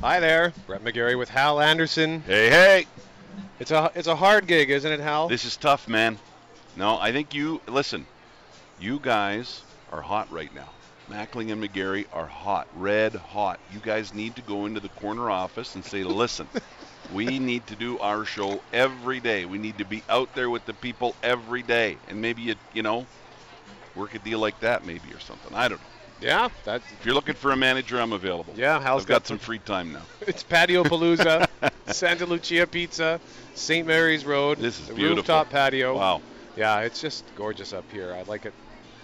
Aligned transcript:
Hi 0.00 0.20
there, 0.20 0.52
Brett 0.68 0.84
McGarry 0.84 1.18
with 1.18 1.28
Hal 1.28 1.60
Anderson. 1.60 2.20
Hey, 2.20 2.48
hey. 2.48 2.86
It's 3.58 3.72
a 3.72 3.90
it's 3.96 4.06
a 4.06 4.14
hard 4.14 4.46
gig, 4.46 4.70
isn't 4.70 4.92
it, 4.92 5.00
Hal? 5.00 5.26
This 5.26 5.44
is 5.44 5.56
tough, 5.56 5.88
man. 5.88 6.18
No, 6.76 6.96
I 7.00 7.10
think 7.10 7.34
you 7.34 7.60
listen. 7.66 8.06
You 8.78 9.00
guys 9.00 9.60
are 9.90 10.00
hot 10.00 10.30
right 10.30 10.54
now. 10.54 10.68
Mackling 11.10 11.50
and 11.50 11.60
McGarry 11.60 12.06
are 12.12 12.26
hot, 12.26 12.68
red 12.76 13.16
hot. 13.16 13.58
You 13.72 13.80
guys 13.80 14.14
need 14.14 14.36
to 14.36 14.42
go 14.42 14.66
into 14.66 14.78
the 14.78 14.88
corner 14.88 15.32
office 15.32 15.74
and 15.74 15.84
say, 15.84 16.04
"Listen, 16.04 16.46
we 17.12 17.40
need 17.40 17.66
to 17.66 17.74
do 17.74 17.98
our 17.98 18.24
show 18.24 18.60
every 18.72 19.18
day. 19.18 19.46
We 19.46 19.58
need 19.58 19.78
to 19.78 19.84
be 19.84 20.04
out 20.08 20.32
there 20.36 20.48
with 20.48 20.64
the 20.64 20.74
people 20.74 21.16
every 21.24 21.62
day." 21.62 21.98
And 22.06 22.22
maybe 22.22 22.42
you, 22.42 22.54
you 22.72 22.84
know, 22.84 23.04
work 23.96 24.14
a 24.14 24.20
deal 24.20 24.38
like 24.38 24.60
that, 24.60 24.86
maybe 24.86 25.12
or 25.12 25.18
something. 25.18 25.52
I 25.56 25.66
don't 25.66 25.80
know. 25.80 25.97
Yeah, 26.20 26.48
that 26.64 26.82
If 26.98 27.06
you're 27.06 27.14
looking 27.14 27.34
for 27.34 27.52
a 27.52 27.56
manager, 27.56 28.00
I'm 28.00 28.12
available. 28.12 28.52
yeah. 28.56 28.80
Hal's 28.80 29.02
I've 29.02 29.08
got 29.08 29.26
some 29.26 29.38
free 29.38 29.58
time 29.58 29.92
now. 29.92 30.02
It's 30.26 30.42
Patio 30.42 30.84
Palooza, 30.84 31.48
Santa 31.86 32.26
Lucia 32.26 32.66
Pizza, 32.66 33.20
St. 33.54 33.86
Mary's 33.86 34.24
Road. 34.24 34.58
This 34.58 34.78
is 34.78 34.88
the 34.88 34.94
beautiful. 34.94 35.16
Rooftop 35.16 35.50
patio. 35.50 35.96
Wow. 35.96 36.20
Yeah, 36.56 36.80
it's 36.80 37.00
just 37.00 37.24
gorgeous 37.36 37.72
up 37.72 37.84
here. 37.92 38.12
I 38.14 38.22
like 38.22 38.44
it. 38.46 38.52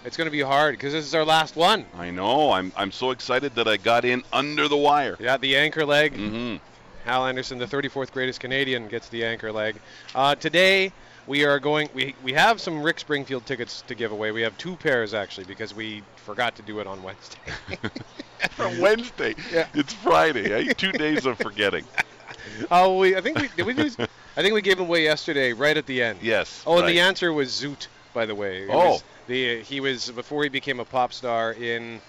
It's 0.03 0.17
going 0.17 0.27
to 0.27 0.31
be 0.31 0.41
hard 0.41 0.73
because 0.75 0.93
this 0.93 1.05
is 1.05 1.15
our 1.15 1.25
last 1.25 1.55
one. 1.55 1.85
I 1.97 2.11
know. 2.11 2.51
I'm 2.51 2.71
I'm 2.77 2.91
so 2.91 3.09
excited 3.11 3.55
that 3.55 3.67
I 3.67 3.77
got 3.77 4.05
in 4.05 4.23
under 4.31 4.67
the 4.67 4.77
wire. 4.77 5.15
Yeah, 5.19 5.37
the 5.37 5.55
anchor 5.55 5.85
leg. 5.85 6.13
Mm-hmm. 6.13 6.57
Hal 7.05 7.25
Anderson, 7.27 7.57
the 7.59 7.65
34th 7.65 8.11
greatest 8.11 8.39
Canadian, 8.39 8.87
gets 8.87 9.09
the 9.09 9.25
anchor 9.25 9.51
leg. 9.51 9.75
Uh, 10.13 10.35
today 10.35 10.91
we 11.27 11.45
are 11.45 11.59
going. 11.59 11.89
We 11.93 12.15
we 12.23 12.33
have 12.33 12.59
some 12.61 12.81
Rick 12.81 12.99
Springfield 12.99 13.45
tickets 13.45 13.83
to 13.87 13.95
give 13.95 14.11
away. 14.11 14.31
We 14.31 14.41
have 14.41 14.57
two 14.57 14.75
pairs 14.75 15.13
actually 15.13 15.45
because 15.45 15.73
we 15.73 16.03
forgot 16.17 16.55
to 16.57 16.61
do 16.61 16.79
it 16.79 16.87
on 16.87 17.01
Wednesday. 17.03 17.39
From 18.51 18.79
Wednesday. 18.79 19.35
Yeah. 19.51 19.67
It's 19.73 19.93
Friday. 19.93 20.51
eh? 20.51 20.73
Two 20.73 20.91
days 20.91 21.25
of 21.25 21.37
forgetting. 21.37 21.85
oh, 22.71 22.99
we 22.99 23.15
I 23.15 23.21
think 23.21 23.39
we 23.39 23.49
did 23.55 23.65
we 23.65 23.73
do. 23.73 23.89
I 24.37 24.41
think 24.41 24.53
we 24.53 24.61
gave 24.61 24.77
them 24.77 24.87
away 24.87 25.03
yesterday, 25.03 25.53
right 25.53 25.75
at 25.77 25.85
the 25.85 26.03
end. 26.03 26.19
Yes. 26.21 26.63
Oh, 26.67 26.77
and 26.79 26.87
the 26.87 26.99
answer 26.99 27.31
was 27.31 27.49
Zoot, 27.49 27.87
by 28.13 28.25
the 28.25 28.35
way. 28.35 28.63
It 28.63 28.69
Oh. 28.71 28.99
the 29.27 29.61
he 29.61 29.79
was 29.79 30.11
before 30.11 30.43
he 30.43 30.49
became 30.49 30.79
a 30.79 30.85
pop 30.85 31.13
star 31.13 31.53
in 31.53 32.01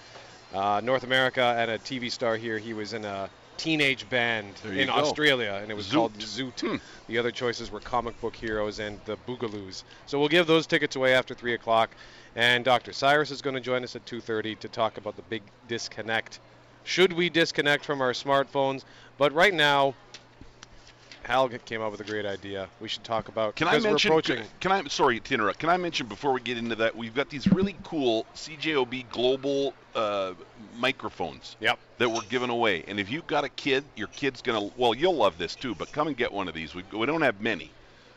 uh, 0.53 0.81
North 0.83 1.03
America 1.03 1.55
and 1.57 1.71
a 1.71 1.77
TV 1.79 2.11
star 2.11 2.35
here. 2.35 2.57
He 2.57 2.73
was 2.73 2.93
in 2.93 3.05
a 3.05 3.29
teenage 3.57 4.09
band 4.09 4.55
There 4.63 4.73
in. 4.73 4.89
Australia, 4.89 5.59
and 5.61 5.71
it 5.71 5.75
was 5.75 5.91
called 5.91 6.13
Zoot. 6.17 6.53
Zoot. 6.55 6.69
Hmm. 6.69 6.75
The 7.07 7.17
other 7.17 7.31
choices 7.31 7.71
were 7.71 7.79
Comic 7.79 8.19
Book 8.21 8.35
Heroes 8.35 8.79
and 8.79 8.99
the 9.05 9.17
Boogaloos. 9.27 9.83
So 10.05 10.19
we'll 10.19 10.29
give 10.29 10.47
those 10.47 10.67
tickets 10.67 10.95
away 10.95 11.13
after 11.13 11.33
three 11.33 11.53
o'clock, 11.53 11.91
and 12.35 12.63
Dr. 12.63 12.93
Cyrus 12.93 13.31
is 13.31 13.41
going 13.41 13.55
to 13.55 13.61
join 13.61 13.83
us 13.83 13.95
at 13.95 14.05
2:30 14.05 14.59
to 14.59 14.67
talk 14.67 14.97
about 14.97 15.15
the 15.15 15.23
big 15.23 15.43
disconnect. 15.67 16.39
Should 16.83 17.13
we 17.13 17.29
disconnect 17.29 17.83
from 17.83 18.01
our 18.01 18.13
smartphones? 18.13 18.83
But 19.17 19.33
right 19.33 19.53
now. 19.53 19.95
Hal 21.27 21.49
came 21.49 21.81
up 21.81 21.91
with 21.91 21.99
a 21.99 22.05
great 22.05 22.25
idea. 22.25 22.69
We 22.79 22.87
should 22.87 23.03
talk 23.03 23.27
about 23.27 23.57
Can 23.57 23.67
I 23.67 23.79
mention? 23.79 24.11
approaching. 24.11 24.45
Can 24.61 24.71
I? 24.71 24.87
Sorry 24.87 25.19
to 25.19 25.33
interrupt. 25.33 25.59
Can 25.59 25.67
I 25.67 25.75
mention 25.75 26.07
before 26.07 26.31
we 26.31 26.39
get 26.39 26.57
into 26.57 26.75
that? 26.75 26.95
We've 26.95 27.13
got 27.13 27.29
these 27.29 27.51
really 27.51 27.75
cool 27.83 28.25
CJOB 28.33 29.09
global 29.09 29.73
uh, 29.93 30.35
microphones 30.77 31.57
Yep. 31.59 31.79
that 31.97 32.09
we're 32.09 32.21
giving 32.29 32.49
away. 32.49 32.85
And 32.87 32.97
if 32.97 33.11
you've 33.11 33.27
got 33.27 33.43
a 33.43 33.49
kid, 33.49 33.83
your 33.97 34.07
kid's 34.07 34.41
gonna. 34.41 34.69
Well, 34.77 34.93
you'll 34.93 35.17
love 35.17 35.37
this 35.37 35.53
too. 35.53 35.75
But 35.75 35.91
come 35.91 36.07
and 36.07 36.15
get 36.15 36.31
one 36.31 36.47
of 36.47 36.53
these. 36.53 36.73
We, 36.73 36.83
we 36.93 37.05
don't 37.05 37.21
have 37.23 37.41
many. 37.41 37.71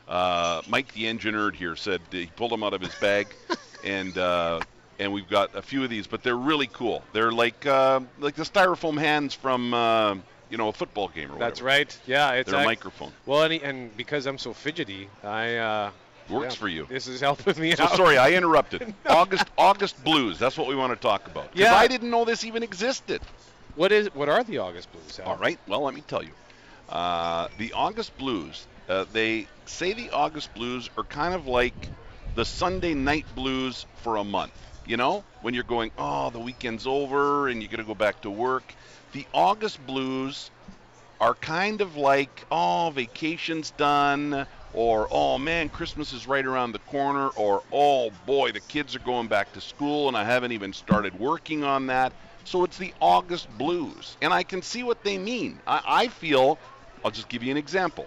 Uh, 0.06 0.62
Mike, 0.68 0.92
the 0.94 1.08
engineer 1.08 1.50
here, 1.50 1.74
said 1.74 2.00
he 2.12 2.26
pulled 2.26 2.52
them 2.52 2.62
out 2.62 2.74
of 2.74 2.80
his 2.80 2.94
bag, 3.00 3.26
and 3.84 4.16
uh, 4.18 4.60
and 5.00 5.12
we've 5.12 5.28
got 5.28 5.56
a 5.56 5.62
few 5.62 5.82
of 5.82 5.90
these. 5.90 6.06
But 6.06 6.22
they're 6.22 6.36
really 6.36 6.68
cool. 6.68 7.02
They're 7.12 7.32
like 7.32 7.66
uh, 7.66 8.00
like 8.20 8.36
the 8.36 8.44
styrofoam 8.44 9.00
hands 9.00 9.34
from 9.34 9.74
uh, 9.74 10.14
you 10.50 10.56
know 10.58 10.68
a 10.68 10.72
football 10.72 11.08
game 11.08 11.30
or 11.32 11.38
That's 11.38 11.60
whatever. 11.60 11.78
right. 11.78 11.98
Yeah, 12.06 12.32
it's 12.32 12.50
They're 12.50 12.60
a 12.60 12.64
microphone. 12.64 13.12
Well, 13.26 13.42
and, 13.44 13.54
and 13.62 13.96
because 13.96 14.26
I'm 14.26 14.38
so 14.38 14.52
fidgety, 14.52 15.08
I 15.22 15.56
uh, 15.56 15.90
Works 16.28 16.54
yeah, 16.54 16.60
for 16.60 16.68
you. 16.68 16.86
This 16.88 17.08
is 17.08 17.20
helping 17.20 17.60
me 17.60 17.74
So 17.74 17.84
out. 17.84 17.96
sorry, 17.96 18.16
I 18.16 18.32
interrupted. 18.32 18.94
August 19.06 19.46
August 19.58 20.02
blues. 20.04 20.38
That's 20.38 20.56
what 20.56 20.68
we 20.68 20.76
want 20.76 20.92
to 20.92 20.96
talk 21.00 21.26
about. 21.26 21.50
Yeah. 21.54 21.74
I 21.74 21.88
didn't 21.88 22.10
know 22.10 22.24
this 22.24 22.44
even 22.44 22.62
existed. 22.62 23.20
What 23.74 23.90
is? 23.92 24.14
What 24.14 24.28
are 24.28 24.44
the 24.44 24.58
August 24.58 24.92
Blues? 24.92 25.16
Hal? 25.16 25.26
All 25.26 25.36
right. 25.36 25.58
Well, 25.66 25.82
let 25.82 25.94
me 25.94 26.02
tell 26.06 26.22
you. 26.22 26.30
Uh, 26.88 27.48
the 27.58 27.72
August 27.72 28.16
blues. 28.18 28.66
Uh, 28.88 29.04
they 29.12 29.46
say 29.66 29.92
the 29.92 30.10
August 30.10 30.52
blues 30.54 30.90
are 30.98 31.04
kind 31.04 31.34
of 31.34 31.46
like 31.46 31.74
the 32.34 32.44
Sunday 32.44 32.94
night 32.94 33.26
blues 33.34 33.86
for 34.02 34.16
a 34.16 34.24
month. 34.24 34.52
You 34.86 34.96
know, 34.96 35.22
when 35.42 35.54
you're 35.54 35.62
going, 35.62 35.92
oh, 35.98 36.30
the 36.30 36.40
weekend's 36.40 36.86
over 36.86 37.48
and 37.48 37.62
you're 37.62 37.70
gonna 37.70 37.84
go 37.84 37.94
back 37.94 38.22
to 38.22 38.30
work. 38.30 38.74
The 39.12 39.26
August 39.34 39.84
blues 39.86 40.50
are 41.20 41.34
kind 41.34 41.80
of 41.80 41.96
like, 41.96 42.44
oh, 42.50 42.90
vacation's 42.94 43.70
done, 43.72 44.46
or 44.72 45.08
oh 45.10 45.38
man, 45.38 45.68
Christmas 45.68 46.12
is 46.12 46.26
right 46.26 46.46
around 46.46 46.72
the 46.72 46.78
corner, 46.80 47.28
or 47.28 47.62
oh 47.72 48.10
boy, 48.26 48.52
the 48.52 48.60
kids 48.60 48.94
are 48.94 49.00
going 49.00 49.26
back 49.26 49.52
to 49.52 49.60
school 49.60 50.08
and 50.08 50.16
I 50.16 50.24
haven't 50.24 50.52
even 50.52 50.72
started 50.72 51.18
working 51.18 51.64
on 51.64 51.88
that. 51.88 52.12
So 52.44 52.64
it's 52.64 52.78
the 52.78 52.94
August 53.00 53.48
blues. 53.58 54.16
And 54.22 54.32
I 54.32 54.42
can 54.42 54.62
see 54.62 54.82
what 54.82 55.04
they 55.04 55.18
mean. 55.18 55.58
I, 55.66 55.82
I 55.86 56.08
feel, 56.08 56.58
I'll 57.04 57.10
just 57.10 57.28
give 57.28 57.42
you 57.42 57.50
an 57.50 57.56
example. 57.58 58.06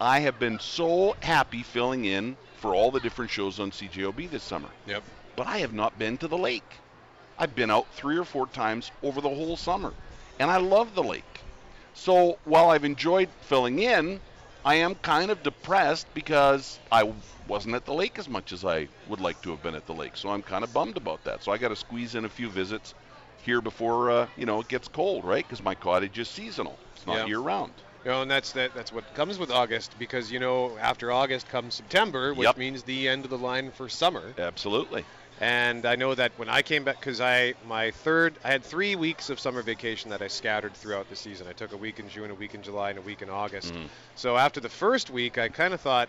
I 0.00 0.20
have 0.20 0.38
been 0.38 0.58
so 0.60 1.16
happy 1.20 1.62
filling 1.62 2.04
in 2.04 2.36
for 2.58 2.74
all 2.74 2.90
the 2.90 3.00
different 3.00 3.30
shows 3.30 3.58
on 3.58 3.70
CJOB 3.70 4.30
this 4.30 4.42
summer, 4.42 4.68
Yep. 4.86 5.02
but 5.34 5.46
I 5.46 5.58
have 5.58 5.72
not 5.72 5.98
been 5.98 6.18
to 6.18 6.28
the 6.28 6.38
lake. 6.38 6.74
I've 7.38 7.54
been 7.54 7.70
out 7.70 7.86
three 7.94 8.16
or 8.16 8.24
four 8.24 8.46
times 8.46 8.90
over 9.02 9.20
the 9.20 9.28
whole 9.28 9.56
summer, 9.56 9.92
and 10.38 10.50
I 10.50 10.58
love 10.58 10.94
the 10.94 11.02
lake. 11.02 11.42
So 11.94 12.38
while 12.44 12.70
I've 12.70 12.84
enjoyed 12.84 13.30
filling 13.40 13.78
in, 13.78 14.20
I 14.64 14.74
am 14.76 14.94
kind 14.96 15.30
of 15.30 15.42
depressed 15.42 16.12
because 16.14 16.78
I 16.90 17.12
wasn't 17.46 17.74
at 17.76 17.84
the 17.84 17.94
lake 17.94 18.18
as 18.18 18.28
much 18.28 18.52
as 18.52 18.64
I 18.64 18.88
would 19.06 19.20
like 19.20 19.40
to 19.42 19.50
have 19.50 19.62
been 19.62 19.74
at 19.74 19.86
the 19.86 19.94
lake. 19.94 20.16
So 20.16 20.28
I'm 20.30 20.42
kind 20.42 20.64
of 20.64 20.72
bummed 20.72 20.96
about 20.96 21.24
that. 21.24 21.42
So 21.42 21.52
I 21.52 21.58
got 21.58 21.68
to 21.68 21.76
squeeze 21.76 22.14
in 22.14 22.24
a 22.24 22.28
few 22.28 22.48
visits 22.48 22.94
here 23.42 23.60
before 23.60 24.10
uh, 24.10 24.26
you 24.36 24.44
know 24.46 24.60
it 24.60 24.68
gets 24.68 24.88
cold, 24.88 25.24
right? 25.24 25.44
Because 25.46 25.62
my 25.62 25.74
cottage 25.74 26.18
is 26.18 26.28
seasonal; 26.28 26.80
it's 26.94 27.06
not 27.06 27.16
Yeah. 27.18 27.26
year 27.26 27.38
round. 27.38 27.82
You 28.04 28.10
know, 28.10 28.22
and 28.22 28.30
that's 28.30 28.52
that. 28.52 28.74
That's 28.74 28.92
what 28.92 29.12
comes 29.14 29.38
with 29.38 29.50
August 29.50 29.98
because 29.98 30.30
you 30.32 30.38
know 30.38 30.76
after 30.78 31.10
August 31.12 31.48
comes 31.48 31.74
September, 31.74 32.34
which 32.34 32.46
Yep. 32.46 32.56
means 32.56 32.82
the 32.82 33.08
end 33.08 33.24
of 33.24 33.30
the 33.30 33.38
line 33.38 33.70
for 33.70 33.88
summer. 33.88 34.34
Absolutely. 34.38 35.04
And 35.40 35.84
I 35.84 35.96
know 35.96 36.14
that 36.14 36.32
when 36.36 36.48
I 36.48 36.62
came 36.62 36.84
back, 36.84 36.98
because 36.98 37.20
I 37.20 37.54
my 37.66 37.90
third, 37.90 38.34
I 38.42 38.48
had 38.48 38.64
three 38.64 38.96
weeks 38.96 39.28
of 39.28 39.38
summer 39.38 39.60
vacation 39.62 40.10
that 40.10 40.22
I 40.22 40.28
scattered 40.28 40.74
throughout 40.74 41.10
the 41.10 41.16
season. 41.16 41.46
I 41.46 41.52
took 41.52 41.72
a 41.72 41.76
week 41.76 41.98
in 41.98 42.08
June, 42.08 42.30
a 42.30 42.34
week 42.34 42.54
in 42.54 42.62
July, 42.62 42.90
and 42.90 42.98
a 42.98 43.02
week 43.02 43.20
in 43.20 43.28
August. 43.28 43.74
Mhm. 43.74 43.88
So 44.14 44.36
after 44.36 44.60
the 44.60 44.70
first 44.70 45.10
week, 45.10 45.36
I 45.36 45.48
kind 45.48 45.74
of 45.74 45.80
thought, 45.80 46.08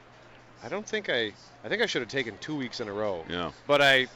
I 0.63 0.69
don't 0.69 0.87
think 0.87 1.09
I, 1.09 1.33
I 1.63 1.67
think 1.69 1.81
I 1.81 1.87
should 1.87 2.01
have 2.01 2.09
taken 2.09 2.37
two 2.39 2.55
weeks 2.55 2.79
in 2.79 2.87
a 2.87 2.93
row. 2.93 3.25
Yeah. 3.29 3.51
But 3.67 3.81
I, 3.81 4.07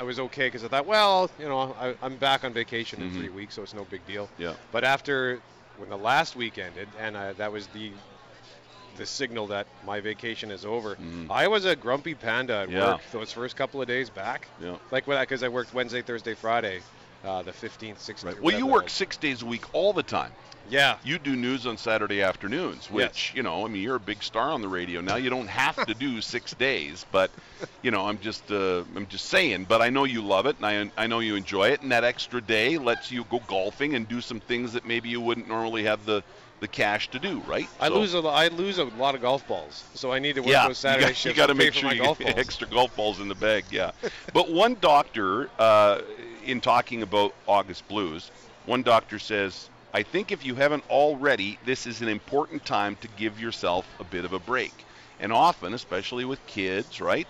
I 0.00 0.02
was 0.04 0.18
okay 0.18 0.46
because 0.46 0.64
I 0.64 0.68
thought, 0.68 0.86
well, 0.86 1.30
you 1.38 1.46
know, 1.48 1.76
I, 1.78 1.94
I'm 2.02 2.16
back 2.16 2.42
on 2.44 2.52
vacation 2.54 3.02
in 3.02 3.10
Mhm. 3.10 3.14
three 3.18 3.28
weeks, 3.28 3.54
so 3.54 3.62
it's 3.62 3.74
no 3.74 3.84
big 3.84 4.04
deal. 4.06 4.28
Yeah. 4.38 4.54
But 4.72 4.82
after 4.84 5.40
when 5.76 5.90
the 5.90 5.98
last 5.98 6.36
week 6.36 6.56
ended, 6.56 6.88
and 6.98 7.16
I, 7.18 7.32
that 7.34 7.52
was 7.52 7.66
the 7.68 7.92
the 8.96 9.06
signal 9.06 9.48
that 9.48 9.66
my 9.86 10.00
vacation 10.00 10.50
is 10.50 10.64
over. 10.64 10.96
Mhm. 10.96 11.26
I 11.30 11.48
was 11.48 11.64
a 11.64 11.74
grumpy 11.76 12.14
panda 12.14 12.54
at 12.62 12.70
Yeah. 12.70 12.92
work 12.92 13.00
those 13.12 13.32
first 13.32 13.56
couple 13.56 13.80
of 13.82 13.88
days 13.88 14.10
back. 14.10 14.48
Yeah. 14.60 14.76
Like 14.90 15.06
when 15.06 15.18
because 15.20 15.42
I 15.42 15.48
worked 15.48 15.74
Wednesday, 15.74 16.02
Thursday, 16.02 16.34
Friday, 16.34 16.80
uh, 17.24 17.42
the 17.42 17.52
15th, 17.52 18.00
16th. 18.00 18.34
Right. 18.34 18.42
Well, 18.42 18.58
you 18.58 18.66
work 18.66 18.88
six 18.90 19.16
days 19.16 19.42
a 19.42 19.46
week 19.46 19.64
all 19.74 19.92
the 19.92 20.02
time. 20.02 20.32
Yeah. 20.70 20.96
You 21.04 21.18
do 21.18 21.36
news 21.36 21.66
on 21.66 21.76
Saturday 21.76 22.22
afternoons, 22.22 22.90
which 22.90 23.32
you 23.34 23.42
know, 23.42 23.66
I 23.66 23.68
mean, 23.68 23.82
you're 23.82 23.96
a 23.96 24.00
big 24.00 24.22
star 24.22 24.50
on 24.50 24.62
the 24.62 24.68
radio 24.68 25.02
now. 25.02 25.16
You 25.16 25.28
don't 25.28 25.46
have 25.48 25.84
to 25.86 25.92
do 25.94 26.20
six 26.34 26.54
days, 26.54 27.04
but 27.12 27.30
you 27.82 27.90
know, 27.90 28.06
I'm 28.06 28.18
just, 28.18 28.50
uh, 28.50 28.82
I'm 28.96 29.06
just 29.08 29.26
saying. 29.26 29.64
But 29.68 29.82
I 29.82 29.90
know 29.90 30.04
you 30.04 30.22
love 30.22 30.46
it, 30.46 30.56
and 30.62 30.90
I, 30.96 31.02
I 31.04 31.06
know 31.06 31.18
you 31.20 31.34
enjoy 31.36 31.68
it, 31.70 31.82
and 31.82 31.92
that 31.92 32.02
extra 32.04 32.40
day 32.40 32.78
lets 32.78 33.10
you 33.10 33.24
go 33.30 33.40
golfing 33.46 33.94
and 33.94 34.08
do 34.08 34.20
some 34.22 34.40
things 34.40 34.72
that 34.72 34.86
maybe 34.86 35.10
you 35.10 35.20
wouldn't 35.20 35.48
normally 35.48 35.84
have 35.84 36.06
the, 36.06 36.22
the 36.64 36.68
cash 36.68 37.10
to 37.10 37.18
do, 37.18 37.40
right? 37.46 37.68
I 37.78 37.88
So- 37.88 37.94
lose 38.00 38.14
a 38.14 38.20
I 38.20 38.48
lose 38.48 38.78
a 38.78 38.84
lot 38.84 39.14
of 39.14 39.20
golf 39.20 39.46
balls, 39.46 39.84
so 39.92 40.10
I 40.10 40.18
need 40.18 40.36
to 40.36 40.40
work 40.40 40.48
yeah, 40.48 40.66
those 40.66 40.78
Saturday 40.78 41.08
shifts. 41.08 41.26
you 41.26 41.34
got, 41.34 41.48
to 41.48 41.54
make 41.54 41.74
sure 41.74 41.92
you 41.92 42.00
get 42.02 42.18
balls. 42.18 42.32
extra 42.36 42.66
golf 42.66 42.96
balls 42.96 43.20
in 43.20 43.28
the 43.28 43.34
bag. 43.34 43.66
Yeah, 43.70 43.90
but 44.32 44.50
one 44.50 44.78
doctor, 44.80 45.50
uh, 45.58 46.00
in 46.42 46.62
talking 46.62 47.02
about 47.02 47.34
August 47.46 47.86
blues, 47.86 48.30
one 48.64 48.82
doctor 48.82 49.18
says, 49.18 49.68
"I 49.92 50.02
think 50.02 50.32
if 50.32 50.42
you 50.42 50.54
haven't 50.54 50.84
already, 50.88 51.58
this 51.66 51.86
is 51.86 52.00
an 52.00 52.08
important 52.08 52.64
time 52.64 52.96
to 53.02 53.08
give 53.08 53.38
yourself 53.38 53.86
a 54.00 54.04
bit 54.04 54.24
of 54.24 54.32
a 54.32 54.38
break." 54.38 54.72
And 55.20 55.34
often, 55.34 55.74
especially 55.74 56.24
with 56.24 56.44
kids, 56.46 56.98
right? 56.98 57.28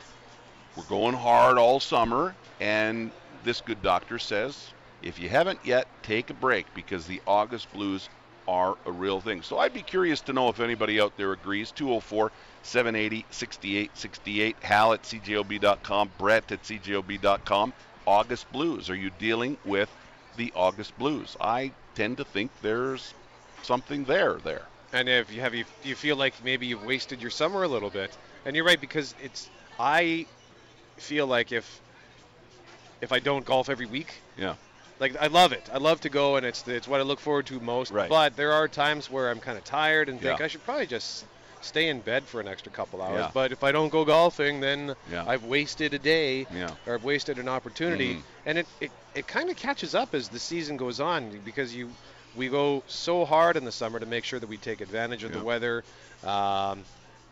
We're 0.77 0.85
going 0.85 1.17
hard 1.17 1.59
all 1.59 1.81
summer, 1.81 2.37
and 2.61 3.11
this 3.43 3.61
good 3.61 3.83
doctor 3.83 4.21
says, 4.21 4.73
if 5.03 5.19
you 5.19 5.29
haven't 5.29 5.59
yet, 5.65 5.87
take 6.03 6.31
a 6.31 6.35
break 6.35 6.73
because 6.73 7.07
the 7.07 7.21
August 7.27 7.71
blues 7.73 8.09
are 8.47 8.77
a 8.87 8.93
real 8.93 9.21
thing. 9.21 9.43
So 9.43 9.59
I'd 9.59 9.75
be 9.75 9.83
curious 9.83 10.21
to 10.23 10.33
know 10.33 10.49
if 10.49 10.61
anybody 10.61 11.01
out 11.01 11.17
there 11.17 11.33
agrees. 11.33 11.71
204 11.73 12.31
780 12.63 13.25
6868. 13.31 14.57
Hal 14.63 14.93
at 14.93 15.03
CJOB.com. 15.03 16.11
Brett 16.19 16.51
at 16.53 16.63
CJOB.com. 16.63 17.73
August 18.07 18.51
blues. 18.53 18.91
Are 18.91 18.95
you 18.97 19.11
dealing 19.19 19.57
with 19.65 19.91
the 20.37 20.53
August 20.55 20.97
blues? 20.99 21.37
I 21.41 21.73
tend 21.95 22.19
to 22.19 22.25
think 22.25 22.51
there's 22.63 23.15
something 23.63 24.05
there 24.05 24.35
there. 24.45 24.63
And 24.93 25.09
if 25.09 25.33
you 25.33 25.41
have 25.41 25.55
you, 25.55 25.65
you 25.83 25.95
feel 25.95 26.17
like 26.17 26.35
maybe 26.45 26.67
you've 26.67 26.85
wasted 26.85 27.21
your 27.21 27.31
summer 27.31 27.63
a 27.65 27.69
little 27.69 27.91
bit, 27.91 28.17
and 28.45 28.55
you're 28.55 28.65
right 28.65 28.81
because 28.81 29.15
it's 29.23 29.49
I 29.79 30.27
feel 30.99 31.27
like 31.27 31.51
if 31.51 31.81
if 33.01 33.11
I 33.13 33.19
don't 33.19 33.45
golf 33.45 33.69
every 33.69 33.87
week, 33.87 34.15
Yeah. 34.37 34.55
Like 35.01 35.17
I 35.21 35.27
love 35.29 35.53
it. 35.53 35.69
I 35.73 35.79
love 35.79 36.01
to 36.03 36.09
go, 36.09 36.37
and 36.37 36.47
it's 36.47 36.67
it's 36.69 36.87
what 36.89 37.01
I 37.01 37.03
look 37.03 37.21
forward 37.21 37.47
to 37.47 37.61
most. 37.61 37.91
Right. 37.93 38.09
But 38.09 38.37
there 38.37 38.53
are 38.53 38.69
times 38.69 39.11
where 39.11 39.31
I'm 39.31 39.41
kind 39.41 39.59
of 39.59 39.65
tired 39.65 40.09
and 40.09 40.21
think 40.21 40.39
Yeah. 40.39 40.45
I 40.45 40.49
should 40.49 40.65
probably 40.65 40.87
just 40.87 41.25
stay 41.61 41.89
in 41.89 42.01
bed 42.01 42.25
for 42.25 42.41
an 42.41 42.49
extra 42.49 42.71
couple 42.71 43.01
hours. 43.01 43.19
Yeah. 43.21 43.31
But 43.33 43.51
if 43.51 43.65
I 43.65 43.73
don't 43.73 43.89
go 43.89 44.05
golfing, 44.05 44.61
then 44.61 44.95
Yeah. 45.11 45.25
I've 45.27 45.45
wasted 45.45 45.95
a 45.95 45.99
day 45.99 46.47
Yeah. 46.55 46.71
or 46.87 46.95
I've 46.95 47.05
wasted 47.05 47.39
an 47.39 47.49
opportunity. 47.49 48.17
Mhm. 48.17 48.23
And 48.47 48.59
it, 48.59 48.67
it, 48.81 48.91
it 49.15 49.27
kind 49.27 49.49
of 49.49 49.57
catches 49.57 49.95
up 49.95 50.15
as 50.15 50.29
the 50.29 50.39
season 50.39 50.77
goes 50.77 51.01
on 51.01 51.31
because 51.45 51.75
you 51.75 51.91
we 52.37 52.49
go 52.49 52.83
so 52.89 53.25
hard 53.25 53.57
in 53.57 53.65
the 53.65 53.73
summer 53.73 53.99
to 54.01 54.07
make 54.07 54.25
sure 54.25 54.39
that 54.41 54.49
we 54.49 54.57
take 54.59 54.81
advantage 54.81 55.23
of 55.25 55.33
the 55.33 55.43
weather 55.43 55.85
um, 56.25 56.85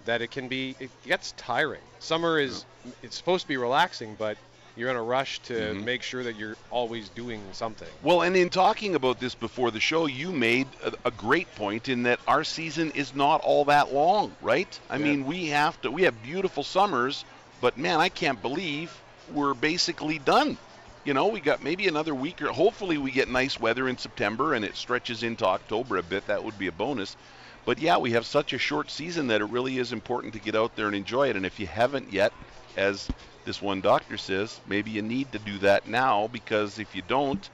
that 0.06 0.23
it 0.23 0.31
can 0.31 0.49
be 0.49 0.76
it 0.81 0.91
gets 1.05 1.32
tiring. 1.37 1.82
Summer 1.99 2.38
is 2.38 2.64
it's 3.03 3.17
supposed 3.17 3.43
to 3.43 3.49
be 3.49 3.56
relaxing, 3.56 4.14
but 4.19 4.37
you're 4.74 4.90
in 4.90 4.96
a 4.96 5.02
rush 5.02 5.40
to 5.42 5.52
Mhm. 5.54 5.84
make 5.84 6.02
sure 6.02 6.24
that 6.24 6.34
you're 6.34 6.56
always 6.70 7.10
doing 7.10 7.52
something. 7.52 7.88
Well, 8.02 8.22
and 8.22 8.36
in 8.36 8.48
talking 8.50 8.94
about 8.94 9.20
this 9.20 9.34
before 9.34 9.70
the 9.70 9.80
show, 9.80 10.06
you 10.06 10.32
made 10.32 10.66
a, 10.82 10.92
a 11.04 11.10
great 11.10 11.54
point 11.54 11.88
in 11.88 12.04
that 12.04 12.20
our 12.26 12.44
season 12.44 12.90
is 12.92 13.14
not 13.14 13.40
all 13.42 13.64
that 13.66 13.92
long, 13.92 14.36
right? 14.40 14.78
I 14.88 14.96
Yeah. 14.96 15.04
mean, 15.04 15.24
we 15.24 15.46
have 15.46 15.80
to 15.82 15.90
we 15.90 16.02
have 16.02 16.22
beautiful 16.22 16.64
summers, 16.64 17.24
but 17.60 17.76
man, 17.76 18.00
I 18.00 18.08
can't 18.08 18.40
believe 18.40 19.02
we're 19.26 19.54
basically 19.54 20.19
done. 20.19 20.58
You 21.04 21.14
know, 21.14 21.26
we 21.26 21.40
got 21.40 21.62
maybe 21.62 21.88
another 21.88 22.14
week 22.14 22.40
or 22.42 22.48
hopefully 22.52 22.96
we 22.96 23.10
get 23.10 23.28
nice 23.28 23.58
weather 23.58 23.88
in 23.88 23.98
September 23.98 24.54
and 24.54 24.64
it 24.64 24.76
stretches 24.76 25.22
into 25.22 25.44
October 25.44 25.96
a 25.96 26.02
bit. 26.02 26.26
That 26.26 26.44
would 26.44 26.58
be 26.58 26.68
a 26.68 26.72
bonus. 26.72 27.16
But 27.64 27.78
yeah, 27.78 27.98
we 27.98 28.12
have 28.12 28.25
such 28.26 28.52
a 28.52 28.58
short 28.58 28.90
season 28.90 29.26
that 29.28 29.40
it 29.40 29.46
really 29.46 29.78
is 29.78 29.92
important 29.92 30.32
to 30.34 30.40
get 30.40 30.54
out 30.54 30.76
there 30.76 30.86
and 30.86 30.94
enjoy 30.96 31.28
it. 31.28 31.36
And 31.36 31.44
if 31.44 31.58
you 31.58 31.66
haven't 31.66 32.12
yet, 32.12 32.32
as 32.76 33.08
this 33.44 33.60
one 33.60 33.80
doctor 33.80 34.16
says, 34.16 34.60
maybe 34.66 34.90
you 34.90 35.02
need 35.02 35.32
to 35.32 35.38
do 35.38 35.58
that 35.58 35.88
now 35.88 36.28
because 36.28 36.78
if 36.78 36.94
you 36.94 37.02
don't, 37.02 37.48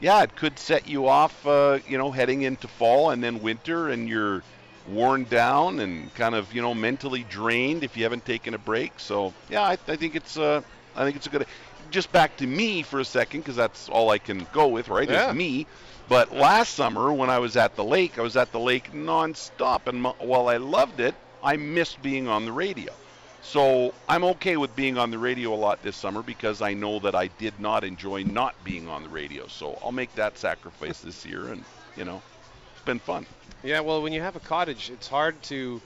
yeah, 0.00 0.22
it 0.22 0.34
could 0.36 0.58
set 0.58 0.88
you 0.88 1.06
off, 1.06 1.46
uh, 1.46 1.78
you 1.88 1.96
know, 1.96 2.10
heading 2.10 2.42
into 2.42 2.68
fall 2.68 3.10
and 3.10 3.22
then 3.22 3.42
winter, 3.42 3.88
and 3.88 4.08
you're 4.08 4.42
worn 4.88 5.24
down 5.24 5.78
and 5.78 6.12
kind 6.14 6.34
of, 6.34 6.52
you 6.52 6.60
know, 6.60 6.74
mentally 6.74 7.24
drained 7.30 7.84
if 7.84 7.96
you 7.96 8.02
haven't 8.02 8.24
taken 8.24 8.54
a 8.54 8.58
break. 8.58 8.98
So, 8.98 9.32
yeah, 9.48 9.62
I, 9.62 9.72
I 9.72 9.96
think 9.96 10.16
it's, 10.16 10.36
uh, 10.36 10.60
I 10.96 11.04
think 11.04 11.16
it's 11.16 11.26
a 11.26 11.30
good. 11.30 11.46
Just 11.90 12.10
back 12.10 12.36
to 12.38 12.46
me 12.46 12.82
for 12.82 13.00
a 13.00 13.04
second, 13.04 13.40
because 13.40 13.56
that's 13.56 13.88
all 13.88 14.10
I 14.10 14.18
can 14.18 14.46
go 14.52 14.68
with, 14.68 14.88
right? 14.88 15.08
Yeah. 15.08 15.30
Is 15.30 15.36
me. 15.36 15.66
But 16.08 16.34
last 16.34 16.74
summer, 16.74 17.12
when 17.12 17.30
I 17.30 17.38
was 17.38 17.56
at 17.56 17.76
the 17.76 17.84
lake, 17.84 18.18
I 18.18 18.22
was 18.22 18.36
at 18.36 18.50
the 18.50 18.58
lake 18.58 18.92
nonstop, 18.92 19.86
and 19.86 20.04
m- 20.04 20.14
while 20.18 20.48
I 20.48 20.56
loved 20.56 21.00
it, 21.00 21.14
I 21.42 21.56
missed 21.56 22.02
being 22.02 22.28
on 22.28 22.44
the 22.44 22.52
radio. 22.52 22.92
So 23.42 23.92
I'm 24.08 24.22
okay 24.24 24.56
with 24.56 24.74
being 24.76 24.96
on 24.98 25.10
the 25.10 25.18
radio 25.18 25.52
a 25.52 25.56
lot 25.56 25.82
this 25.82 25.96
summer 25.96 26.22
because 26.22 26.62
I 26.62 26.74
know 26.74 26.98
that 27.00 27.14
I 27.14 27.26
did 27.26 27.58
not 27.58 27.82
enjoy 27.84 28.22
not 28.22 28.54
being 28.64 28.88
on 28.88 29.02
the 29.02 29.08
radio. 29.08 29.46
So 29.48 29.78
I'll 29.82 29.92
make 29.92 30.14
that 30.14 30.38
sacrifice 30.38 31.00
this 31.00 31.26
year, 31.26 31.48
and 31.48 31.64
you 31.96 32.04
know, 32.04 32.22
it's 32.74 32.84
been 32.84 32.98
fun. 33.00 33.26
Yeah, 33.64 33.80
well, 33.80 34.00
when 34.02 34.12
you 34.12 34.20
have 34.20 34.36
a 34.36 34.40
cottage, 34.40 34.90
it's 34.90 35.08
hard 35.08 35.40
to 35.44 35.80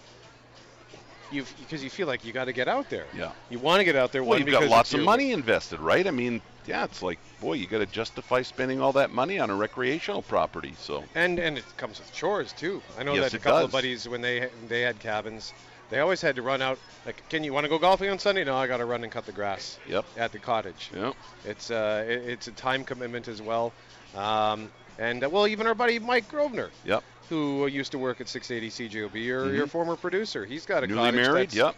you 1.33 1.45
because 1.59 1.83
you 1.83 1.91
feel 1.91 2.07
like 2.07 2.25
you 2.25 2.33
got 2.33 2.45
to 2.45 2.53
get 2.53 2.69
out 2.69 2.89
there. 2.91 3.07
Yeah. 3.17 3.33
You 3.51 3.59
want 3.59 3.81
to 3.81 3.85
get 3.85 3.97
out 3.97 4.13
there. 4.13 4.23
Well, 4.23 4.39
you've 4.39 4.49
got 4.49 4.69
lots 4.69 4.93
of 4.93 4.99
your- 5.01 5.05
money 5.07 5.33
invested, 5.33 5.81
right? 5.81 6.07
I 6.07 6.11
mean, 6.11 6.41
yeah, 6.67 6.85
it's 6.85 7.03
like, 7.03 7.19
boy, 7.41 7.55
you 7.55 7.67
got 7.67 7.79
to 7.79 7.87
justify 7.87 8.43
spending 8.43 8.81
all 8.81 8.93
that 8.93 9.11
money 9.13 9.39
on 9.39 9.51
a 9.51 9.55
recreational 9.55 10.23
property. 10.23 10.75
So 10.79 11.05
And 11.15 11.39
and 11.39 11.57
it 11.59 11.65
comes 11.79 11.99
with 11.99 12.13
chores 12.13 12.53
too. 12.53 12.83
I 12.99 13.03
know 13.03 13.15
Yes, 13.15 13.33
that 13.33 13.35
a 13.35 13.41
couple 13.41 13.59
does. 13.61 13.65
of 13.67 13.73
buddies 13.73 14.09
when 14.09 14.21
they 14.21 14.49
they 14.69 14.83
had 14.83 14.99
cabins, 15.01 15.53
they 15.91 16.01
always 16.01 16.21
had 16.21 16.37
to 16.37 16.43
run 16.43 16.63
out. 16.63 16.79
Like, 17.05 17.23
can 17.29 17.45
you 17.45 17.53
want 17.53 17.65
to 17.65 17.69
go 17.69 17.79
golfing 17.79 18.11
on 18.11 18.19
Sunday? 18.19 18.45
No, 18.45 18.57
I 18.57 18.67
got 18.67 18.79
to 18.79 18.85
run 18.85 19.03
and 19.05 19.13
cut 19.13 19.27
the 19.27 19.33
grass 19.33 19.79
Yep. 19.89 20.05
at 20.17 20.33
the 20.33 20.39
cottage. 20.39 20.91
yeah, 20.95 21.13
It's 21.45 21.71
uh 21.71 22.05
it, 22.09 22.19
it's 22.29 22.47
a 22.49 22.53
time 22.53 22.85
commitment 22.85 23.29
as 23.29 23.41
well. 23.41 23.73
Um, 24.15 24.71
and 24.99 25.23
uh, 25.25 25.29
well, 25.29 25.47
even 25.47 25.67
our 25.67 25.75
buddy 25.75 25.99
Mike 25.99 26.29
Grosvenor, 26.29 26.71
yep. 26.85 27.05
who 27.29 27.67
used 27.67 27.93
to 27.93 27.99
work 27.99 28.21
at 28.21 28.29
680 28.29 28.89
CJOB, 28.89 29.15
your, 29.25 29.53
your 29.55 29.67
Mhm. 29.67 29.71
former 29.71 29.97
producer, 29.97 30.45
he's 30.47 30.65
got 30.67 30.83
a 30.85 30.87
Newly 30.87 30.99
cottage. 31.11 31.15
married. 31.15 31.55
Yep. 31.55 31.75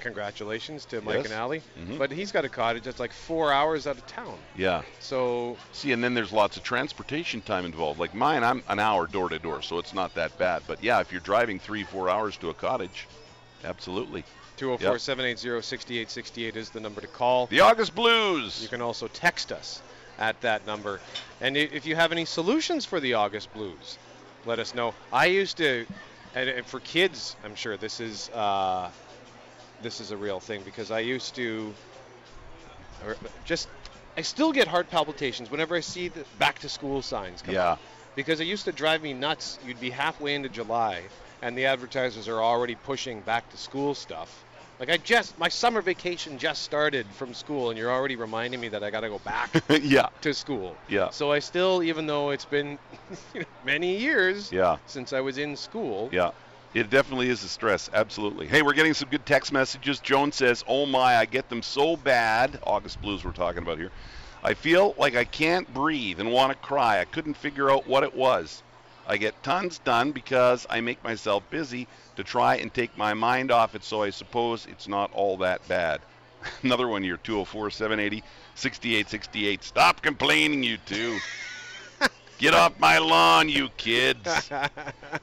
Congratulations 0.00 0.84
to 0.86 1.00
Mike 1.00 1.16
Yes. 1.16 1.24
and 1.26 1.34
Allie. 1.34 1.62
Mhm. 1.78 1.98
But 1.98 2.10
he's 2.10 2.30
got 2.30 2.44
a 2.44 2.48
cottage 2.48 2.82
that's 2.84 3.00
like 3.00 3.12
four 3.12 3.50
hours 3.52 3.86
out 3.86 3.96
of 3.96 4.06
town. 4.06 4.36
Yeah. 4.56 4.82
So 5.00 5.56
See, 5.72 5.92
and 5.92 6.04
then 6.04 6.12
there's 6.14 6.32
lots 6.32 6.56
of 6.56 6.62
transportation 6.62 7.40
time 7.40 7.64
involved. 7.64 7.98
Like 7.98 8.14
mine, 8.14 8.44
I'm 8.44 8.62
an 8.68 8.78
hour 8.78 9.06
door 9.06 9.28
to 9.30 9.38
door, 9.38 9.62
so 9.62 9.78
it's 9.78 9.94
not 9.94 10.14
that 10.14 10.36
bad. 10.38 10.62
But 10.66 10.82
yeah, 10.84 11.00
if 11.00 11.10
you're 11.12 11.20
driving 11.22 11.58
three, 11.58 11.82
four 11.84 12.10
hours 12.10 12.36
to 12.38 12.50
a 12.50 12.54
cottage, 12.54 13.06
absolutely. 13.64 14.24
204 14.56 14.98
780 14.98 15.62
6868 15.62 16.56
is 16.56 16.70
the 16.70 16.80
number 16.80 17.00
to 17.00 17.06
call. 17.06 17.46
The 17.46 17.60
August 17.60 17.94
Blues. 17.94 18.62
You 18.62 18.68
can 18.68 18.80
also 18.80 19.08
text 19.08 19.52
us 19.52 19.82
at 20.18 20.40
that 20.40 20.66
number. 20.66 21.00
And 21.40 21.56
if 21.56 21.84
you 21.86 21.94
have 21.94 22.10
any 22.12 22.24
solutions 22.24 22.84
for 22.86 23.00
the 23.00 23.14
August 23.14 23.52
Blues, 23.52 23.98
let 24.46 24.58
us 24.58 24.74
know. 24.74 24.94
I 25.12 25.26
used 25.26 25.58
to, 25.58 25.84
and, 26.34 26.64
for 26.64 26.80
kids, 26.80 27.36
I'm 27.44 27.54
sure 27.54 27.76
this 27.76 28.00
is 28.00 28.30
uh, 28.30 28.90
this 29.82 30.00
is 30.00 30.10
a 30.10 30.16
real 30.16 30.40
thing 30.40 30.62
because 30.64 30.90
I 30.90 31.00
used 31.00 31.34
to, 31.36 31.74
just, 33.44 33.68
I 34.16 34.22
still 34.22 34.52
get 34.52 34.66
heart 34.68 34.90
palpitations 34.90 35.50
whenever 35.50 35.76
I 35.76 35.80
see 35.80 36.08
the 36.08 36.24
back 36.38 36.60
to 36.60 36.68
school 36.70 37.02
signs 37.02 37.42
come 37.42 37.54
Yeah. 37.54 37.72
up. 37.72 37.80
Because 38.14 38.40
it 38.40 38.46
used 38.46 38.64
to 38.64 38.72
drive 38.72 39.02
me 39.02 39.12
nuts. 39.12 39.58
You'd 39.66 39.78
be 39.80 39.90
halfway 39.90 40.34
into 40.34 40.48
July, 40.48 41.02
and 41.46 41.56
the 41.56 41.64
advertisers 41.64 42.26
are 42.26 42.42
already 42.42 42.74
pushing 42.74 43.20
back 43.20 43.48
to 43.52 43.56
school 43.56 43.94
stuff. 43.94 44.44
Like 44.80 44.90
I 44.90 44.96
just, 44.96 45.38
my 45.38 45.48
summer 45.48 45.80
vacation 45.80 46.38
just 46.38 46.62
started 46.62 47.06
from 47.16 47.34
school, 47.34 47.70
and 47.70 47.78
you're 47.78 47.90
already 47.90 48.16
reminding 48.16 48.60
me 48.60 48.68
that 48.70 48.82
I 48.82 48.90
got 48.90 49.02
to 49.02 49.08
go 49.08 49.20
back 49.20 49.50
yeah. 49.80 50.08
to 50.22 50.34
school. 50.34 50.76
Yeah. 50.88 51.10
So 51.10 51.30
I 51.30 51.38
still, 51.38 51.84
even 51.84 52.08
though 52.08 52.30
it's 52.30 52.44
been 52.44 52.76
you 53.32 53.40
know, 53.40 53.46
many 53.64 53.96
years 53.96 54.50
Yeah. 54.50 54.78
since 54.86 55.12
I 55.12 55.20
was 55.20 55.38
in 55.38 55.56
school, 55.56 56.10
Yeah. 56.12 56.32
It 56.74 56.90
definitely 56.90 57.30
is 57.30 57.42
a 57.44 57.48
stress. 57.48 57.88
Absolutely. 57.94 58.48
Hey, 58.48 58.60
we're 58.60 58.74
getting 58.74 58.92
some 58.92 59.08
good 59.08 59.24
text 59.24 59.50
messages. 59.50 59.98
Joan 60.00 60.30
says, 60.30 60.62
"Oh 60.68 60.84
my, 60.84 61.16
I 61.16 61.24
get 61.24 61.48
them 61.48 61.62
so 61.62 61.96
bad." 61.96 62.58
August 62.66 63.00
blues 63.00 63.24
we're 63.24 63.30
talking 63.30 63.62
about 63.62 63.78
here. 63.78 63.90
I 64.42 64.52
feel 64.52 64.94
like 64.98 65.16
I 65.16 65.24
can't 65.24 65.72
breathe 65.72 66.20
and 66.20 66.30
want 66.30 66.52
to 66.52 66.58
cry. 66.58 67.00
I 67.00 67.06
couldn't 67.06 67.34
figure 67.34 67.70
out 67.70 67.86
what 67.86 68.02
it 68.02 68.14
was. 68.14 68.62
I 69.08 69.16
get 69.16 69.40
tons 69.42 69.78
done 69.78 70.12
because 70.12 70.66
I 70.68 70.80
make 70.80 71.02
myself 71.04 71.48
busy 71.50 71.86
to 72.16 72.24
try 72.24 72.56
and 72.56 72.72
take 72.72 72.96
my 72.98 73.14
mind 73.14 73.50
off 73.50 73.74
it, 73.74 73.84
so 73.84 74.02
I 74.02 74.10
suppose 74.10 74.66
it's 74.66 74.88
not 74.88 75.12
all 75.12 75.36
that 75.38 75.66
bad. 75.68 76.00
Another 76.62 76.88
one 76.88 77.02
here, 77.02 77.16
204 77.18 77.70
780 77.70 78.24
6868. 78.56 79.62
Stop 79.62 80.02
complaining, 80.02 80.62
you 80.62 80.78
two. 80.86 81.18
Get 82.38 82.54
off 82.54 82.78
my 82.80 82.98
lawn, 82.98 83.48
you 83.48 83.68
kids. 83.76 84.50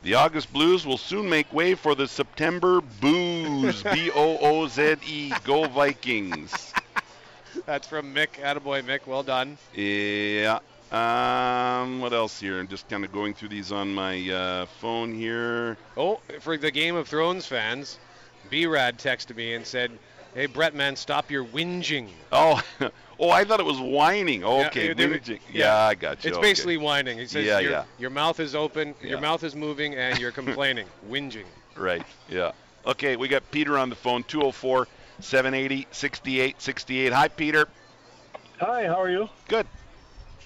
The 0.01 0.15
August 0.15 0.51
Blues 0.51 0.85
will 0.85 0.97
soon 0.97 1.29
make 1.29 1.51
way 1.53 1.75
for 1.75 1.95
the 1.95 2.07
September 2.07 2.81
Booze. 2.81 3.83
B 3.83 4.11
O 4.13 4.37
O 4.39 4.67
Z 4.67 4.95
E. 5.07 5.31
Go 5.45 5.65
Vikings. 5.67 6.73
that's 7.65 7.87
from 7.87 8.13
Mick. 8.13 8.41
Attaboy, 8.41 8.83
Mick. 8.83 9.07
Well 9.07 9.23
done. 9.23 9.57
Yeah. 9.73 10.59
Um, 10.93 12.01
what 12.01 12.13
else 12.13 12.39
here? 12.39 12.59
I'm 12.59 12.67
just 12.67 12.87
kind 12.87 13.03
of 13.03 13.11
going 13.11 13.33
through 13.33 13.49
these 13.49 13.71
on 13.71 13.91
my 13.95 14.29
uh, 14.29 14.65
phone 14.79 15.11
here. 15.13 15.75
Oh, 15.97 16.19
for 16.39 16.55
the 16.55 16.69
Game 16.69 16.95
of 16.95 17.07
Thrones 17.07 17.47
fans, 17.47 17.97
B-Rad 18.51 18.99
texted 18.99 19.35
me 19.35 19.55
and 19.55 19.65
said, 19.65 19.89
"Hey, 20.35 20.45
Brett, 20.45 20.75
man, 20.75 20.95
stop 20.95 21.31
your 21.31 21.43
whinging." 21.45 22.09
Oh, 22.31 22.61
oh, 23.19 23.31
I 23.31 23.43
thought 23.43 23.59
it 23.59 23.65
was 23.65 23.79
whining. 23.79 24.41
Yeah, 24.41 24.67
Okay, 24.67 24.93
they- 24.93 25.07
they- 25.07 25.17
whinging. 25.17 25.39
Yeah, 25.51 25.75
I 25.75 25.95
got 25.95 26.23
you. 26.23 26.27
It's 26.29 26.37
Okay. 26.37 26.47
basically 26.47 26.77
whining. 26.77 27.17
He 27.17 27.25
says 27.25 27.43
Yeah, 27.43 27.57
your, 27.59 27.71
yeah. 27.71 27.83
your 27.97 28.09
mouth 28.11 28.39
is 28.39 28.53
open, 28.53 28.93
Yeah. 29.01 29.09
your 29.09 29.19
mouth 29.21 29.43
is 29.43 29.55
moving, 29.55 29.95
and 29.95 30.19
you're 30.19 30.31
complaining, 30.43 30.85
whinging. 31.09 31.45
Right. 31.75 32.05
Yeah. 32.29 32.51
Okay, 32.85 33.15
we 33.15 33.27
got 33.29 33.49
Peter 33.49 33.79
on 33.79 33.89
the 33.89 33.95
phone. 33.95 34.23
204 34.25 34.87
780 35.21 35.87
6868. 35.89 37.11
Hi, 37.13 37.27
Peter. 37.29 37.67
Hi, 38.59 38.85
how 38.85 39.01
are 39.01 39.09
you? 39.09 39.27
Good. 39.47 39.65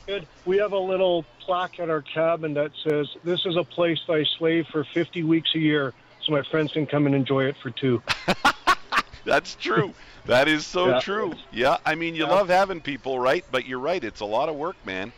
Good. 0.08 0.26
We 0.46 0.58
have 0.58 0.72
a 0.72 0.78
little 0.80 1.24
plaque 1.42 1.80
at 1.80 1.90
our 1.90 2.02
cabin 2.02 2.54
that 2.56 2.72
says, 2.84 3.08
This 3.24 3.46
is 3.46 3.56
a 3.58 3.64
place 3.64 4.00
I 4.10 4.24
slave 4.38 4.66
for 4.72 4.84
50 4.86 5.24
weeks 5.24 5.54
a 5.54 5.60
year, 5.60 5.94
so 6.22 6.32
my 6.32 6.42
friends 6.44 6.72
can 6.72 6.86
come 6.88 7.06
and 7.06 7.14
enjoy 7.14 7.46
it 7.46 7.56
for 7.62 7.70
two. 7.72 8.02
That's 9.26 9.56
true. 9.56 9.94
that 10.26 10.48
is 10.48 10.66
so 10.66 10.90
Yeah. 10.90 11.00
true. 11.02 11.34
Yeah, 11.52 11.78
I 11.86 11.96
mean, 11.96 12.16
you 12.16 12.26
Yeah. 12.26 12.32
love 12.32 12.48
having 12.48 12.80
people, 12.80 13.20
right? 13.20 13.44
But 13.52 13.66
you're 13.66 13.80
right. 13.80 14.02
It's 14.02 14.22
a 14.22 14.26
lot 14.26 14.48
of 14.48 14.56
work, 14.56 14.78
man. 14.86 15.12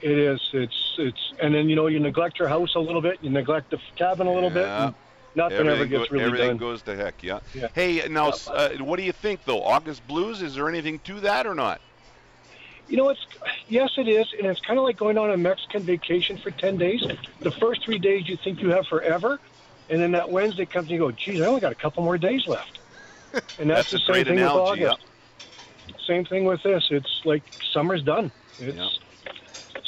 It 0.00 0.18
is. 0.18 0.40
It's, 0.54 0.94
it's, 0.98 1.32
and 1.42 1.54
then, 1.54 1.68
you 1.68 1.76
know, 1.76 1.86
you 1.86 1.98
neglect 2.00 2.38
your 2.38 2.48
house 2.48 2.74
a 2.74 2.80
little 2.80 3.02
bit, 3.02 3.18
you 3.20 3.28
neglect 3.30 3.70
the 3.70 3.78
cabin 3.96 4.26
a 4.26 4.32
little 4.32 4.50
bit, 4.50 4.62
Yeah. 4.66 4.86
and 4.86 4.94
nothing 5.34 5.66
ever 5.68 5.84
gets 5.84 6.08
go- 6.08 6.12
really 6.12 6.24
everything 6.24 6.48
done. 6.48 6.56
goes 6.56 6.80
to 6.82 6.96
heck. 6.96 7.22
Yeah. 7.22 7.40
Yeah. 7.54 7.68
Hey, 7.74 8.02
now, 8.08 8.32
uh, 8.48 8.70
what 8.78 8.96
do 8.96 9.02
you 9.02 9.12
think 9.12 9.44
though? 9.44 9.62
August 9.62 10.06
Blues? 10.08 10.40
Is 10.40 10.54
there 10.54 10.68
anything 10.70 10.98
to 11.00 11.20
that 11.20 11.46
or 11.46 11.54
not? 11.54 11.80
You 12.88 12.96
know, 12.98 13.08
it's 13.08 13.20
yes, 13.68 13.90
it 13.96 14.08
is, 14.08 14.26
and 14.38 14.46
it's 14.46 14.60
kind 14.60 14.78
of 14.78 14.84
like 14.84 14.96
going 14.96 15.18
on 15.18 15.30
a 15.30 15.36
Mexican 15.36 15.84
vacation 15.84 16.38
for 16.42 16.50
ten 16.50 16.76
days. 16.76 17.02
The 17.40 17.50
first 17.60 17.84
three 17.84 17.98
days 17.98 18.28
you 18.28 18.36
think 18.44 18.60
you 18.60 18.70
have 18.70 18.86
forever, 18.86 19.40
and 19.88 20.00
then 20.00 20.12
that 20.12 20.30
Wednesday 20.30 20.66
comes 20.66 20.90
and 20.90 20.90
you 20.90 20.98
go, 20.98 21.10
"Geez, 21.12 21.40
I 21.40 21.46
only 21.46 21.60
got 21.60 21.72
a 21.72 21.76
couple 21.76 22.02
more 22.04 22.18
days 22.18 22.46
left." 22.46 22.78
And 23.58 23.70
that's, 23.70 23.90
That's 23.92 24.04
the 24.04 24.12
same 24.12 24.24
thing 24.24 24.38
analogy, 24.38 24.82
with 24.82 24.90
August. 24.90 25.06
Same 26.06 26.24
thing 26.24 26.44
with 26.44 26.62
this. 26.62 26.84
It's 26.90 27.20
like 27.24 27.42
summer's 27.72 28.02
done. 28.02 28.32
It's 28.58 28.76
Yeah. 28.76 28.88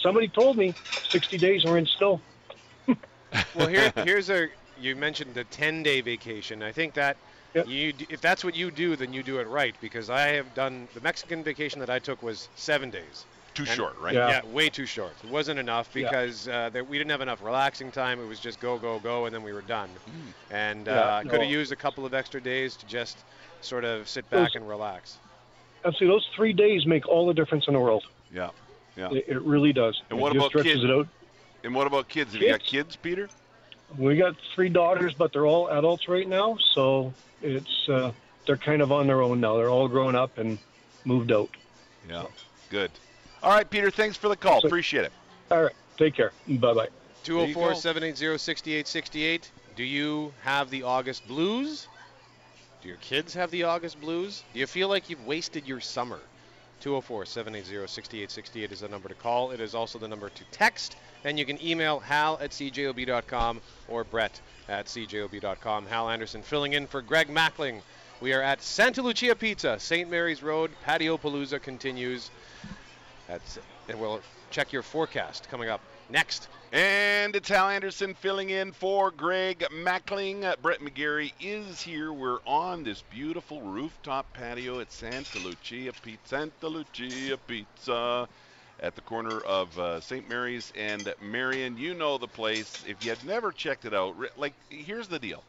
somebody 0.02 0.28
told 0.28 0.56
me 0.56 0.74
60 1.12 1.38
days 1.38 1.62
and 1.64 1.72
we're 1.72 1.78
in 1.78 1.86
snow. 1.98 2.20
Well, 3.54 3.66
here, 3.68 3.92
here's 3.96 4.30
a. 4.30 4.48
You 4.78 4.94
mentioned 4.94 5.34
the 5.34 5.44
10-day 5.44 6.02
vacation. 6.02 6.62
I 6.62 6.70
think 6.72 6.94
that 6.94 7.16
Yep. 7.56 7.68
you, 7.68 7.92
if 8.10 8.20
that's 8.20 8.44
what 8.44 8.54
you 8.54 8.70
do, 8.70 8.96
then 8.96 9.12
you 9.12 9.22
do 9.22 9.38
it 9.38 9.48
right. 9.48 9.74
Because 9.80 10.10
I 10.10 10.28
have 10.28 10.54
done 10.54 10.88
the 10.94 11.00
Mexican 11.00 11.42
vacation 11.42 11.80
that 11.80 11.90
I 11.90 11.98
took 11.98 12.22
was 12.22 12.48
seven 12.54 12.90
days. 12.90 13.24
Too 13.54 13.62
And- 13.62 13.70
short, 13.70 13.98
right? 13.98 14.14
Yeah. 14.14 14.28
Yeah, 14.28 14.46
way 14.52 14.68
too 14.68 14.84
short. 14.84 15.12
It 15.24 15.30
wasn't 15.30 15.58
enough 15.58 15.88
Yeah. 15.94 16.04
because 16.04 16.46
uh, 16.46 16.68
there, 16.70 16.84
we 16.84 16.98
didn't 16.98 17.10
have 17.10 17.22
enough 17.22 17.42
relaxing 17.42 17.90
time. 17.90 18.20
It 18.20 18.26
was 18.26 18.38
just 18.38 18.60
go, 18.60 18.78
go, 18.78 18.98
go, 18.98 19.24
and 19.24 19.34
then 19.34 19.42
we 19.42 19.54
were 19.54 19.62
done. 19.62 19.88
And 20.50 20.86
Yeah, 20.86 20.92
uh, 20.92 21.22
could 21.22 21.40
have 21.40 21.50
used 21.50 21.72
a 21.72 21.76
couple 21.76 22.04
of 22.04 22.12
extra 22.12 22.40
days 22.40 22.76
to 22.76 22.86
just 22.86 23.16
sort 23.62 23.84
of 23.84 24.06
sit 24.08 24.28
back 24.28 24.48
Those- 24.52 24.56
and 24.56 24.68
relax. 24.68 25.16
Absolutely, 25.84 26.14
those 26.16 26.28
three 26.36 26.52
days 26.52 26.84
make 26.84 27.08
all 27.08 27.26
the 27.26 27.34
difference 27.34 27.66
in 27.68 27.74
the 27.74 27.80
world. 27.80 28.04
Yeah. 28.32 28.50
Yeah. 28.96 29.10
It, 29.12 29.24
it 29.28 29.42
really 29.42 29.72
does. 29.72 30.02
And 30.10 30.18
it 30.18 30.22
what 30.22 30.32
just 30.32 30.38
about 30.42 30.48
stretches 30.50 30.72
kids? 30.80 30.84
it 30.84 30.90
out. 30.90 31.08
And 31.64 31.74
what 31.74 31.86
about 31.86 32.08
kids? 32.08 32.32
Have 32.34 32.42
you 32.42 32.48
got 32.50 32.60
Kids? 32.60 32.70
kids, 32.70 32.96
Peter? 32.96 33.28
We 33.98 34.16
got 34.16 34.36
three 34.54 34.68
daughters, 34.68 35.14
but 35.14 35.32
they're 35.32 35.46
all 35.46 35.68
adults 35.68 36.08
right 36.08 36.28
now, 36.28 36.58
so 36.74 37.12
it's 37.42 37.88
uh, 37.88 38.12
they're 38.46 38.56
kind 38.56 38.82
of 38.82 38.92
on 38.92 39.06
their 39.06 39.22
own 39.22 39.40
now. 39.40 39.56
They're 39.56 39.70
all 39.70 39.88
grown 39.88 40.14
up 40.14 40.38
and 40.38 40.58
moved 41.04 41.32
out. 41.32 41.48
Yeah. 42.08 42.24
Good. 42.70 42.90
All 43.42 43.52
right, 43.52 43.68
Peter. 43.68 43.90
Thanks 43.90 44.16
for 44.16 44.28
the 44.28 44.36
call. 44.36 44.60
So- 44.60 44.66
Appreciate 44.68 45.04
it. 45.04 45.12
All 45.50 45.62
right, 45.62 45.74
take 45.96 46.14
care. 46.14 46.32
Bye 46.48 46.74
bye. 46.74 46.88
204 47.24 47.74
780 47.76 48.38
6868. 48.38 49.50
Do 49.76 49.84
you 49.84 50.32
have 50.42 50.70
the 50.70 50.82
August 50.82 51.26
blues? 51.28 51.86
Do 52.82 52.88
your 52.88 52.96
kids 52.98 53.34
have 53.34 53.50
the 53.50 53.64
August 53.64 54.00
blues? 54.00 54.42
Do 54.52 54.60
you 54.60 54.66
feel 54.66 54.88
like 54.88 55.08
you've 55.10 55.24
wasted 55.26 55.66
your 55.66 55.80
summer? 55.80 56.18
204 56.80 57.26
780 57.26 57.86
6868 57.86 58.72
is 58.72 58.80
the 58.80 58.88
number 58.88 59.08
to 59.08 59.14
call. 59.14 59.50
It 59.50 59.60
is 59.60 59.74
also 59.74 59.98
the 59.98 60.08
number 60.08 60.28
to 60.28 60.44
text. 60.50 60.96
And 61.24 61.38
you 61.38 61.44
can 61.44 61.62
email 61.64 61.98
hal 61.98 62.38
at 62.40 62.50
cjob.com 62.50 63.60
or 63.88 64.04
brett 64.04 64.40
at 64.68 64.86
cjob.com. 64.86 65.86
Hal 65.86 66.10
Anderson 66.10 66.42
filling 66.42 66.74
in 66.74 66.86
for 66.86 67.02
Greg 67.02 67.28
Mackling. 67.28 67.80
We 68.20 68.32
are 68.32 68.42
at 68.42 68.62
Santa 68.62 69.02
Lucia 69.02 69.34
Pizza, 69.34 69.78
St. 69.78 70.10
Mary's 70.10 70.42
Road. 70.42 70.70
Patio 70.84 71.18
Palooza 71.18 71.60
continues. 71.60 72.30
That's, 73.28 73.58
and 73.88 74.00
we'll 74.00 74.20
check 74.50 74.72
your 74.72 74.82
forecast 74.82 75.48
coming 75.50 75.68
up 75.68 75.80
next. 76.08 76.48
And 76.72 77.36
it's 77.36 77.48
Hal 77.48 77.68
Anderson 77.68 78.14
filling 78.14 78.50
in 78.50 78.72
for 78.72 79.10
Greg 79.10 79.64
Mackling. 79.70 80.44
Uh, 80.44 80.56
Brett 80.60 80.80
McGarry 80.80 81.32
is 81.40 81.80
here. 81.80 82.12
We're 82.12 82.40
on 82.46 82.82
this 82.82 83.02
beautiful 83.10 83.62
rooftop 83.62 84.32
patio 84.32 84.80
at 84.80 84.92
Santa 84.92 85.38
Lucia 85.38 85.92
Pizza. 86.02 86.28
Santa 86.28 86.68
Lucia 86.68 87.38
Pizza 87.46 88.28
at 88.80 88.94
the 88.94 89.00
corner 89.02 89.40
of 89.40 89.78
uh, 89.78 90.00
St. 90.00 90.28
Mary's 90.28 90.72
and 90.76 91.12
Marion. 91.22 91.78
You 91.78 91.94
know 91.94 92.18
the 92.18 92.28
place. 92.28 92.84
If 92.86 93.04
you 93.04 93.10
had 93.10 93.24
never 93.24 93.52
checked 93.52 93.84
it 93.84 93.94
out, 93.94 94.16
like, 94.36 94.54
here's 94.68 95.08
the 95.08 95.18
deal. 95.18 95.42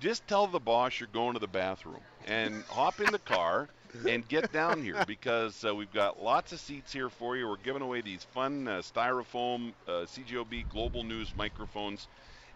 Just 0.00 0.26
tell 0.26 0.46
the 0.46 0.58
boss 0.58 0.98
you're 0.98 1.08
going 1.12 1.34
to 1.34 1.38
the 1.38 1.46
bathroom 1.46 2.00
and 2.26 2.64
hop 2.68 3.00
in 3.00 3.12
the 3.12 3.18
car 3.18 3.68
and 4.08 4.26
get 4.28 4.52
down 4.52 4.82
here 4.82 5.04
because 5.06 5.64
uh, 5.64 5.74
we've 5.74 5.92
got 5.92 6.22
lots 6.22 6.52
of 6.52 6.60
seats 6.60 6.92
here 6.92 7.08
for 7.08 7.36
you. 7.36 7.48
We're 7.48 7.56
giving 7.56 7.82
away 7.82 8.00
these 8.00 8.24
fun 8.24 8.68
uh, 8.68 8.78
styrofoam 8.78 9.72
uh, 9.86 10.06
CJOB 10.06 10.68
Global 10.70 11.02
News 11.02 11.32
microphones, 11.36 12.08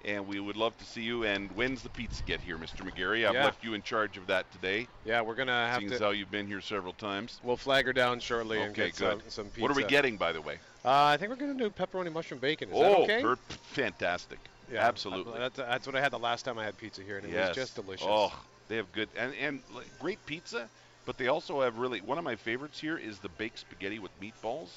and 0.04 0.26
we 0.26 0.40
would 0.40 0.56
love 0.56 0.76
to 0.78 0.84
see 0.84 1.02
you. 1.02 1.24
And 1.24 1.50
when's 1.52 1.82
the 1.82 1.88
pizza 1.88 2.22
get 2.24 2.40
here, 2.40 2.56
Mr. 2.56 2.88
McGarry? 2.88 3.26
I've 3.26 3.34
Yeah. 3.34 3.44
left 3.44 3.64
you 3.64 3.74
in 3.74 3.82
charge 3.82 4.16
of 4.16 4.26
that 4.28 4.50
today, 4.52 4.86
Yeah, 5.04 5.20
we're 5.22 5.34
gonna 5.34 5.68
have 5.68 5.78
seeing 5.78 5.90
to. 5.90 5.98
how 5.98 6.10
you've 6.10 6.30
been 6.30 6.46
here 6.46 6.60
several 6.60 6.92
times. 6.92 7.40
We'll 7.42 7.56
flag 7.56 7.86
her 7.86 7.92
down 7.92 8.20
shortly 8.20 8.60
and 8.60 8.74
get 8.74 8.94
some, 8.94 9.18
good. 9.18 9.32
some 9.32 9.44
pizza. 9.46 9.62
What 9.62 9.70
are 9.70 9.74
we 9.74 9.84
getting, 9.84 10.16
by 10.16 10.32
the 10.32 10.40
way? 10.40 10.58
Uh, 10.84 11.04
I 11.04 11.16
think 11.16 11.30
we're 11.30 11.36
gonna 11.36 11.54
do 11.54 11.70
pepperoni 11.70 12.12
mushroom 12.12 12.40
bacon. 12.40 12.70
Is 12.70 12.74
oh, 12.76 13.06
that 13.06 13.24
okay? 13.24 13.40
fantastic! 13.72 14.38
yeah, 14.72 14.86
absolutely. 14.86 15.38
That's, 15.38 15.56
that's 15.56 15.86
what 15.86 15.96
I 15.96 16.00
had 16.00 16.12
the 16.12 16.18
last 16.18 16.44
time 16.44 16.58
I 16.58 16.64
had 16.64 16.76
pizza 16.78 17.02
here, 17.02 17.18
and 17.18 17.26
it 17.26 17.32
yes. 17.32 17.48
was 17.48 17.56
just 17.56 17.74
delicious. 17.74 18.06
Oh, 18.08 18.32
they 18.68 18.76
have 18.76 18.90
good 18.92 19.08
and 19.16 19.34
and 19.40 19.60
like, 19.74 19.86
great 19.98 20.24
pizza, 20.26 20.68
but 21.10 21.18
they 21.18 21.26
also 21.26 21.60
have 21.62 21.76
really 21.76 21.98
one 21.98 22.18
of 22.18 22.22
my 22.22 22.36
favorites 22.36 22.78
here 22.78 22.96
is 22.96 23.18
the 23.18 23.28
baked 23.30 23.58
spaghetti 23.58 23.98
with 23.98 24.12
meatballs. 24.20 24.68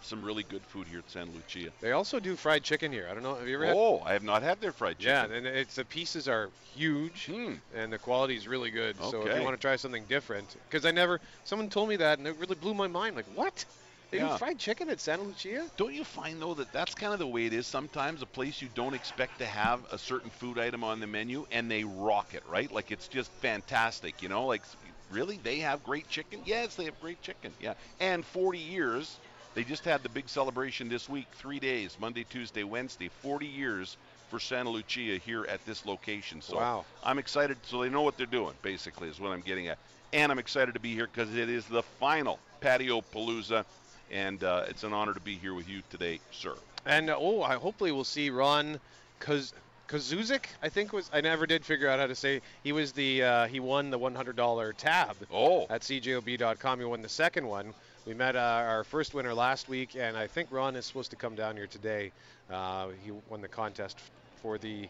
Some 0.00 0.24
really 0.24 0.44
good 0.44 0.62
food 0.62 0.86
here 0.86 1.00
at 1.00 1.10
San 1.10 1.28
Lucia. 1.34 1.68
They 1.82 1.92
also 1.92 2.20
do 2.20 2.36
fried 2.36 2.64
chicken 2.64 2.90
here. 2.90 3.06
I 3.06 3.12
don't 3.12 3.22
know. 3.22 3.34
Have 3.34 3.46
you 3.46 3.56
ever 3.56 3.66
had? 3.66 3.76
Oh, 3.76 4.02
I 4.06 4.14
have 4.14 4.22
not 4.22 4.42
had 4.42 4.62
their 4.62 4.72
fried 4.72 4.98
chicken. 4.98 5.30
Yeah, 5.30 5.36
and 5.36 5.46
it's 5.46 5.74
the 5.74 5.84
pieces 5.84 6.26
are 6.26 6.48
huge, 6.74 7.26
Hmm. 7.26 7.56
and 7.74 7.92
the 7.92 7.98
quality 7.98 8.34
is 8.34 8.48
really 8.48 8.70
good. 8.70 8.96
Okay. 8.98 9.10
So 9.10 9.26
if 9.26 9.36
you 9.36 9.42
want 9.42 9.60
to 9.60 9.60
try 9.60 9.76
something 9.76 10.06
different, 10.06 10.56
because 10.70 10.86
I 10.86 10.90
never, 10.90 11.20
someone 11.44 11.68
told 11.68 11.90
me 11.90 11.96
that, 11.96 12.18
and 12.18 12.26
it 12.26 12.36
really 12.36 12.54
blew 12.54 12.72
my 12.72 12.86
mind. 12.86 13.14
Like, 13.14 13.26
what? 13.34 13.66
They 14.10 14.18
Yeah. 14.18 14.30
do 14.30 14.38
fried 14.38 14.58
chicken 14.58 14.88
at 14.88 15.00
Santa 15.00 15.22
Lucia? 15.22 15.70
Don't 15.76 15.94
you 15.94 16.02
find 16.02 16.42
though 16.42 16.54
that 16.54 16.72
that's 16.72 16.94
kind 16.94 17.12
of 17.12 17.18
the 17.20 17.26
way 17.26 17.46
it 17.46 17.52
is 17.52 17.66
sometimes? 17.66 18.22
A 18.22 18.26
place 18.26 18.60
you 18.60 18.68
don't 18.74 18.94
expect 18.94 19.38
to 19.38 19.46
have 19.46 19.80
a 19.92 19.98
certain 19.98 20.30
food 20.30 20.58
item 20.58 20.82
on 20.82 20.98
the 20.98 21.06
menu, 21.06 21.46
and 21.52 21.70
they 21.70 21.84
rock 21.84 22.34
it, 22.34 22.42
right? 22.48 22.72
Like 22.72 22.90
it's 22.90 23.06
just 23.06 23.30
fantastic, 23.34 24.22
you 24.22 24.28
know? 24.28 24.46
Like 24.46 24.62
really, 25.10 25.38
they 25.38 25.58
have 25.58 25.82
great 25.82 26.08
chicken? 26.08 26.40
Yes, 26.44 26.74
they 26.76 26.84
have 26.84 26.98
great 27.00 27.20
chicken. 27.22 27.52
Yeah, 27.60 27.74
and 28.00 28.24
40 28.24 28.58
years. 28.58 29.18
They 29.52 29.64
just 29.64 29.84
had 29.84 30.04
the 30.04 30.08
big 30.08 30.28
celebration 30.28 30.88
this 30.88 31.08
week, 31.08 31.26
three 31.34 31.58
days, 31.58 31.96
Monday, 31.98 32.22
Tuesday, 32.22 32.62
Wednesday, 32.62 33.08
40 33.08 33.46
years 33.46 33.96
for 34.28 34.38
Santa 34.38 34.70
Lucia 34.70 35.18
here 35.18 35.44
at 35.48 35.64
this 35.66 35.84
location. 35.84 36.40
So 36.40 36.58
Wow. 36.58 36.84
I'm 37.02 37.18
excited. 37.18 37.56
So 37.66 37.82
they 37.82 37.88
know 37.88 38.02
what 38.02 38.16
they're 38.16 38.26
doing, 38.26 38.54
basically, 38.62 39.08
is 39.08 39.18
what 39.18 39.32
I'm 39.32 39.40
getting 39.40 39.66
at. 39.66 39.78
And 40.12 40.30
I'm 40.30 40.38
excited 40.38 40.72
to 40.74 40.80
be 40.80 40.94
here 40.94 41.08
because 41.12 41.34
it 41.34 41.48
is 41.48 41.66
the 41.66 41.82
final 41.82 42.38
Patio 42.60 43.00
Palooza, 43.00 43.64
and 44.08 44.42
uh, 44.44 44.66
it's 44.68 44.84
an 44.84 44.92
honor 44.92 45.14
to 45.14 45.20
be 45.20 45.36
here 45.36 45.54
with 45.54 45.68
you 45.68 45.82
today, 45.90 46.20
sir. 46.30 46.54
And 46.86 47.10
uh, 47.10 47.16
oh, 47.18 47.42
I 47.42 47.54
hopefully 47.56 47.90
we'll 47.90 48.04
see 48.04 48.30
Ron 48.30 48.78
Kaz- 49.20 49.52
Kazuzik. 49.90 50.44
I 50.62 50.68
think 50.68 50.92
was 50.92 51.10
I 51.12 51.20
never 51.20 51.46
did 51.46 51.64
figure 51.64 51.88
out 51.88 51.98
how 51.98 52.06
to 52.06 52.14
say. 52.14 52.40
He 52.62 52.72
was 52.72 52.92
the 52.92 53.22
uh, 53.24 53.46
he 53.48 53.58
won 53.60 53.90
the 53.90 53.98
$100 53.98 54.72
tab 54.76 55.16
Oh, 55.32 55.66
at 55.68 55.80
cjob.com. 55.82 56.78
He 56.78 56.84
won 56.84 57.02
the 57.02 57.08
second 57.08 57.46
one. 57.46 57.74
We 58.06 58.14
met 58.14 58.36
uh, 58.36 58.38
our 58.38 58.84
first 58.84 59.14
winner 59.14 59.34
last 59.34 59.68
week, 59.68 59.96
and 59.98 60.16
I 60.16 60.26
think 60.26 60.48
Ron 60.52 60.76
is 60.76 60.86
supposed 60.86 61.10
to 61.10 61.16
come 61.16 61.34
down 61.34 61.56
here 61.56 61.66
today. 61.66 62.12
Uh, 62.50 62.88
he 63.04 63.10
won 63.28 63.40
the 63.40 63.48
contest 63.48 63.98
for 64.42 64.58
the 64.58 64.88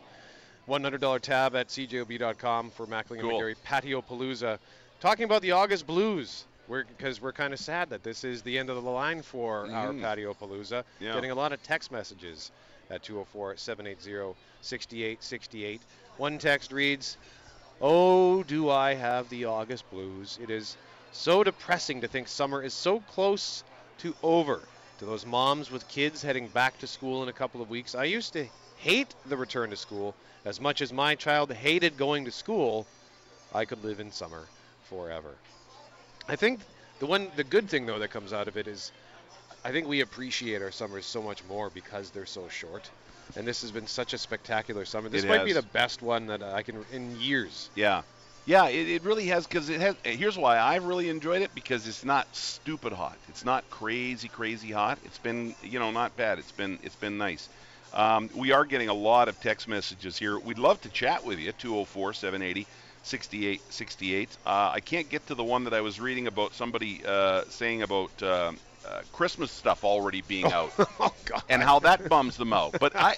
$100 0.69 1.21
tab 1.21 1.57
at 1.57 1.69
cjob.com 1.69 2.71
for 2.71 2.87
Mackling 2.87 3.21
Cool. 3.21 3.31
and 3.31 3.41
McGarry 3.41 3.57
Patio 3.65 4.01
Palooza. 4.03 4.59
Talking 5.01 5.25
about 5.25 5.43
the 5.43 5.51
August 5.53 5.87
Blues, 5.87 6.45
because 6.69 7.21
we're, 7.21 7.33
kind 7.33 7.53
of 7.53 7.59
sad 7.59 7.91
that 7.91 8.05
this 8.05 8.23
is 8.23 8.43
the 8.43 8.57
end 8.59 8.71
of 8.71 8.83
the 8.85 8.91
line 8.91 9.23
for 9.23 9.67
our 9.73 9.89
Mhm. 9.89 10.03
Patio 10.03 10.35
Palooza. 10.35 10.85
Yeah. 11.01 11.15
Getting 11.15 11.33
a 11.33 11.35
lot 11.35 11.53
of 11.53 11.61
text 11.65 11.91
messages 11.91 12.53
at 12.91 13.03
204 13.03 13.57
780 13.57 14.37
6868. 14.61 15.81
One 16.17 16.39
text 16.39 16.73
reads, 16.73 17.17
Oh, 17.81 18.43
do 18.43 18.69
I 18.69 18.95
have 18.95 19.29
the 19.31 19.47
August 19.47 19.89
blues? 19.91 20.39
It 20.43 20.51
is 20.51 20.77
so 21.13 21.43
depressing 21.43 22.03
to 22.03 22.09
think 22.09 22.29
summer 22.29 22.63
is 22.63 22.75
so 22.75 23.01
close 23.01 23.65
to 23.99 24.15
over. 24.23 24.61
To 24.99 25.07
those 25.07 25.25
moms 25.25 25.71
with 25.71 25.89
kids 25.89 26.21
heading 26.21 26.49
back 26.49 26.79
to 26.81 26.87
school 26.87 27.23
in 27.23 27.31
a 27.31 27.33
couple 27.33 27.63
of 27.63 27.71
weeks, 27.71 27.95
I 27.95 28.05
used 28.05 28.35
to 28.35 28.47
hate 28.77 29.15
the 29.27 29.37
return 29.37 29.71
to 29.71 29.77
school 29.77 30.15
as 30.45 30.61
much 30.61 30.83
as 30.83 30.93
my 30.93 31.15
child 31.15 31.53
hated 31.53 31.97
going 31.97 32.27
to 32.27 32.31
school. 32.31 32.87
I 33.55 33.65
could 33.65 33.83
live 33.83 34.01
in 34.01 34.11
summer 34.11 34.45
forever. 34.89 35.35
I 36.29 36.37
think 36.37 36.61
the 36.99 37.07
one, 37.07 37.29
the 37.37 37.45
good 37.45 37.69
thing 37.71 37.87
though 37.87 37.99
that 37.99 38.11
comes 38.11 38.33
out 38.33 38.47
of 38.47 38.57
it 38.59 38.69
is, 38.69 38.93
I 39.65 39.73
think 39.73 39.87
we 39.87 40.01
appreciate 40.01 40.63
our 40.63 40.71
summers 40.71 41.05
so 41.05 41.23
much 41.23 41.43
more 41.49 41.71
because 41.71 42.11
they're 42.11 42.27
so 42.27 42.49
short. 42.49 42.89
And 43.37 43.47
this 43.47 43.63
has 43.63 43.71
been 43.71 43.87
such 43.87 44.13
a 44.13 44.19
spectacular 44.19 44.85
summer. 44.85 45.09
This 45.09 45.25
It 45.25 45.29
might 45.29 45.45
be 45.45 45.53
the 45.53 45.63
best 45.63 46.03
one 46.03 46.27
that 46.27 46.43
I 46.43 46.63
can 46.63 46.85
in 46.93 47.21
years. 47.21 47.71
yeah. 47.75 48.03
Yeah, 48.47 48.69
it, 48.69 48.89
it 48.89 49.05
really 49.05 49.27
has 49.27 49.47
because 49.47 49.69
it 49.69 49.81
has. 49.83 49.95
Here's 50.03 50.37
why 50.37 50.59
I've 50.59 50.85
really 50.85 51.11
enjoyed 51.11 51.43
it 51.43 51.55
because 51.55 51.87
it's 51.87 52.07
not 52.07 52.27
stupid 52.35 52.93
hot. 52.93 53.19
It's 53.29 53.45
not 53.45 53.69
crazy, 53.69 54.29
crazy 54.29 54.73
hot. 54.73 54.99
It's 55.05 55.19
been, 55.19 55.55
you 55.63 55.79
know, 55.79 55.91
not 55.91 56.17
bad. 56.17 56.39
It's 56.39 56.51
been, 56.51 56.79
it's 56.83 56.97
been 56.97 57.19
nice. 57.19 57.51
Um, 57.93 58.31
we 58.35 58.51
are 58.53 58.65
getting 58.65 58.89
a 58.89 58.95
lot 58.95 59.29
of 59.29 59.39
text 59.41 59.69
messages 59.69 60.17
here. 60.17 60.39
We'd 60.39 60.59
love 60.59 60.81
to 60.81 60.89
chat 60.89 61.25
with 61.25 61.39
you. 61.39 61.53
204 61.53 62.15
780 62.15 62.67
6868. 63.03 64.29
Uh, 64.47 64.71
I 64.73 64.81
can't 64.81 65.09
get 65.09 65.27
to 65.27 65.35
the 65.35 65.45
one 65.45 65.65
that 65.65 65.75
I 65.75 65.83
was 65.83 66.01
reading 66.01 66.27
about 66.27 66.55
somebody 66.55 67.03
uh, 67.07 67.43
saying 67.51 67.83
about 67.83 68.23
uh, 68.23 68.53
uh, 68.87 69.03
Christmas 69.13 69.51
stuff 69.51 69.85
already 69.85 70.23
being 70.23 70.47
out. 70.53 70.73
oh 70.79 71.15
God. 71.25 71.43
and 71.49 71.63
how 71.63 71.79
that 71.81 72.09
bums 72.09 72.37
them 72.37 72.53
out. 72.53 72.77
But 72.81 72.97
I 72.97 73.17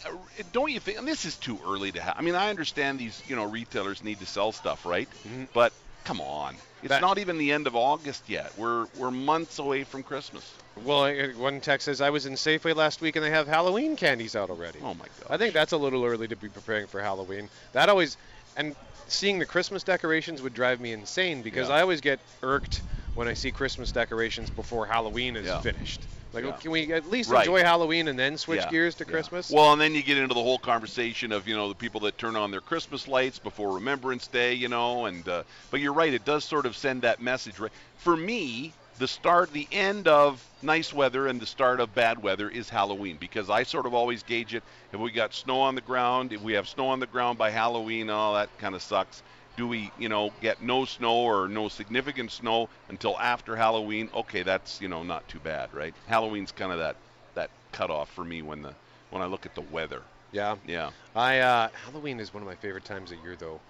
don't 0.52 0.70
you 0.70 0.80
think? 0.80 0.98
And 0.98 1.06
this 1.08 1.24
is 1.24 1.36
too 1.36 1.58
early 1.66 1.92
to 1.92 2.00
have. 2.00 2.14
I 2.18 2.22
mean, 2.22 2.34
I 2.34 2.50
understand 2.50 2.98
these 2.98 3.22
you 3.28 3.36
know 3.36 3.44
retailers 3.44 4.02
need 4.04 4.20
to 4.20 4.26
sell 4.26 4.52
stuff, 4.52 4.84
right? 4.86 5.08
Mhm. 5.28 5.48
But 5.54 5.72
come 6.04 6.20
on, 6.20 6.56
It's 6.82 6.88
That- 6.88 7.00
not 7.00 7.18
even 7.18 7.38
the 7.38 7.52
end 7.52 7.68
of 7.68 7.76
August 7.76 8.24
yet. 8.28 8.52
We're 8.58 8.86
we're 8.96 9.12
months 9.12 9.58
away 9.60 9.84
from 9.84 10.02
Christmas. 10.02 10.50
Well, 10.84 11.04
I- 11.04 11.28
one 11.28 11.60
text 11.60 11.84
says 11.84 12.00
I 12.00 12.10
was 12.10 12.26
in 12.26 12.32
Safeway 12.34 12.74
last 12.74 13.00
week 13.00 13.14
and 13.16 13.24
they 13.24 13.30
have 13.30 13.46
Halloween 13.46 13.94
candies 13.94 14.34
out 14.34 14.50
already. 14.50 14.80
Oh 14.82 14.94
my 14.94 15.04
god. 15.20 15.30
I 15.30 15.36
think 15.36 15.54
that's 15.54 15.72
a 15.72 15.76
little 15.76 16.04
early 16.04 16.26
to 16.28 16.34
be 16.36 16.48
preparing 16.48 16.88
for 16.88 17.00
Halloween. 17.00 17.48
That 17.72 17.88
always, 17.88 18.16
and 18.56 18.74
seeing 19.06 19.38
the 19.38 19.46
Christmas 19.46 19.82
decorations 19.84 20.42
would 20.42 20.54
drive 20.54 20.80
me 20.80 20.92
insane 20.92 21.42
because 21.42 21.68
Yeah. 21.68 21.76
I 21.76 21.80
always 21.82 22.00
get 22.00 22.18
irked 22.42 22.80
when 23.14 23.28
I 23.28 23.34
see 23.34 23.50
Christmas 23.52 23.92
decorations 23.92 24.50
before 24.50 24.86
Halloween 24.86 25.36
is 25.36 25.46
Yeah. 25.46 25.60
finished. 25.60 26.08
Like, 26.32 26.44
Yeah. 26.44 26.52
can 26.52 26.70
we 26.70 26.92
at 26.92 27.06
least 27.06 27.28
Right. 27.28 27.46
enjoy 27.46 27.62
Halloween 27.62 28.08
and 28.08 28.18
then 28.18 28.38
switch 28.38 28.62
Yeah, 28.62 28.70
gears 28.70 28.94
to. 28.96 29.04
Christmas? 29.04 29.50
Well, 29.50 29.72
and 29.72 29.80
then 29.80 29.94
you 29.94 30.02
get 30.02 30.16
into 30.16 30.34
the 30.34 30.42
whole 30.42 30.58
conversation 30.58 31.30
of 31.30 31.46
you 31.46 31.54
know 31.54 31.68
the 31.68 31.74
people 31.74 32.00
that 32.02 32.16
turn 32.16 32.36
on 32.36 32.50
their 32.50 32.62
Christmas 32.62 33.06
lights 33.06 33.38
before 33.38 33.74
Remembrance 33.74 34.28
Day, 34.28 34.54
you 34.54 34.68
know, 34.68 35.04
and 35.04 35.28
uh, 35.28 35.42
but 35.70 35.80
you're 35.80 35.92
right, 35.92 36.12
it 36.12 36.24
does 36.24 36.44
sort 36.44 36.64
of 36.64 36.74
send 36.74 37.02
that 37.02 37.20
message. 37.20 37.58
Right, 37.58 37.72
for 37.96 38.16
me, 38.16 38.72
the 38.98 39.08
start, 39.08 39.52
the 39.52 39.68
end 39.72 40.08
of 40.08 40.46
nice 40.62 40.92
weather 40.92 41.26
and 41.26 41.40
the 41.40 41.46
start 41.46 41.80
of 41.80 41.94
bad 41.94 42.22
weather 42.22 42.48
is 42.48 42.68
Halloween 42.70 43.16
because 43.18 43.50
I 43.50 43.64
sort 43.64 43.84
of 43.84 43.92
always 43.92 44.22
gauge 44.22 44.54
it. 44.54 44.62
If 44.92 45.00
we 45.00 45.10
got 45.10 45.34
snow 45.34 45.60
on 45.60 45.74
the 45.74 45.80
ground, 45.80 46.32
if 46.32 46.40
we 46.40 46.54
have 46.54 46.68
snow 46.68 46.88
on 46.88 47.00
the 47.00 47.06
ground 47.06 47.36
by 47.36 47.50
Halloween, 47.50 48.08
oh, 48.08 48.34
that 48.34 48.56
kind 48.58 48.74
of 48.74 48.82
sucks. 48.82 49.22
Do 49.56 49.68
we, 49.68 49.90
you 49.98 50.08
know, 50.08 50.32
get 50.40 50.62
no 50.62 50.84
snow 50.84 51.14
or 51.14 51.46
no 51.48 51.68
significant 51.68 52.30
snow 52.32 52.68
until 52.88 53.18
after 53.18 53.54
Halloween? 53.54 54.08
Okay, 54.14 54.42
that's 54.42 54.80
you 54.80 54.88
know 54.88 55.02
not 55.02 55.28
too 55.28 55.38
bad, 55.40 55.72
right? 55.74 55.94
Halloween's 56.06 56.52
kind 56.52 56.72
of 56.72 56.78
that 56.78 56.96
that 57.34 57.50
cutoff 57.72 58.10
for 58.12 58.24
me 58.24 58.40
when 58.42 58.62
the 58.62 58.74
when 59.10 59.20
I 59.22 59.26
look 59.26 59.44
at 59.46 59.54
the 59.54 59.60
weather. 59.60 60.00
yeah. 60.32 60.56
Yeah, 60.66 60.90
I 61.14 61.40
uh, 61.40 61.68
Halloween 61.84 62.18
is 62.18 62.32
one 62.32 62.42
of 62.42 62.48
my 62.48 62.54
favorite 62.56 62.84
times 62.84 63.12
of 63.12 63.18
year 63.22 63.36
though. 63.38 63.60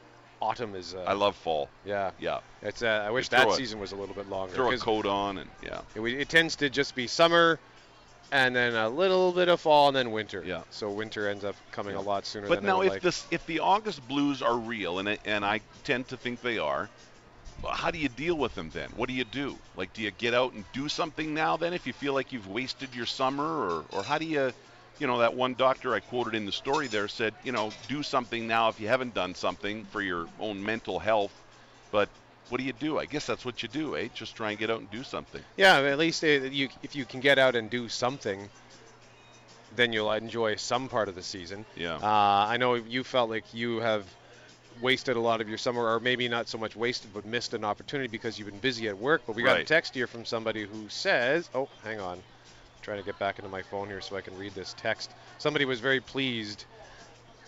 Autumn 0.41 0.75
is. 0.75 0.95
Uh, 0.95 1.05
I 1.07 1.13
love 1.13 1.37
fall. 1.37 1.69
Yeah. 1.85 2.11
Yeah, 2.19 2.41
It's. 2.63 2.83
Uh, 2.83 3.05
I 3.07 3.11
wish 3.11 3.29
Just 3.29 3.31
that 3.45 3.49
a- 3.49 3.55
season 3.57 3.79
was 3.79 3.93
a 3.93 3.97
little 3.97 4.15
bit 4.15 4.29
longer. 4.29 4.53
throw 4.55 4.71
a 4.73 4.77
coat 4.77 5.07
on 5.07 5.39
and 5.39 5.51
yeah. 5.65 5.81
It, 5.95 6.01
it 6.01 6.29
tends 6.29 6.57
to 6.57 6.69
just 6.71 6.95
be 6.97 7.07
summer, 7.07 7.59
and 8.33 8.57
then 8.57 8.75
a 8.75 8.89
little 8.89 9.31
bit 9.31 9.49
of 9.49 9.61
fall, 9.61 9.89
and 9.89 9.97
then 9.97 10.11
winter. 10.11 10.43
Yeah. 10.45 10.63
So 10.71 10.91
winter 10.91 11.29
ends 11.29 11.45
up 11.45 11.55
coming 11.71 11.95
a 11.95 12.01
lot 12.01 12.25
sooner 12.27 12.49
But 12.49 12.57
than 12.57 12.67
now, 12.67 12.81
if 12.81 12.91
like. 12.91 13.03
this 13.03 13.27
if 13.31 13.45
the 13.47 13.61
August 13.61 14.07
blues 14.09 14.43
are 14.43 14.57
real, 14.57 14.99
and 14.99 15.09
I, 15.09 15.19
and 15.25 15.45
I 15.45 15.61
tend 15.85 16.09
to 16.09 16.17
think 16.17 16.41
they 16.41 16.59
are, 16.59 16.89
how 17.71 17.91
do 17.91 17.99
you 17.99 18.09
deal 18.09 18.35
with 18.35 18.55
them 18.55 18.71
then? 18.73 18.89
What 18.97 19.09
do 19.09 19.15
you 19.15 19.25
do? 19.25 19.57
Like, 19.77 19.93
do 19.93 20.03
you 20.03 20.11
get 20.11 20.33
out 20.35 20.55
and 20.55 20.65
do 20.73 20.89
something 20.89 21.35
now 21.35 21.57
then 21.59 21.75
if 21.75 21.87
you 21.87 21.93
feel 21.93 22.15
like 22.15 22.33
you've 22.33 22.49
wasted 22.49 22.95
your 22.95 23.07
summer, 23.07 23.45
or 23.45 23.85
or 23.93 24.03
how 24.03 24.17
do 24.17 24.25
you, 24.25 24.53
you 24.99 25.07
know, 25.07 25.19
that 25.19 25.35
one 25.35 25.55
doctor 25.55 25.95
I 25.95 26.01
quoted 26.01 26.35
in 26.35 26.47
the 26.47 26.53
story 26.53 26.87
there 26.87 27.09
said, 27.09 27.35
you 27.45 27.53
know, 27.53 27.71
do 27.87 28.03
something 28.03 28.47
now 28.49 28.71
if 28.71 28.81
you 28.81 28.89
haven't 28.89 29.13
done 29.13 29.35
something 29.35 29.85
for 29.85 30.01
your 30.01 30.27
own 30.41 30.65
mental 30.65 30.99
health, 30.99 31.33
but 31.91 32.09
what 32.49 32.59
do 32.59 32.65
you 32.65 32.73
do? 32.73 32.99
I 32.99 33.07
guess 33.07 33.27
that's 33.27 33.45
what 33.45 33.63
you 33.63 33.69
do, 33.69 33.97
eh? 33.97 34.09
Just 34.15 34.37
try 34.37 34.51
and 34.51 34.59
get 34.59 34.71
out 34.71 34.81
and 34.81 34.91
do 34.91 35.03
something. 35.03 35.43
yeah, 35.57 35.79
at 35.79 35.99
least 35.99 36.23
you, 36.23 36.69
if 36.83 36.95
you 36.95 37.05
can 37.05 37.21
get 37.21 37.39
out 37.39 37.57
and 37.57 37.71
do 37.71 37.89
something, 37.89 38.49
then 39.75 39.93
you'll 39.93 40.13
enjoy 40.13 40.57
some 40.57 40.89
part 40.89 41.09
of 41.09 41.15
the 41.15 41.23
season. 41.23 41.65
Yeah. 41.77 41.95
Uh, 41.97 42.47
I 42.49 42.57
know 42.59 42.75
you 42.75 43.05
felt 43.05 43.31
like 43.31 43.45
you 43.55 43.81
have 43.81 44.05
wasted 44.81 45.17
a 45.17 45.21
lot 45.21 45.41
of 45.41 45.49
your 45.49 45.59
summer, 45.59 45.83
or 45.83 46.01
maybe 46.01 46.29
not 46.29 46.49
so 46.49 46.59
much 46.59 46.77
wasted, 46.77 47.13
but 47.15 47.25
missed 47.25 47.55
an 47.55 47.65
opportunity 47.65 48.09
because 48.09 48.39
you've 48.39 48.49
been 48.49 48.59
busy 48.59 48.89
at 48.89 48.99
work. 48.99 49.23
But 49.27 49.37
we 49.37 49.43
got 49.43 49.61
a 49.61 49.65
text 49.65 49.95
here 49.95 50.07
from 50.07 50.25
somebody 50.25 50.67
who 50.67 50.89
says, 50.89 51.49
"Oh, 51.55 51.69
hang 51.85 52.01
on, 52.01 52.23
trying 52.83 52.99
to 52.99 53.05
get 53.05 53.19
back 53.19 53.39
into 53.39 53.51
my 53.51 53.63
phone 53.63 53.87
here 53.87 54.01
so 54.01 54.17
I 54.17 54.21
can 54.21 54.37
read 54.37 54.55
this 54.55 54.75
text." 54.77 55.13
Somebody 55.39 55.65
was 55.65 55.81
very 55.81 56.01
pleased. 56.01 56.65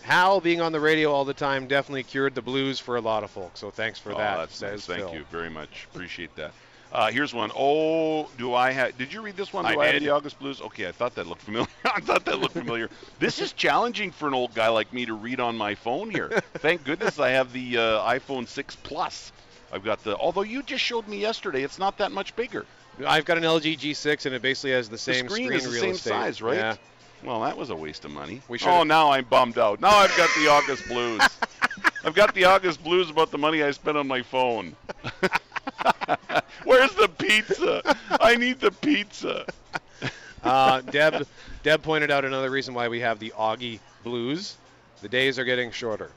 Hal 0.05 0.39
being 0.39 0.61
on 0.61 0.71
the 0.71 0.79
radio 0.79 1.11
all 1.11 1.25
the 1.25 1.33
time 1.33 1.65
definitely 1.67 2.03
cured 2.03 2.35
the 2.35 2.41
blues 2.41 2.79
for 2.79 2.95
a 2.95 3.01
lot 3.01 3.23
of 3.23 3.31
folks. 3.31 3.59
So 3.59 3.71
thanks 3.71 3.97
for 3.97 4.13
oh, 4.13 4.17
that. 4.17 4.37
that's 4.37 4.55
says 4.55 4.87
nice. 4.87 4.97
Thank 4.97 5.09
Phil. 5.09 5.19
you 5.19 5.25
very 5.31 5.49
much. 5.49 5.87
Appreciate 5.91 6.35
that. 6.35 6.51
Uh, 6.91 7.11
here's 7.11 7.33
one. 7.33 7.51
Oh, 7.57 8.29
do 8.37 8.53
I 8.53 8.71
have? 8.71 8.95
Did 8.97 9.11
you 9.11 9.21
read 9.21 9.35
this 9.35 9.51
one? 9.51 9.65
Do 9.65 9.79
I 9.79 9.83
I, 9.83 9.85
have 9.87 9.93
did. 9.95 10.03
the 10.03 10.11
August 10.11 10.39
Blues? 10.39 10.61
Okay, 10.61 10.87
I 10.87 10.91
thought 10.91 11.15
that 11.15 11.25
looked 11.27 11.41
familiar. 11.41 11.67
I 11.85 11.99
thought 11.99 12.23
that 12.25 12.39
looked 12.39 12.53
familiar. 12.53 12.89
this 13.19 13.41
is 13.41 13.51
challenging 13.51 14.11
for 14.11 14.27
an 14.27 14.35
old 14.35 14.53
guy 14.53 14.67
like 14.69 14.93
me 14.93 15.07
to 15.07 15.13
read 15.13 15.39
on 15.39 15.57
my 15.57 15.73
phone 15.75 16.11
here. 16.11 16.29
Thank 16.53 16.83
goodness 16.83 17.19
I 17.19 17.31
have 17.31 17.51
the 17.51 17.77
uh, 17.77 17.81
iPhone 18.07 18.47
6 18.47 18.75
Plus. 18.83 19.31
I've 19.73 19.83
got 19.83 20.03
the. 20.03 20.15
Although 20.15 20.43
you 20.43 20.61
just 20.61 20.83
showed 20.83 21.07
me 21.07 21.17
yesterday, 21.17 21.63
it's 21.63 21.79
not 21.79 21.97
that 21.97 22.11
much 22.11 22.35
bigger. 22.35 22.65
I've 23.05 23.25
got 23.25 23.37
an 23.37 23.43
LG 23.43 23.79
G6 23.79 24.27
and 24.27 24.35
it 24.35 24.41
basically 24.41 24.71
has 24.71 24.87
the 24.87 24.93
The 24.93 24.97
same 24.99 25.27
screen 25.27 25.47
screen 25.47 25.57
is 25.57 25.65
the 25.65 25.71
real 25.71 25.81
same 25.81 25.91
estate. 25.91 26.09
size, 26.11 26.41
right? 26.41 26.55
Yeah. 26.57 26.75
Well, 27.25 27.41
that 27.41 27.57
was 27.57 27.71
a 27.71 27.75
waste 27.75 28.05
of 28.05 28.11
money. 28.11 28.41
We 28.47 28.59
oh, 28.65 28.83
now 28.83 29.11
I'm 29.11 29.25
bummed 29.25 29.57
out. 29.57 29.81
Now 29.81 29.95
I've 29.95 30.15
got 30.15 30.29
the 30.37 30.47
August 30.47 30.87
Blues. 30.87 31.21
I've 32.03 32.13
got 32.13 32.35
the 32.35 32.43
August 32.43 32.83
Blues 32.83 33.09
about 33.09 33.31
the 33.31 33.37
money 33.39 33.63
I 33.63 33.71
spent 33.71 33.97
on 33.97 34.07
my 34.07 34.21
phone. 34.21 34.75
Where's 36.63 36.93
the 36.93 37.07
pizza? 37.07 37.97
I 38.21 38.35
need 38.35 38.59
the 38.59 38.69
pizza. 38.69 39.45
Uh, 40.43 40.81
Deb, 40.81 41.25
Deb 41.63 41.81
pointed 41.81 42.11
out 42.11 42.25
another 42.25 42.51
reason 42.51 42.75
why 42.75 42.87
we 42.87 42.99
have 42.99 43.17
the 43.17 43.33
Augie 43.35 43.79
Blues. 44.03 44.57
The 45.01 45.09
days 45.09 45.39
are 45.39 45.45
getting 45.45 45.71
shorter. 45.71 46.11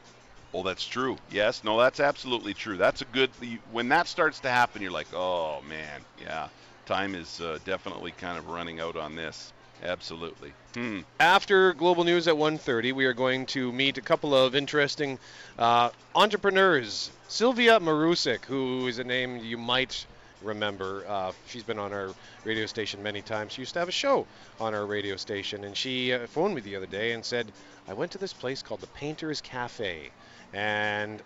Well, 0.52 0.62
that's 0.62 0.86
true. 0.86 1.16
Yes, 1.30 1.64
no, 1.64 1.78
that's 1.78 2.00
absolutely 2.00 2.52
true. 2.52 2.76
That's 2.76 3.00
a 3.00 3.06
good. 3.06 3.30
When 3.72 3.88
that 3.88 4.08
starts 4.08 4.40
to 4.40 4.50
happen, 4.50 4.82
you're 4.82 4.90
like, 4.90 5.12
oh 5.14 5.62
man, 5.66 6.02
yeah, 6.20 6.48
time 6.84 7.14
is 7.14 7.40
uh, 7.40 7.58
definitely 7.64 8.10
kind 8.12 8.36
of 8.36 8.48
running 8.48 8.80
out 8.80 8.96
on 8.96 9.14
this. 9.14 9.52
Absolutely. 9.82 10.52
Hmm. 10.78 11.00
After 11.18 11.72
Global 11.72 12.04
News 12.04 12.28
at 12.28 12.36
1:30, 12.36 12.92
we 12.92 13.04
are 13.04 13.12
going 13.12 13.46
to 13.46 13.72
meet 13.72 13.98
a 13.98 14.00
couple 14.00 14.32
of 14.32 14.54
interesting 14.54 15.18
uh, 15.58 15.90
entrepreneurs. 16.14 17.10
Sylvia 17.26 17.80
Marusik, 17.80 18.44
who 18.44 18.86
is 18.86 19.00
a 19.00 19.02
name 19.04 19.38
you 19.38 19.58
might 19.58 20.06
remember. 20.40 21.04
Uh, 21.08 21.32
she's 21.48 21.64
been 21.64 21.80
on 21.80 21.92
our 21.92 22.14
radio 22.44 22.64
station 22.66 23.02
many 23.02 23.22
times. 23.22 23.54
She 23.54 23.62
used 23.62 23.72
to 23.72 23.80
have 23.80 23.88
a 23.88 23.98
show 24.04 24.24
on 24.60 24.72
our 24.72 24.86
radio 24.86 25.16
station, 25.16 25.64
and 25.64 25.76
she 25.76 26.12
uh, 26.12 26.28
phoned 26.28 26.54
me 26.54 26.60
the 26.60 26.76
other 26.76 26.86
day 26.86 27.10
and 27.10 27.24
said, 27.24 27.50
"I 27.88 27.94
went 27.94 28.12
to 28.12 28.18
this 28.18 28.32
place 28.32 28.62
called 28.62 28.80
the 28.80 28.86
Painters 28.86 29.40
Cafe, 29.40 30.10
and 30.52 31.20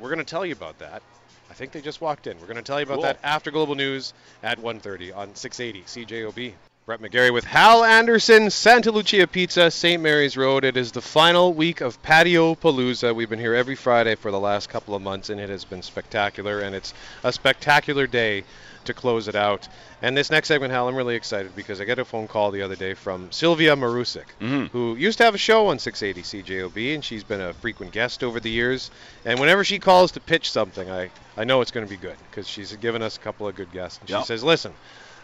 we're 0.00 0.08
going 0.08 0.18
to 0.18 0.24
tell 0.24 0.44
you 0.44 0.52
about 0.52 0.80
that." 0.80 1.00
I 1.48 1.54
think 1.54 1.70
they 1.70 1.80
just 1.80 2.00
walked 2.00 2.26
in. 2.26 2.40
We're 2.40 2.48
going 2.48 2.56
to 2.56 2.62
tell 2.62 2.80
you 2.80 2.86
about 2.86 2.94
Cool. 2.94 3.02
that 3.04 3.20
after 3.22 3.52
Global 3.52 3.76
News 3.76 4.14
at 4.42 4.58
1:30 4.58 5.14
on 5.16 5.32
680 5.36 5.84
CJOB. 5.86 6.54
Brett 6.86 7.00
McGarry 7.00 7.32
with 7.32 7.44
Hal 7.44 7.82
Anderson, 7.82 8.50
Santa 8.50 8.92
Lucia 8.92 9.26
Pizza, 9.26 9.70
St. 9.70 10.02
Mary's 10.02 10.36
Road. 10.36 10.64
It 10.66 10.76
is 10.76 10.92
the 10.92 11.00
final 11.00 11.54
week 11.54 11.80
of 11.80 12.02
Patio 12.02 12.54
Palooza. 12.54 13.14
We've 13.14 13.30
been 13.30 13.38
here 13.38 13.54
every 13.54 13.74
Friday 13.74 14.16
for 14.16 14.30
the 14.30 14.38
last 14.38 14.68
couple 14.68 14.94
of 14.94 15.00
months, 15.00 15.30
and 15.30 15.40
it 15.40 15.48
has 15.48 15.64
been 15.64 15.80
spectacular. 15.80 16.60
And 16.60 16.74
it's 16.74 16.92
a 17.22 17.32
spectacular 17.32 18.06
day 18.06 18.44
to 18.84 18.92
close 18.92 19.28
it 19.28 19.34
out. 19.34 19.66
And 20.02 20.14
this 20.14 20.30
next 20.30 20.48
segment, 20.48 20.74
Hal, 20.74 20.86
I'm 20.86 20.94
really 20.94 21.14
excited 21.16 21.56
because 21.56 21.80
I 21.80 21.86
got 21.86 21.98
a 21.98 22.04
phone 22.04 22.28
call 22.28 22.50
the 22.50 22.60
other 22.60 22.76
day 22.76 22.92
from 22.92 23.32
Sylvia 23.32 23.74
Marusik, 23.76 24.26
Mhm. 24.42 24.68
who 24.68 24.94
used 24.96 25.16
to 25.16 25.24
have 25.24 25.34
a 25.34 25.38
show 25.38 25.68
on 25.68 25.78
680 25.78 26.22
CJOB, 26.22 26.94
and 26.94 27.02
she's 27.02 27.24
been 27.24 27.40
a 27.40 27.54
frequent 27.54 27.92
guest 27.92 28.22
over 28.22 28.40
the 28.40 28.50
years. 28.50 28.90
And 29.24 29.40
whenever 29.40 29.64
she 29.64 29.78
calls 29.78 30.12
to 30.12 30.20
pitch 30.20 30.50
something, 30.50 30.90
I, 30.90 31.08
I 31.34 31.44
know 31.44 31.62
it's 31.62 31.70
going 31.70 31.86
to 31.86 31.90
be 31.90 31.96
good 31.96 32.16
because 32.30 32.46
she's 32.46 32.76
given 32.76 33.00
us 33.00 33.16
a 33.16 33.20
couple 33.20 33.48
of 33.48 33.56
good 33.56 33.72
guests. 33.72 34.00
And 34.00 34.08
she 34.10 34.14
Yep. 34.16 34.26
says, 34.26 34.44
listen, 34.44 34.74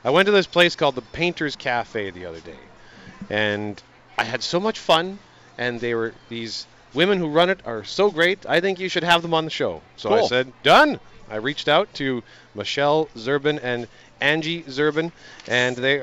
I 0.05 0.11
went 0.11 0.27
to 0.27 0.33
this 0.33 0.47
place 0.47 0.77
called 0.77 0.95
the 0.95 1.03
Painters 1.03 1.57
Cafe 1.57 2.11
the 2.11 2.27
other 2.27 2.41
day, 2.41 2.59
and 3.29 3.81
I 4.19 4.25
had 4.25 4.43
so 4.43 4.61
much 4.61 4.79
fun. 4.79 5.19
And 5.59 5.79
they 5.79 5.95
were 5.95 6.15
these 6.31 6.67
women 6.95 7.19
who 7.19 7.29
run 7.29 7.51
it 7.51 7.61
are 7.67 7.85
so 7.85 8.11
great. 8.11 8.47
I 8.47 8.61
think 8.63 8.81
you 8.81 8.89
should 8.89 9.05
have 9.05 9.21
them 9.21 9.35
on 9.35 9.45
the 9.45 9.51
show. 9.51 9.83
So 9.99 10.15
I 10.15 10.23
said, 10.27 10.51
done. 10.63 10.99
I 11.29 11.37
reached 11.37 11.69
out 11.69 11.93
to 11.95 12.23
Michelle 12.55 13.07
Zerbin 13.15 13.61
and 13.63 13.87
Angie 14.23 14.63
Zerbin, 14.63 15.13
and 15.47 15.77
they. 15.77 16.03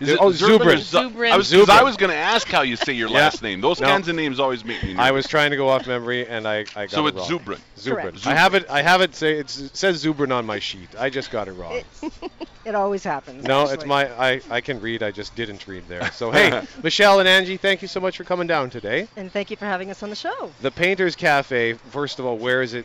Is 0.00 0.10
it 0.10 0.18
oh, 0.20 0.28
Zubrin 0.30 0.60
or 0.60 0.76
Zubrin. 0.76 0.78
Zu- 0.78 0.96
Zubrin. 1.10 1.30
I 1.32 1.36
was, 1.38 1.50
'cause 1.50 1.68
I 1.70 1.80
Zubrin. 1.80 1.84
was 1.84 1.96
going 1.96 2.10
to 2.10 2.16
ask 2.16 2.46
how 2.46 2.60
you 2.62 2.76
say 2.76 2.92
your 2.92 3.08
Yeah. 3.10 3.16
last 3.16 3.42
name. 3.42 3.60
Those 3.62 3.80
No. 3.80 3.88
kinds 3.88 4.06
of 4.08 4.14
names 4.14 4.38
always 4.38 4.64
make 4.64 4.80
me. 4.84 4.94
I 4.96 5.10
was 5.10 5.26
trying 5.26 5.50
to 5.50 5.56
go 5.56 5.68
off 5.70 5.88
memory, 5.88 6.24
and 6.28 6.46
I, 6.46 6.58
I 6.76 6.82
got 6.86 6.90
So 6.90 7.06
it 7.08 7.16
it's 7.16 7.28
wrong. 7.30 7.40
Zubrin. 7.40 7.60
Zubrin. 7.78 8.02
Correct. 8.02 8.26
I 8.26 8.34
have 8.34 8.54
it. 8.54 8.68
I 8.70 8.82
have 8.82 9.00
it. 9.00 9.16
Say 9.16 9.32
it's, 9.38 9.58
it 9.58 9.74
says 9.76 10.04
Zubrin 10.04 10.32
on 10.32 10.46
my 10.46 10.58
sheet. 10.60 10.90
I 10.98 11.10
just 11.10 11.30
got 11.32 11.48
it 11.48 11.52
wrong. 11.54 11.80
It 12.68 12.74
always 12.74 13.02
happens. 13.02 13.44
no, 13.44 13.64
it's 13.66 13.86
my. 13.86 14.06
I, 14.12 14.42
I 14.50 14.60
can 14.60 14.78
read. 14.80 15.02
I 15.02 15.10
just 15.10 15.34
didn't 15.34 15.66
read 15.66 15.88
there. 15.88 16.10
So 16.12 16.30
hey, 16.30 16.62
Michelle 16.82 17.18
and 17.18 17.26
Angie, 17.28 17.56
thank 17.56 17.80
you 17.80 17.88
so 17.88 17.98
much 17.98 18.18
for 18.18 18.24
coming 18.24 18.46
down 18.46 18.68
today. 18.68 19.08
And 19.16 19.32
thank 19.32 19.50
you 19.50 19.56
for 19.56 19.64
having 19.64 19.90
us 19.90 20.02
on 20.02 20.10
the 20.10 20.16
show. 20.16 20.50
The 20.60 20.70
Painters 20.70 21.16
Cafe. 21.16 21.72
First 21.90 22.18
of 22.18 22.26
all, 22.26 22.36
where 22.36 22.60
is 22.60 22.74
it 22.74 22.84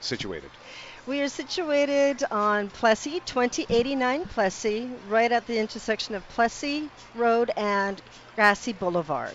situated? 0.00 0.50
We 1.08 1.20
are 1.22 1.28
situated 1.28 2.22
on 2.30 2.68
Plessis, 2.68 3.20
2089 3.26 4.26
Plessis, 4.26 4.88
right 5.08 5.30
at 5.32 5.46
the 5.48 5.58
intersection 5.58 6.14
of 6.14 6.26
Plessis 6.28 6.88
Road 7.16 7.50
and 7.56 8.00
Grassie 8.36 8.78
Boulevard. 8.78 9.34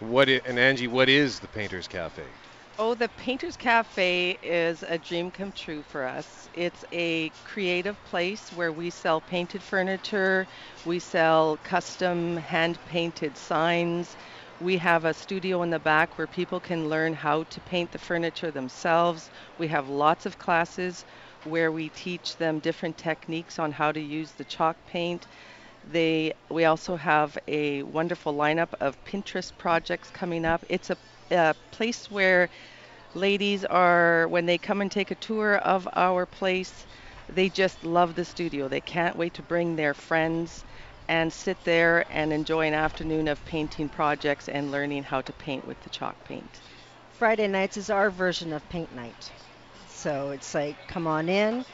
What 0.00 0.28
i- 0.28 0.40
and 0.46 0.58
Angie, 0.58 0.86
what 0.88 1.08
is 1.08 1.40
the 1.40 1.48
Painters 1.48 1.88
Cafe? 1.88 2.22
Oh, 2.78 2.94
the 2.94 3.08
Painters 3.08 3.56
Cafe 3.56 4.38
is 4.42 4.82
a 4.84 4.98
dream 4.98 5.30
come 5.32 5.52
true 5.52 5.82
for 5.84 6.04
us. 6.04 6.48
It's 6.54 6.84
a 6.92 7.30
creative 7.44 8.02
place 8.04 8.52
where 8.52 8.72
we 8.72 8.90
sell 8.90 9.20
painted 9.20 9.62
furniture, 9.62 10.46
we 10.84 10.98
sell 11.00 11.56
custom 11.58 12.36
hand 12.36 12.78
painted 12.84 13.36
signs. 13.36 14.16
We 14.60 14.76
have 14.78 15.04
a 15.04 15.14
studio 15.14 15.62
in 15.62 15.70
the 15.70 15.78
back 15.80 16.16
where 16.18 16.26
people 16.28 16.60
can 16.60 16.88
learn 16.88 17.12
how 17.14 17.44
to 17.44 17.60
paint 17.60 17.90
the 17.92 17.98
furniture 17.98 18.50
themselves. 18.52 19.30
We 19.58 19.68
have 19.68 19.88
lots 19.88 20.24
of 20.26 20.38
classes. 20.38 21.04
where 21.42 21.70
we 21.72 21.90
teach 21.90 22.36
them 22.36 22.58
different 22.60 22.96
techniques 22.96 23.58
on 23.58 23.72
how 23.72 23.92
to 23.92 24.00
use 24.00 24.32
the 24.32 24.44
chalk 24.44 24.84
paint. 24.86 25.26
They 25.84 26.32
we 26.50 26.64
also 26.64 26.96
have 26.96 27.38
a 27.46 27.82
wonderful 27.84 28.34
lineup 28.34 28.74
of 28.80 29.02
Pinterest 29.04 29.56
projects 29.56 30.10
coming 30.10 30.44
up. 30.44 30.64
It's 30.68 30.90
a, 30.90 30.98
a 31.34 31.54
place 31.70 32.10
where 32.10 32.48
ladies 33.14 33.64
are 33.64 34.26
when 34.28 34.46
they 34.46 34.58
come 34.58 34.80
and 34.80 34.90
take 34.90 35.10
a 35.10 35.16
tour 35.16 35.56
of 35.56 35.88
our 35.94 36.26
place, 36.26 36.86
they 37.28 37.48
just 37.48 37.84
love 37.84 38.14
the 38.14 38.24
studio. 38.24 38.68
They 38.68 38.80
can't 38.80 39.16
wait 39.16 39.34
to 39.34 39.42
bring 39.42 39.76
their 39.76 39.94
friends 39.94 40.64
and 41.08 41.32
sit 41.32 41.62
there 41.64 42.04
and 42.10 42.32
enjoy 42.32 42.66
an 42.66 42.74
afternoon 42.74 43.28
of 43.28 43.44
painting 43.44 43.88
projects 43.88 44.48
and 44.48 44.70
learning 44.70 45.04
how 45.04 45.20
to 45.22 45.32
paint 45.34 45.64
with 45.66 45.80
the 45.82 45.90
chalk 45.90 46.16
paint. 46.24 46.62
Friday 47.12 47.46
nights 47.46 47.76
is 47.76 47.90
our 47.90 48.10
version 48.10 48.52
of 48.52 48.68
paint 48.68 48.92
night. 48.94 49.30
So 49.86 50.30
it's 50.30 50.54
like, 50.54 50.76
come 50.86 51.06
on 51.06 51.28
in. 51.28 51.64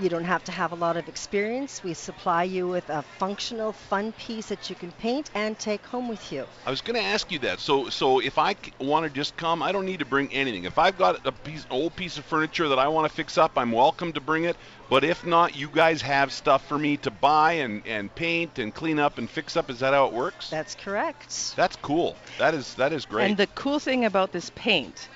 You 0.00 0.08
don't 0.08 0.24
have 0.24 0.44
to 0.44 0.52
have 0.52 0.70
a 0.70 0.76
lot 0.76 0.96
of 0.96 1.08
experience. 1.08 1.82
We 1.82 1.92
supply 1.92 2.44
you 2.44 2.68
with 2.68 2.88
a 2.88 3.02
functional, 3.02 3.72
fun 3.72 4.12
piece 4.12 4.46
that 4.46 4.70
you 4.70 4.76
can 4.76 4.92
paint 4.92 5.28
and 5.34 5.58
take 5.58 5.84
home 5.84 6.08
with 6.08 6.32
you. 6.32 6.46
I 6.66 6.70
was 6.70 6.80
going 6.80 6.94
to 6.94 7.02
ask 7.02 7.32
you 7.32 7.40
that. 7.40 7.58
So, 7.58 7.88
so 7.88 8.20
if 8.20 8.38
I 8.38 8.54
want 8.78 9.06
to 9.06 9.10
just 9.10 9.36
come, 9.36 9.60
I 9.60 9.72
don't 9.72 9.86
need 9.86 9.98
to 9.98 10.04
bring 10.04 10.32
anything. 10.32 10.64
If 10.64 10.78
I've 10.78 10.96
got 10.96 11.26
a 11.26 11.32
piece, 11.32 11.64
an 11.64 11.72
old 11.72 11.96
piece 11.96 12.16
of 12.16 12.24
furniture 12.24 12.68
that 12.68 12.78
I 12.78 12.86
want 12.86 13.08
to 13.08 13.12
fix 13.12 13.36
up, 13.36 13.58
I'm 13.58 13.72
welcome 13.72 14.12
to 14.12 14.20
bring 14.20 14.44
it. 14.44 14.56
But 14.88 15.02
if 15.02 15.26
not, 15.26 15.56
you 15.56 15.68
guys 15.68 16.00
have 16.02 16.32
stuff 16.32 16.64
for 16.68 16.78
me 16.78 16.96
to 16.98 17.10
buy 17.10 17.54
and, 17.54 17.84
and 17.84 18.14
paint 18.14 18.60
and 18.60 18.72
clean 18.72 19.00
up 19.00 19.18
and 19.18 19.28
fix 19.28 19.56
up. 19.56 19.68
Is 19.68 19.80
that 19.80 19.94
how 19.94 20.06
it 20.06 20.12
works? 20.12 20.48
That's 20.48 20.76
correct. 20.76 21.56
That's 21.56 21.74
cool. 21.76 22.16
That 22.38 22.54
is 22.54 22.74
that 22.74 22.92
is 22.92 23.04
great. 23.04 23.26
And 23.26 23.36
the 23.36 23.48
cool 23.48 23.80
thing 23.80 24.04
about 24.04 24.30
this 24.30 24.50
paint 24.54 25.08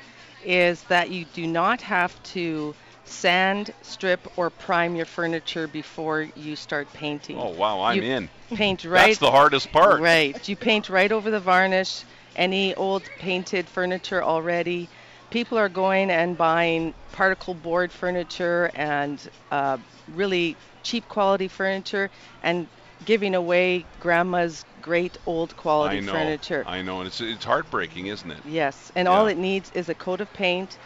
is 0.45 0.83
that 0.85 1.11
you 1.11 1.25
do 1.33 1.47
not 1.47 1.81
have 1.81 2.21
to 2.25 2.75
sand, 3.05 3.73
strip, 3.83 4.21
or 4.37 4.51
prime 4.51 4.95
your 4.97 5.07
furniture 5.07 5.67
before 5.67 6.29
you 6.37 6.57
start 6.57 6.93
painting. 6.93 7.39
oh 7.39 7.51
wow, 7.51 7.83
I'm 7.83 7.97
You 7.99 8.03
in. 8.03 8.29
Paint 8.55 8.85
right. 8.85 9.07
That's 9.07 9.19
the 9.19 9.31
hardest 9.31 9.73
part. 9.73 10.01
Right. 10.01 10.49
You 10.49 10.57
paint 10.57 10.89
right 10.89 11.11
over 11.11 11.31
the 11.31 11.41
varnish. 11.41 12.05
Any 12.37 12.75
old 12.75 13.03
painted 13.19 13.69
furniture 13.69 14.23
already. 14.23 14.89
People 15.31 15.59
are 15.59 15.69
going 15.69 16.11
and 16.11 16.37
buying 16.37 16.95
particle 17.13 17.55
board 17.55 17.91
furniture 17.91 18.71
and 18.75 19.31
uh, 19.51 19.79
really 20.15 20.57
cheap 20.83 21.09
quality 21.09 21.49
furniture 21.49 22.11
and 22.43 22.67
giving 23.05 23.35
away 23.35 23.85
grandma's 24.01 24.65
great 24.81 25.17
old 25.27 25.57
quality 25.57 25.99
I 25.99 26.01
know. 26.01 26.13
furniture. 26.13 26.65
I 26.67 26.83
know, 26.83 26.99
and 26.99 27.07
it's 27.07 27.21
it's 27.21 27.45
heartbreaking, 27.45 28.07
isn't 28.07 28.31
it? 28.31 28.39
Yes, 28.47 28.93
and 28.95 29.09
all 29.09 29.27
it 29.27 29.39
needs 29.39 29.71
is 29.75 29.89
a 29.89 29.95
coat 29.95 30.21
of 30.21 30.33
paint 30.33 30.79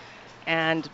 and 0.47 0.89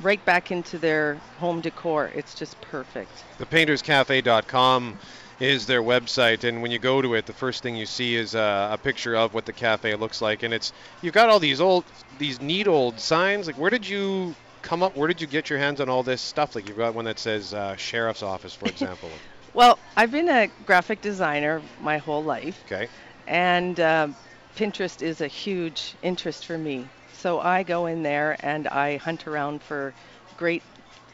right 0.00 0.24
back 0.24 0.50
into 0.50 0.78
their 0.78 1.14
home 1.38 1.60
decor. 1.60 2.10
It's 2.14 2.34
just 2.34 2.60
perfect. 2.60 3.10
ThePaintersCafe.com 3.38 4.98
is 5.38 5.66
their 5.66 5.82
website, 5.82 6.44
and 6.44 6.62
when 6.62 6.70
you 6.70 6.78
go 6.78 7.02
to 7.02 7.14
it, 7.14 7.26
the 7.26 7.32
first 7.32 7.62
thing 7.62 7.76
you 7.76 7.86
see 7.86 8.16
is 8.16 8.34
uh, 8.34 8.70
a 8.72 8.78
picture 8.78 9.14
of 9.14 9.34
what 9.34 9.44
the 9.44 9.52
cafe 9.52 9.94
looks 9.94 10.22
like, 10.22 10.42
and 10.42 10.54
it's 10.54 10.72
you've 11.02 11.14
got 11.14 11.28
all 11.28 11.38
these 11.38 11.60
old, 11.60 11.84
these 12.18 12.40
neat 12.40 12.66
old 12.66 12.98
signs. 12.98 13.46
Like, 13.46 13.58
where 13.58 13.70
did 13.70 13.86
you 13.86 14.34
come 14.62 14.82
up? 14.82 14.96
Where 14.96 15.08
did 15.08 15.20
you 15.20 15.26
get 15.26 15.50
your 15.50 15.58
hands 15.58 15.80
on 15.80 15.88
all 15.88 16.02
this 16.02 16.22
stuff? 16.22 16.54
Like, 16.54 16.68
you've 16.68 16.78
got 16.78 16.94
one 16.94 17.04
that 17.04 17.18
says 17.18 17.52
uh, 17.52 17.76
sheriff's 17.76 18.22
office, 18.22 18.54
for 18.54 18.66
example. 18.66 19.10
Well, 19.54 19.78
I've 19.96 20.10
been 20.10 20.28
a 20.28 20.50
graphic 20.66 21.00
designer 21.00 21.62
my 21.80 21.96
whole 21.96 22.22
life, 22.22 22.62
okay. 22.66 22.88
and 23.26 23.80
um 23.80 24.14
Pinterest 24.56 25.02
is 25.02 25.20
a 25.20 25.26
huge 25.26 25.94
interest 26.02 26.46
for 26.46 26.56
me. 26.56 26.88
So 27.16 27.40
I 27.40 27.62
go 27.64 27.86
in 27.86 28.02
there 28.02 28.36
and 28.40 28.66
I 28.68 28.96
hunt 28.98 29.26
around 29.26 29.62
for 29.62 29.94
great 30.36 30.64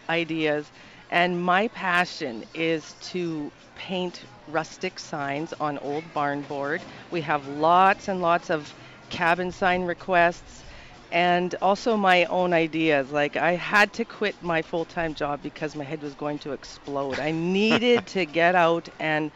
ideas. 0.09 0.73
And 1.11 1.41
my 1.43 1.69
passion 1.69 2.45
is 2.55 2.95
to 3.13 3.53
paint 3.75 4.25
rustic 4.47 4.99
signs 4.99 5.55
on 5.61 5.79
old 5.79 6.13
barn 6.13 6.45
board. 6.45 6.85
We 7.11 7.23
have 7.23 7.47
lots 7.47 8.09
and 8.09 8.21
lots 8.21 8.51
of 8.51 8.75
cabin 9.09 9.53
sign 9.53 9.83
requests 9.83 10.65
and 11.11 11.55
also 11.63 11.97
my 11.97 12.25
own 12.27 12.53
ideas. 12.53 13.13
Like 13.13 13.37
I 13.37 13.53
had 13.53 13.93
to 13.95 14.05
quit 14.05 14.43
my 14.43 14.63
full-time 14.63 15.15
job 15.15 15.43
because 15.43 15.75
my 15.77 15.85
head 15.85 16.03
was 16.03 16.15
going 16.15 16.39
to 16.41 16.53
explode. 16.53 17.19
I 17.21 17.31
needed 17.33 18.07
to 18.09 18.27
get 18.27 18.55
out 18.55 18.89
and 18.99 19.33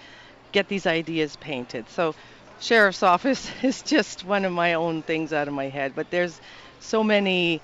get 0.53 0.69
these 0.69 0.87
ideas 0.87 1.37
painted. 1.37 1.89
So 1.89 2.15
sheriff's 2.61 3.03
office 3.03 3.51
is 3.63 3.83
just 3.83 4.25
one 4.25 4.45
of 4.45 4.53
my 4.53 4.75
own 4.75 5.03
things 5.03 5.33
out 5.33 5.49
of 5.49 5.55
my 5.55 5.69
head, 5.69 5.93
but 5.95 6.11
there's 6.11 6.41
so 6.81 7.03
many 7.03 7.61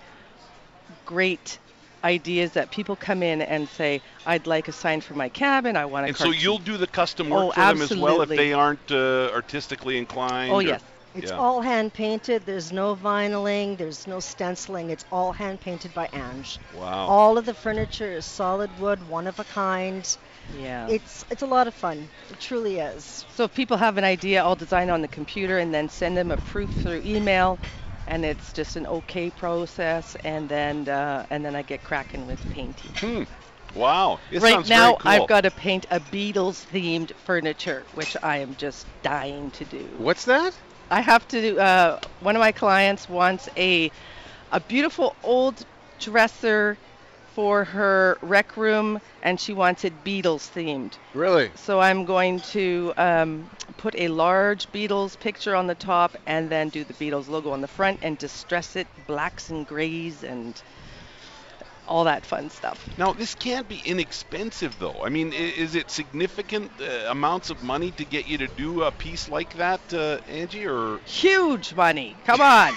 great 1.06 1.58
ideas 2.04 2.52
that 2.52 2.70
people 2.70 2.96
come 2.96 3.22
in 3.22 3.40
and 3.42 3.68
say, 3.68 4.00
I'd 4.26 4.46
like 4.46 4.66
a 4.68 4.72
sign 4.72 5.00
for 5.00 5.14
my 5.14 5.28
cabin. 5.28 5.76
I 5.76 5.84
want 5.84 6.06
a 6.06 6.08
And 6.08 6.16
so 6.16 6.30
you'll 6.30 6.58
do 6.58 6.76
the 6.76 6.86
custom 6.86 7.30
work 7.30 7.44
Oh, 7.44 7.50
for 7.52 7.60
them 7.60 7.82
as 7.82 7.96
well 7.96 8.22
if 8.22 8.28
they 8.28 8.52
aren't 8.52 8.90
uh, 8.90 9.30
artistically 9.32 9.98
inclined. 9.98 10.52
Oh 10.52 10.56
or- 10.56 10.62
yes. 10.62 10.82
It's 11.14 11.30
Yeah. 11.30 11.36
all 11.36 11.60
hand 11.60 11.92
painted. 11.92 12.46
There's 12.46 12.72
no 12.72 12.94
vinyling. 12.94 13.76
There's 13.76 14.06
no 14.06 14.18
stenciling. 14.18 14.88
It's 14.88 15.04
all 15.12 15.32
hand 15.32 15.60
painted 15.60 15.92
by 15.92 16.08
Ange. 16.10 16.58
Wow. 16.74 17.06
All 17.06 17.36
of 17.36 17.44
the 17.44 17.52
furniture 17.52 18.10
is 18.10 18.24
solid 18.24 18.70
wood, 18.80 19.06
one 19.10 19.26
of 19.26 19.38
a 19.38 19.44
kind. 19.44 20.08
Yeah. 20.58 20.88
It's 20.88 21.24
it's 21.30 21.42
a 21.42 21.46
lot 21.46 21.66
of 21.66 21.74
fun. 21.74 22.08
It 22.30 22.40
truly 22.40 22.78
is. 22.78 23.24
So 23.34 23.44
if 23.44 23.54
people 23.54 23.76
have 23.76 23.98
an 23.98 24.04
idea, 24.04 24.42
I'll 24.42 24.56
design 24.56 24.90
on 24.90 25.02
the 25.02 25.08
computer 25.08 25.58
and 25.58 25.72
then 25.72 25.88
send 25.88 26.16
them 26.16 26.30
a 26.30 26.36
proof 26.36 26.70
through 26.82 27.02
email, 27.04 27.58
and 28.06 28.24
it's 28.24 28.52
just 28.52 28.76
an 28.76 28.86
okay 28.86 29.30
process, 29.30 30.16
and 30.24 30.48
then 30.48 30.88
uh, 30.88 31.26
and 31.30 31.44
then 31.44 31.56
I 31.56 31.62
get 31.62 31.82
cracking 31.84 32.26
with 32.26 32.40
painting. 32.52 32.90
Hmm. 32.96 33.22
Wow. 33.74 34.20
It 34.30 34.42
right 34.42 34.52
sounds 34.52 34.68
now, 34.68 34.84
very 34.84 34.96
cool. 34.98 35.10
I've 35.10 35.28
got 35.28 35.40
to 35.42 35.50
paint 35.50 35.86
a 35.90 35.98
Beatles 35.98 36.66
themed 36.70 37.12
furniture, 37.24 37.84
which 37.94 38.16
I 38.22 38.38
am 38.38 38.54
just 38.56 38.86
dying 39.02 39.50
to 39.52 39.64
do. 39.64 39.88
What's 39.96 40.26
that? 40.26 40.54
I 40.90 41.00
have 41.00 41.26
to. 41.28 41.58
Uh, 41.58 42.00
one 42.20 42.36
of 42.36 42.40
my 42.40 42.52
clients 42.52 43.08
wants 43.08 43.48
a 43.56 43.90
a 44.50 44.60
beautiful 44.60 45.16
old 45.22 45.64
dresser 45.98 46.76
for 47.34 47.64
her 47.64 48.18
rec 48.22 48.56
room, 48.56 49.00
and 49.22 49.40
she 49.40 49.52
wants 49.52 49.84
it 49.84 50.04
Beatles 50.04 50.50
themed. 50.50 50.92
Really? 51.14 51.50
So 51.56 51.80
I'm 51.80 52.04
going 52.04 52.40
to 52.52 52.92
um, 52.96 53.48
put 53.78 53.94
a 53.96 54.08
large 54.08 54.70
Beatles 54.72 55.18
picture 55.18 55.54
on 55.54 55.66
the 55.66 55.74
top 55.74 56.16
and 56.26 56.50
then 56.50 56.68
do 56.68 56.84
the 56.84 56.94
Beatles 56.94 57.28
logo 57.28 57.50
on 57.50 57.60
the 57.60 57.68
front 57.68 57.98
and 58.02 58.18
distress 58.18 58.76
it 58.76 58.86
blacks 59.06 59.50
and 59.50 59.66
grays 59.66 60.22
and 60.22 60.60
all 61.86 62.04
that 62.04 62.24
fun 62.24 62.50
stuff. 62.50 62.86
Now, 62.98 63.12
this 63.12 63.34
can't 63.34 63.68
be 63.68 63.82
inexpensive, 63.84 64.78
though. 64.78 65.02
I 65.02 65.08
mean, 65.08 65.32
is 65.32 65.74
it 65.74 65.90
significant 65.90 66.70
uh, 66.80 67.10
amounts 67.10 67.50
of 67.50 67.62
money 67.62 67.90
to 67.92 68.04
get 68.04 68.26
you 68.26 68.38
to 68.38 68.48
do 68.48 68.82
a 68.82 68.92
piece 68.92 69.28
like 69.28 69.56
that, 69.56 69.80
uh, 69.92 70.18
Angie? 70.28 70.66
Or 70.66 70.98
Huge 71.04 71.74
money. 71.74 72.16
Come 72.24 72.40
on. 72.40 72.72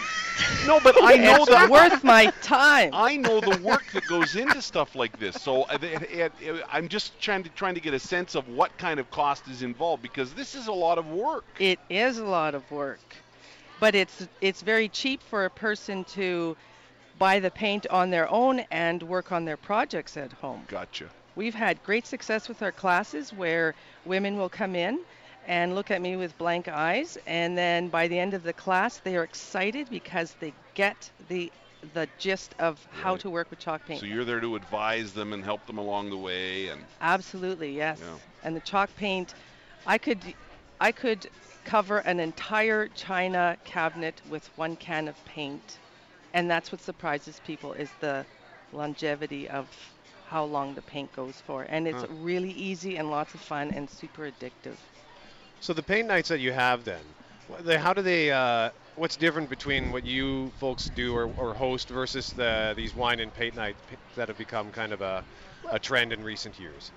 no, 0.65 0.80
but 0.80 0.96
I 1.02 1.15
know 1.18 1.36
it's 1.44 1.50
that 1.50 1.70
worth 1.70 2.04
my 2.04 2.26
time. 2.41 2.91
I 2.94 3.15
know 3.18 3.39
the 3.39 3.58
work 3.62 3.84
that 3.94 4.06
goes 4.08 4.36
into 4.36 4.62
stuff 4.62 4.96
like 4.96 5.18
this. 5.20 5.36
So 5.36 5.63
uh, 5.63 5.78
it, 5.82 6.02
it, 6.04 6.32
it, 6.41 6.63
I'm 6.70 6.88
just 6.88 7.20
trying 7.20 7.44
to 7.44 7.50
trying 7.50 7.76
to 7.76 7.82
get 7.82 7.94
a 7.94 8.00
sense 8.00 8.36
of 8.36 8.48
what 8.50 8.78
kind 8.78 9.00
of 9.00 9.10
cost 9.12 9.48
is 9.48 9.62
involved 9.62 10.02
because 10.02 10.34
this 10.34 10.56
is 10.56 10.68
a 10.68 10.74
lot 10.74 10.98
of 10.98 11.08
work. 11.08 11.46
It 11.60 11.80
is 11.89 12.18
a 12.18 12.26
lot 12.26 12.56
of 12.56 12.70
work, 12.72 13.00
but 13.80 13.96
it's 13.96 14.28
it's 14.41 14.62
very 14.62 14.89
cheap 14.89 15.22
for 15.24 15.46
a 15.46 15.50
person 15.50 16.04
to 16.06 16.58
buy 17.17 17.39
the 17.39 17.51
paint 17.51 17.88
on 17.88 18.10
their 18.10 18.30
own 18.30 18.60
and 18.71 19.01
work 19.04 19.32
on 19.32 19.45
their 19.45 19.58
projects 19.58 20.17
at 20.17 20.32
home. 20.34 20.63
Gotcha. 20.67 21.10
We've 21.36 21.56
had 21.56 21.84
great 21.84 22.08
success 22.08 22.47
with 22.47 22.62
our 22.62 22.71
classes 22.71 23.34
where 23.34 23.75
women 24.06 24.38
will 24.38 24.49
come 24.49 24.75
in 24.75 24.99
and 25.47 25.75
look 25.75 25.91
at 25.91 26.01
me 26.01 26.15
with 26.15 26.38
blank 26.38 26.67
eyes 26.67 27.17
and 27.28 27.58
then 27.58 27.89
by 27.89 28.08
the 28.08 28.17
end 28.17 28.34
of 28.34 28.43
the 28.43 28.54
class 28.54 28.97
they 28.97 29.15
are 29.15 29.23
excited 29.23 29.89
because 29.89 30.36
they 30.39 30.54
get 30.73 31.10
the 31.30 31.51
the 31.93 32.08
gist 32.17 32.56
of 32.60 32.86
how 32.91 33.15
to 33.17 33.30
work 33.30 33.49
with 33.49 33.60
chalk 33.60 33.86
paint. 33.86 33.99
So 33.99 34.06
you're 34.06 34.25
there 34.25 34.39
to 34.39 34.56
advise 34.56 35.13
them 35.13 35.34
and 35.34 35.43
help 35.43 35.65
them 35.67 35.78
along 35.78 36.10
the 36.10 36.17
way, 36.17 36.69
and 36.69 36.84
Absolutely, 37.01 37.75
yes. 37.75 37.99
Yeah. 38.01 38.17
And 38.43 38.56
the 38.56 38.62
chalk 38.62 38.89
paint, 38.95 39.34
I 39.86 39.97
could, 39.97 40.19
I 40.80 40.91
could 40.91 41.28
cover 41.63 41.99
an 41.99 42.19
entire 42.19 42.88
china 42.89 43.58
cabinet 43.65 44.21
with 44.30 44.49
one 44.58 44.75
can 44.75 45.08
of 45.08 45.25
paint, 45.25 45.78
and 46.36 46.52
that's 46.52 46.71
what 46.71 46.82
surprises 46.82 47.39
people 47.39 47.74
is 47.74 47.93
the 48.00 48.28
longevity 48.71 49.50
of 49.50 49.71
how 50.24 50.45
long 50.45 50.76
the 50.76 50.84
paint 50.84 51.12
goes 51.12 51.41
for, 51.41 51.63
and 51.63 51.88
it's 51.88 52.04
Huh. 52.04 52.10
really 52.10 52.52
easy 52.52 52.98
and 52.98 53.10
lots 53.10 53.36
of 53.36 53.41
fun 53.41 53.71
and 53.71 53.89
super 53.89 54.32
addictive. 54.32 54.80
So 55.60 55.74
the 55.74 55.84
paint 55.84 56.08
nights 56.08 56.30
that 56.30 56.39
you 56.39 56.52
have 56.54 56.86
then, 56.86 57.15
how 57.67 57.93
do 57.93 58.02
they? 58.02 58.32
Uh, 58.32 58.71
what's 58.95 59.17
different 59.17 59.50
between 59.50 59.91
what 59.91 60.06
you 60.06 60.52
folks 60.52 60.89
do 60.89 61.15
or, 61.15 61.28
or 61.28 61.54
host 61.56 61.89
versus 61.89 62.34
the 62.34 62.74
these 62.76 62.95
wine 62.95 63.19
and 63.19 63.34
paint 63.34 63.56
nights 63.56 63.82
that 64.15 64.30
have 64.30 64.38
become 64.38 64.71
kind 64.71 64.93
of 64.93 65.02
a, 65.02 65.26
a 65.69 65.80
trend 65.80 66.13
in 66.13 66.24
recent 66.24 66.60
years? 66.60 66.93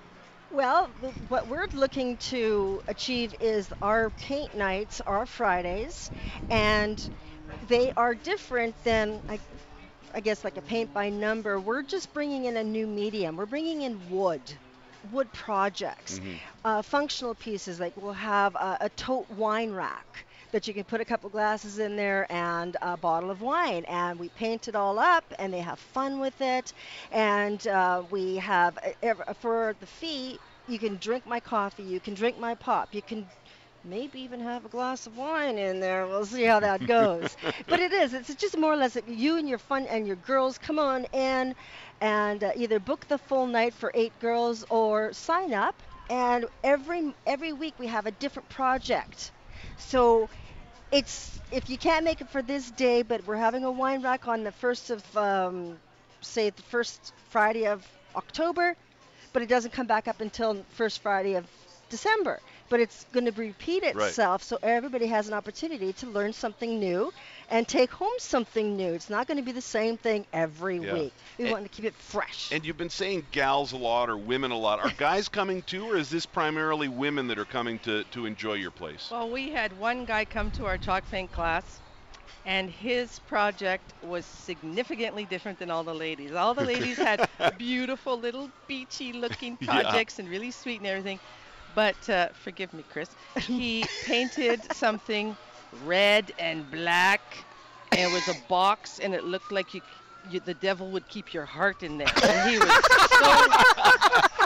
Well, 0.51 0.87
what 1.27 1.47
we're 1.47 1.67
looking 1.73 2.17
to 2.17 2.81
achieve 2.87 3.35
is 3.39 3.73
our 3.81 4.09
paint 4.11 4.53
nights 4.53 5.01
are 5.01 5.25
Fridays, 5.25 6.11
and 6.49 7.09
they 7.61 7.91
are 7.97 8.15
different 8.15 8.75
than 8.83 9.21
like 9.27 9.41
I 10.13 10.21
guess, 10.21 10.43
like 10.43 10.57
a 10.57 10.61
paint 10.61 10.91
by 10.93 11.09
number, 11.09 11.59
we're 11.59 11.83
just 11.83 12.13
bringing 12.13 12.45
in 12.45 12.57
a 12.57 12.63
new 12.63 12.87
medium. 12.87 13.35
We're 13.37 13.45
bringing 13.45 13.81
in 13.81 14.07
wood, 14.07 14.57
wood 15.03 15.31
projects, 15.31 16.19
Mhm. 16.19 16.41
uh, 16.63 16.81
functional 16.81 17.35
pieces. 17.35 17.79
Like 17.79 17.93
we'll 17.95 18.13
have 18.13 18.55
a, 18.55 18.77
a 18.81 18.89
tote 18.89 19.29
wine 19.29 19.71
rack 19.71 20.25
that 20.51 20.67
you 20.67 20.73
can 20.73 20.83
put 20.85 21.01
a 21.01 21.05
couple 21.05 21.29
glasses 21.29 21.79
in 21.79 21.95
there 21.95 22.25
and 22.31 22.75
a 22.81 22.97
bottle 22.97 23.29
of 23.29 23.41
wine, 23.41 23.85
and 23.85 24.19
we 24.19 24.29
paint 24.29 24.67
it 24.67 24.75
all 24.75 24.97
up, 24.99 25.25
and 25.37 25.53
they 25.53 25.59
have 25.61 25.79
fun 25.79 26.19
with 26.19 26.39
it. 26.41 26.73
And 27.11 27.65
uh, 27.67 28.03
we 28.09 28.35
have 28.37 28.77
uh, 29.03 29.33
for 29.35 29.75
the 29.79 29.87
fee, 29.87 30.39
you 30.65 30.79
can 30.79 30.97
drink 30.97 31.25
my 31.25 31.39
coffee, 31.39 31.83
you 31.83 31.99
can 31.99 32.13
drink 32.13 32.37
my 32.37 32.55
pop, 32.55 32.93
you 32.93 33.01
can 33.01 33.29
maybe 33.83 34.21
even 34.21 34.39
have 34.41 34.65
a 34.65 34.69
glass 34.69 35.07
of 35.07 35.17
wine 35.17 35.57
in 35.57 35.79
there. 35.79 36.07
We'll 36.07 36.25
see 36.25 36.43
how 36.43 36.59
that 36.59 36.85
goes. 36.85 37.35
but 37.67 37.79
it 37.79 37.91
is. 37.93 38.13
It's 38.13 38.33
just 38.35 38.57
more 38.57 38.73
or 38.73 38.77
less 38.77 38.97
you 39.07 39.37
and 39.37 39.47
your 39.47 39.57
fun 39.59 39.85
and 39.87 40.05
your 40.07 40.15
girls 40.17 40.57
come 40.57 40.79
on 40.79 41.05
in 41.13 41.55
and 42.01 42.43
uh, 42.43 42.51
either 42.55 42.79
book 42.79 43.07
the 43.07 43.17
full 43.17 43.47
night 43.47 43.73
for 43.73 43.91
eight 43.93 44.17
girls 44.19 44.65
or 44.69 45.13
sign 45.13 45.53
up. 45.53 45.81
And 46.09 46.45
every 46.63 47.13
every 47.25 47.53
week 47.53 47.75
we 47.79 47.87
have 47.87 48.05
a 48.05 48.11
different 48.11 48.49
project. 48.49 49.31
So 49.77 50.29
it's 50.91 51.39
if 51.51 51.69
you 51.69 51.77
can't 51.77 52.03
make 52.05 52.21
it 52.21 52.29
for 52.29 52.41
this 52.41 52.71
day, 52.71 53.01
but 53.01 53.25
we're 53.25 53.35
having 53.37 53.63
a 53.63 53.71
wine 53.71 54.01
rack 54.01 54.27
on 54.27 54.43
the 54.43 54.51
first 54.51 54.89
of 54.89 55.17
um, 55.17 55.77
say 56.21 56.49
the 56.49 56.61
first 56.63 57.13
Friday 57.29 57.67
of 57.67 57.85
October, 58.15 58.75
but 59.33 59.41
it 59.41 59.49
doesn't 59.49 59.71
come 59.71 59.87
back 59.87 60.07
up 60.07 60.21
until 60.21 60.63
first 60.69 61.01
Friday 61.01 61.35
of 61.35 61.45
December. 61.89 62.39
But 62.69 62.79
it's 62.81 63.05
going 63.11 63.25
to 63.25 63.31
repeat 63.31 63.83
Right. 63.83 63.95
itself, 63.95 64.43
so 64.43 64.59
everybody 64.61 65.07
has 65.07 65.27
an 65.27 65.33
opportunity 65.33 65.91
to 65.93 66.07
learn 66.07 66.33
something 66.33 66.79
new 66.79 67.11
and 67.49 67.67
take 67.67 67.89
home 67.91 68.13
something 68.19 68.77
new. 68.77 68.93
It's 68.93 69.09
not 69.09 69.25
going 69.27 69.37
to 69.37 69.43
be 69.43 69.51
the 69.51 69.61
same 69.61 69.97
thing 69.97 70.25
every 70.31 70.77
Yeah. 70.77 70.93
week. 70.93 71.13
We 71.37 71.45
And- 71.45 71.51
want 71.51 71.63
to 71.65 71.69
keep 71.69 71.85
it 71.85 71.95
fresh. 71.95 72.51
And 72.51 72.63
you've 72.63 72.77
been 72.77 72.91
saying 72.91 73.25
gals 73.31 73.73
a 73.73 73.77
lot 73.77 74.09
or 74.09 74.17
women 74.17 74.51
a 74.51 74.57
lot. 74.57 74.79
Are 74.79 74.91
guys 74.97 75.29
coming 75.29 75.63
too, 75.63 75.85
or 75.91 75.97
is 75.97 76.09
this 76.11 76.25
primarily 76.27 76.87
women 76.87 77.27
that 77.27 77.39
are 77.39 77.45
coming 77.45 77.79
to, 77.79 78.03
to 78.05 78.25
enjoy 78.27 78.53
your 78.53 78.71
place? 78.71 79.09
Well, 79.11 79.29
we 79.29 79.49
had 79.49 79.77
one 79.79 80.05
guy 80.05 80.25
come 80.25 80.51
to 80.51 80.67
our 80.67 80.77
chalk 80.77 81.09
paint 81.09 81.31
class, 81.31 81.79
and 82.45 82.69
his 82.69 83.17
project 83.19 83.93
was 84.03 84.25
significantly 84.25 85.25
different 85.25 85.57
than 85.57 85.71
all 85.71 85.83
the 85.83 85.95
ladies. 85.95 86.33
All 86.33 86.53
the 86.53 86.65
ladies 86.65 86.97
had 86.97 87.27
beautiful 87.57 88.17
little 88.19 88.51
beachy 88.67 89.11
looking 89.11 89.57
Yeah. 89.59 89.81
projects 89.81 90.19
and 90.19 90.29
really 90.29 90.51
sweet 90.51 90.77
and 90.81 90.87
everything. 90.87 91.19
But 91.79 92.09
uh, 92.09 92.27
forgive 92.33 92.73
me, 92.73 92.83
Chris, 92.91 93.09
he 93.37 93.85
painted 94.03 94.59
something 94.73 95.37
red 95.85 96.33
and 96.37 96.69
black, 96.69 97.21
and 97.93 98.01
it 98.01 98.11
was 98.11 98.27
a 98.27 98.37
box, 98.49 98.99
and 98.99 99.15
it 99.15 99.23
looked 99.23 99.49
like 99.49 99.73
you, 99.73 99.79
you 100.29 100.41
the 100.41 100.55
devil 100.55 100.91
would 100.91 101.07
keep 101.07 101.33
your 101.33 101.45
heart 101.45 101.81
in 101.81 101.97
there. 101.97 102.11
And 102.21 102.49
he 102.49 102.59
was 102.59 102.69
so 103.17 103.47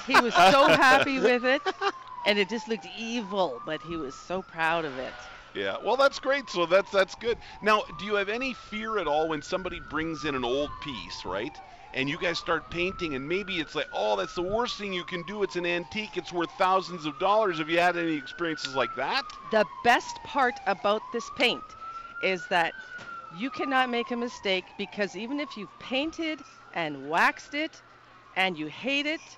he 0.05 0.21
was 0.21 0.35
so 0.35 0.67
happy 0.67 1.17
with 1.17 1.43
it, 1.43 1.63
and 2.27 2.37
it 2.37 2.49
just 2.49 2.67
looked 2.67 2.85
evil, 2.99 3.59
but 3.65 3.81
he 3.81 3.97
was 3.97 4.13
so 4.13 4.43
proud 4.43 4.85
of 4.85 4.95
it. 4.99 5.13
Yeah, 5.55 5.77
well, 5.83 5.95
that's 5.95 6.19
great. 6.19 6.51
So 6.51 6.67
that's 6.67 6.91
that's 6.91 7.15
good. 7.15 7.39
Now, 7.63 7.81
do 7.97 8.05
you 8.05 8.13
have 8.13 8.29
any 8.29 8.53
fear 8.53 8.99
at 8.99 9.07
all 9.07 9.29
when 9.29 9.41
somebody 9.41 9.79
brings 9.89 10.23
in 10.23 10.35
an 10.35 10.45
old 10.45 10.69
piece, 10.83 11.25
right? 11.25 11.57
And 11.93 12.09
you 12.09 12.17
guys 12.17 12.39
start 12.39 12.69
painting, 12.69 13.13
and 13.15 13.27
maybe 13.27 13.59
it's 13.59 13.75
like, 13.75 13.87
oh, 13.93 14.15
that's 14.15 14.35
the 14.35 14.41
worst 14.41 14.77
thing 14.77 14.93
you 14.93 15.03
can 15.03 15.23
do. 15.23 15.43
It's 15.43 15.55
an 15.55 15.65
antique. 15.65 16.17
It's 16.17 16.31
worth 16.31 16.51
thousands 16.51 17.05
of 17.05 17.19
dollars. 17.19 17.59
Have 17.59 17.69
you 17.69 17.79
had 17.79 17.97
any 17.97 18.15
experiences 18.15 18.75
like 18.75 18.95
that? 18.95 19.25
The 19.51 19.67
best 19.83 20.23
part 20.23 20.59
about 20.65 21.11
this 21.11 21.29
paint 21.29 21.75
is 22.21 22.47
that 22.47 22.75
you 23.29 23.49
cannot 23.51 23.89
make 23.89 24.11
a 24.11 24.15
mistake 24.17 24.73
because 24.77 25.15
even 25.15 25.39
if 25.39 25.57
you've 25.57 25.77
painted 25.79 26.43
and 26.73 27.07
waxed 27.09 27.53
it 27.53 27.83
and 28.35 28.57
you 28.57 28.67
hate 28.67 29.05
it, 29.05 29.37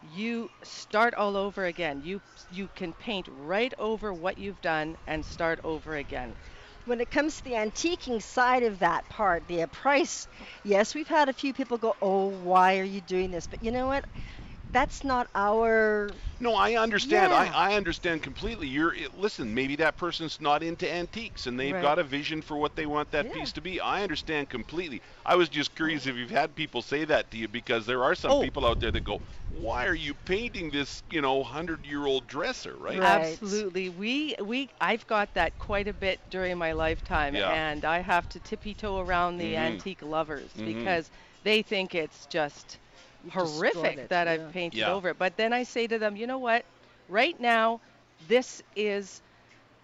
you 0.00 0.50
start 0.62 1.14
all 1.14 1.36
over 1.36 1.64
again. 1.66 2.00
You 2.00 2.22
you 2.50 2.68
can 2.68 2.92
paint 2.94 3.28
right 3.30 3.72
over 3.78 4.12
what 4.12 4.38
you've 4.38 4.60
done 4.60 4.96
and 5.06 5.24
start 5.24 5.60
over 5.64 5.96
again. 5.96 6.36
When 6.86 7.00
it 7.00 7.10
comes 7.10 7.36
to 7.38 7.44
the 7.44 7.52
antiquing 7.52 8.22
side 8.22 8.62
of 8.64 8.78
that 8.80 9.08
part, 9.08 9.46
the 9.48 9.66
price, 9.66 10.28
yes, 10.64 10.94
we've 10.94 11.08
had 11.08 11.28
a 11.28 11.34
few 11.34 11.52
people 11.52 11.78
go, 11.78 11.94
"Oh, 12.02 12.28
why 12.28 12.78
are 12.78 12.84
you 12.84 13.00
doing 13.02 13.30
this?" 13.30 13.46
But 13.46 13.62
you 13.62 13.72
know 13.72 13.86
what? 13.88 14.04
That's 14.72 15.02
not 15.04 15.28
our. 15.34 16.20
No, 16.38 16.54
I 16.54 16.74
understand. 16.76 17.32
Yeah. 17.32 17.32
I, 17.32 17.46
I 17.46 17.74
understand 17.76 18.22
completely. 18.22 18.66
You're 18.68 18.94
it, 18.94 19.14
listen. 19.14 19.54
Maybe 19.54 19.76
that 19.76 19.96
person's 19.96 20.40
not 20.40 20.62
into 20.62 20.90
antiques, 20.92 21.46
and 21.46 21.58
they've 21.58 21.72
Right. 21.72 21.80
got 21.80 21.98
a 21.98 22.04
vision 22.04 22.42
for 22.42 22.56
what 22.58 22.76
they 22.76 22.86
want 22.86 23.10
that 23.12 23.30
Yeah. 23.30 23.32
piece 23.32 23.52
to 23.54 23.60
be. 23.62 23.80
I 23.80 24.02
understand 24.02 24.48
completely. 24.50 25.02
I 25.24 25.36
was 25.36 25.48
just 25.48 25.74
curious 25.74 26.06
if 26.06 26.16
you've 26.16 26.30
had 26.30 26.54
people 26.54 26.82
say 26.82 27.04
that 27.06 27.30
to 27.30 27.38
you 27.38 27.48
because 27.48 27.86
there 27.86 28.04
are 28.04 28.14
some 28.14 28.36
Oh. 28.36 28.38
people 28.38 28.66
out 28.66 28.80
there 28.80 28.92
that 28.92 29.04
go, 29.04 29.22
"Why 29.48 29.86
are 29.86 29.94
you 29.94 30.14
painting 30.14 30.70
this, 30.70 31.02
you 31.10 31.20
know, 31.22 31.42
hundred-year-old 31.42 32.26
dresser?" 32.26 32.76
Right? 32.76 33.02
Right. 33.02 33.40
Absolutely. 33.40 33.88
We 33.90 34.34
we 34.42 34.70
I've 34.80 35.06
got 35.06 35.34
that 35.34 35.58
quite 35.58 35.88
a 35.88 35.92
bit 35.94 36.20
during 36.30 36.56
my 36.58 36.72
lifetime 36.72 37.38
Yeah. 37.38 37.50
and 37.50 37.84
I 37.84 38.00
have 38.00 38.28
to 38.30 38.40
tippy 38.40 38.74
toe 38.74 38.98
around 39.00 39.36
the 39.38 39.54
Mhm. 39.54 39.56
antique 39.56 40.02
lovers 40.02 40.54
Mhm. 40.56 40.64
because 40.64 41.10
they 41.42 41.62
think 41.62 41.94
it's 41.94 42.26
just 42.26 42.78
You've 42.78 42.78
destroyed 42.78 42.85
horrific 43.30 43.98
it, 43.98 44.10
that 44.10 44.26
yeah. 44.26 44.28
I've 44.28 44.48
painted 44.48 44.86
Yeah. 44.86 44.88
over 44.88 45.10
it. 45.10 45.18
But 45.18 45.36
then 45.36 45.52
I 45.52 45.64
say 45.64 45.86
to 45.86 45.98
them, 45.98 46.16
you 46.16 46.26
know 46.26 46.38
what? 46.38 46.66
Right 47.08 47.38
now, 47.40 47.80
this 48.20 48.62
is 48.74 49.22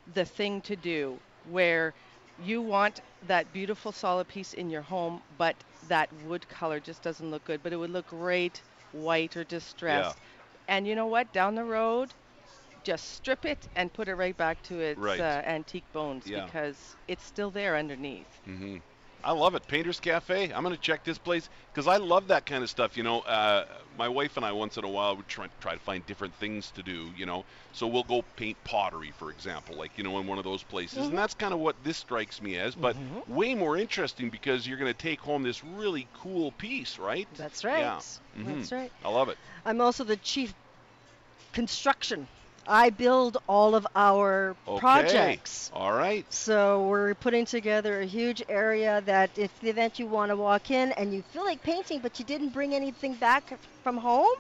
the 0.07 0.25
thing 0.25 0.61
to 0.63 0.77
do 0.77 1.21
where 1.43 1.95
you 2.37 2.63
want 2.63 3.01
that 3.23 3.53
beautiful 3.53 3.93
solid 3.93 4.29
piece 4.29 4.53
in 4.55 4.69
your 4.71 4.83
home, 4.83 5.23
but 5.31 5.65
that 5.83 6.13
wood 6.13 6.49
color 6.49 6.81
just 6.81 7.03
doesn't 7.03 7.31
look 7.31 7.45
good. 7.45 7.63
But 7.63 7.73
it 7.73 7.77
would 7.77 7.91
look 7.91 8.07
great 8.09 8.63
white 8.91 9.37
or 9.37 9.45
distressed. 9.45 10.21
And 10.69 10.87
you 10.87 10.95
know 10.95 11.07
what? 11.07 11.33
Down 11.33 11.55
the 11.55 11.65
road, 11.65 12.15
just 12.85 13.07
strip 13.11 13.45
it 13.45 13.67
and 13.77 13.93
put 13.93 14.09
it 14.09 14.15
right 14.15 14.37
back 14.37 14.63
to 14.63 14.81
its 14.81 15.19
Right. 15.19 15.19
uh, 15.19 15.43
antique 15.45 15.91
bones 15.93 16.31
Yeah. 16.31 16.51
because 16.53 16.97
it's 17.09 17.25
still 17.25 17.51
there 17.51 17.77
underneath. 17.77 18.41
hmm 18.45 18.77
I 19.25 19.33
love 19.33 19.55
it. 19.55 19.67
Painters 19.69 20.01
Cafe. 20.01 20.53
I'm 20.53 20.63
going 20.63 20.75
to 20.75 20.81
check 20.81 21.05
this 21.05 21.19
place 21.19 21.49
because 21.73 21.87
I 21.87 21.97
love 21.97 22.29
that 22.29 22.45
kind 22.47 22.63
of 22.63 22.71
stuff. 22.71 22.97
You 22.97 23.03
know, 23.05 23.21
uh, 23.21 23.65
my 23.97 24.09
wife 24.09 24.37
and 24.37 24.45
I 24.45 24.53
once 24.53 24.77
in 24.77 24.85
a 24.85 24.89
while 24.89 25.17
would 25.17 25.29
try, 25.29 25.47
try 25.61 25.75
to 25.75 25.81
find 25.81 26.05
different 26.07 26.35
things 26.35 26.73
to 26.73 26.83
do. 26.83 27.13
You 27.15 27.27
know, 27.27 27.45
so 27.73 27.87
we'll 27.87 28.03
go 28.05 28.23
paint 28.37 28.59
pottery, 28.65 29.11
for 29.13 29.31
example, 29.31 29.77
like 29.77 29.97
you 29.97 30.05
know, 30.05 30.19
in 30.19 30.27
one 30.27 30.39
of 30.39 30.45
those 30.45 30.65
places, 30.65 31.09
and 31.09 31.17
that's 31.19 31.35
kind 31.35 31.53
of 31.55 31.61
what 31.61 31.83
this 31.85 31.99
strikes 31.99 32.41
me 32.41 32.57
as. 32.59 32.75
But 32.75 32.97
way 33.27 33.55
more 33.55 33.77
interesting 33.77 34.31
because 34.31 34.67
you're 34.67 34.79
going 34.79 34.91
to 34.93 34.95
take 34.99 35.21
home 35.21 35.43
this 35.43 35.63
really 35.63 36.09
cool 36.13 36.53
piece, 36.53 36.99
right? 36.99 37.29
That's 37.37 37.65
right. 37.65 37.79
Yeah. 37.81 38.01
Mhm. 38.37 38.59
That's 38.59 38.73
right. 38.73 38.93
I 39.05 39.09
love 39.11 39.29
it. 39.29 39.39
I'm 39.65 39.81
also 39.81 40.05
the 40.05 40.17
chief 40.17 40.55
construction. 41.53 42.29
I 42.67 42.91
build 42.91 43.39
all 43.49 43.75
of 43.75 43.87
our 43.95 44.57
Okay. 44.67 45.41
projects. 45.41 45.71
All 45.73 45.93
right. 45.93 46.27
So 46.33 46.87
we're 46.87 47.15
putting 47.15 47.45
together 47.45 48.01
a 48.01 48.07
huge 48.07 48.43
area 48.49 49.01
that 49.03 49.39
if 49.39 49.59
the 49.61 49.69
event 49.71 49.99
you 49.99 50.07
want 50.07 50.31
to 50.31 50.37
walk 50.37 50.71
in 50.71 50.93
and 50.93 51.13
you 51.13 51.23
feel 51.23 51.45
like 51.45 51.63
painting 51.63 52.01
but 52.01 52.19
you 52.19 52.25
didn't 52.25 52.51
bring 52.51 52.75
anything 52.75 53.17
back 53.17 53.53
from 53.83 53.97
home, 53.99 54.33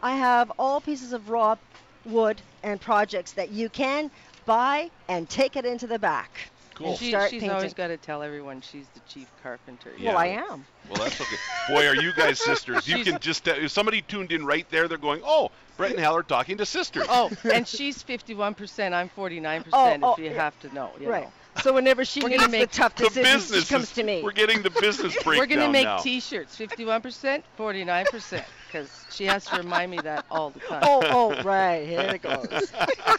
I 0.00 0.16
have 0.16 0.50
all 0.58 0.80
pieces 0.80 1.12
of 1.12 1.28
raw 1.28 1.56
wood 2.04 2.42
and 2.62 2.80
projects 2.80 3.32
that 3.34 3.50
you 3.50 3.68
can 3.68 4.10
buy 4.44 4.90
and 5.08 5.28
take 5.28 5.56
it 5.56 5.64
into 5.66 5.86
the 5.86 5.98
back. 5.98 6.52
Cool. 6.76 6.90
And 6.90 6.98
She, 6.98 7.08
start 7.08 7.30
she's 7.30 7.40
painting. 7.40 7.56
always 7.56 7.72
got 7.74 7.88
to 7.88 7.96
tell 7.96 8.22
everyone 8.22 8.60
she's 8.60 8.86
the 8.94 9.00
chief 9.08 9.26
carpenter. 9.42 9.90
Yeah. 9.98 10.10
Well, 10.10 10.18
I 10.18 10.26
am. 10.26 10.66
Well, 10.90 11.02
that's 11.02 11.18
okay. 11.20 11.36
Boy, 11.68 11.86
are 11.88 11.96
you 11.96 12.12
guys 12.12 12.38
sisters? 12.38 12.86
You 12.86 12.96
She's- 12.98 13.08
can 13.08 13.18
just 13.18 13.48
if 13.48 13.70
somebody 13.70 14.02
tuned 14.02 14.30
in 14.30 14.44
right 14.44 14.68
there, 14.70 14.86
they're 14.86 14.98
going, 14.98 15.22
"Oh, 15.24 15.50
Brett 15.78 15.92
and 15.92 16.00
Hal 16.00 16.16
are 16.16 16.22
talking 16.22 16.58
to 16.58 16.66
sisters." 16.66 17.06
Oh, 17.08 17.30
and 17.52 17.66
she's 17.66 18.02
51%, 18.02 18.92
I'm 18.92 19.08
49%, 19.08 19.64
Oh, 19.72 19.86
oh, 19.86 19.88
if 19.94 20.00
oh, 20.02 20.16
you 20.18 20.24
yeah. 20.30 20.32
have 20.34 20.60
to 20.60 20.74
know. 20.74 20.90
you 21.00 21.08
Right. 21.08 21.24
know. 21.24 21.32
So 21.62 21.72
whenever 21.72 22.04
she 22.04 22.20
We're 22.20 22.28
needs 22.28 22.42
gonna 22.42 22.52
the 22.52 22.58
make 22.58 22.70
tough 22.70 22.94
the 22.96 23.04
decisions, 23.04 23.44
business 23.48 23.64
she 23.66 23.72
comes 23.74 23.84
is- 23.84 23.92
to 23.92 24.02
me. 24.02 24.22
We're 24.22 24.32
getting 24.32 24.60
the 24.60 24.68
business 24.68 25.14
breakdown 25.24 25.38
We're 25.38 25.46
going 25.46 25.60
to 25.66 25.72
make 25.72 25.84
now. 25.86 25.96
t-shirts, 25.96 26.54
51%, 26.58 27.42
49%, 27.58 28.44
because 28.66 29.04
she 29.10 29.24
has 29.26 29.44
to 29.46 29.56
remind 29.56 29.90
me 29.90 29.98
that 29.98 30.24
all 30.30 30.50
the 30.50 30.60
time. 30.60 30.82
oh, 30.84 31.02
oh, 31.04 31.42
right. 31.42 31.86
Here 31.86 32.00
it 32.00 32.22
goes. 32.22 32.72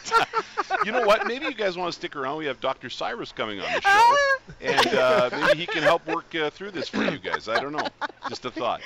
you 0.84 0.92
know 0.92 1.06
what? 1.06 1.26
Maybe 1.26 1.46
you 1.46 1.54
guys 1.54 1.76
want 1.76 1.92
to 1.92 1.98
stick 1.98 2.16
around. 2.16 2.38
We 2.38 2.46
have 2.46 2.60
Dr. 2.60 2.90
Cyrus 2.90 3.32
coming 3.32 3.60
on 3.60 3.66
the 3.72 3.80
show, 3.80 4.16
and 4.60 4.86
uh, 4.88 5.30
maybe 5.32 5.60
he 5.60 5.66
can 5.66 5.82
help 5.82 6.06
work 6.06 6.34
uh, 6.34 6.50
through 6.50 6.72
this 6.72 6.88
for 6.88 7.04
you 7.04 7.18
guys. 7.18 7.48
I 7.48 7.60
don't 7.60 7.72
know. 7.72 7.86
Just 8.28 8.44
a 8.44 8.50
thought. 8.50 8.80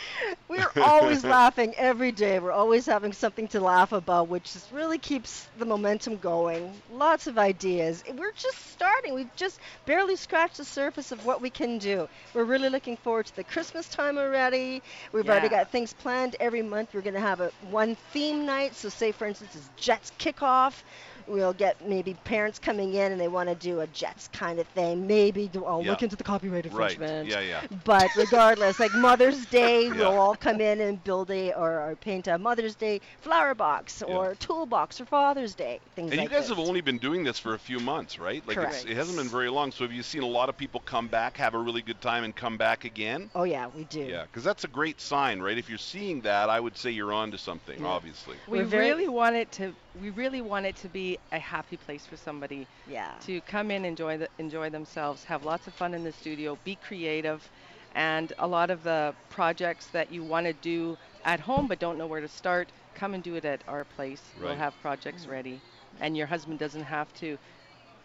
We're 0.49 0.71
always 0.83 1.25
laughing 1.39 1.75
every 1.77 2.13
day. 2.13 2.39
We're 2.39 2.53
always 2.53 2.87
having 2.87 3.13
something 3.13 3.49
to 3.49 3.61
laugh 3.61 3.93
about, 3.93 4.29
which 4.29 4.53
just 4.53 4.71
really 4.73 4.99
keeps 4.99 5.49
the 5.59 5.65
momentum 5.65 6.17
going. 6.19 6.73
Lots 6.93 7.27
of 7.27 7.39
ideas. 7.39 8.05
We're 8.17 8.33
just 8.33 8.71
starting. 8.73 9.15
We've 9.15 9.35
just 9.37 9.61
barely 9.87 10.17
scratched 10.17 10.59
the 10.59 10.65
surface 10.65 11.13
of 11.13 11.25
what 11.25 11.41
we 11.41 11.51
can 11.51 11.79
do. 11.79 12.09
We're 12.35 12.45
really 12.45 12.69
looking 12.69 12.97
forward 12.97 13.27
to 13.27 13.37
the 13.37 13.45
Christmas 13.45 13.89
time 13.89 14.19
already. 14.19 14.83
We've 15.13 15.29
already 15.29 15.49
got 15.49 15.71
things 15.71 15.93
planned 15.93 16.37
every 16.41 16.52
month. 16.61 16.91
We're 16.93 17.01
going 17.01 17.15
to 17.15 17.21
have 17.21 17.41
a 17.41 17.51
one 17.71 17.95
theme 18.13 18.45
night. 18.45 18.75
So, 18.75 18.91
say 18.91 19.13
for 19.13 19.27
instance, 19.27 19.55
it's 19.57 19.71
Jets 19.77 20.13
kickoff. 20.19 20.83
We'll 21.27 21.53
get 21.53 21.87
maybe 21.89 22.15
parents 22.25 22.59
coming 22.59 22.95
in 22.95 23.13
and 23.13 23.21
they 23.21 23.29
want 23.29 23.49
to 23.49 23.55
do 23.55 23.81
a 23.81 23.87
Jets 23.89 24.29
kind 24.33 24.59
of 24.59 24.67
thing. 24.69 25.07
Maybe 25.07 25.49
do, 25.49 25.65
I'll 25.65 25.83
look 25.85 26.03
into 26.03 26.17
the 26.17 26.25
copyright 26.25 26.65
infringement. 26.67 27.01
Right. 27.01 27.11
infringement. 27.21 27.47
Yeah, 27.47 27.61
yeah. 27.71 27.79
But 27.85 28.09
regardless, 28.17 28.79
like 28.81 28.93
Mother's 28.95 29.45
Day, 29.51 29.85
Yeah. 29.87 29.95
we'll 29.95 30.19
all 30.19 30.35
come 30.37 30.61
in 30.61 30.81
and 30.81 31.03
build 31.05 31.31
a 31.31 31.53
or, 31.55 31.91
or 31.91 31.97
paint 31.97 32.29
a 32.29 32.39
Mother's 32.39 32.75
Day 32.75 33.01
flower 33.21 33.55
box 33.55 34.03
Yeah. 34.07 34.15
or 34.15 34.35
toolbox 34.37 34.99
for 34.99 35.05
Father's 35.05 35.55
Day. 35.55 35.81
Things 35.95 36.11
And 36.11 36.19
like 36.21 36.29
you 36.29 36.35
guys 36.35 36.49
this. 36.49 36.57
have 36.57 36.59
only 36.59 36.81
been 36.81 36.99
doing 36.99 37.25
this 37.25 37.39
for 37.39 37.55
a 37.55 37.59
few 37.59 37.81
months, 37.81 38.19
right? 38.19 38.47
Like 38.47 38.57
it's, 38.57 38.67
Correct. 38.83 38.87
it 38.91 38.95
hasn't 38.97 39.19
been 39.19 39.29
very 39.29 39.51
long. 39.51 39.73
So 39.73 39.85
have 39.85 39.93
you 39.93 40.03
seen 40.03 40.23
a 40.23 40.27
lot 40.27 40.49
of 40.49 40.57
people 40.57 40.81
come 40.85 41.09
back, 41.09 41.37
have 41.37 41.55
a 41.55 41.59
really 41.59 41.83
good 41.83 42.01
time, 42.01 42.25
and 42.25 42.35
come 42.35 42.57
back 42.57 42.85
again? 42.85 43.31
Oh 43.35 43.45
yeah, 43.45 43.69
we 43.75 43.85
do. 43.85 44.01
Yeah, 44.01 44.23
because 44.23 44.45
that's 44.45 44.65
a 44.65 44.69
great 44.69 45.01
sign, 45.01 45.41
right? 45.41 45.57
If 45.59 45.69
you're 45.69 45.79
seeing 45.79 46.21
that, 46.23 46.49
I 46.51 46.59
would 46.61 46.77
say 46.77 46.91
you're 46.91 47.13
on 47.13 47.31
to 47.33 47.39
something, 47.39 47.81
Yeah. 47.81 47.87
obviously. 47.89 48.37
We 48.49 48.59
We're 48.59 48.65
really 48.67 49.09
want 49.09 49.37
it 49.37 49.51
to. 49.53 49.75
We 49.95 50.11
really 50.11 50.41
want 50.41 50.67
it 50.67 50.77
to 50.77 50.89
be 50.89 51.19
a 51.33 51.39
happy 51.39 51.77
place 51.77 52.07
for 52.07 52.17
somebody 52.17 52.67
Yeah. 52.87 53.13
to 53.21 53.41
come 53.43 53.71
in, 53.71 53.85
enjoy 53.85 54.17
the, 54.19 54.29
enjoy 54.39 54.71
themselves, 54.71 55.25
have 55.25 55.45
lots 55.45 55.67
of 55.67 55.75
fun 55.75 55.95
in 55.95 56.03
the 56.03 56.13
studio, 56.13 56.57
be 56.65 56.77
creative, 56.77 57.51
and 57.95 58.33
a 58.39 58.47
lot 58.47 58.71
of 58.71 58.83
the 58.83 59.15
projects 59.29 59.89
that 59.89 60.11
you 60.11 60.23
want 60.25 60.47
to 60.47 60.55
do 60.55 60.97
at 61.25 61.41
home 61.41 61.67
but 61.69 61.79
don't 61.79 61.99
know 61.99 62.07
where 62.07 62.21
to 62.23 62.29
start, 62.29 62.73
come 62.95 63.13
and 63.15 63.23
do 63.23 63.35
it 63.35 63.45
at 63.45 63.63
our 63.69 63.85
place. 63.85 64.23
We'll 64.41 64.55
have 64.57 64.79
projects 64.81 65.27
ready, 65.27 65.61
and 66.01 66.17
your 66.17 66.27
husband 66.27 66.59
doesn't 66.59 66.85
have 66.85 67.13
to 67.15 67.39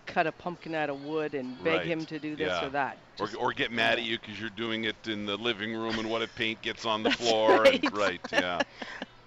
cut 0.06 0.28
a 0.28 0.32
pumpkin 0.32 0.74
out 0.76 0.90
of 0.90 1.02
wood 1.02 1.34
and 1.36 1.62
beg 1.64 1.78
Right. 1.80 1.86
him 1.86 2.06
to 2.08 2.20
do 2.20 2.36
this 2.36 2.62
Yeah. 2.62 2.66
or 2.68 2.70
that. 2.72 2.98
Or, 3.20 3.30
or 3.40 3.54
get 3.54 3.72
mad 3.72 3.98
at 4.00 4.04
you 4.06 4.18
because 4.20 4.40
you're 4.40 4.50
doing 4.50 4.84
it 4.86 5.08
in 5.08 5.26
the 5.26 5.38
living 5.38 5.74
room 5.74 6.00
and 6.00 6.10
what 6.10 6.22
if 6.22 6.34
paint 6.36 6.62
gets 6.62 6.86
on 6.86 7.04
the 7.04 7.12
floor. 7.12 7.66
And, 7.66 7.84
right. 7.84 7.94
right, 7.94 8.22
yeah. 8.32 8.64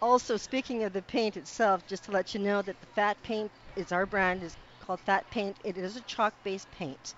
Also, 0.02 0.36
speaking 0.36 0.82
of 0.84 0.92
the 0.92 1.02
paint 1.02 1.36
itself, 1.36 1.86
just 1.86 2.04
to 2.04 2.10
let 2.10 2.32
you 2.34 2.40
know 2.40 2.62
that 2.62 2.80
the 2.80 2.86
Fat 2.94 3.22
Paint 3.22 3.50
is 3.76 3.92
our 3.92 4.06
brand 4.06 4.42
is 4.42 4.56
called 4.80 5.00
Fat 5.00 5.28
Paint. 5.30 5.56
It 5.62 5.76
is 5.76 5.96
a 5.96 6.00
chalk-based 6.02 6.70
paint, 6.72 7.14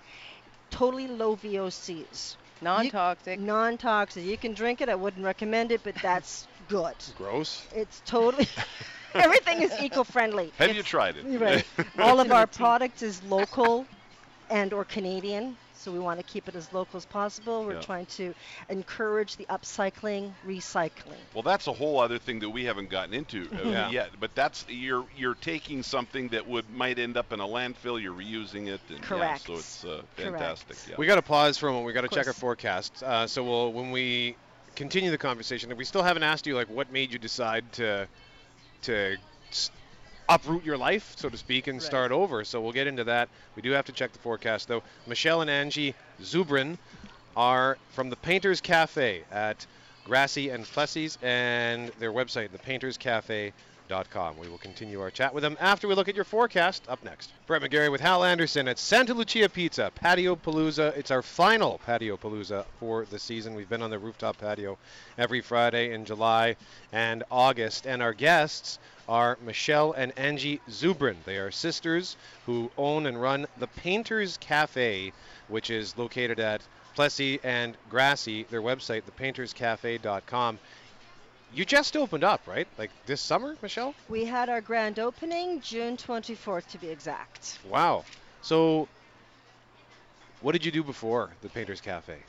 totally 0.69 1.07
low 1.07 1.35
VOCs, 1.37 2.35
non-toxic. 2.61 3.39
non-toxic. 3.39 4.23
You 4.25 4.37
can 4.37 4.53
drink 4.53 4.81
it. 4.81 4.89
I 4.89 4.95
wouldn't 4.95 5.23
recommend 5.25 5.71
it, 5.71 5.81
but 5.83 5.95
that's 6.01 6.47
good. 6.67 6.95
Gross. 7.17 7.65
It's 7.73 8.01
totally 8.05 8.47
everything 9.15 9.61
is 9.61 9.71
eco-friendly. 9.79 10.51
Have 10.57 10.69
It's- 10.69 10.75
you 10.77 10.83
tried 10.83 11.15
it? 11.17 11.39
Right. 11.39 11.65
All 11.99 12.19
of 12.19 12.31
our 12.33 12.47
product 12.47 13.01
is 13.01 13.23
local 13.23 13.85
and 14.49 14.73
or 14.73 14.83
Canadian, 14.83 15.55
so 15.83 15.91
we 15.91 15.99
want 15.99 16.17
to 16.19 16.23
keep 16.23 16.47
it 16.47 16.55
as 16.55 16.71
local 16.71 16.97
as 16.97 17.05
possible. 17.05 17.65
We're 17.65 17.73
Yeah. 17.73 17.81
trying 17.81 18.05
to 18.17 18.33
encourage 18.69 19.35
the 19.35 19.45
upcycling, 19.49 20.31
recycling. 20.47 21.17
Well, 21.33 21.43
that's 21.43 21.67
a 21.67 21.73
whole 21.73 21.99
other 21.99 22.17
thing 22.19 22.39
that 22.39 22.49
we 22.49 22.63
haven't 22.65 22.89
gotten 22.89 23.13
into 23.13 23.49
uh, 23.53 23.57
Yeah. 23.69 23.89
yet. 23.89 24.09
But 24.19 24.33
that's 24.33 24.65
you're 24.69 25.05
you're 25.15 25.35
taking 25.35 25.83
something 25.83 26.29
that 26.29 26.47
would 26.47 26.69
might 26.69 26.99
end 26.99 27.17
up 27.17 27.33
in 27.33 27.39
a 27.41 27.45
landfill. 27.47 28.01
You're 28.01 28.13
reusing 28.15 28.67
it. 28.67 28.79
And, 28.89 29.01
Correct. 29.01 29.49
Yeah, 29.49 29.55
so 29.55 29.59
it's 29.59 29.83
uh, 29.83 30.01
Correct. 30.15 30.31
fantastic. 30.39 30.77
Yeah. 30.89 30.95
We 30.97 31.05
got 31.05 31.15
to 31.15 31.21
pause 31.21 31.57
for 31.57 31.67
a 31.67 31.71
moment. 31.71 31.87
We 31.87 31.93
got 31.93 32.01
to 32.01 32.07
check 32.07 32.19
our 32.19 32.23
course. 32.33 32.39
forecast. 32.39 33.03
Uh, 33.03 33.27
so 33.27 33.43
we'll 33.43 33.73
when 33.73 33.91
we 33.91 34.37
continue 34.75 35.11
the 35.11 35.17
conversation, 35.17 35.71
if 35.71 35.77
we 35.77 35.85
still 35.85 36.03
haven't 36.03 36.23
asked 36.23 36.47
you 36.47 36.55
like 36.55 36.69
what 36.69 36.91
made 36.91 37.11
you 37.11 37.19
decide 37.19 37.71
to 37.73 38.07
to 38.83 39.17
s- 39.51 39.69
uproot 40.29 40.63
your 40.63 40.77
life, 40.77 41.13
so 41.17 41.29
to 41.29 41.37
speak, 41.37 41.67
and 41.67 41.77
Right. 41.79 41.85
start 41.85 42.11
over. 42.11 42.43
So 42.45 42.61
we'll 42.61 42.71
get 42.71 42.87
into 42.87 43.03
that. 43.05 43.29
We 43.55 43.61
do 43.61 43.71
have 43.71 43.85
to 43.85 43.91
check 43.91 44.13
the 44.13 44.19
forecast 44.19 44.67
though. 44.67 44.83
Michelle 45.07 45.41
and 45.41 45.49
Angie 45.49 45.95
Zubrin 46.21 46.77
are 47.35 47.77
from 47.91 48.09
the 48.09 48.15
Painters 48.15 48.61
Cafe 48.61 49.23
at 49.31 49.65
Grassie 50.05 50.53
and 50.53 50.65
Plessis 50.65 51.17
and 51.21 51.89
their 51.99 52.11
website, 52.11 52.49
thepainterscafe.com. 52.49 53.53
We 53.93 54.49
will 54.49 54.57
continue 54.57 55.01
our 55.01 55.11
chat 55.11 55.35
with 55.35 55.43
them 55.43 55.55
after 55.59 55.87
we 55.87 55.93
look 55.93 56.09
at 56.09 56.15
your 56.15 56.23
forecast. 56.23 56.83
Up 56.89 57.03
next, 57.03 57.31
Brett 57.45 57.61
McGarry 57.61 57.91
with 57.91 58.01
Hal 58.01 58.23
Anderson 58.23 58.67
at 58.67 58.79
Santa 58.79 59.13
Lucia 59.13 59.47
Pizza 59.47 59.91
Patio 59.93 60.35
Palooza. 60.35 60.97
It's 60.97 61.11
our 61.11 61.21
final 61.21 61.79
Patio 61.85 62.17
Palooza 62.17 62.65
for 62.79 63.05
the 63.05 63.19
season. 63.19 63.53
We've 63.53 63.69
been 63.69 63.83
on 63.83 63.91
the 63.91 63.99
rooftop 63.99 64.39
patio 64.39 64.79
every 65.15 65.41
Friday 65.41 65.93
in 65.93 66.05
July 66.05 66.55
and 66.91 67.23
August, 67.29 67.85
and 67.85 68.01
our 68.01 68.13
guests 68.13 68.79
are 69.07 69.37
Michelle 69.45 69.91
and 69.91 70.11
Angie 70.17 70.59
Zubrin. 70.71 71.17
They 71.23 71.37
are 71.37 71.51
sisters 71.51 72.17
who 72.47 72.71
own 72.79 73.05
and 73.05 73.21
run 73.21 73.45
the 73.59 73.67
Painters 73.67 74.37
Cafe, 74.37 75.13
which 75.49 75.69
is 75.69 75.95
located 75.99 76.39
at 76.39 76.63
Plessis 76.95 77.39
and 77.43 77.77
Grassie. 77.91 78.47
Their 78.47 78.63
website, 78.63 79.03
thepainterscafe.com. 79.03 80.57
You 81.53 81.65
just 81.65 81.95
opened 81.95 82.23
up, 82.23 82.47
right? 82.47 82.67
Like 82.77 82.91
this 83.05 83.21
summer, 83.21 83.57
Michelle? 83.61 83.95
We 84.07 84.25
had 84.25 84.49
our 84.49 84.61
grand 84.61 84.99
opening 84.99 85.61
June 85.61 85.97
24th 85.97 86.67
to 86.69 86.79
be 86.79 86.89
exact. 86.89 87.59
Wow. 87.63 88.05
So, 88.41 88.89
what 90.39 90.51
did 90.53 90.65
you 90.65 90.71
do 90.71 90.83
before 90.83 91.37
the 91.41 91.49
Painters 91.49 91.81
Cafe? 91.81 92.25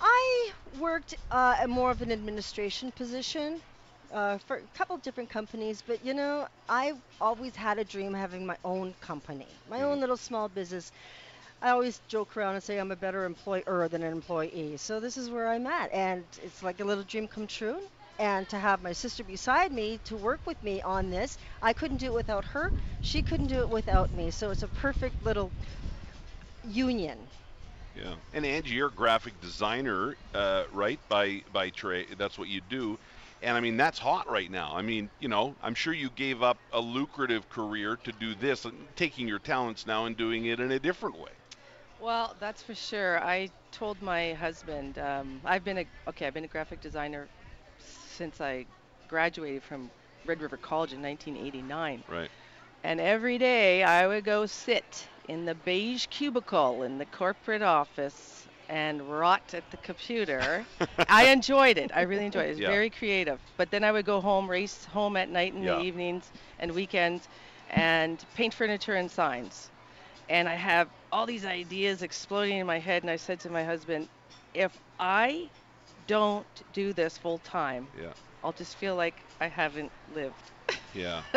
I 0.00 0.52
worked 0.78 1.14
uh, 1.30 1.56
at 1.60 1.68
more 1.70 1.90
of 1.90 2.02
an 2.02 2.12
administration 2.12 2.92
position 2.92 3.62
uh, 4.10 4.38
for 4.38 4.56
a 4.56 4.68
couple 4.68 4.96
different 4.98 5.30
companies, 5.30 5.82
but 5.82 6.04
you 6.04 6.14
know, 6.14 6.46
I've 6.68 7.00
always 7.20 7.56
had 7.56 7.78
a 7.78 7.84
dream 7.84 8.14
of 8.14 8.20
having 8.20 8.46
my 8.46 8.56
own 8.64 8.94
company, 9.00 9.60
my 9.66 9.82
own 9.82 9.98
Mhm. 9.98 10.00
little 10.00 10.16
small 10.16 10.48
business. 10.48 10.90
I 11.62 11.70
always 11.70 12.00
joke 12.00 12.36
around 12.36 12.54
and 12.54 12.64
say 12.64 12.78
I'm 12.78 12.92
a 12.92 12.96
better 12.96 13.24
employer 13.24 13.88
than 13.88 14.02
an 14.02 14.12
employee. 14.12 14.76
So 14.78 15.00
this 15.00 15.16
is 15.16 15.30
where 15.30 15.48
I'm 15.48 15.66
at, 15.66 15.92
and 15.92 16.26
it's 16.42 16.62
like 16.62 16.80
a 16.80 16.84
little 16.84 17.04
dream 17.04 17.28
come 17.28 17.46
true. 17.46 17.80
And 18.18 18.48
to 18.50 18.58
have 18.58 18.82
my 18.82 18.92
sister 18.92 19.24
beside 19.24 19.72
me 19.72 19.98
to 20.04 20.16
work 20.16 20.42
with 20.46 20.62
me 20.62 20.82
on 20.82 21.10
this, 21.10 21.36
I 21.62 21.72
couldn't 21.72 21.98
do 21.98 22.06
it 22.06 22.14
without 22.14 22.44
her. 22.46 22.72
She 23.00 23.22
couldn't 23.22 23.48
do 23.48 23.60
it 23.62 23.70
without 23.70 24.12
me. 24.12 24.30
So 24.30 24.50
it's 24.50 24.62
a 24.62 24.68
perfect 24.68 25.22
little 25.22 25.54
union. 26.62 27.30
Yeah. 27.94 28.16
And 28.32 28.44
Angie, 28.46 28.74
you're 28.74 28.88
a 28.88 28.94
graphic 28.94 29.40
designer, 29.40 30.16
uh, 30.34 30.64
right? 30.70 31.00
By 31.08 31.42
by 31.50 31.70
trade, 31.70 32.14
that's 32.18 32.38
what 32.38 32.48
you 32.48 32.60
do. 32.60 32.98
And 33.40 33.56
I 33.56 33.60
mean, 33.60 33.76
that's 33.76 33.98
hot 33.98 34.28
right 34.28 34.50
now. 34.50 34.74
I 34.74 34.82
mean, 34.82 35.10
you 35.18 35.28
know, 35.28 35.56
I'm 35.60 35.74
sure 35.74 35.92
you 35.92 36.10
gave 36.10 36.42
up 36.42 36.62
a 36.72 36.80
lucrative 36.80 37.48
career 37.48 37.96
to 38.04 38.12
do 38.12 38.34
this, 38.34 38.64
and 38.64 38.94
taking 38.96 39.28
your 39.28 39.38
talents 39.40 39.86
now 39.86 40.06
and 40.06 40.16
doing 40.16 40.44
it 40.46 40.60
in 40.60 40.70
a 40.72 40.80
different 40.80 41.18
way. 41.18 41.32
Well, 41.98 42.34
that's 42.38 42.62
for 42.62 42.74
sure. 42.74 43.22
I 43.22 43.52
told 43.70 44.02
my 44.02 44.32
husband 44.34 44.98
um, 44.98 45.40
I've 45.44 45.64
been 45.64 45.78
a 45.78 45.86
okay. 46.08 46.26
I've 46.26 46.34
been 46.34 46.44
a 46.44 46.48
graphic 46.48 46.80
designer 46.80 47.30
since 48.18 48.40
I 48.40 48.66
graduated 49.08 49.64
from 49.64 49.92
Red 50.26 50.42
River 50.42 50.58
College 50.58 50.92
in 50.92 51.02
1989. 51.02 52.04
Right. 52.08 52.30
And 52.84 53.00
every 53.00 53.38
day 53.38 53.82
I 53.84 54.06
would 54.06 54.24
go 54.24 54.46
sit 54.46 55.08
in 55.28 55.44
the 55.46 55.54
beige 55.54 56.06
cubicle 56.08 56.82
in 56.82 56.98
the 56.98 57.06
corporate 57.06 57.62
office 57.62 58.48
and 58.68 59.02
rot 59.08 59.54
at 59.54 59.70
the 59.70 59.78
computer. 59.78 60.68
I 61.08 61.26
enjoyed 61.26 61.78
it. 61.78 61.90
I 61.94 62.02
really 62.02 62.26
enjoyed 62.26 62.46
it. 62.46 62.50
It 62.50 62.54
was 62.56 62.60
Yeah. 62.60 62.76
very 62.76 62.90
creative. 62.90 63.40
But 63.56 63.70
then 63.70 63.84
I 63.84 63.92
would 63.92 64.06
go 64.06 64.20
home, 64.20 64.50
race 64.50 64.84
home 64.84 65.16
at 65.16 65.28
night 65.30 65.54
in 65.54 65.62
Yeah. 65.62 65.72
the 65.72 65.84
evenings 65.86 66.32
and 66.58 66.72
weekends, 66.72 67.28
and 67.68 68.24
paint 68.34 68.54
furniture 68.54 68.94
and 68.94 69.10
signs. 69.10 69.70
And 70.28 70.48
I 70.48 70.54
have 70.54 70.90
all 71.12 71.26
these 71.26 71.44
ideas 71.46 72.02
exploding 72.02 72.58
in 72.58 72.66
my 72.66 72.78
head. 72.78 73.02
And 73.02 73.10
I 73.10 73.16
said 73.16 73.40
to 73.40 73.50
my 73.50 73.64
husband, 73.64 74.08
if 74.54 74.80
I 74.98 75.50
don't 76.08 76.46
do 76.72 76.92
this 76.92 77.16
full 77.16 77.38
time, 77.38 77.86
Yeah. 78.00 78.08
I'll 78.42 78.52
just 78.52 78.76
feel 78.76 78.96
like 78.96 79.14
I 79.40 79.46
haven't 79.46 79.92
lived. 80.14 80.34
Yeah. 80.94 81.22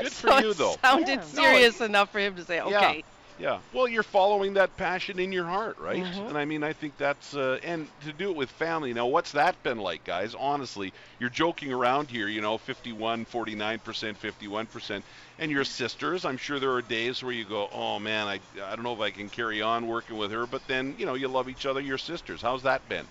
Good 0.00 0.10
so 0.10 0.28
for 0.28 0.42
you, 0.42 0.50
it 0.50 0.56
though. 0.56 0.76
sounded 0.82 1.08
Yeah. 1.08 1.16
No, 1.16 1.42
serious 1.42 1.80
enough 1.80 2.10
for 2.10 2.18
him 2.18 2.34
to 2.36 2.44
say, 2.44 2.60
okay. 2.60 2.96
Yeah. 2.98 3.02
Yeah. 3.38 3.58
Well, 3.72 3.88
you're 3.88 4.02
following 4.02 4.54
that 4.54 4.76
passion 4.76 5.18
in 5.18 5.32
your 5.32 5.44
heart, 5.46 5.78
right? 5.78 6.04
Mhm. 6.04 6.28
And 6.28 6.38
I 6.38 6.44
mean, 6.44 6.62
I 6.62 6.74
think 6.74 6.96
that's 6.98 7.34
uh, 7.34 7.58
and 7.64 7.88
to 8.04 8.12
do 8.12 8.30
it 8.30 8.36
with 8.36 8.50
family. 8.50 8.92
Now, 8.92 9.06
what's 9.06 9.32
that 9.32 9.60
been 9.62 9.78
like, 9.78 10.04
guys? 10.04 10.34
Honestly, 10.34 10.92
you're 11.18 11.30
joking 11.30 11.72
around 11.72 12.08
here, 12.08 12.28
you 12.28 12.40
know, 12.40 12.58
51, 12.58 13.24
49 13.24 13.78
percent, 13.80 14.18
51 14.18 14.66
percent, 14.66 15.04
and 15.38 15.50
your 15.50 15.64
sisters. 15.64 16.24
I'm 16.24 16.36
sure 16.36 16.60
there 16.60 16.72
are 16.72 16.82
days 16.82 17.22
where 17.22 17.32
you 17.32 17.44
go, 17.44 17.68
oh 17.72 17.98
man, 17.98 18.28
I 18.28 18.40
I 18.62 18.76
don't 18.76 18.84
know 18.84 18.94
if 18.94 19.00
I 19.00 19.10
can 19.10 19.28
carry 19.28 19.60
on 19.62 19.86
working 19.88 20.18
with 20.18 20.30
her, 20.30 20.46
but 20.46 20.64
then 20.68 20.94
you 20.98 21.06
know 21.06 21.14
you 21.14 21.26
love 21.28 21.48
each 21.48 21.66
other, 21.66 21.80
your 21.80 21.98
sisters. 21.98 22.42
How's 22.42 22.62
that 22.64 22.86
been? 22.88 23.06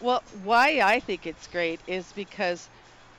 Well, 0.00 0.22
why 0.30 0.80
I 0.80 1.00
think 1.00 1.26
it's 1.26 1.46
great 1.46 1.82
is 1.86 2.12
because 2.12 2.70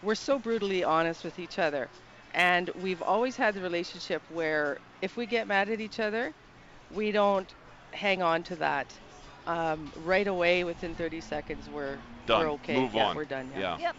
we're 0.01 0.15
so 0.15 0.39
brutally 0.39 0.83
honest 0.83 1.23
with 1.23 1.39
each 1.39 1.57
other. 1.59 1.91
And 2.31 2.69
we've 2.75 3.01
always 3.01 3.35
had 3.37 3.55
the 3.55 3.61
relationship 3.61 4.23
where 4.29 4.79
if 5.01 5.15
we 5.17 5.25
get 5.25 5.47
mad 5.47 5.69
at 5.69 5.79
each 5.81 5.99
other, 5.99 6.33
we 6.89 7.11
don't 7.11 7.53
hang 7.93 8.21
on 8.21 8.43
to 8.43 8.55
that. 8.57 8.99
Um, 9.47 9.91
right 9.95 10.27
away, 10.27 10.63
within 10.63 10.95
30 10.95 11.21
seconds, 11.21 11.69
we're, 11.69 12.03
Done. 12.25 12.41
we're 12.41 12.51
okay. 12.53 12.75
Move 12.81 12.93
yeah, 12.93 13.07
on. 13.07 13.15
We're 13.15 13.25
done. 13.25 13.51
Yeah. 13.55 13.77
Yep. 13.77 13.95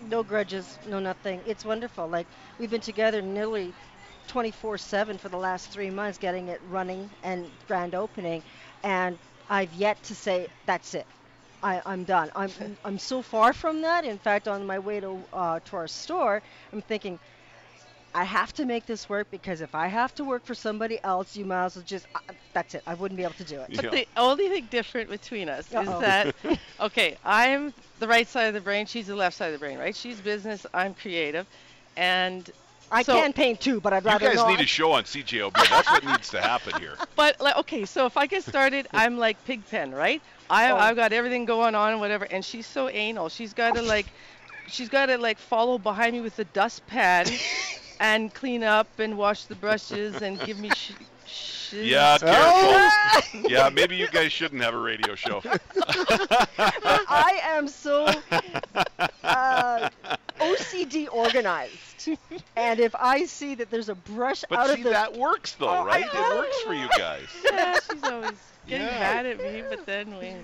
No 0.00 0.22
grudges, 0.24 0.78
no 0.84 0.98
nothing. 0.98 1.42
It's 1.44 1.64
wonderful. 1.64 2.08
Like 2.08 2.28
we've 2.58 2.70
been 2.70 2.80
together 2.80 3.22
nearly 3.22 3.74
24/7 4.26 5.18
for 5.18 5.28
the 5.28 5.38
last 5.38 5.70
three 5.70 5.90
months, 5.90 6.18
getting 6.18 6.48
it 6.48 6.60
running 6.62 7.14
and 7.22 7.52
grand 7.66 7.94
opening, 7.94 8.44
and 8.82 9.18
I've 9.48 9.72
yet 9.74 10.02
to 10.04 10.14
say 10.14 10.48
that's 10.66 10.94
it. 10.94 11.06
I, 11.62 11.82
I'm 11.84 12.04
done. 12.04 12.30
I'm 12.34 12.50
I'm 12.84 12.98
so 12.98 13.22
far 13.22 13.52
from 13.52 13.82
that. 13.82 14.04
In 14.04 14.18
fact, 14.18 14.48
on 14.48 14.64
my 14.66 14.78
way 14.78 15.00
to 15.00 15.26
uh, 15.32 15.60
to 15.66 15.76
our 15.76 15.88
store, 15.88 16.42
I'm 16.72 16.82
thinking 16.82 17.18
I 18.14 18.24
have 18.24 18.52
to 18.54 18.64
make 18.66 18.86
this 18.86 19.08
work 19.08 19.30
because 19.30 19.60
if 19.60 19.74
I 19.74 19.86
have 19.88 20.14
to 20.16 20.24
work 20.24 20.44
for 20.44 20.54
somebody 20.54 20.98
else, 21.04 21.36
you 21.36 21.44
might 21.44 21.64
as 21.66 21.76
well 21.76 21.84
just. 21.84 22.06
Uh, 22.14 22.20
that's 22.52 22.74
it. 22.74 22.82
I 22.86 22.94
wouldn't 22.94 23.16
be 23.16 23.22
able 23.24 23.34
to 23.34 23.44
do 23.44 23.60
it. 23.60 23.70
Yeah. 23.70 23.82
But 23.82 23.90
the 23.92 24.08
only 24.16 24.48
thing 24.48 24.66
different 24.70 25.10
between 25.10 25.48
us 25.48 25.72
Uh-oh. 25.72 25.82
is 25.82 25.98
that, 26.00 26.34
okay, 26.80 27.16
I'm 27.24 27.72
the 27.98 28.08
right 28.08 28.26
side 28.28 28.44
of 28.46 28.54
the 28.54 28.60
brain, 28.60 28.86
she's 28.86 29.06
the 29.06 29.14
left 29.16 29.36
side 29.36 29.46
of 29.46 29.52
the 29.52 29.58
brain, 29.58 29.78
right? 29.78 29.94
She's 29.94 30.20
business, 30.20 30.66
I'm 30.74 30.94
creative. 30.94 31.46
And 31.96 32.50
I 32.92 33.02
so- 33.02 33.14
can 33.14 33.32
paint 33.32 33.60
too, 33.60 33.80
but 33.80 33.92
I'd 33.92 34.04
rather. 34.04 34.24
You 34.24 34.30
guys 34.30 34.38
not. 34.38 34.48
need 34.50 34.60
a 34.60 34.66
show 34.66 34.92
on 34.92 35.04
CJOB. 35.04 35.52
That's 35.68 35.88
what 35.90 36.04
needs 36.04 36.28
to 36.30 36.40
happen 36.40 36.80
here. 36.80 36.94
But 37.16 37.40
like, 37.40 37.56
okay, 37.58 37.84
so 37.84 38.06
if 38.06 38.16
I 38.16 38.26
get 38.26 38.42
started, 38.44 38.88
I'm 38.92 39.18
like 39.18 39.42
Pigpen, 39.44 39.92
right? 39.92 40.20
I 40.48 40.70
Oh. 40.70 40.76
I've 40.76 40.96
got 40.96 41.12
everything 41.12 41.44
going 41.44 41.74
on 41.74 41.92
and 41.92 42.00
whatever, 42.00 42.24
and 42.24 42.44
she's 42.44 42.66
so 42.66 42.88
anal. 42.88 43.28
She's 43.28 43.52
got 43.54 43.74
to 43.76 43.82
like, 43.82 44.06
she's 44.68 44.88
got 44.88 45.06
to 45.06 45.18
like 45.18 45.38
follow 45.38 45.78
behind 45.78 46.14
me 46.14 46.20
with 46.20 46.34
the 46.36 46.44
dustpan, 46.46 47.26
and 48.00 48.32
clean 48.34 48.64
up 48.64 48.88
and 48.98 49.16
wash 49.18 49.44
the 49.44 49.54
brushes 49.54 50.22
and 50.22 50.40
give 50.40 50.58
me 50.58 50.70
sh- 50.70 50.92
shit. 51.26 51.84
Yeah, 51.86 52.18
Oh. 52.22 52.90
careful. 53.12 53.50
yeah, 53.50 53.68
maybe 53.68 53.94
you 53.96 54.08
guys 54.08 54.32
shouldn't 54.32 54.62
have 54.62 54.74
a 54.74 54.78
radio 54.78 55.14
show. 55.14 55.40
I 56.58 57.40
am 57.44 57.68
so 57.68 58.08
uh, 59.22 59.88
OCD 60.40 61.06
organized, 61.10 62.08
and 62.56 62.80
if 62.80 62.94
I 62.94 63.26
see 63.26 63.56
that 63.56 63.70
there's 63.70 63.88
a 63.88 63.94
brush 63.94 64.42
out 64.44 64.48
But 64.50 64.70
of 64.70 64.76
see, 64.76 64.82
the 64.82 64.90
that 64.90 65.14
works 65.14 65.54
though, 65.54 65.68
Oh, 65.68 65.84
right? 65.84 66.04
It 66.04 66.36
works 66.36 66.60
for 66.62 66.74
you 66.74 66.88
guys. 66.96 67.28
Yeah, 67.52 67.78
she's 67.90 68.02
always 68.04 68.52
getting 68.66 68.86
Yeah. 68.86 68.98
mad 68.98 69.26
at 69.26 69.38
me, 69.38 69.62
but 69.68 69.84
then 69.86 70.16
we. 70.16 70.34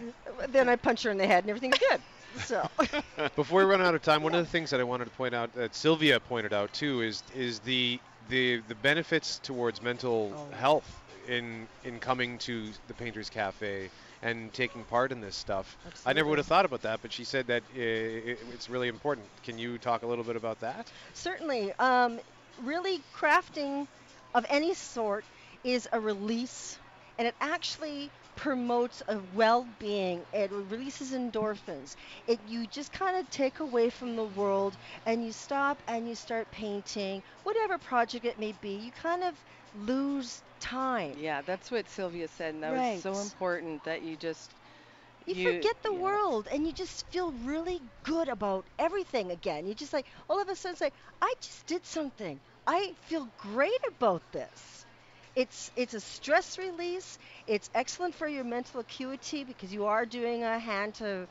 then 0.48 0.68
I 0.68 0.76
punch 0.76 1.02
her 1.04 1.10
in 1.10 1.18
the 1.18 1.26
head 1.26 1.44
and 1.44 1.50
everything's 1.50 1.78
good. 1.78 2.02
So 2.38 2.68
Before 3.36 3.60
we 3.60 3.64
run 3.64 3.80
out 3.80 3.94
of 3.94 4.02
time, 4.02 4.22
one 4.22 4.34
of 4.34 4.44
the 4.44 4.50
things 4.50 4.70
that 4.70 4.80
I 4.80 4.84
wanted 4.84 5.06
to 5.06 5.10
point 5.10 5.34
out 5.34 5.52
that 5.54 5.74
Sylvia 5.74 6.20
pointed 6.20 6.52
out 6.52 6.72
too 6.72 7.00
is 7.02 7.22
is 7.34 7.60
the 7.60 8.00
the 8.28 8.60
the 8.68 8.74
benefits 8.74 9.38
towards 9.38 9.80
mental 9.80 10.32
Oh. 10.36 10.54
health 10.54 11.02
in 11.28 11.68
in 11.84 11.98
coming 12.00 12.38
to 12.38 12.72
the 12.88 12.94
Painters 12.94 13.30
Cafe 13.30 13.90
and 14.22 14.52
taking 14.52 14.84
part 14.84 15.12
in 15.12 15.20
this 15.20 15.36
stuff. 15.36 15.76
I 16.04 16.12
never 16.12 16.28
would 16.28 16.38
have 16.38 16.46
thought 16.46 16.64
about 16.64 16.82
that, 16.82 17.00
but 17.02 17.12
she 17.12 17.24
said 17.24 17.46
that 17.48 17.62
uh, 17.74 17.80
it, 17.80 18.38
it's 18.52 18.68
really 18.68 18.88
important. 18.88 19.26
Can 19.42 19.58
you 19.58 19.78
talk 19.78 20.02
a 20.02 20.06
little 20.06 20.24
bit 20.24 20.36
about 20.36 20.60
that? 20.60 20.90
certainly, 21.14 21.72
um, 21.78 22.20
really 22.64 23.00
crafting 23.14 23.86
of 24.34 24.46
any 24.48 24.74
sort 24.74 25.24
is 25.64 25.88
a 25.92 26.00
release, 26.00 26.78
and 27.18 27.26
it 27.26 27.34
actually 27.40 28.10
promotes 28.36 29.02
a 29.08 29.18
well-being. 29.34 30.20
It 30.32 30.50
releases 30.52 31.12
endorphins. 31.12 31.96
It 32.26 32.38
you 32.46 32.66
just 32.66 32.92
kind 32.92 33.16
of 33.16 33.28
take 33.30 33.60
away 33.60 33.90
from 33.90 34.16
the 34.16 34.24
world, 34.24 34.76
and 35.06 35.24
you 35.24 35.32
stop 35.32 35.78
and 35.88 36.08
you 36.08 36.14
start 36.14 36.50
painting 36.50 37.22
whatever 37.44 37.78
project 37.78 38.24
it 38.24 38.38
may 38.38 38.52
be. 38.60 38.76
You 38.76 38.92
kind 38.92 39.24
of 39.24 39.34
lose 39.76 40.42
time. 40.60 41.18
Yeah, 41.18 41.42
that's 41.42 41.70
what 41.70 41.88
Sylvia 41.88 42.28
said, 42.28 42.54
and 42.54 42.62
that 42.64 42.72
was 42.74 42.86
so 42.86 43.20
Right. 43.20 43.20
important 43.20 43.84
that 43.84 44.02
you 44.02 44.16
just. 44.16 44.54
You, 45.26 45.34
You- 45.34 45.36
forget 45.36 45.76
the 45.82 45.92
yeah. 45.92 45.94
world 45.94 46.48
and 46.50 46.66
you 46.66 46.72
just 46.72 47.08
feel 47.10 47.32
really 47.32 47.82
good 48.02 48.28
about 48.28 48.68
everything 48.78 49.30
again. 49.30 49.66
You 49.66 49.74
just 49.74 49.92
like 49.92 50.06
all 50.28 50.40
of 50.40 50.48
a 50.48 50.56
sudden 50.56 50.76
say, 50.76 50.92
I 51.20 51.34
just 51.40 51.66
did 51.66 51.84
something. 51.86 52.40
I 52.66 52.94
feel 53.02 53.26
great 53.36 53.80
about 53.88 54.22
this. 54.32 54.86
It's 55.34 55.70
it's 55.76 55.94
a 55.94 56.00
stress 56.00 56.58
release. 56.58 57.18
It's 57.46 57.70
excellent 57.74 58.14
for 58.14 58.26
your 58.28 58.44
mental 58.44 58.80
acuity 58.80 59.44
because 59.44 59.72
you 59.72 59.86
are 59.86 60.06
doing 60.06 60.42
a 60.44 60.58
hand 60.58 60.94
to 60.96 61.28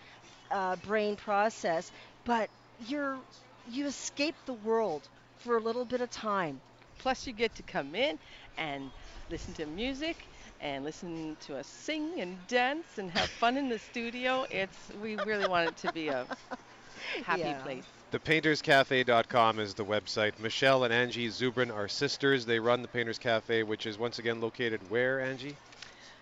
uh, 0.51 0.75
brain 0.77 1.15
process, 1.15 1.91
but 2.23 2.49
you're 2.77 3.23
you 3.65 3.85
escape 3.87 4.37
the 4.45 4.53
world 4.53 5.09
for 5.37 5.57
a 5.57 5.61
little 5.61 5.85
bit 5.85 6.01
of 6.01 6.09
time. 6.09 6.61
Plus, 7.05 7.27
you 7.27 7.33
get 7.33 7.55
to 7.55 7.63
come 7.63 7.95
in 7.95 8.19
and 8.57 8.91
listen 9.29 9.53
to 9.53 9.65
music 9.67 10.29
and 10.59 10.83
listen 10.83 11.37
to 11.39 11.55
us 11.55 11.67
sing 11.67 12.19
and 12.19 12.47
dance 12.47 12.97
and 12.97 13.11
have 13.11 13.31
fun 13.31 13.57
in 13.57 13.69
the 13.69 13.79
studio. 13.79 14.45
It's 14.49 14.89
we 14.95 15.15
really 15.17 15.45
want 15.45 15.67
it 15.69 15.77
to 15.77 15.89
be 15.89 16.09
a 16.09 16.27
happy 17.19 17.53
Yeah. 17.53 17.55
place. 17.55 17.87
ThePaintersCafe.com 18.11 19.59
is 19.59 19.75
the 19.75 19.85
website. 19.85 20.39
Michelle 20.39 20.83
and 20.83 20.93
Angie 20.93 21.27
Zubrin 21.29 21.73
are 21.73 21.87
sisters. 21.87 22.45
They 22.45 22.59
run 22.59 22.81
the 22.81 22.87
Painters 22.89 23.19
Cafe, 23.19 23.63
which 23.63 23.85
is 23.85 23.97
once 23.97 24.19
again 24.19 24.39
located 24.41 24.83
where, 24.83 25.19
Angie? 25.19 25.59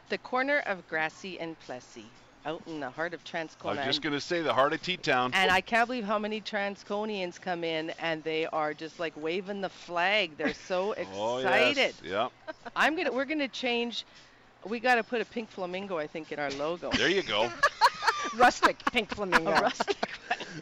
The 0.10 0.18
corner 0.20 0.60
of 0.60 0.88
Grassie 0.88 1.40
and 1.40 1.60
Plessis, 1.60 2.23
out 2.46 2.62
in 2.68 2.80
the 2.80 2.90
heart 2.90 3.14
of 3.14 3.24
Transcona. 3.24 3.72
I 3.72 3.76
Transcona. 3.76 3.78
was 3.78 3.86
just 3.86 4.02
going 4.02 4.14
to 4.14 4.22
say 4.22 4.42
the 4.42 4.54
heart 4.54 4.74
of 4.74 4.82
T-Town. 4.82 5.32
And 5.34 5.52
I 5.52 5.62
can't 5.62 5.88
believe 5.88 6.04
how 6.04 6.20
many 6.20 6.42
Transconians 6.42 7.40
come 7.40 7.64
in 7.64 7.92
and 8.00 8.24
they 8.24 8.46
are 8.48 8.74
just 8.74 9.00
like 9.00 9.14
waving 9.16 9.62
the 9.62 9.70
flag. 9.70 10.32
They're 10.38 10.54
so 10.54 10.94
excited. 10.94 11.14
Oh, 11.16 11.40
yes. 11.40 11.94
Yeah. 12.04 12.30
I'm 12.76 12.96
gonna 12.96 13.12
we're 13.12 13.26
gonna 13.26 13.48
change. 13.48 14.06
We 14.66 14.80
got 14.80 14.96
to 14.96 15.04
put 15.04 15.22
a 15.22 15.26
pink 15.26 15.50
flamingo, 15.50 15.98
I 15.98 16.08
think, 16.08 16.32
in 16.32 16.40
our 16.40 16.50
logo. 16.52 16.90
There 16.92 17.10
you 17.10 17.22
go. 17.22 17.52
Rustic 18.38 18.78
pink 18.92 19.14
flamingo. 19.14 19.52
A 19.56 19.62
rustic. 19.62 19.98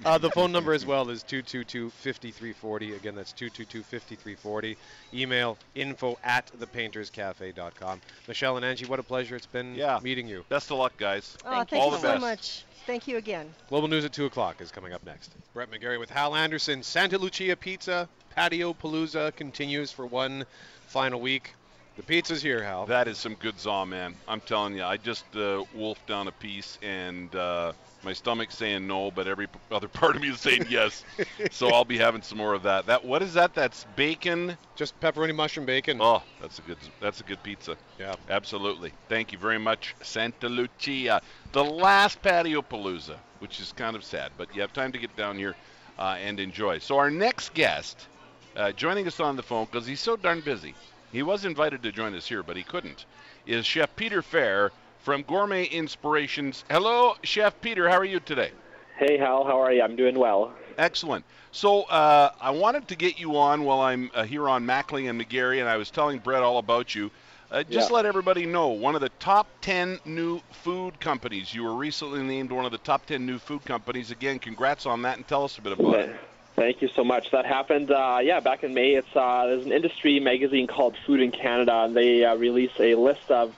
Uh, 0.05 0.17
the 0.17 0.29
phone 0.31 0.51
number 0.51 0.73
as 0.73 0.85
well 0.85 1.09
is 1.09 1.23
222-5340. 1.23 2.95
Again, 2.95 3.15
that's 3.15 3.33
222-5340. 3.33 4.75
Email 5.13 5.57
info 5.75 6.17
at 6.23 6.49
thepainterscafe.com. 6.59 8.01
Michelle 8.27 8.55
and 8.57 8.65
Angie, 8.65 8.85
what 8.85 8.99
a 8.99 9.03
pleasure 9.03 9.35
it's 9.35 9.45
been 9.45 9.75
Yeah. 9.75 9.99
meeting 10.01 10.27
you. 10.27 10.45
Best 10.49 10.71
of 10.71 10.77
luck, 10.77 10.93
guys. 10.97 11.37
Oh, 11.45 11.49
Thank 11.49 11.69
thank 11.69 11.83
you 11.83 11.89
you 11.91 11.95
so 11.97 12.01
so 12.01 12.11
much. 12.13 12.21
much. 12.21 12.63
Thank 12.87 13.07
you 13.07 13.17
again. 13.17 13.53
Global 13.69 13.87
News 13.87 14.05
at 14.05 14.13
2 14.13 14.25
o'clock 14.25 14.59
is 14.61 14.71
coming 14.71 14.91
up 14.93 15.05
next. 15.05 15.31
Brett 15.53 15.69
McGarry 15.69 15.99
with 15.99 16.09
Hal 16.09 16.35
Anderson. 16.35 16.81
Santa 16.83 17.17
Lucia 17.17 17.55
Pizza 17.55 18.09
Patio 18.35 18.73
Palooza 18.73 19.35
continues 19.35 19.91
for 19.91 20.05
one 20.05 20.45
final 20.87 21.19
week. 21.21 21.53
The 21.97 22.03
pizza's 22.03 22.41
here, 22.41 22.63
Hal. 22.63 22.85
That 22.85 23.07
is 23.09 23.17
some 23.17 23.35
good 23.35 23.59
zaw, 23.59 23.85
man. 23.85 24.15
I'm 24.27 24.39
telling 24.41 24.75
you, 24.75 24.83
I 24.83 24.95
just 24.97 25.25
uh, 25.35 25.63
wolfed 25.75 26.07
down 26.07 26.27
a 26.27 26.31
piece, 26.31 26.79
and 26.81 27.33
uh, 27.35 27.73
my 28.03 28.13
stomach's 28.13 28.57
saying 28.57 28.87
no, 28.87 29.11
but 29.11 29.27
every 29.27 29.47
other 29.71 29.87
part 29.99 30.15
of 30.15 30.21
me 30.21 30.29
is 30.29 30.39
saying 30.39 30.65
yes. 30.69 31.03
so 31.51 31.69
I'll 31.69 31.85
be 31.85 31.97
having 31.97 32.21
some 32.21 32.37
more 32.37 32.53
of 32.53 32.63
that. 32.63 32.87
That 32.87 33.05
what 33.05 33.21
is 33.21 33.33
that? 33.33 33.53
That's 33.53 33.85
bacon. 33.95 34.57
Just 34.75 34.99
pepperoni 34.99 35.35
mushroom 35.35 35.65
bacon. 35.65 35.99
Oh, 36.01 36.23
that's 36.41 36.59
a 36.59 36.61
good. 36.63 36.77
That's 36.99 37.21
a 37.21 37.23
good 37.23 37.41
pizza. 37.43 37.77
Yeah. 37.99 38.15
Absolutely. 38.29 38.91
Thank 39.09 39.31
you 39.31 39.37
very 39.37 39.59
much, 39.59 39.95
Santa 40.01 40.49
Lucia. 40.49 41.21
The 41.51 41.63
last 41.63 42.21
patio 42.21 42.61
palooza, 42.61 43.17
which 43.39 43.59
is 43.59 43.71
kind 43.73 43.95
of 43.95 44.03
sad, 44.03 44.31
but 44.37 44.55
you 44.55 44.61
have 44.61 44.73
time 44.73 44.91
to 44.91 44.97
get 44.97 45.15
down 45.15 45.37
here 45.37 45.55
uh, 45.99 46.17
and 46.19 46.39
enjoy. 46.39 46.79
So 46.79 46.97
our 46.97 47.11
next 47.11 47.53
guest, 47.53 48.07
uh, 48.55 48.71
joining 48.71 49.07
us 49.07 49.19
on 49.19 49.35
the 49.35 49.43
phone 49.43 49.65
because 49.65 49.85
he's 49.85 49.99
so 49.99 50.15
darn 50.15 50.41
busy. 50.41 50.73
He 51.11 51.23
was 51.23 51.45
invited 51.45 51.83
to 51.83 51.91
join 51.91 52.15
us 52.15 52.27
here, 52.27 52.41
but 52.41 52.55
he 52.55 52.63
couldn't. 52.63 53.05
Is 53.45 53.65
Chef 53.65 53.95
Peter 53.95 54.21
Fair 54.21 54.71
from 55.03 55.23
Gourmet 55.23 55.65
Inspirations. 55.65 56.63
Hello, 56.69 57.15
Chef 57.23 57.59
Peter. 57.61 57.89
How 57.89 57.97
are 57.97 58.05
you 58.05 58.19
today? 58.19 58.51
Hey 58.97 59.17
Hal, 59.17 59.43
how 59.45 59.59
are 59.59 59.71
you? 59.73 59.81
I'm 59.81 59.95
doing 59.95 60.17
well. 60.17 60.53
Excellent. 60.77 61.25
So 61.51 61.83
uh, 61.83 62.31
I 62.39 62.51
wanted 62.51 62.87
to 62.89 62.95
get 62.95 63.19
you 63.19 63.35
on 63.37 63.63
while 63.63 63.81
I'm 63.81 64.11
uh, 64.13 64.23
here 64.23 64.47
on 64.47 64.65
Mackling 64.65 65.09
and 65.09 65.19
McGarry, 65.19 65.59
and 65.59 65.67
I 65.67 65.77
was 65.77 65.89
telling 65.89 66.19
Brett 66.19 66.43
all 66.43 66.59
about 66.59 66.93
you. 66.93 67.09
Uh, 67.49 67.63
just 67.63 67.89
Yeah. 67.89 67.95
let 67.95 68.05
everybody 68.05 68.45
know 68.45 68.67
one 68.69 68.95
of 68.95 69.01
the 69.01 69.09
top 69.19 69.47
10 69.61 69.99
new 70.05 70.39
food 70.51 70.99
companies. 71.01 71.53
You 71.53 71.63
were 71.63 71.73
recently 71.73 72.23
named 72.23 72.51
one 72.51 72.63
of 72.63 72.71
the 72.71 72.77
top 72.77 73.05
10 73.07 73.25
new 73.25 73.39
food 73.39 73.65
companies. 73.65 74.11
Again, 74.11 74.39
congrats 74.39 74.85
on 74.85 75.01
that, 75.01 75.17
and 75.17 75.27
tell 75.27 75.43
us 75.43 75.57
a 75.57 75.61
bit 75.61 75.73
about 75.73 75.95
it. 75.95 76.15
Thank 76.55 76.81
you 76.81 76.87
so 76.89 77.03
much. 77.03 77.31
That 77.31 77.45
happened, 77.45 77.91
uh, 77.91 78.19
yeah, 78.21 78.39
back 78.39 78.63
in 78.63 78.73
May. 78.73 78.91
It's 78.93 79.13
uh, 79.15 79.47
there's 79.47 79.65
an 79.65 79.71
industry 79.71 80.19
magazine 80.19 80.67
called 80.67 80.95
Food 81.05 81.19
in 81.21 81.31
Canada, 81.31 81.83
and 81.85 81.95
they 81.95 82.23
uh, 82.23 82.35
release 82.35 82.71
a 82.79 82.95
list 82.95 83.29
of 83.31 83.53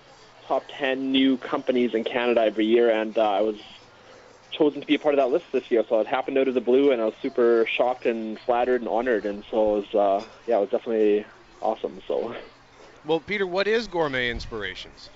top 0.48 0.64
10 0.78 1.12
new 1.12 1.38
companies 1.38 1.94
in 1.94 2.04
Canada 2.04 2.42
every 2.42 2.66
year, 2.66 2.90
and 2.90 3.18
uh, 3.18 3.22
I 3.22 3.42
was 3.42 3.58
chosen 4.52 4.82
to 4.82 4.88
be 4.88 4.96
a 4.96 5.00
part 5.00 5.16
of 5.16 5.20
that 5.20 5.32
list 5.32 5.46
this 5.52 5.70
year. 5.72 5.84
So 5.88 6.00
it 6.00 6.08
happened 6.08 6.38
out 6.38 6.48
of 6.48 6.54
the 6.54 6.62
blue, 6.62 6.92
and 6.92 7.02
I 7.02 7.06
was 7.06 7.16
super 7.22 7.68
shocked 7.76 8.06
and 8.06 8.40
flattered 8.40 8.82
and 8.82 8.90
honored, 8.90 9.26
and 9.26 9.44
so 9.50 9.78
it 9.78 9.94
was, 9.94 9.96
uh, 9.96 10.28
yeah, 10.48 10.58
it 10.58 10.62
was 10.62 10.70
definitely 10.70 11.26
awesome. 11.62 12.02
So. 12.08 12.36
Well, 13.06 13.20
Peter, 13.20 13.48
what 13.48 13.68
is 13.68 13.88
Gourmet 13.88 14.30
Inspirations? 14.30 15.10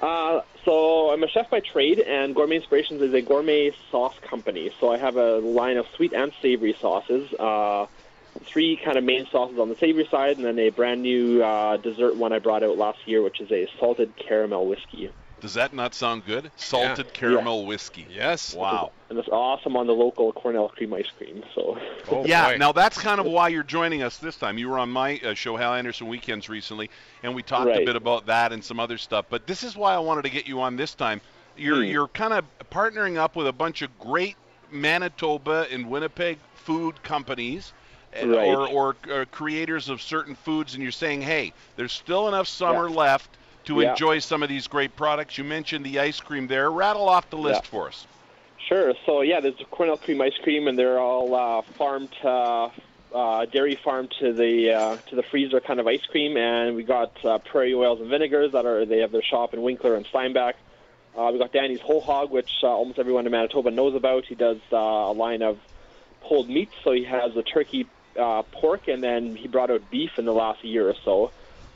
Uh, 0.00 0.42
so 0.64 1.10
I'm 1.10 1.22
a 1.22 1.28
chef 1.28 1.50
by 1.50 1.60
trade, 1.60 1.98
and 2.00 2.34
Gourmet 2.34 2.56
Inspirations 2.56 3.02
is 3.02 3.12
a 3.14 3.20
gourmet 3.20 3.72
sauce 3.90 4.14
company. 4.22 4.70
So 4.78 4.92
I 4.92 4.98
have 4.98 5.16
a 5.16 5.38
line 5.38 5.76
of 5.76 5.86
sweet 5.96 6.12
and 6.12 6.32
savory 6.40 6.76
sauces. 6.80 7.32
Uh, 7.34 7.86
three 8.44 8.76
kind 8.76 8.96
of 8.96 9.04
main 9.04 9.26
sauces 9.30 9.58
on 9.58 9.68
the 9.68 9.76
savory 9.76 10.06
side, 10.10 10.36
and 10.36 10.46
then 10.46 10.58
a 10.58 10.70
brand 10.70 11.02
new 11.02 11.42
uh, 11.42 11.76
dessert 11.78 12.16
one 12.16 12.32
I 12.32 12.38
brought 12.38 12.62
out 12.62 12.76
last 12.78 12.98
year, 13.06 13.22
which 13.22 13.40
is 13.40 13.50
a 13.52 13.68
salted 13.78 14.14
caramel 14.16 14.66
whiskey. 14.66 15.10
Does 15.40 15.54
that 15.54 15.72
not 15.72 15.94
sound 15.94 16.26
good? 16.26 16.50
Salted 16.56 17.12
caramel 17.12 17.64
whiskey. 17.64 18.08
Yes. 18.10 18.54
Wow. 18.56 18.90
And 19.08 19.16
it's 19.20 19.28
awesome 19.28 19.76
on 19.76 19.86
the 19.86 19.92
local 19.92 20.32
Cornell 20.32 20.68
cream 20.68 20.92
ice 20.92 21.06
cream. 21.16 21.44
So 21.54 21.78
Oh, 22.10 22.24
yeah, 22.26 22.50
boy. 22.52 22.56
now 22.56 22.72
that's 22.72 22.98
kind 22.98 23.20
of 23.20 23.26
why 23.26 23.46
you're 23.46 23.62
joining 23.62 24.02
us 24.02 24.16
this 24.18 24.36
time. 24.36 24.58
You 24.58 24.68
were 24.68 24.80
on 24.80 24.90
my 24.90 25.20
uh, 25.24 25.34
show, 25.34 25.56
Hal 25.56 25.74
Anderson 25.74 26.08
Weekends, 26.08 26.48
recently, 26.48 26.90
and 27.22 27.36
we 27.36 27.42
talked 27.44 27.70
a 27.70 27.84
bit 27.84 27.94
about 27.94 28.26
that 28.26 28.52
and 28.52 28.64
some 28.64 28.80
other 28.80 28.98
stuff. 28.98 29.26
But 29.30 29.46
this 29.46 29.62
is 29.62 29.76
why 29.76 29.94
I 29.94 29.98
wanted 30.00 30.22
to 30.22 30.30
get 30.30 30.48
you 30.48 30.60
on 30.60 30.74
this 30.74 30.94
time. 30.94 31.20
You're 31.56 31.76
Hmm. 31.84 31.90
you're 31.90 32.08
kind 32.08 32.32
of 32.34 32.44
partnering 32.72 33.16
up 33.16 33.36
with 33.36 33.46
a 33.46 33.52
bunch 33.52 33.82
of 33.82 33.96
great 34.00 34.34
Manitoba 34.72 35.66
and 35.70 35.88
Winnipeg 35.88 36.38
food 36.54 37.02
companies 37.02 37.72
uh, 38.22 38.26
Right. 38.26 38.48
or, 38.48 38.68
or, 38.68 38.96
or 39.10 39.24
creators 39.26 39.88
of 39.88 40.00
certain 40.02 40.34
foods, 40.34 40.74
and 40.74 40.82
you're 40.82 40.92
saying, 40.92 41.22
hey, 41.22 41.52
there's 41.76 41.92
still 41.92 42.28
enough 42.28 42.48
summer 42.48 42.88
Yeah. 42.88 42.96
left 42.96 43.30
to 43.66 43.80
Yeah. 43.80 43.90
enjoy 43.90 44.18
some 44.20 44.42
of 44.42 44.48
these 44.48 44.66
great 44.66 44.96
products. 44.96 45.36
You 45.38 45.44
mentioned 45.44 45.84
the 45.84 45.98
ice 46.00 46.20
cream 46.20 46.46
there. 46.46 46.70
Rattle 46.70 47.08
off 47.08 47.28
the 47.30 47.36
list 47.36 47.62
Yeah. 47.64 47.70
for 47.70 47.88
us. 47.88 48.06
Sure. 48.66 48.92
So 49.06 49.22
yeah, 49.22 49.40
there's 49.40 49.56
the 49.56 49.64
Cornell 49.64 49.96
Cream 49.96 50.20
ice 50.20 50.36
cream, 50.42 50.68
and 50.68 50.78
they're 50.78 50.98
all 50.98 51.34
uh, 51.34 51.62
farm 51.62 52.08
to 52.22 52.70
uh, 53.14 53.46
dairy 53.46 53.76
farm 53.76 54.08
to 54.20 54.32
the 54.34 54.72
uh, 54.72 54.96
to 55.08 55.16
the 55.16 55.22
freezer 55.22 55.60
kind 55.60 55.80
of 55.80 55.86
ice 55.86 56.04
cream. 56.04 56.36
And 56.36 56.76
we 56.76 56.82
got 56.82 57.12
uh, 57.24 57.38
Prairie 57.38 57.72
Oils 57.74 58.00
and 58.00 58.10
Vinegars 58.10 58.52
that 58.52 58.66
are 58.66 58.84
they 58.84 58.98
have 58.98 59.12
their 59.12 59.22
shop 59.22 59.54
in 59.54 59.62
Winkler 59.62 59.94
and 59.94 60.04
Steinbach. 60.06 60.56
Uh, 61.16 61.30
we 61.32 61.38
got 61.38 61.52
Danny's 61.52 61.80
Whole 61.80 62.02
Hog, 62.02 62.30
which 62.30 62.52
uh, 62.62 62.66
almost 62.66 62.98
everyone 62.98 63.24
in 63.26 63.32
Manitoba 63.32 63.70
knows 63.70 63.94
about. 63.94 64.26
He 64.26 64.34
does 64.34 64.58
uh, 64.70 64.76
a 64.76 65.12
line 65.14 65.40
of 65.42 65.58
pulled 66.22 66.50
meats, 66.50 66.74
so 66.84 66.92
he 66.92 67.04
has 67.04 67.34
a 67.36 67.42
turkey, 67.42 67.86
uh, 68.18 68.42
pork, 68.42 68.88
and 68.88 69.02
then 69.02 69.36
he 69.36 69.48
brought 69.48 69.70
out 69.70 69.82
beef 69.90 70.18
in 70.18 70.24
the 70.24 70.32
last 70.32 70.64
year 70.64 70.88
or 70.88 70.94
so. 71.04 71.30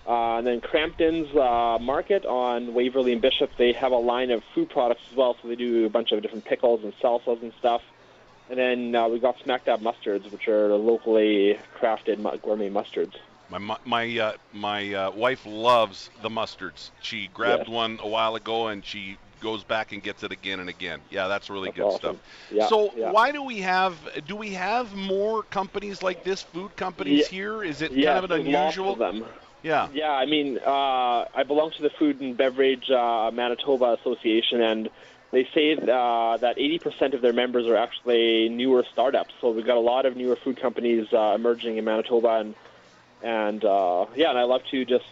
Uh, 0.07 0.38
and 0.38 0.47
then 0.47 0.61
Crampton's 0.61 1.34
uh, 1.36 1.78
Market 1.80 2.26
on 2.26 2.74
Waverley 2.74 3.12
and 3.12 3.22
Bishop, 3.22 3.51
they 3.57 3.72
have 3.72 3.93
a 3.93 3.97
line 3.97 4.30
of 4.32 4.43
food 4.55 4.68
products 4.68 5.03
as 5.11 5.16
well. 5.16 5.36
So 5.40 5.49
they 5.49 5.55
do 5.55 5.86
a 5.86 5.90
bunch 5.90 6.11
of 6.11 6.20
different 6.22 6.45
pickles 6.45 6.82
and 6.82 6.93
salsas 6.99 7.40
and 7.40 7.53
stuff. 7.59 7.82
And 8.51 8.59
then 8.59 8.95
uh, 8.95 9.09
we 9.09 9.20
got 9.20 9.36
Smack 9.45 9.64
Dab 9.66 9.80
mustards, 9.80 10.30
which 10.32 10.49
are 10.49 10.74
locally 10.76 11.59
crafted 11.78 12.20
gourmet 12.43 12.68
mustards. 12.68 13.14
My 13.49 13.76
my 13.84 14.18
uh, 14.18 14.32
my 14.53 14.95
uh, 14.95 15.11
wife 15.12 15.47
loves 15.47 16.11
the 16.22 16.28
mustards. 16.30 16.90
She 17.03 17.28
grabbed 17.28 17.68
Yes. 17.68 17.68
one 17.68 17.99
a 18.03 18.09
while 18.09 18.34
ago 18.34 18.68
and 18.68 18.84
she 18.84 19.18
goes 19.43 19.64
back 19.64 19.93
and 19.93 20.03
gets 20.03 20.22
it 20.22 20.32
again 20.32 20.61
and 20.61 20.68
again. 20.68 21.01
Yeah, 21.11 21.28
that's 21.28 21.51
really 21.51 21.68
That's 21.68 21.76
good 21.76 21.84
awesome. 21.86 21.99
stuff. 21.99 22.16
Yeah, 22.51 22.66
so 22.68 22.93
yeah. 22.97 23.11
why 23.11 23.32
do 23.32 23.43
we 23.43 23.59
have 23.59 23.95
do 24.26 24.36
we 24.36 24.51
have 24.55 24.95
more 24.95 25.43
companies 25.43 26.03
like 26.03 26.24
this, 26.24 26.43
food 26.43 26.74
companies 26.76 27.24
Yeah. 27.24 27.38
here? 27.38 27.62
Is 27.64 27.82
it 27.82 27.88
kind 27.90 28.24
of 28.24 28.30
an 28.30 28.47
unusual? 28.47 28.97
them. 28.97 29.24
Yeah. 29.62 29.88
Yeah, 29.93 30.11
I 30.11 30.26
mean, 30.26 30.59
uh, 30.59 31.24
I 31.34 31.45
belong 31.47 31.70
to 31.72 31.82
the 31.82 31.90
Food 31.90 32.20
and 32.20 32.36
Beverage 32.36 32.90
uh, 32.90 33.30
Manitoba 33.32 33.97
Association, 34.01 34.61
and 34.61 34.90
they 35.30 35.45
say 35.55 35.74
uh, 35.74 36.36
that 36.38 36.57
80% 36.59 37.14
of 37.14 37.22
their 37.22 37.32
members 37.32 37.66
are 37.66 37.76
actually 37.76 38.49
newer 38.49 38.84
startups. 38.93 39.32
So 39.40 39.51
we've 39.51 39.64
got 39.66 39.76
a 39.76 39.80
lot 39.80 40.05
of 40.05 40.16
newer 40.16 40.36
food 40.36 40.61
companies 40.61 41.07
uh, 41.12 41.32
emerging 41.36 41.76
in 41.76 41.84
Manitoba, 41.84 42.40
and 42.40 42.55
and 43.22 43.64
uh, 43.64 44.07
yeah, 44.16 44.30
and 44.30 44.38
I 44.38 44.43
love 44.45 44.62
to 44.72 44.84
just 44.84 45.05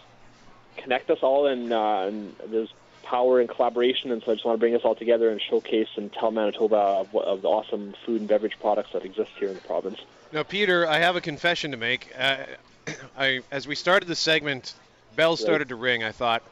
connect 0.76 1.10
us 1.10 1.18
all, 1.22 1.46
and, 1.46 1.72
uh, 1.72 2.06
and 2.08 2.34
there's 2.48 2.72
power 3.10 3.40
and 3.40 3.48
collaboration, 3.48 4.12
and 4.12 4.22
so 4.24 4.30
I 4.30 4.34
just 4.34 4.46
want 4.46 4.54
to 4.56 4.60
bring 4.60 4.74
us 4.76 4.82
all 4.84 4.94
together 4.94 5.30
and 5.30 5.40
showcase 5.40 5.88
and 5.96 6.12
tell 6.12 6.30
Manitoba 6.30 6.76
of, 6.76 7.14
of 7.16 7.42
the 7.42 7.48
awesome 7.48 7.94
food 8.06 8.20
and 8.20 8.28
beverage 8.28 8.56
products 8.60 8.90
that 8.92 9.04
exist 9.04 9.30
here 9.38 9.48
in 9.48 9.56
the 9.56 9.60
province. 9.62 9.98
Now, 10.32 10.44
Peter, 10.44 10.86
I 10.86 10.98
have 10.98 11.16
a 11.16 11.20
confession 11.20 11.72
to 11.72 11.76
make. 11.76 12.12
Uh, 12.16 12.36
I, 13.18 13.40
as 13.50 13.66
we 13.66 13.74
started 13.74 14.08
the 14.08 14.14
segment, 14.14 14.74
bells 15.16 15.40
Right. 15.40 15.46
started 15.46 15.68
to 15.70 15.74
ring. 15.74 16.04
I 16.04 16.12
thought, 16.12 16.42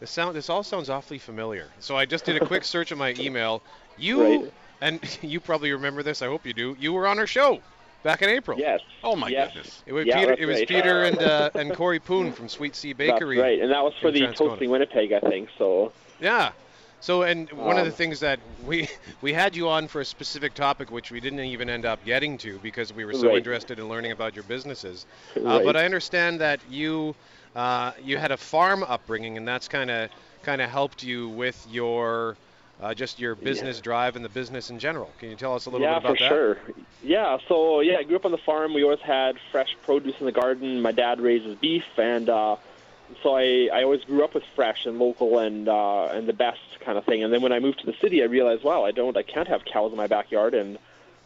this 0.00 0.10
sound, 0.10 0.34
this 0.34 0.50
all 0.50 0.64
sounds 0.64 0.90
awfully 0.90 1.18
familiar. 1.18 1.68
So 1.78 1.96
I 1.96 2.06
just 2.06 2.24
did 2.24 2.36
a 2.42 2.44
quick 2.44 2.64
search 2.74 2.90
of 2.90 2.98
my 2.98 3.14
email. 3.16 3.62
You 3.96 4.20
Right. 4.20 4.52
and 4.80 5.18
you 5.22 5.38
probably 5.38 5.72
remember 5.72 6.02
this. 6.02 6.22
I 6.22 6.26
hope 6.26 6.44
you 6.44 6.52
do. 6.52 6.76
You 6.80 6.92
were 6.92 7.06
on 7.06 7.20
our 7.20 7.26
show 7.26 7.62
back 8.02 8.22
in 8.22 8.28
April. 8.30 8.58
Yes. 8.58 8.80
Oh 9.02 9.16
my 9.16 9.28
yes. 9.28 9.48
goodness. 9.52 9.82
It 9.86 9.92
was 9.92 10.06
Yeah, 10.06 10.20
Peter. 10.20 10.36
It 10.38 10.46
was 10.46 10.58
right. 10.58 10.68
Peter 10.68 11.04
and 11.04 11.22
uh, 11.22 11.50
and 11.54 11.74
Corey 11.74 12.00
Poon 12.00 12.32
from 12.32 12.48
Sweet 12.48 12.74
Sea 12.76 12.92
Bakery. 12.92 13.36
That's 13.36 13.42
right, 13.44 13.60
and 13.60 13.70
that 13.70 13.82
was 13.82 13.94
for 14.00 14.10
the. 14.10 14.26
Toasting 14.28 14.70
Winnipeg, 14.70 15.12
I 15.12 15.20
think. 15.20 15.48
So 15.58 15.92
Yeah. 16.20 16.52
So, 17.02 17.22
and 17.22 17.50
one 17.52 17.78
of 17.78 17.84
the 17.86 17.90
Um, 17.92 17.96
things 17.96 18.20
that 18.20 18.38
we 18.66 18.86
we 19.22 19.32
had 19.32 19.56
you 19.56 19.68
on 19.70 19.88
for 19.88 20.02
a 20.02 20.04
specific 20.04 20.52
topic, 20.54 20.90
which 20.90 21.10
we 21.10 21.18
didn't 21.20 21.40
even 21.40 21.70
end 21.70 21.86
up 21.86 22.04
getting 22.04 22.36
to 22.38 22.58
because 22.58 22.92
we 22.92 23.04
were 23.06 23.14
so 23.14 23.28
Right. 23.28 23.38
interested 23.38 23.78
in 23.78 23.88
learning 23.88 24.12
about 24.12 24.34
your 24.34 24.44
businesses. 24.44 25.06
Uh, 25.36 25.40
Right. 25.40 25.64
but 25.64 25.76
I 25.76 25.84
understand 25.86 26.40
that 26.40 26.60
you 26.70 27.14
uh, 27.56 27.92
you 28.02 28.16
had 28.18 28.30
a 28.30 28.36
farm 28.36 28.84
upbringing, 28.84 29.36
and 29.38 29.48
that's 29.48 29.66
kind 29.66 29.90
of 29.90 30.10
kind 30.42 30.60
of 30.62 30.68
helped 30.70 31.02
you 31.02 31.28
with 31.30 31.66
your 31.70 32.36
uh, 32.80 32.94
just 32.94 33.18
your 33.18 33.34
business 33.34 33.80
drive 33.80 34.16
and 34.16 34.24
the 34.24 34.28
business 34.28 34.70
in 34.70 34.78
general. 34.78 35.10
Can 35.18 35.30
you 35.30 35.36
tell 35.36 35.54
us 35.54 35.66
a 35.66 35.70
little 35.70 35.86
yeah, 35.86 35.98
bit 35.98 36.04
about 36.04 36.18
that? 36.18 36.24
Yeah, 36.24 36.28
for 36.28 36.34
sure. 36.34 36.74
Yeah, 37.02 37.38
so 37.48 37.80
yeah, 37.80 37.98
I 37.98 38.02
grew 38.04 38.16
up 38.16 38.24
on 38.24 38.32
the 38.32 38.38
farm. 38.38 38.74
We 38.74 38.82
always 38.82 39.00
had 39.00 39.36
fresh 39.52 39.76
produce 39.82 40.18
in 40.20 40.26
the 40.26 40.32
garden. 40.32 40.80
My 40.80 40.92
dad 40.92 41.20
raises 41.20 41.56
beef, 41.56 41.84
and 41.98 42.28
uh, 42.28 42.56
so 43.22 43.36
I, 43.36 43.68
I 43.72 43.82
always 43.82 44.04
grew 44.04 44.24
up 44.24 44.34
with 44.34 44.44
fresh 44.54 44.86
and 44.86 44.98
local 44.98 45.38
and 45.38 45.68
uh, 45.68 46.06
and 46.06 46.26
the 46.26 46.32
best 46.32 46.60
kind 46.80 46.96
of 46.96 47.04
thing. 47.04 47.22
And 47.22 47.32
then 47.32 47.42
when 47.42 47.52
I 47.52 47.58
moved 47.58 47.80
to 47.80 47.86
the 47.86 47.94
city, 47.94 48.22
I 48.22 48.26
realized, 48.26 48.62
wow, 48.62 48.84
I 48.84 48.92
don't, 48.92 49.16
I 49.16 49.22
can't 49.22 49.48
have 49.48 49.64
cows 49.64 49.92
in 49.92 49.98
my 49.98 50.06
backyard. 50.06 50.54
And 50.54 50.78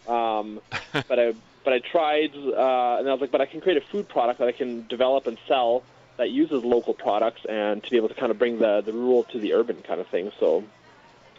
um, 0.09 0.61
but 0.93 1.19
I 1.19 1.35
but 1.63 1.73
I 1.73 1.79
tried, 1.79 2.35
uh, 2.35 2.99
and 2.99 3.09
I 3.09 3.13
was 3.13 3.21
like, 3.21 3.31
but 3.31 3.41
I 3.41 3.47
can 3.47 3.61
create 3.61 3.79
a 3.79 3.87
food 3.87 4.09
product 4.09 4.39
that 4.41 4.49
I 4.49 4.53
can 4.53 4.87
develop 4.89 5.27
and 5.27 5.39
sell 5.47 5.83
that 6.17 6.31
uses 6.31 6.65
local 6.65 6.95
products, 6.95 7.45
and 7.49 7.83
to 7.83 7.91
be 7.91 7.97
able 7.97 8.09
to 8.09 8.15
kind 8.15 8.31
of 8.31 8.39
bring 8.39 8.59
the 8.59 8.81
the 8.81 8.93
rural 8.93 9.25
to 9.25 9.39
the 9.39 9.55
urban 9.55 9.83
kind 9.83 10.01
of 10.01 10.09
thing. 10.09 10.33
So 10.41 10.65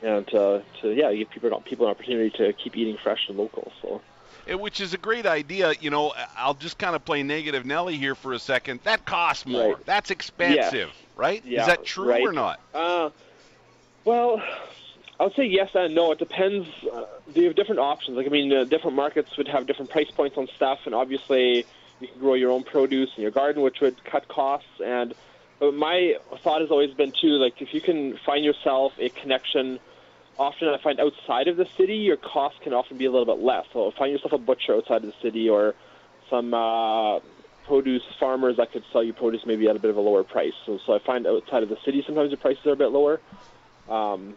and 0.05 0.27
to, 0.27 0.63
to 0.81 0.93
yeah, 0.93 1.13
give 1.13 1.29
people 1.29 1.59
people 1.61 1.85
an 1.87 1.91
opportunity 1.91 2.29
to 2.37 2.53
keep 2.53 2.77
eating 2.77 2.97
fresh 3.01 3.27
and 3.27 3.37
local. 3.37 3.71
So 3.81 4.01
Eh, 4.47 4.53
Which 4.53 4.79
is 4.79 4.93
a 4.93 4.97
great 4.97 5.25
idea. 5.25 5.73
You 5.79 5.89
know, 5.89 6.13
I'll 6.37 6.53
just 6.53 6.77
kind 6.77 6.95
of 6.95 7.03
play 7.03 7.23
negative 7.23 7.65
Nelly 7.65 7.97
here 7.97 8.15
for 8.15 8.33
a 8.33 8.39
second. 8.39 8.81
That 8.83 9.05
costs 9.05 9.45
more. 9.45 9.73
Right. 9.73 9.85
That's 9.85 10.11
expensive, 10.11 10.91
right? 11.15 11.43
Yeah, 11.45 11.61
is 11.61 11.67
that 11.67 11.83
true 11.83 12.09
right. 12.09 12.21
or 12.21 12.31
not? 12.31 12.59
Uh, 12.73 13.09
well, 14.03 14.41
I 15.19 15.23
would 15.23 15.35
say 15.35 15.45
yes 15.45 15.69
and 15.73 15.95
no. 15.95 16.11
It 16.11 16.19
depends. 16.19 16.67
Uh, 16.91 17.05
they 17.33 17.45
have 17.45 17.55
different 17.55 17.79
options. 17.79 18.17
Like 18.17 18.27
I 18.27 18.29
mean, 18.29 18.53
uh, 18.53 18.65
different 18.65 18.95
markets 18.95 19.35
would 19.37 19.47
have 19.47 19.65
different 19.65 19.91
price 19.91 20.11
points 20.11 20.37
on 20.37 20.47
stuff, 20.55 20.79
and 20.85 20.93
obviously 20.93 21.65
you 21.99 22.07
can 22.07 22.19
grow 22.19 22.35
your 22.35 22.51
own 22.51 22.63
produce 22.63 23.09
in 23.15 23.23
your 23.23 23.31
garden, 23.31 23.63
which 23.63 23.81
would 23.81 24.03
cut 24.03 24.27
costs. 24.27 24.69
And 24.83 25.15
but 25.59 25.73
my 25.73 26.17
thought 26.43 26.61
has 26.61 26.69
always 26.69 26.93
been 26.93 27.13
too, 27.19 27.37
like 27.37 27.61
if 27.61 27.73
you 27.73 27.81
can 27.81 28.17
find 28.17 28.45
yourself 28.45 28.93
a 28.99 29.09
connection. 29.09 29.79
Often 30.38 30.67
I 30.69 30.77
find 30.83 30.99
outside 30.99 31.47
of 31.47 31.55
the 31.57 31.65
city, 31.77 31.95
your 31.95 32.17
cost 32.17 32.59
can 32.61 32.73
often 32.73 32.97
be 32.97 33.05
a 33.05 33.11
little 33.11 33.25
bit 33.25 33.43
less. 33.43 33.65
So 33.71 33.91
find 33.97 34.11
yourself 34.11 34.33
a 34.33 34.38
butcher 34.38 34.75
outside 34.75 34.97
of 35.03 35.07
the 35.07 35.13
city, 35.21 35.47
or 35.49 35.75
some 36.29 36.53
uh, 36.53 37.19
produce 37.65 38.03
farmers 38.19 38.57
that 38.57 38.71
could 38.71 38.83
sell 38.91 39.03
you 39.03 39.13
produce 39.13 39.45
maybe 39.45 39.67
at 39.69 39.75
a 39.75 39.79
bit 39.79 39.91
of 39.91 39.97
a 39.97 40.01
lower 40.01 40.23
price. 40.23 40.53
So, 40.65 40.79
so 40.86 40.93
I 40.93 40.99
find 40.99 41.25
outside 41.25 41.63
of 41.63 41.69
the 41.69 41.77
city 41.86 42.03
sometimes 42.05 42.31
the 42.31 42.38
prices 42.38 42.65
are 42.65 42.73
a 42.73 42.75
bit 42.75 42.91
lower. 42.91 43.21
Um, 43.89 44.36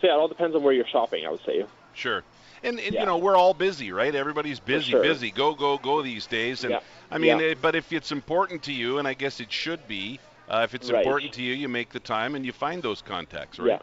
so 0.00 0.06
yeah, 0.08 0.14
it 0.14 0.18
all 0.18 0.28
depends 0.28 0.56
on 0.56 0.62
where 0.62 0.72
you're 0.72 0.86
shopping. 0.86 1.24
I 1.24 1.30
would 1.30 1.44
say. 1.46 1.64
Sure. 1.94 2.22
And, 2.62 2.80
and 2.80 2.94
Yeah. 2.94 3.00
you 3.00 3.06
know, 3.06 3.18
we're 3.18 3.36
all 3.36 3.54
busy, 3.54 3.92
right? 3.92 4.12
Everybody's 4.14 4.58
busy, 4.58 4.90
sure. 4.90 5.02
busy. 5.02 5.30
Go, 5.30 5.54
go, 5.54 5.78
go 5.78 6.02
these 6.02 6.26
days. 6.26 6.64
And 6.64 6.72
Yeah. 6.72 6.80
I 7.10 7.18
mean, 7.18 7.38
Yeah. 7.38 7.46
eh, 7.46 7.54
but 7.60 7.76
if 7.76 7.92
it's 7.92 8.10
important 8.10 8.64
to 8.64 8.72
you, 8.72 8.98
and 8.98 9.06
I 9.06 9.14
guess 9.14 9.38
it 9.40 9.52
should 9.52 9.86
be, 9.86 10.18
uh, 10.48 10.62
if 10.64 10.74
it's 10.74 10.90
Right. 10.90 11.06
important 11.06 11.32
to 11.34 11.42
you, 11.42 11.54
you 11.54 11.68
make 11.68 11.90
the 11.90 12.00
time 12.00 12.34
and 12.34 12.44
you 12.44 12.52
find 12.52 12.82
those 12.82 13.02
contacts, 13.02 13.58
right? 13.60 13.68
Yeah, 13.68 13.78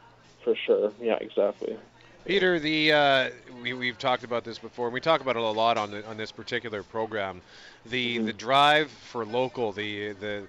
for 0.46 0.56
sure. 0.56 0.94
Yeah, 1.02 1.18
exactly. 1.20 1.78
Peter, 2.26 2.60
the 2.60 2.92
uh, 2.94 3.30
we, 3.62 3.74
we've 3.74 4.00
talked 4.00 4.24
about 4.24 4.44
this 4.46 4.58
before, 4.58 4.88
and 4.88 4.94
we 4.94 5.02
talk 5.02 5.22
about 5.22 5.36
it 5.36 5.42
a 5.42 5.46
lot 5.46 5.78
on 5.78 5.92
the, 5.92 6.06
on 6.08 6.18
this 6.18 6.32
particular 6.32 6.84
program. 6.84 7.42
The 7.86 8.18
Mm-hmm. 8.18 8.26
the 8.28 8.34
drive 8.34 8.90
for 8.92 9.26
local, 9.26 9.74
the 9.74 10.14
the 10.14 10.48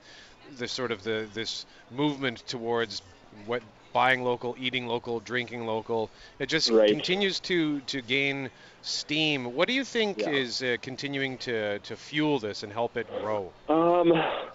the 0.58 0.68
sort 0.68 0.92
of 0.92 1.02
the 1.02 1.28
this 1.34 1.66
movement 1.90 2.46
towards 2.46 3.02
what 3.46 3.62
buying 3.92 4.22
local, 4.22 4.54
eating 4.58 4.86
local, 4.86 5.20
drinking 5.20 5.66
local. 5.66 6.10
It 6.38 6.46
just 6.46 6.70
Right. 6.70 6.88
continues 6.88 7.40
to 7.40 7.80
to 7.82 8.00
gain 8.02 8.50
steam. 8.86 9.54
What 9.54 9.66
do 9.68 9.74
you 9.74 9.84
think 9.84 10.18
Yeah. 10.18 10.30
is 10.30 10.62
uh, 10.62 10.76
continuing 10.80 11.38
to 11.38 11.78
to 11.80 11.96
fuel 11.96 12.38
this 12.38 12.62
and 12.62 12.72
help 12.72 12.96
it 12.96 13.06
grow? 13.20 13.52
Um, 13.68 14.12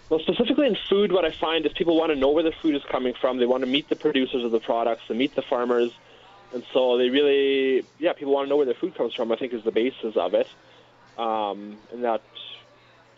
well, 0.10 0.20
specifically 0.20 0.68
in 0.68 0.78
food, 0.90 1.12
what 1.12 1.26
I 1.26 1.32
find 1.32 1.66
is 1.66 1.74
people 1.74 1.98
want 1.98 2.12
to 2.12 2.16
know 2.16 2.30
where 2.30 2.44
the 2.44 2.54
food 2.62 2.76
is 2.76 2.82
coming 2.90 3.14
from. 3.20 3.38
They 3.40 3.46
want 3.46 3.62
to 3.64 3.70
meet 3.70 3.90
the 3.90 3.96
producers 3.96 4.44
of 4.44 4.52
the 4.52 4.60
products, 4.60 5.04
and 5.10 5.18
meet 5.18 5.36
the 5.36 5.42
farmers, 5.50 5.92
and 6.54 6.64
so 6.74 6.98
they 6.98 7.10
really, 7.10 7.86
yeah, 8.00 8.14
people 8.14 8.34
want 8.34 8.46
to 8.46 8.50
know 8.50 8.58
where 8.58 8.66
their 8.66 8.80
food 8.80 8.96
comes 8.96 9.14
from. 9.14 9.32
I 9.32 9.36
think 9.36 9.54
is 9.54 9.64
the 9.66 9.72
basis 9.72 10.16
of 10.16 10.34
it, 10.34 10.48
um, 11.18 11.78
and 11.92 12.04
that, 12.06 12.24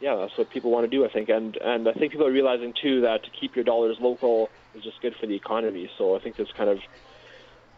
yeah, 0.01 0.16
that's 0.16 0.36
what 0.38 0.49
people 0.49 0.72
want 0.72 0.89
to 0.89 0.97
do. 0.97 1.05
I 1.05 1.09
think, 1.09 1.30
and 1.30 1.55
and 1.57 1.88
I 1.88 1.93
think 1.93 2.11
people 2.11 2.28
are 2.28 2.32
realizing 2.32 2.74
too 2.82 3.01
that 3.01 3.24
to 3.24 3.30
keep 3.39 3.55
your 3.55 3.66
dollars 3.66 3.97
local 3.99 4.49
is 4.74 4.84
just 4.84 4.99
good 5.01 5.16
for 5.20 5.28
the 5.28 5.36
economy. 5.36 5.89
So 5.99 6.16
I 6.16 6.20
think 6.20 6.38
there's 6.38 6.51
kind 6.57 6.70
of 6.72 6.80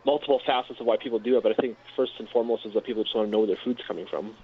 multiple 0.05 0.39
facets 0.45 0.79
of 0.79 0.85
why 0.85 0.97
people 0.97 1.19
do 1.19 1.37
it, 1.37 1.43
but 1.43 1.51
I 1.51 1.55
think 1.55 1.77
first 1.95 2.13
and 2.19 2.29
foremost 2.29 2.65
is 2.65 2.73
that 2.73 2.85
people 2.85 3.03
just 3.03 3.15
want 3.15 3.27
to 3.27 3.31
know 3.31 3.39
where 3.39 3.47
their 3.47 3.59
food's 3.63 3.81
coming 3.87 4.05
from. 4.09 4.35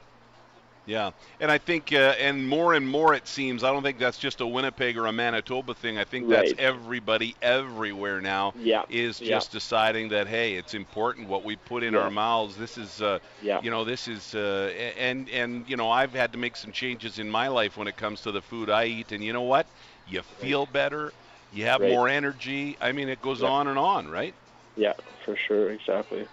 Yeah, 0.88 1.12
and 1.39 1.51
I 1.51 1.59
think, 1.59 1.93
uh, 1.93 2.16
and 2.20 2.49
more 2.49 2.74
and 2.74 2.89
more 2.89 3.14
it 3.14 3.28
seems, 3.28 3.64
I 3.64 3.72
don't 3.72 3.84
think 3.84 3.99
that's 3.99 4.18
just 4.18 4.41
a 4.41 4.47
Winnipeg 4.47 4.97
or 4.97 5.05
a 5.05 5.12
Manitoba 5.12 5.76
thing. 5.76 5.99
I 5.99 6.05
think 6.05 6.28
that's 6.28 6.55
everybody 6.57 7.36
everywhere 7.39 8.20
now 8.20 8.55
Yeah, 8.55 8.84
is 8.89 9.20
yeah. 9.22 9.28
just 9.28 9.51
deciding 9.51 10.09
that 10.09 10.28
hey, 10.28 10.55
it's 10.55 10.74
important 10.74 11.28
what 11.28 11.43
we 11.43 11.55
put 11.55 11.84
in 11.84 11.93
Yeah. 11.93 11.99
our 11.99 12.09
mouths. 12.09 12.57
This 12.57 12.78
is, 12.80 12.99
uh, 12.99 13.20
Yeah. 13.43 13.62
you 13.62 13.70
know, 13.70 13.84
this 13.86 14.07
is, 14.07 14.34
uh, 14.34 14.72
and 14.97 15.30
and 15.30 15.70
you 15.70 15.78
know, 15.78 15.89
I've 15.91 16.14
had 16.14 16.32
to 16.34 16.39
make 16.39 16.55
some 16.57 16.72
changes 16.72 17.20
in 17.20 17.30
my 17.30 17.47
life 17.47 17.78
when 17.78 17.88
it 17.88 17.95
comes 17.95 18.22
to 18.22 18.32
the 18.32 18.41
food 18.41 18.72
I 18.72 18.86
eat, 18.86 19.12
and 19.12 19.24
you 19.24 19.34
know 19.34 19.43
what? 19.43 19.68
You 20.07 20.24
feel 20.24 20.66
better, 20.66 21.14
you 21.51 21.66
have 21.66 21.82
Right. 21.82 21.89
more 21.91 22.09
energy. 22.09 22.76
I 22.82 22.91
mean, 22.91 23.07
it 23.07 23.22
goes 23.22 23.43
Yeah. 23.43 23.49
on 23.49 23.68
and 23.68 23.78
on, 23.78 24.09
right? 24.09 24.34
Yeah, 24.76 24.93
for 25.26 25.36
sure, 25.36 25.72
exactly. 25.72 26.28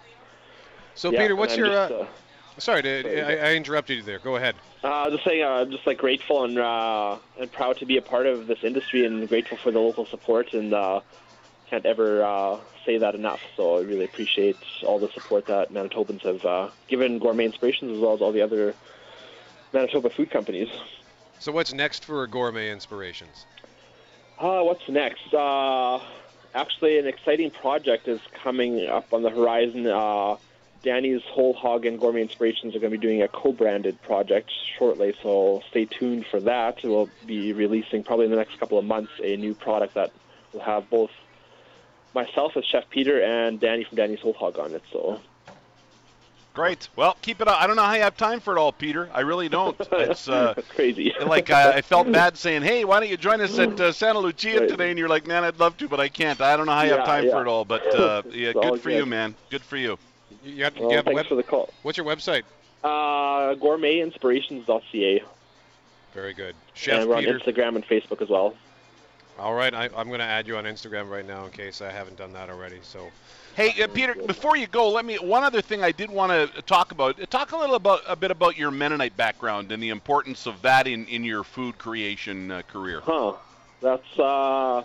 So 0.95 1.11
Yeah, 1.11 1.21
Peter, 1.21 1.35
what's 1.35 1.55
your 1.55 1.67
just, 1.67 1.91
uh, 1.91 1.95
uh, 2.01 2.07
Sorry, 2.57 2.81
to, 2.81 3.21
I, 3.21 3.51
I 3.51 3.55
interrupted 3.55 3.97
you 3.97 4.03
there. 4.03 4.19
Go 4.19 4.35
ahead. 4.35 4.55
Uh, 4.83 5.09
just 5.09 5.23
saying, 5.23 5.43
uh, 5.43 5.47
I'm 5.47 5.71
just 5.71 5.85
like 5.87 5.97
grateful 5.97 6.43
and 6.43 6.57
uh, 6.57 7.17
and 7.39 7.51
proud 7.51 7.77
to 7.77 7.85
be 7.85 7.97
a 7.97 8.01
part 8.01 8.27
of 8.27 8.47
this 8.47 8.59
industry, 8.63 9.05
and 9.05 9.27
grateful 9.27 9.57
for 9.57 9.71
the 9.71 9.79
local 9.79 10.05
support, 10.05 10.53
and 10.53 10.73
uh, 10.73 11.01
can't 11.69 11.85
ever 11.85 12.23
uh, 12.23 12.59
say 12.85 12.97
that 12.97 13.15
enough. 13.15 13.39
So 13.55 13.77
I 13.77 13.81
really 13.81 14.05
appreciate 14.05 14.57
all 14.83 14.99
the 14.99 15.09
support 15.09 15.47
that 15.47 15.71
Manitobans 15.71 16.21
have 16.21 16.45
uh, 16.45 16.69
given 16.87 17.19
Gourmet 17.19 17.45
Inspirations, 17.45 17.91
as 17.91 17.99
well 17.99 18.13
as 18.13 18.21
all 18.21 18.31
the 18.31 18.41
other 18.41 18.73
Manitoba 19.73 20.09
food 20.09 20.31
companies. 20.31 20.69
So 21.39 21.51
what's 21.51 21.73
next 21.73 22.05
for 22.05 22.25
Gourmet 22.27 22.71
Inspirations? 22.71 23.45
Uh, 24.37 24.61
what's 24.61 24.87
next? 24.87 25.33
Uh, 25.33 25.99
actually, 26.53 26.97
an 26.99 27.07
exciting 27.07 27.51
project 27.51 28.07
is 28.07 28.19
coming 28.43 28.87
up 28.87 29.13
on 29.13 29.23
the 29.23 29.29
horizon. 29.29 29.87
Uh, 29.87 30.37
Danny's 30.81 31.21
Whole 31.23 31.53
Hog 31.53 31.85
and 31.85 31.99
Gourmet 31.99 32.21
Inspirations 32.21 32.75
are 32.75 32.79
going 32.79 32.91
to 32.91 32.97
be 32.97 33.01
doing 33.01 33.21
a 33.21 33.27
co-branded 33.27 34.01
project 34.01 34.49
shortly, 34.77 35.13
so 35.21 35.61
stay 35.69 35.85
tuned 35.85 36.25
for 36.25 36.39
that. 36.41 36.79
We'll 36.83 37.09
be 37.25 37.51
releasing 37.51 38.03
probably 38.03 38.25
in 38.25 38.31
the 38.31 38.37
next 38.37 38.59
couple 38.59 38.77
of 38.77 38.85
months 38.85 39.11
a 39.21 39.35
new 39.35 39.53
product 39.53 39.95
that 39.95 40.11
will 40.53 40.61
have 40.61 40.89
both 40.89 41.11
myself 42.15 42.55
as 42.55 42.65
Chef 42.65 42.89
Peter 42.89 43.21
and 43.21 43.59
Danny 43.59 43.83
from 43.83 43.97
Danny's 43.97 44.21
Whole 44.21 44.33
Hog 44.33 44.57
on 44.57 44.73
it. 44.73 44.83
So 44.91 45.19
Great. 46.53 46.89
Well, 46.95 47.15
keep 47.21 47.41
it 47.41 47.47
up. 47.47 47.61
I 47.61 47.67
don't 47.67 47.75
know 47.75 47.83
how 47.83 47.93
you 47.93 48.01
have 48.01 48.17
time 48.17 48.39
for 48.39 48.55
it 48.57 48.59
all, 48.59 48.71
Peter. 48.71 49.09
I 49.13 49.21
really 49.21 49.47
don't. 49.49 49.79
It's 49.91 50.27
uh, 50.27 50.55
crazy. 50.69 51.13
like 51.25 51.49
I, 51.51 51.73
I 51.77 51.81
felt 51.81 52.11
bad 52.11 52.37
saying, 52.37 52.63
"Hey, 52.63 52.83
why 52.85 52.99
don't 52.99 53.09
you 53.09 53.17
join 53.17 53.39
us 53.39 53.57
at 53.59 53.79
uh, 53.79 53.91
Santa 53.91 54.19
Lucia 54.19 54.59
Right. 54.61 54.69
today?" 54.69 54.89
And 54.89 54.97
you're 54.99 55.07
like, 55.09 55.27
"Man, 55.27 55.43
I'd 55.43 55.59
love 55.59 55.77
to, 55.77 55.87
but 55.87 55.99
I 55.99 56.09
can't. 56.09 56.41
I 56.41 56.57
don't 56.57 56.65
know 56.65 56.73
how 56.73 56.81
you 56.81 56.91
have 56.91 57.05
time 57.05 57.25
yeah. 57.25 57.31
for 57.31 57.41
it 57.41 57.47
all." 57.47 57.65
But 57.65 57.85
uh, 57.95 58.23
yeah, 58.31 58.49
It's 58.49 58.57
all 58.57 58.71
good 58.71 58.81
for 58.81 58.89
you, 58.89 59.05
man. 59.05 59.35
Good 59.49 59.61
for 59.61 59.77
you. 59.77 59.97
You, 60.43 60.53
you 60.53 60.63
have, 60.63 60.75
Well, 60.77 60.89
you 60.89 60.95
have 60.97 61.05
thanks 61.05 61.15
web, 61.15 61.27
for 61.27 61.35
the 61.35 61.43
call. 61.43 61.69
what's 61.83 61.97
your 61.97 62.05
website? 62.07 62.43
Uh, 62.83 63.55
gourmetinspirations.ca, 63.55 65.23
Very 66.13 66.33
good. 66.33 66.55
Chef 66.73 67.01
and 67.01 67.09
we're 67.09 67.15
on 67.17 67.23
Instagram 67.23 67.75
and 67.75 67.85
Facebook 67.85 68.21
as 68.21 68.29
well. 68.29 68.55
All 69.37 69.53
right, 69.53 69.73
I, 69.73 69.85
I'm 69.95 70.07
going 70.07 70.19
to 70.19 70.25
add 70.25 70.47
you 70.47 70.57
on 70.57 70.65
Instagram 70.65 71.09
right 71.09 71.25
now 71.25 71.45
in 71.45 71.51
case 71.51 71.81
I 71.81 71.91
haven't 71.91 72.17
done 72.17 72.33
that 72.33 72.49
already. 72.49 72.79
So 72.81 73.09
Hey, 73.55 73.83
uh, 73.83 73.87
Peter, 73.87 74.15
before 74.15 74.55
you 74.55 74.67
go, 74.67 74.89
let 74.89 75.05
me 75.05 75.15
one 75.17 75.43
other 75.43 75.61
thing 75.61 75.83
I 75.83 75.91
did 75.91 76.09
want 76.09 76.31
to 76.31 76.61
talk 76.61 76.91
about. 76.91 77.17
Talk 77.29 77.51
a 77.51 77.57
little 77.57 77.75
about 77.75 78.01
a 78.07 78.15
bit 78.15 78.31
about 78.31 78.57
your 78.57 78.71
Mennonite 78.71 79.17
background 79.17 79.71
and 79.71 79.81
the 79.81 79.89
importance 79.89 80.45
of 80.45 80.61
that 80.61 80.87
in 80.87 81.05
in 81.07 81.23
your 81.23 81.43
food 81.43 81.77
creation 81.77 82.51
uh, 82.51 82.61
career. 82.63 83.01
Huh. 83.01 83.33
That's 83.81 84.19
uh 84.19 84.83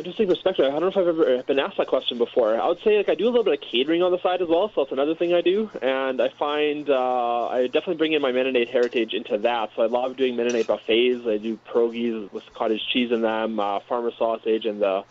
interesting 0.00 0.28
perspective. 0.28 0.64
I 0.64 0.70
don't 0.70 0.80
know 0.80 0.88
if 0.88 0.96
I've 0.96 1.08
ever 1.08 1.42
been 1.42 1.58
asked 1.58 1.76
that 1.76 1.86
question 1.86 2.16
before. 2.16 2.58
I 2.58 2.66
would 2.66 2.80
say 2.82 2.96
like 2.96 3.08
I 3.08 3.14
do 3.14 3.26
a 3.26 3.30
little 3.30 3.44
bit 3.44 3.54
of 3.54 3.60
catering 3.60 4.02
on 4.02 4.10
the 4.10 4.20
side 4.22 4.40
as 4.40 4.48
well, 4.48 4.70
so 4.74 4.82
that's 4.82 4.92
another 4.92 5.14
thing 5.14 5.34
I 5.34 5.42
do. 5.42 5.70
And 5.82 6.20
I 6.20 6.30
find 6.30 6.88
uh, 6.88 7.48
I 7.48 7.66
definitely 7.66 7.96
bring 7.96 8.12
in 8.14 8.22
my 8.22 8.32
Mennonite 8.32 8.68
heritage 8.68 9.12
into 9.12 9.38
that. 9.38 9.70
So 9.76 9.82
I 9.82 9.86
love 9.86 10.16
doing 10.16 10.36
Mennonite 10.36 10.66
buffets. 10.66 11.26
I 11.26 11.36
do 11.36 11.58
pierogies 11.68 12.32
with 12.32 12.44
cottage 12.54 12.82
cheese 12.92 13.12
in 13.12 13.20
them, 13.20 13.60
uh, 13.60 13.80
farmer 13.80 14.12
sausage, 14.16 14.64
and 14.64 14.80
the 14.80 15.04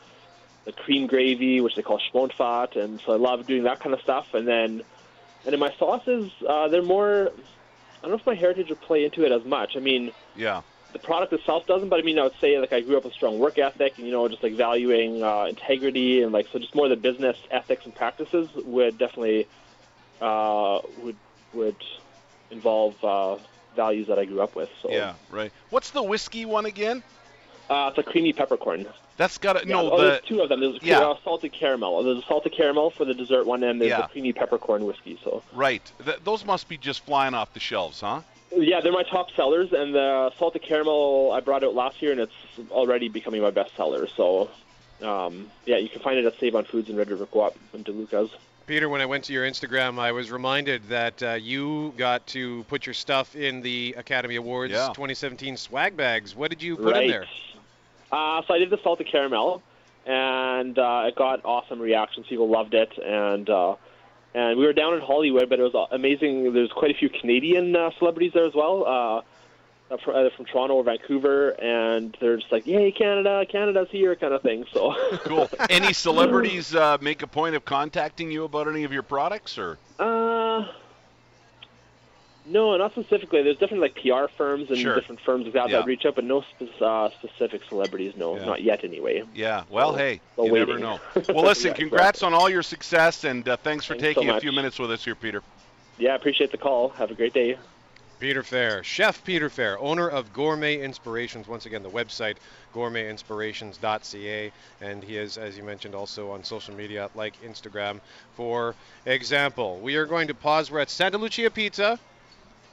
the 0.66 0.72
cream 0.72 1.08
gravy, 1.08 1.62
which 1.62 1.76
they 1.76 1.82
call 1.82 2.00
schmontfat. 2.14 2.76
And 2.76 3.02
so 3.06 3.14
I 3.14 3.18
love 3.18 3.46
doing 3.48 3.64
that 3.64 3.80
kind 3.80 3.94
of 3.94 4.02
stuff. 4.02 4.28
And 4.34 4.48
then 4.48 4.82
and 5.46 5.54
in 5.54 5.60
my 5.60 5.74
sauces, 5.80 6.32
uh, 6.48 6.68
they're 6.68 6.82
more. 6.84 7.32
I 7.32 8.02
don't 8.04 8.12
know 8.12 8.18
if 8.18 8.26
my 8.26 8.36
heritage 8.36 8.70
would 8.70 8.82
play 8.82 9.04
into 9.06 9.26
it 9.26 9.32
as 9.32 9.44
much. 9.46 9.76
I 9.76 9.80
mean, 9.80 10.12
Yeah. 10.36 10.62
the 10.94 11.00
product 11.00 11.34
itself 11.34 11.66
doesn't, 11.68 11.90
but 11.90 12.00
I 12.00 12.04
mean, 12.04 12.18
I 12.18 12.24
would 12.24 12.40
say 12.40 12.58
like 12.60 12.72
I 12.74 12.82
grew 12.82 12.98
up 12.98 13.04
with 13.04 13.14
a 13.14 13.16
strong 13.16 13.40
work 13.40 13.58
ethic, 13.58 13.98
and 13.98 14.06
you 14.06 14.12
know, 14.14 14.28
just 14.28 14.42
like 14.44 14.54
valuing 14.54 15.22
uh, 15.24 15.46
integrity 15.46 16.22
and 16.22 16.32
like 16.32 16.48
so, 16.52 16.60
just 16.60 16.76
more 16.76 16.88
the 16.88 16.96
business 16.96 17.38
ethics 17.52 17.86
and 17.86 17.94
practices 17.96 18.50
would 18.56 18.98
definitely 18.98 19.48
uh, 20.22 20.80
would 21.04 21.16
would 21.54 21.76
involve 22.52 22.96
uh, 23.04 23.38
values 23.76 24.08
that 24.08 24.20
I 24.20 24.26
grew 24.26 24.42
up 24.42 24.56
with. 24.56 24.70
So 24.82 24.92
Yeah. 24.92 25.14
Right. 25.32 25.52
What's 25.70 25.92
the 25.92 26.04
whiskey 26.04 26.46
one 26.46 26.66
again? 26.66 27.04
uh, 27.70 27.92
it's 27.96 27.98
a 27.98 28.04
creamy 28.04 28.34
peppercorn. 28.34 28.88
That's 29.20 29.38
got 29.38 29.58
to 29.60 29.68
Yeah, 29.68 29.74
no 29.76 29.92
oh, 29.92 29.98
the 29.98 30.04
there's 30.04 30.22
two 30.22 30.40
of 30.40 30.48
them. 30.48 30.62
There's 30.62 30.82
a 30.82 30.86
yeah. 30.86 31.14
salted 31.26 31.52
caramel. 31.52 32.02
There's 32.04 32.20
a 32.20 32.26
salted 32.26 32.54
caramel 32.54 32.90
for 32.90 33.04
the 33.04 33.14
dessert 33.14 33.46
one, 33.46 33.62
and 33.64 33.82
there's 33.82 33.90
Yeah. 33.90 34.06
a 34.06 34.08
creamy 34.08 34.32
peppercorn 34.32 34.86
whiskey. 34.86 35.20
So 35.22 35.44
right. 35.54 35.82
Th- 36.06 36.20
those 36.24 36.46
must 36.46 36.70
be 36.70 36.78
just 36.78 37.06
flying 37.06 37.34
off 37.34 37.54
the 37.54 37.60
shelves, 37.60 38.00
huh? 38.00 38.22
yeah, 38.56 38.80
they're 38.80 38.94
my 38.94 39.04
top 39.04 39.30
sellers, 39.36 39.74
and 39.74 39.94
the 39.94 40.32
salted 40.40 40.62
caramel 40.62 41.34
I 41.34 41.42
brought 41.42 41.66
out 41.66 41.76
last 41.76 42.02
year, 42.02 42.14
and 42.14 42.22
it's 42.22 42.34
already 42.72 43.10
becoming 43.10 43.42
my 43.42 43.52
best 43.52 43.76
seller. 43.76 44.08
So. 44.08 44.50
Um, 45.02 45.50
yeah, 45.66 45.78
you 45.78 45.88
can 45.88 46.02
find 46.02 46.20
it 46.20 46.26
at 46.26 46.38
Save 46.42 46.56
on 46.56 46.66
Foods 46.66 46.90
in 46.90 46.98
Red 46.98 47.10
River 47.10 47.26
Co-op 47.26 47.56
in 47.74 47.86
DeLuca's. 47.86 48.32
Peter, 48.68 48.90
when 48.90 49.00
I 49.00 49.06
went 49.06 49.24
to 49.24 49.34
your 49.34 49.46
Instagram, 49.50 49.98
I 49.98 50.12
was 50.12 50.30
reminded 50.30 50.84
that 50.90 51.24
uh, 51.24 51.34
you 51.36 51.94
got 51.96 52.28
to 52.28 52.64
put 52.66 52.86
your 52.86 52.94
stuff 52.94 53.34
in 53.34 53.62
the 53.62 53.96
Academy 53.98 54.36
Awards 54.36 54.74
Yeah. 54.74 54.88
2017 54.90 55.56
swag 55.56 55.96
bags. 55.96 56.36
What 56.36 56.50
did 56.50 56.62
you 56.62 56.76
put 56.76 56.94
right. 56.96 57.04
in 57.06 57.10
there? 57.12 57.26
Uh, 58.12 58.42
so 58.48 58.54
I 58.54 58.58
did 58.58 58.70
the 58.70 58.80
salted 58.84 59.08
caramel, 59.12 59.62
and 60.06 60.78
uh, 60.78 61.04
it 61.08 61.16
got 61.16 61.46
awesome 61.46 61.80
reactions. 61.80 62.26
People 62.28 62.50
loved 62.50 62.74
it, 62.74 62.92
and 62.98 63.50
uh, 63.50 63.76
and 64.34 64.58
we 64.58 64.66
were 64.66 64.74
down 64.74 64.94
in 64.94 65.02
Hollywood, 65.02 65.50
but 65.50 65.60
it 65.60 65.64
was 65.64 65.88
amazing. 65.92 66.54
There's 66.54 66.72
quite 66.72 66.92
a 66.92 66.98
few 66.98 67.10
Canadian 67.10 67.76
uh, 67.76 67.92
celebrities 67.98 68.32
there 68.34 68.46
as 68.46 68.54
well, 68.54 68.86
uh, 69.92 69.96
either 69.96 70.30
from 70.36 70.46
Toronto 70.46 70.76
or 70.76 70.84
Vancouver, 70.84 71.50
and 71.50 72.16
they're 72.20 72.38
just 72.38 72.52
like, 72.52 72.66
"Yay, 72.68 72.92
Canada! 72.92 73.46
Canada's 73.50 73.90
here!" 73.92 74.16
kind 74.16 74.34
of 74.34 74.42
thing. 74.42 74.66
So 74.74 74.96
Cool. 75.20 75.50
Any 75.70 75.94
celebrities 76.06 76.74
uh, 76.76 76.98
make 77.02 77.22
a 77.22 77.28
point 77.28 77.56
of 77.56 77.66
contacting 77.66 78.32
you 78.32 78.44
about 78.44 78.68
any 78.68 78.84
of 78.84 78.92
your 78.94 79.04
products, 79.04 79.58
or 79.58 79.78
Uh, 80.00 80.19
no, 82.50 82.76
not 82.78 82.92
specifically. 82.92 83.42
There's 83.44 83.58
different 83.58 83.82
like 83.82 83.96
PR 83.96 84.28
firms 84.38 84.70
and 84.70 84.78
Sure. 84.78 84.96
different 84.96 85.22
firms 85.22 85.46
that 85.54 85.70
Yeah. 85.70 85.78
that 85.78 85.86
reach 85.86 86.06
out, 86.06 86.16
but 86.16 86.24
no 86.24 86.42
spe- 86.42 86.82
uh, 86.82 87.10
specific 87.12 87.62
celebrities. 87.70 88.14
No, 88.18 88.36
Yeah. 88.38 88.46
not 88.46 88.62
yet 88.62 88.84
anyway. 88.84 89.24
yeah? 89.34 89.64
Well, 89.70 89.96
hey, 89.96 90.20
still 90.34 90.48
you 90.48 90.54
never 90.54 90.78
know. 90.80 91.00
Well, 91.30 91.46
listen, 91.46 91.70
Yeah, 91.72 91.74
congrats 91.78 92.24
on 92.24 92.34
all 92.34 92.50
your 92.50 92.64
success, 92.64 93.24
and 93.24 93.48
uh, 93.48 93.58
thanks 93.58 93.86
for 93.86 93.94
Thanks 93.94 94.16
so 94.16 94.22
taking 94.22 94.30
a 94.36 94.40
few 94.42 94.52
minutes 94.52 94.80
with 94.80 94.92
us 94.92 95.04
here, 95.06 95.16
Peter. 95.16 95.42
Yeah, 95.98 96.14
I 96.14 96.16
appreciate 96.16 96.52
the 96.52 96.58
call. 96.58 96.90
Have 96.90 97.12
a 97.12 97.14
great 97.16 97.34
day. 97.34 97.58
Peter 98.20 98.44
Fair, 98.44 98.84
Chef 98.84 99.24
Peter 99.24 99.50
Fair, 99.50 99.80
owner 99.80 100.10
of 100.10 100.34
Gourmet 100.34 100.82
Inspirations. 100.82 101.48
Once 101.48 101.66
again, 101.66 101.84
the 101.84 101.90
website 101.90 102.36
gourmetinspirations.ca, 102.76 104.52
and 104.82 105.04
he 105.04 105.18
is, 105.18 105.38
as 105.38 105.56
you 105.58 105.64
mentioned, 105.64 105.96
also 105.96 106.32
on 106.32 106.44
social 106.44 106.74
media 106.76 107.10
like 107.16 107.34
Instagram. 107.44 108.00
For 108.36 108.76
example, 109.06 109.80
we 109.80 109.96
are 109.96 110.06
going 110.06 110.28
to 110.28 110.34
pause. 110.34 110.70
We're 110.70 110.80
at 110.80 110.90
Santa 110.90 111.18
Lucia 111.18 111.50
Pizza, 111.50 111.98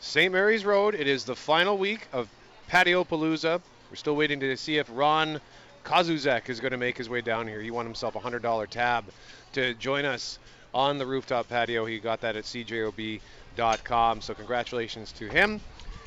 St. 0.00 0.32
Mary's 0.32 0.64
Road. 0.64 0.94
It 0.94 1.06
is 1.06 1.24
the 1.24 1.34
final 1.34 1.78
week 1.78 2.06
of 2.12 2.28
Patio 2.68 3.04
Palooza. 3.04 3.60
We're 3.90 3.96
still 3.96 4.16
waiting 4.16 4.40
to 4.40 4.56
see 4.56 4.78
if 4.78 4.88
Ron 4.92 5.40
Kazuzek 5.84 6.48
is 6.48 6.60
going 6.60 6.72
to 6.72 6.76
make 6.76 6.98
his 6.98 7.08
way 7.08 7.20
down 7.20 7.46
here. 7.46 7.60
He 7.60 7.70
won 7.70 7.86
himself 7.86 8.14
a 8.14 8.20
hundred 8.20 8.42
dollar 8.42 8.66
tab 8.66 9.04
to 9.52 9.74
join 9.74 10.04
us 10.04 10.38
on 10.74 10.98
the 10.98 11.06
rooftop 11.06 11.48
patio. 11.48 11.86
He 11.86 11.98
got 11.98 12.20
that 12.20 12.36
at 12.36 12.44
cjob.com. 12.44 14.20
So 14.20 14.34
congratulations 14.34 15.12
to 15.12 15.28
him. 15.28 15.60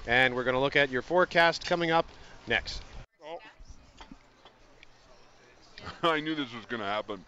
And 0.08 0.36
we're 0.36 0.44
going 0.44 0.56
to 0.56 0.60
look 0.60 0.76
at 0.76 0.90
your 0.90 1.02
forecast 1.02 1.66
coming 1.66 1.92
up 1.92 2.06
next. 2.48 2.84
I 6.04 6.20
knew 6.20 6.36
this 6.36 6.54
was 6.54 6.66
going 6.66 6.82
to 6.82 6.88
happen. 6.88 7.24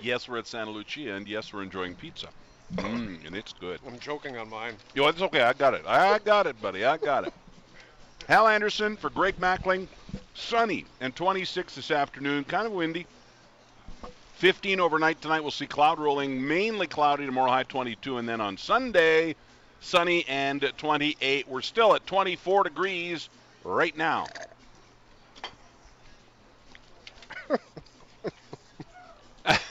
Yes, 0.00 0.28
we're 0.28 0.38
at 0.38 0.46
Santa 0.46 0.70
Lucia, 0.70 1.14
and 1.14 1.28
yes, 1.28 1.52
we're 1.52 1.62
enjoying 1.62 1.94
pizza. 1.94 2.28
Mm, 2.76 3.26
and 3.26 3.36
it's 3.36 3.52
good. 3.52 3.80
I'm 3.86 3.98
joking 3.98 4.36
on 4.36 4.48
mine. 4.48 4.74
Yo, 4.94 5.06
it's 5.06 5.20
okay. 5.20 5.42
I 5.42 5.52
got 5.52 5.74
it. 5.74 5.84
I 5.86 6.18
got 6.18 6.46
it, 6.46 6.60
buddy. 6.62 6.84
I 6.84 6.96
got 6.96 7.26
it. 7.26 7.34
Hal 8.28 8.48
Anderson 8.48 8.96
for 8.96 9.10
Greg 9.10 9.36
Mackling. 9.38 9.88
Sunny 10.34 10.86
and 11.00 11.14
26 11.14 11.74
this 11.74 11.90
afternoon. 11.90 12.44
Kind 12.44 12.66
of 12.66 12.72
windy. 12.72 13.06
15 14.36 14.80
overnight 14.80 15.20
tonight. 15.20 15.40
We'll 15.40 15.50
see 15.50 15.66
cloud 15.66 15.98
rolling. 15.98 16.46
Mainly 16.46 16.86
cloudy 16.86 17.26
tomorrow, 17.26 17.50
high 17.50 17.64
22. 17.64 18.18
And 18.18 18.28
then 18.28 18.40
on 18.40 18.56
Sunday, 18.56 19.36
sunny 19.80 20.24
and 20.26 20.72
28. 20.78 21.48
We're 21.48 21.60
still 21.60 21.94
at 21.94 22.06
24 22.06 22.64
degrees 22.64 23.28
right 23.64 23.96
now. 23.96 24.26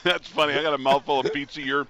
That's 0.04 0.28
funny. 0.28 0.54
I 0.54 0.62
got 0.62 0.74
a 0.74 0.78
mouthful 0.78 1.20
of 1.20 1.32
pizza. 1.32 1.60
You're 1.60 1.86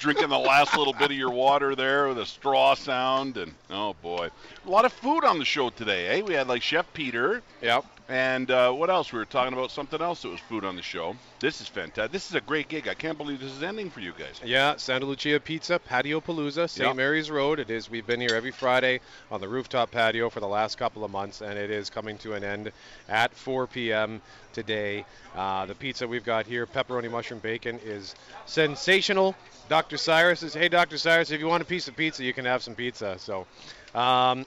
drinking 0.00 0.30
the 0.30 0.38
last 0.38 0.76
little 0.76 0.94
bit 0.94 1.10
of 1.10 1.16
your 1.16 1.30
water 1.30 1.76
there 1.76 2.08
with 2.08 2.18
a 2.18 2.26
straw 2.26 2.74
sound, 2.74 3.36
and 3.36 3.52
oh 3.70 3.94
boy, 4.02 4.28
a 4.66 4.70
lot 4.70 4.84
of 4.84 4.92
food 4.92 5.24
on 5.24 5.38
the 5.38 5.44
show 5.44 5.70
today. 5.70 6.18
Eh? 6.18 6.22
We 6.22 6.34
had 6.34 6.48
like 6.48 6.62
Chef 6.62 6.92
Peter, 6.92 7.42
Yep. 7.62 7.84
And 8.10 8.50
uh, 8.50 8.72
what 8.72 8.90
else? 8.90 9.12
We 9.12 9.20
were 9.20 9.24
talking 9.24 9.52
about 9.52 9.70
something 9.70 10.02
else 10.02 10.22
that 10.22 10.30
was 10.30 10.40
food 10.40 10.64
on 10.64 10.74
the 10.74 10.82
show. 10.82 11.14
This 11.38 11.60
is 11.60 11.68
fantastic. 11.68 12.10
This 12.10 12.28
is 12.28 12.34
a 12.34 12.40
great 12.40 12.66
gig. 12.66 12.88
I 12.88 12.94
can't 12.94 13.16
believe 13.16 13.38
this 13.38 13.52
is 13.52 13.62
ending 13.62 13.88
for 13.88 14.00
you 14.00 14.12
guys. 14.18 14.40
Yeah, 14.44 14.74
Santa 14.78 15.06
Lucia 15.06 15.38
Pizza, 15.38 15.78
Patio 15.78 16.20
Palooza, 16.20 16.68
St. 16.68 16.88
Yep. 16.88 16.96
Mary's 16.96 17.30
Road. 17.30 17.60
It 17.60 17.70
is. 17.70 17.88
We've 17.88 18.04
been 18.04 18.20
here 18.20 18.34
every 18.34 18.50
Friday 18.50 18.98
on 19.30 19.40
the 19.40 19.48
rooftop 19.48 19.92
patio 19.92 20.28
for 20.28 20.40
the 20.40 20.48
last 20.48 20.76
couple 20.76 21.04
of 21.04 21.12
months, 21.12 21.40
and 21.40 21.56
it 21.56 21.70
is 21.70 21.88
coming 21.88 22.18
to 22.18 22.34
an 22.34 22.42
end 22.42 22.72
at 23.08 23.32
4 23.32 23.68
p.m. 23.68 24.20
today. 24.52 25.06
Uh, 25.36 25.66
the 25.66 25.76
pizza 25.76 26.08
we've 26.08 26.24
got 26.24 26.46
here, 26.46 26.66
pepperoni 26.66 27.08
mushroom 27.08 27.38
bacon, 27.38 27.78
is 27.84 28.16
sensational. 28.44 29.36
Dr. 29.68 29.94
Syras 29.94 30.42
is, 30.42 30.52
hey, 30.52 30.68
Dr. 30.68 30.96
Syras, 30.96 31.30
if 31.30 31.38
you 31.38 31.46
want 31.46 31.62
a 31.62 31.66
piece 31.66 31.86
of 31.86 31.94
pizza, 31.94 32.24
you 32.24 32.32
can 32.32 32.44
have 32.44 32.60
some 32.60 32.74
pizza. 32.74 33.20
So, 33.20 33.46
um, 33.94 34.46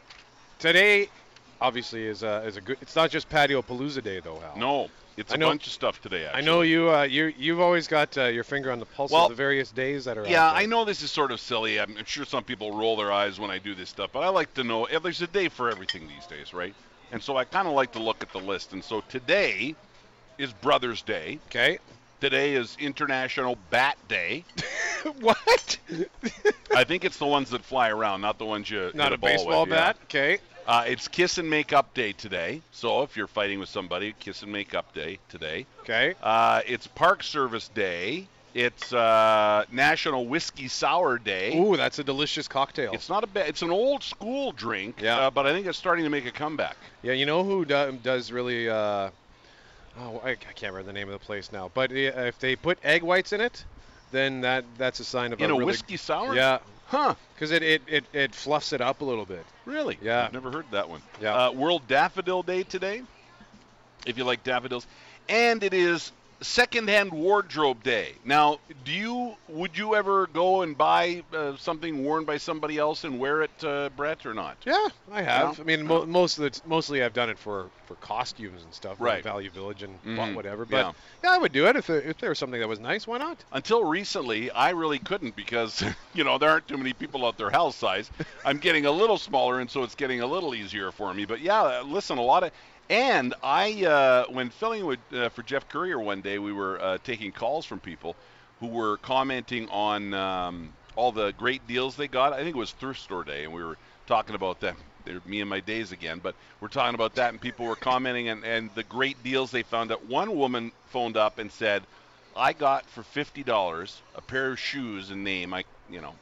today, 0.59 1.07
obviously, 1.63 2.05
is 2.05 2.21
a, 2.21 2.43
is 2.45 2.57
a 2.57 2.61
good. 2.61 2.77
It's 2.81 2.95
not 2.95 3.09
just 3.09 3.29
Patio 3.29 3.61
Palooza 3.63 4.03
Day, 4.03 4.19
though, 4.19 4.37
Hal. 4.39 4.57
No, 4.57 4.89
it's 5.17 5.31
I 5.31 5.35
a 5.35 5.37
know- 5.39 5.47
bunch 5.47 5.65
of 5.65 5.73
stuff 5.73 5.99
today. 6.01 6.25
Actually. 6.25 6.41
I 6.41 6.45
know 6.45 6.61
you. 6.61 6.91
Uh, 6.91 7.03
you 7.03 7.33
you've 7.37 7.59
always 7.59 7.87
got 7.87 8.15
uh, 8.17 8.25
your 8.25 8.43
finger 8.43 8.71
on 8.71 8.79
the 8.79 8.85
pulse 8.85 9.11
Well, 9.11 9.23
of 9.25 9.29
the 9.29 9.35
various 9.35 9.71
days 9.71 10.05
that 10.05 10.17
are. 10.17 10.27
Yeah, 10.27 10.45
out 10.45 10.53
there. 10.53 10.63
I 10.63 10.65
know 10.67 10.85
this 10.85 11.01
is 11.01 11.09
sort 11.09 11.31
of 11.31 11.39
silly. 11.39 11.79
I'm 11.79 11.95
sure 12.05 12.25
some 12.25 12.43
people 12.43 12.77
roll 12.77 12.97
their 12.97 13.11
eyes 13.11 13.39
when 13.39 13.49
I 13.49 13.57
do 13.57 13.73
this 13.73 13.89
stuff, 13.89 14.11
but 14.13 14.19
I 14.19 14.29
like 14.29 14.53
to 14.55 14.63
know. 14.63 14.85
If 14.85 15.01
there's 15.01 15.21
a 15.21 15.27
day 15.27 15.47
for 15.49 15.71
everything 15.71 16.07
these 16.07 16.27
days, 16.27 16.53
right? 16.53 16.75
And 17.11 17.21
so 17.23 17.37
I 17.37 17.45
kind 17.45 17.67
of 17.67 17.73
like 17.73 17.93
to 17.93 17.99
look 17.99 18.21
at 18.21 18.31
the 18.31 18.39
list. 18.39 18.73
And 18.73 18.83
so 18.83 19.01
today 19.07 19.75
is 20.37 20.51
Brothers 20.51 21.01
Day. 21.03 21.39
Okay. 21.47 21.77
Today 22.21 22.55
is 22.55 22.75
International 22.79 23.57
Bat 23.69 23.97
Day. 24.07 24.45
what? 25.19 25.77
I 26.73 26.85
think 26.85 27.03
it's 27.05 27.17
the 27.17 27.25
ones 27.27 27.49
that 27.49 27.63
fly 27.63 27.89
around, 27.89 28.21
not 28.21 28.39
the 28.39 28.45
ones 28.45 28.69
you 28.69 28.91
Not 28.95 29.11
hit 29.11 29.13
a 29.13 29.17
ball 29.17 29.29
baseball 29.29 29.61
with, 29.65 29.69
yeah. 29.71 29.75
bat. 29.75 29.97
Okay. 30.05 30.37
Uh, 30.65 30.85
it's 30.87 31.07
Kiss 31.09 31.37
and 31.37 31.49
Make 31.49 31.73
Up 31.73 31.93
Day 31.93 32.13
today. 32.13 32.61
So 32.71 33.03
if 33.03 33.17
you're 33.17 33.27
fighting 33.27 33.59
with 33.59 33.69
somebody, 33.69 34.15
Kiss 34.19 34.43
and 34.43 34.51
Make 34.51 34.73
Up 34.73 34.93
Day 34.93 35.19
today. 35.29 35.65
Okay. 35.81 36.15
Uh, 36.23 36.61
it's 36.65 36.87
Park 36.87 37.23
Service 37.23 37.67
Day. 37.69 38.27
It's 38.53 38.93
uh, 38.93 39.65
National 39.71 40.25
Whiskey 40.27 40.67
Sour 40.67 41.17
Day. 41.17 41.57
Ooh, 41.59 41.75
that's 41.75 41.99
a 41.99 42.03
delicious 42.03 42.47
cocktail. 42.47 42.93
It's 42.93 43.09
not 43.09 43.23
a 43.23 43.27
bad. 43.27 43.49
It's 43.49 43.61
an 43.61 43.71
old 43.71 44.03
school 44.03 44.51
drink. 44.51 45.01
Yeah. 45.01 45.17
Uh, 45.17 45.31
but 45.31 45.45
I 45.47 45.51
think 45.51 45.67
it's 45.67 45.77
starting 45.77 46.05
to 46.05 46.09
make 46.09 46.25
a 46.27 46.31
comeback. 46.31 46.77
yeah, 47.01 47.13
you 47.13 47.25
know 47.25 47.43
who 47.43 47.65
do, 47.65 47.97
does 48.03 48.31
really? 48.31 48.69
Uh, 48.69 49.09
oh, 49.99 50.21
I, 50.23 50.31
I 50.31 50.35
can't 50.35 50.71
remember 50.71 50.83
the 50.83 50.93
name 50.93 51.09
of 51.09 51.19
the 51.19 51.25
place 51.25 51.51
now. 51.51 51.71
But 51.73 51.91
if 51.91 52.39
they 52.39 52.55
put 52.55 52.77
egg 52.83 53.01
whites 53.01 53.33
in 53.33 53.41
it, 53.41 53.65
then 54.11 54.41
that 54.41 54.65
that's 54.77 54.99
a 54.99 55.03
sign 55.03 55.33
of 55.33 55.41
In 55.41 55.49
a 55.49 55.55
a 55.55 55.57
really, 55.57 55.65
whiskey 55.65 55.97
sour. 55.97 56.35
Yeah, 56.35 56.59
Huh. 56.93 57.15
because 57.33 57.49
it, 57.49 57.63
it, 57.63 57.81
it, 57.87 58.03
it 58.13 58.35
fluffs 58.35 58.71
it 58.71 58.79
up 58.79 59.01
a 59.01 59.05
little 59.05 59.25
bit. 59.25 59.43
Really? 59.65 59.97
Yeah. 59.99 60.25
I've 60.25 60.33
never 60.33 60.51
heard 60.51 60.65
that 60.71 60.89
one. 60.89 61.01
Yeah. 61.19 61.47
Uh, 61.47 61.51
World 61.51 61.87
Daffodil 61.87 62.43
Day 62.43 62.61
today. 62.61 63.01
If 64.05 64.17
you 64.17 64.25
like 64.25 64.43
daffodils, 64.43 64.85
and 65.27 65.63
it 65.63 65.73
is 65.73 66.11
Secondhand 66.43 67.11
Wardrobe 67.11 67.83
Day. 67.83 68.15
Now, 68.25 68.59
do 68.83 68.91
you 68.91 69.35
would 69.47 69.77
you 69.77 69.95
ever 69.95 70.27
go 70.27 70.61
and 70.61 70.77
buy 70.77 71.23
uh, 71.33 71.55
something 71.57 72.03
worn 72.03 72.25
by 72.25 72.37
somebody 72.37 72.77
else 72.77 73.03
and 73.03 73.19
wear 73.19 73.41
it, 73.43 73.63
uh, 73.63 73.89
Brett, 73.95 74.25
or 74.25 74.33
not? 74.33 74.57
Yeah, 74.65 74.87
I 75.11 75.21
have. 75.21 75.57
Yeah. 75.57 75.61
I 75.61 75.65
mean, 75.65 75.87
mo- 75.87 76.05
most 76.05 76.37
of 76.37 76.43
the 76.51 76.61
mostly 76.67 77.01
I've 77.03 77.13
done 77.13 77.29
it 77.29 77.37
for, 77.39 77.69
for 77.85 77.95
costumes 77.95 78.63
and 78.63 78.73
stuff, 78.73 78.99
like 78.99 79.13
Right. 79.13 79.23
Value 79.23 79.49
Village 79.49 79.83
and 79.83 80.01
Mhm. 80.03 80.35
whatever. 80.35 80.65
But 80.65 80.77
Yeah. 80.77 80.91
yeah. 81.23 81.31
I 81.31 81.37
would 81.37 81.51
do 81.53 81.65
it 81.67 81.75
if 81.75 81.87
there, 81.87 82.01
if 82.01 82.17
there 82.17 82.29
was 82.29 82.39
something 82.39 82.59
that 82.59 82.67
was 82.69 82.79
nice. 82.79 83.07
Why 83.07 83.17
not? 83.19 83.37
Until 83.51 83.83
recently, 83.85 84.51
I 84.51 84.71
really 84.71 84.99
couldn't 84.99 85.35
because 85.35 85.81
you 86.13 86.23
know 86.23 86.37
there 86.37 86.49
aren't 86.49 86.67
too 86.67 86.77
many 86.77 86.93
people 86.93 87.25
out 87.25 87.37
there 87.37 87.49
house 87.49 87.75
size. 87.75 88.11
I'm 88.45 88.57
getting 88.57 88.85
a 88.85 88.91
little 88.91 89.17
smaller, 89.17 89.59
and 89.59 89.69
so 89.71 89.83
it's 89.83 89.95
getting 89.95 90.21
a 90.21 90.27
little 90.27 90.53
easier 90.53 90.91
for 90.91 91.13
me. 91.13 91.25
But 91.25 91.39
yeah, 91.39 91.81
listen, 91.85 92.17
a 92.17 92.21
lot 92.23 92.43
of. 92.43 92.51
And 92.89 93.33
I, 93.41 93.85
uh, 93.85 94.25
when 94.29 94.49
filling 94.49 94.85
with 94.85 94.99
uh, 95.13 95.29
for 95.29 95.41
Geoff 95.43 95.67
Currier 95.67 95.99
one 95.99 96.21
day, 96.21 96.37
we 96.39 96.53
were 96.53 96.79
uh, 96.81 96.97
taking 97.03 97.31
calls 97.31 97.65
from 97.65 97.79
people 97.79 98.15
who 98.59 98.67
were 98.67 98.97
commenting 98.97 99.67
on 99.69 100.13
um, 100.13 100.77
all 100.95 101.11
the 101.11 101.31
great 101.33 101.65
deals 101.67 101.95
they 101.95 102.07
got. 102.07 102.33
I 102.33 102.37
think 102.43 102.55
it 102.55 102.59
was 102.59 102.71
thrift 102.73 102.99
store 102.99 103.23
day, 103.23 103.45
and 103.45 103.53
we 103.53 103.63
were 103.63 103.77
talking 104.05 104.35
about 104.35 104.59
them. 104.59 104.77
They're 105.05 105.21
me 105.25 105.41
and 105.41 105.49
my 105.49 105.59
days 105.59 105.91
again, 105.91 106.19
but 106.19 106.35
we're 106.59 106.67
talking 106.67 106.95
about 106.95 107.15
that, 107.15 107.29
and 107.31 107.41
people 107.41 107.65
were 107.65 107.75
commenting 107.75 108.29
and, 108.29 108.43
and 108.45 108.69
the 108.75 108.83
great 108.83 109.21
deals 109.23 109.51
they 109.51 109.63
found. 109.63 109.89
That 109.89 110.05
one 110.05 110.35
woman 110.35 110.71
phoned 110.85 111.17
up 111.17 111.39
and 111.39 111.51
said, 111.51 111.87
I 112.35 112.53
got 112.53 112.89
for 112.89 113.03
fifty 113.03 113.43
dollars 113.43 114.01
a 114.15 114.21
pair 114.21 114.51
of 114.51 114.59
shoes 114.59 115.09
and 115.11 115.23
name. 115.23 115.53
I, 115.53 115.65
you 115.89 116.01
know, 116.01 116.15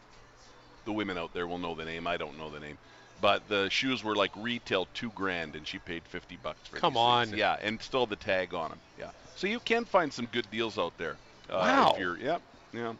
the 0.86 0.94
women 0.94 1.18
out 1.18 1.34
there 1.34 1.48
will 1.48 1.58
know 1.60 1.76
the 1.76 1.86
name. 1.86 2.08
I 2.08 2.18
don't 2.18 2.38
know 2.38 2.50
the 2.50 2.60
name, 2.60 2.78
but 3.22 3.48
the 3.48 3.70
shoes 3.70 4.04
were 4.04 4.16
like 4.16 4.32
retail 4.36 4.88
two 4.94 5.12
grand, 5.16 5.56
and 5.56 5.66
she 5.68 5.78
paid 5.80 6.02
fifty 6.04 6.38
bucks 6.42 6.68
for. 6.68 6.78
Come 6.78 6.98
on. 6.98 7.28
things. 7.28 7.38
Yeah, 7.38 7.58
and 7.62 7.82
still 7.82 8.06
the 8.06 8.16
tag 8.16 8.54
on 8.54 8.70
them. 8.72 8.80
Yeah, 9.00 9.12
so 9.36 9.48
you 9.48 9.60
can 9.60 9.86
find 9.86 10.12
some 10.12 10.26
good 10.32 10.50
deals 10.52 10.78
out 10.78 10.98
there. 10.98 11.16
Uh, 11.50 11.58
Wow. 11.60 11.92
If 11.94 12.00
you're, 12.00 12.18
yep, 12.18 12.42
yeah. 12.74 12.94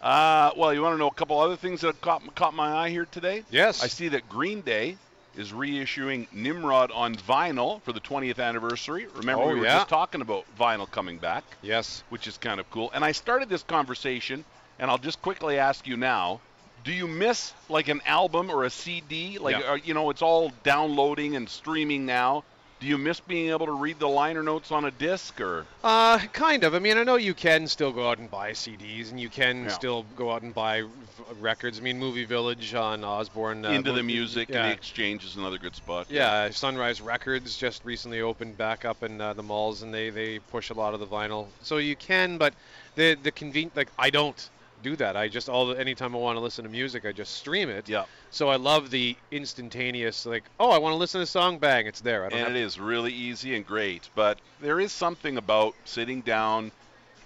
Uh, 0.00 0.50
well, 0.56 0.74
you 0.74 0.82
want 0.82 0.94
to 0.94 0.98
know 0.98 1.06
a 1.08 1.14
couple 1.14 1.38
other 1.40 1.56
things 1.56 1.80
that 1.82 2.00
caught 2.00 2.34
caught 2.34 2.54
my 2.54 2.72
eye 2.72 2.90
here 2.90 3.06
today? 3.06 3.44
Yes. 3.50 3.82
I 3.82 3.86
see 3.88 4.08
that 4.08 4.28
Green 4.28 4.60
Day 4.60 4.96
is 5.36 5.52
reissuing 5.52 6.26
Nimrod 6.32 6.90
on 6.92 7.14
vinyl 7.14 7.80
for 7.82 7.92
the 7.92 8.00
20th 8.00 8.38
anniversary. 8.38 9.06
Remember, 9.14 9.44
Oh, 9.44 9.48
we 9.48 9.60
were 9.60 9.64
yeah. 9.64 9.78
just 9.78 9.88
talking 9.88 10.20
about 10.20 10.44
vinyl 10.58 10.90
coming 10.90 11.16
back 11.18 11.42
Yes. 11.62 12.02
which 12.10 12.26
is 12.26 12.36
kind 12.36 12.60
of 12.60 12.68
cool. 12.70 12.90
And 12.92 13.02
I 13.04 13.12
started 13.12 13.48
this 13.48 13.62
conversation, 13.62 14.44
and 14.78 14.90
I'll 14.90 14.98
just 14.98 15.22
quickly 15.22 15.56
ask 15.58 15.86
you 15.86 15.96
now: 15.96 16.40
Do 16.84 16.92
you 16.92 17.06
miss 17.06 17.52
like 17.68 17.88
an 17.88 18.00
album 18.06 18.50
or 18.50 18.64
a 18.64 18.70
CD? 18.70 19.38
Like, 19.38 19.58
Yeah. 19.58 19.72
uh, 19.72 19.74
you 19.74 19.94
know, 19.94 20.10
it's 20.10 20.22
all 20.22 20.50
downloading 20.64 21.36
and 21.36 21.48
streaming 21.48 22.06
now. 22.06 22.44
Do 22.80 22.88
you 22.88 22.98
miss 22.98 23.20
being 23.20 23.50
able 23.50 23.66
to 23.66 23.72
read 23.72 24.00
the 24.00 24.08
liner 24.08 24.42
notes 24.42 24.72
on 24.72 24.84
a 24.84 24.90
disc, 24.90 25.40
or 25.40 25.64
Uh, 25.84 26.18
kind 26.32 26.64
of. 26.64 26.74
I 26.74 26.80
mean, 26.80 26.98
I 26.98 27.04
know 27.04 27.14
you 27.14 27.32
can 27.32 27.68
still 27.68 27.92
go 27.92 28.10
out 28.10 28.18
and 28.18 28.28
buy 28.28 28.50
CDs, 28.54 29.12
and 29.12 29.20
you 29.20 29.28
can 29.28 29.64
Yeah. 29.66 29.68
still 29.70 30.04
go 30.16 30.32
out 30.32 30.42
and 30.42 30.52
buy 30.52 30.82
v- 30.82 30.88
records. 31.38 31.78
I 31.78 31.82
mean, 31.82 32.00
Movie 32.00 32.24
Village 32.24 32.74
on 32.74 33.04
Osborne. 33.04 33.64
Uh, 33.64 33.70
into 33.70 33.92
the 33.92 34.02
music 34.02 34.48
yeah. 34.48 34.62
and 34.64 34.70
the 34.72 34.74
exchange 34.74 35.24
is 35.24 35.36
another 35.36 35.58
good 35.58 35.76
spot? 35.76 36.08
Yeah, 36.10 36.50
Sunrise 36.50 37.00
Records 37.00 37.56
just 37.56 37.84
recently 37.84 38.20
opened 38.20 38.58
back 38.58 38.84
up 38.84 39.04
in 39.04 39.20
uh, 39.20 39.32
the 39.34 39.44
malls, 39.44 39.82
and 39.82 39.94
they, 39.94 40.10
they 40.10 40.40
push 40.40 40.70
a 40.70 40.74
lot 40.74 40.92
of 40.92 40.98
the 40.98 41.06
vinyl. 41.06 41.46
So 41.62 41.76
you 41.76 41.94
can, 41.94 42.36
but 42.36 42.52
the 42.96 43.14
the 43.14 43.30
conven 43.30 43.70
like 43.76 43.90
I 43.96 44.10
don't 44.10 44.48
do 44.82 44.96
that. 44.96 45.16
I 45.16 45.28
just 45.28 45.48
all 45.48 45.66
the, 45.68 45.78
anytime 45.78 46.14
I 46.14 46.18
want 46.18 46.36
to 46.36 46.40
listen 46.40 46.64
to 46.64 46.70
music, 46.70 47.04
I 47.04 47.12
just 47.12 47.34
stream 47.36 47.68
it. 47.68 47.88
Yeah. 47.88 48.04
So 48.30 48.48
I 48.48 48.56
love 48.56 48.90
the 48.90 49.16
instantaneous 49.30 50.26
like, 50.26 50.44
oh, 50.58 50.70
I 50.70 50.78
want 50.78 50.92
to 50.92 50.96
listen 50.96 51.18
to 51.20 51.22
a 51.22 51.26
song, 51.26 51.58
bang, 51.58 51.86
it's 51.86 52.00
there. 52.00 52.26
I 52.26 52.28
don't 52.28 52.38
and 52.40 52.56
it 52.56 52.60
is 52.60 52.78
really 52.78 53.12
easy 53.12 53.54
and 53.54 53.66
great. 53.66 54.08
But 54.14 54.38
there 54.60 54.80
is 54.80 54.92
something 54.92 55.36
about 55.36 55.74
sitting 55.84 56.20
down, 56.22 56.72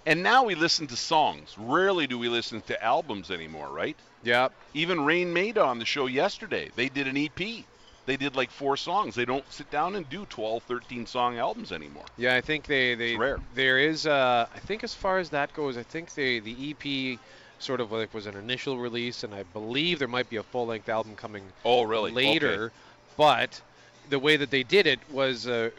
and 0.05 0.23
now 0.23 0.43
we 0.45 0.55
listen 0.55 0.87
to 0.87 0.95
songs. 0.95 1.55
Rarely 1.57 2.07
do 2.07 2.17
we 2.17 2.29
listen 2.29 2.61
to 2.61 2.83
albums 2.83 3.31
anymore, 3.31 3.69
right? 3.69 3.97
Yeah. 4.23 4.49
Even 4.73 5.05
Raine 5.05 5.31
Maida 5.33 5.63
on 5.63 5.79
the 5.79 5.85
show 5.85 6.05
yesterday, 6.07 6.69
they 6.75 6.89
did 6.89 7.07
an 7.07 7.17
EP. 7.17 7.65
They 8.05 8.15
did 8.15 8.37
like 8.37 8.51
four 8.51 8.77
songs. 8.77 9.15
They 9.15 9.25
don't 9.25 9.43
sit 9.51 9.69
down 9.69 9.95
and 9.95 10.09
do 10.09 10.25
12, 10.27 10.63
13 10.63 11.05
song 11.05 11.37
albums 11.37 11.73
anymore. 11.73 12.05
Yeah, 12.15 12.35
I 12.35 12.41
think 12.41 12.65
they 12.65 12.95
they 12.95 13.11
It's 13.11 13.19
rare. 13.19 13.39
there 13.53 13.77
is 13.79 14.07
uh 14.07 14.47
I 14.55 14.59
think 14.59 14.85
as 14.85 14.93
far 14.93 15.19
as 15.19 15.29
that 15.31 15.53
goes, 15.53 15.75
I 15.77 15.83
think 15.83 16.13
they 16.13 16.39
the 16.39 16.55
EP 16.71 17.19
sort 17.59 17.81
of 17.81 17.91
like 17.91 18.13
was 18.13 18.27
an 18.27 18.35
initial 18.35 18.77
release 18.77 19.23
and 19.23 19.33
I 19.33 19.43
believe 19.43 19.99
there 19.99 20.07
might 20.07 20.29
be 20.29 20.37
a 20.37 20.43
full-length 20.43 20.89
album 20.89 21.15
coming 21.15 21.43
Oh, 21.65 21.83
really? 21.83 22.11
later, 22.11 22.71
but 23.17 23.61
the 24.09 24.19
way 24.19 24.37
that 24.37 24.51
they 24.51 24.63
did 24.63 24.87
it 24.87 24.99
was 25.11 25.47
uh 25.47 25.69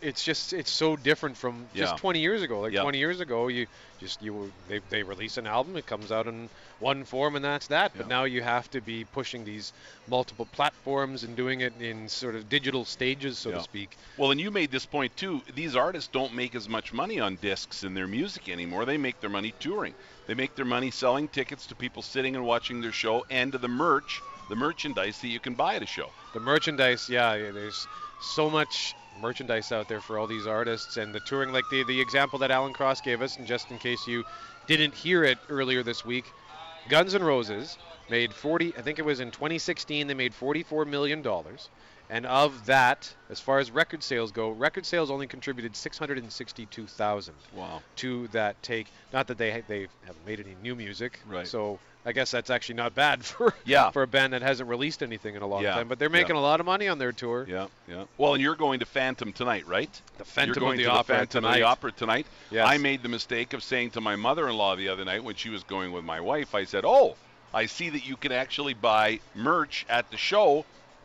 it's 0.00 0.24
just 0.24 0.52
it's 0.52 0.70
so 0.70 0.96
different 0.96 1.36
from 1.36 1.64
just 1.76 1.92
Yeah. 1.92 1.96
20 1.98 2.18
years 2.18 2.42
ago. 2.42 2.58
Like 2.60 2.72
Yeah. 2.72 2.82
20 2.82 2.98
years 2.98 3.20
ago, 3.20 3.46
you 3.46 3.68
just 4.00 4.20
you 4.20 4.50
they 4.66 4.80
they 4.90 5.04
release 5.04 5.36
an 5.36 5.46
album, 5.46 5.76
it 5.76 5.86
comes 5.86 6.10
out 6.10 6.26
in 6.26 6.48
one 6.80 7.04
form, 7.04 7.36
and 7.36 7.44
that's 7.44 7.68
that. 7.68 7.92
But 7.96 8.08
now 8.08 8.24
you 8.24 8.42
have 8.42 8.68
to 8.72 8.80
be 8.80 9.04
pushing 9.04 9.44
these 9.44 9.72
multiple 10.08 10.46
platforms 10.50 11.22
and 11.22 11.36
doing 11.36 11.60
it 11.60 11.72
in 11.80 12.08
sort 12.08 12.34
of 12.34 12.48
digital 12.48 12.84
stages, 12.84 13.38
so 13.38 13.50
Yeah. 13.50 13.58
to 13.58 13.62
speak. 13.62 13.96
Well, 14.16 14.32
and 14.32 14.40
you 14.40 14.50
made 14.50 14.72
this 14.72 14.86
point 14.86 15.16
too. 15.16 15.40
These 15.54 15.76
artists 15.76 16.10
don't 16.12 16.34
make 16.34 16.56
as 16.56 16.68
much 16.68 16.92
money 16.92 17.20
on 17.20 17.36
discs 17.36 17.84
in 17.84 17.94
their 17.94 18.08
music 18.08 18.48
anymore. 18.48 18.84
They 18.84 18.98
make 18.98 19.20
their 19.20 19.30
money 19.30 19.54
touring. 19.60 19.94
They 20.26 20.34
make 20.34 20.54
their 20.54 20.64
money 20.64 20.90
selling 20.90 21.28
tickets 21.28 21.66
to 21.66 21.74
people 21.74 22.02
sitting 22.02 22.36
and 22.36 22.44
watching 22.44 22.80
their 22.80 22.92
show 22.92 23.24
and 23.28 23.50
to 23.52 23.58
the 23.58 23.68
merch, 23.68 24.22
the 24.48 24.56
merchandise 24.56 25.20
that 25.20 25.28
you 25.28 25.40
can 25.40 25.54
buy 25.54 25.74
at 25.74 25.82
a 25.82 25.86
show. 25.86 26.10
the 26.32 26.40
merchandise 26.40 27.08
yeah 27.08 27.34
yeah, 27.34 27.50
there's 27.50 27.86
so 28.20 28.48
much 28.48 28.94
merchandise 29.20 29.72
out 29.72 29.88
there 29.88 30.00
for 30.00 30.18
all 30.18 30.26
these 30.26 30.46
artists 30.46 30.96
and 30.96 31.14
the 31.14 31.20
touring 31.20 31.52
like 31.52 31.68
the 31.68 31.82
the 31.84 32.00
example 32.00 32.38
that 32.38 32.50
alan 32.50 32.72
cross 32.72 33.00
gave 33.00 33.20
us 33.20 33.36
and 33.36 33.46
just 33.46 33.70
in 33.70 33.78
case 33.78 34.06
you 34.06 34.24
didn't 34.66 34.94
hear 34.94 35.24
it 35.24 35.38
earlier 35.48 35.82
this 35.82 36.04
week 36.04 36.24
guns 36.88 37.14
n' 37.14 37.22
roses 37.22 37.78
made 38.08 38.32
40 38.32 38.74
i 38.76 38.82
think 38.82 38.98
it 38.98 39.04
was 39.04 39.20
in 39.20 39.30
2016 39.30 40.06
they 40.06 40.14
made 40.14 40.34
44 40.34 40.84
million 40.86 41.22
dollars 41.22 41.68
And 42.12 42.26
of 42.26 42.66
that, 42.66 43.10
as 43.30 43.40
far 43.40 43.58
as 43.58 43.70
record 43.70 44.02
sales 44.02 44.32
go, 44.32 44.50
record 44.50 44.84
sales 44.84 45.10
only 45.10 45.26
contributed 45.26 45.74
662,000 45.74 47.34
Wow. 47.54 47.82
to 47.96 48.28
that 48.28 48.62
take. 48.62 48.88
Not 49.14 49.26
that 49.28 49.38
they 49.38 49.62
they 49.66 49.88
haven't 50.04 50.26
made 50.26 50.38
any 50.40 50.54
new 50.62 50.74
music, 50.74 51.20
Right. 51.26 51.46
So 51.46 51.78
I 52.04 52.12
guess 52.12 52.30
that's 52.30 52.50
actually 52.50 52.74
not 52.74 52.94
bad 52.94 53.24
for 53.24 53.54
Yeah. 53.64 53.90
for 53.92 54.02
a 54.02 54.06
band 54.06 54.34
that 54.34 54.42
hasn't 54.42 54.68
released 54.68 55.02
anything 55.02 55.36
in 55.36 55.42
a 55.42 55.46
long 55.46 55.62
Yeah, 55.62 55.74
time. 55.74 55.88
But 55.88 55.98
they're 55.98 56.08
yeah. 56.10 56.12
making 56.20 56.36
a 56.36 56.40
lot 56.40 56.60
of 56.60 56.66
money 56.66 56.86
on 56.88 56.98
their 56.98 57.12
tour. 57.12 57.46
Yeah, 57.48 57.68
yeah. 57.88 58.04
Well, 58.18 58.34
and 58.34 58.42
you're 58.42 58.56
going 58.56 58.80
to 58.80 58.86
Phantom 58.86 59.32
tonight, 59.32 59.66
right? 59.66 59.90
The 60.18 60.24
Phantom 60.26 60.54
you're 60.54 60.60
going 60.68 60.80
of 60.80 60.84
the 60.84 60.90
to 60.90 60.90
Opera 60.90 61.14
the 61.14 61.18
Phantom 61.20 61.44
of 61.44 61.50
tonight. 61.50 61.58
the 61.60 61.66
Opera 61.66 61.92
tonight. 61.92 62.26
Yes. 62.50 62.68
I 62.68 62.76
made 62.76 63.02
the 63.02 63.08
mistake 63.08 63.54
of 63.54 63.62
saying 63.62 63.92
to 63.92 64.00
my 64.02 64.16
mother-in-law 64.16 64.76
the 64.76 64.88
other 64.88 65.04
night 65.06 65.24
when 65.24 65.36
she 65.36 65.48
was 65.48 65.62
going 65.64 65.92
with 65.92 66.04
my 66.04 66.20
wife, 66.20 66.54
I 66.54 66.64
said, 66.64 66.84
"Oh, 66.84 67.16
I 67.54 67.66
see 67.66 67.88
that 67.90 68.04
you 68.04 68.16
can 68.16 68.32
actually 68.32 68.74
buy 68.74 69.20
merch 69.34 69.86
at 69.88 70.10
the 70.10 70.16
show. 70.18 70.64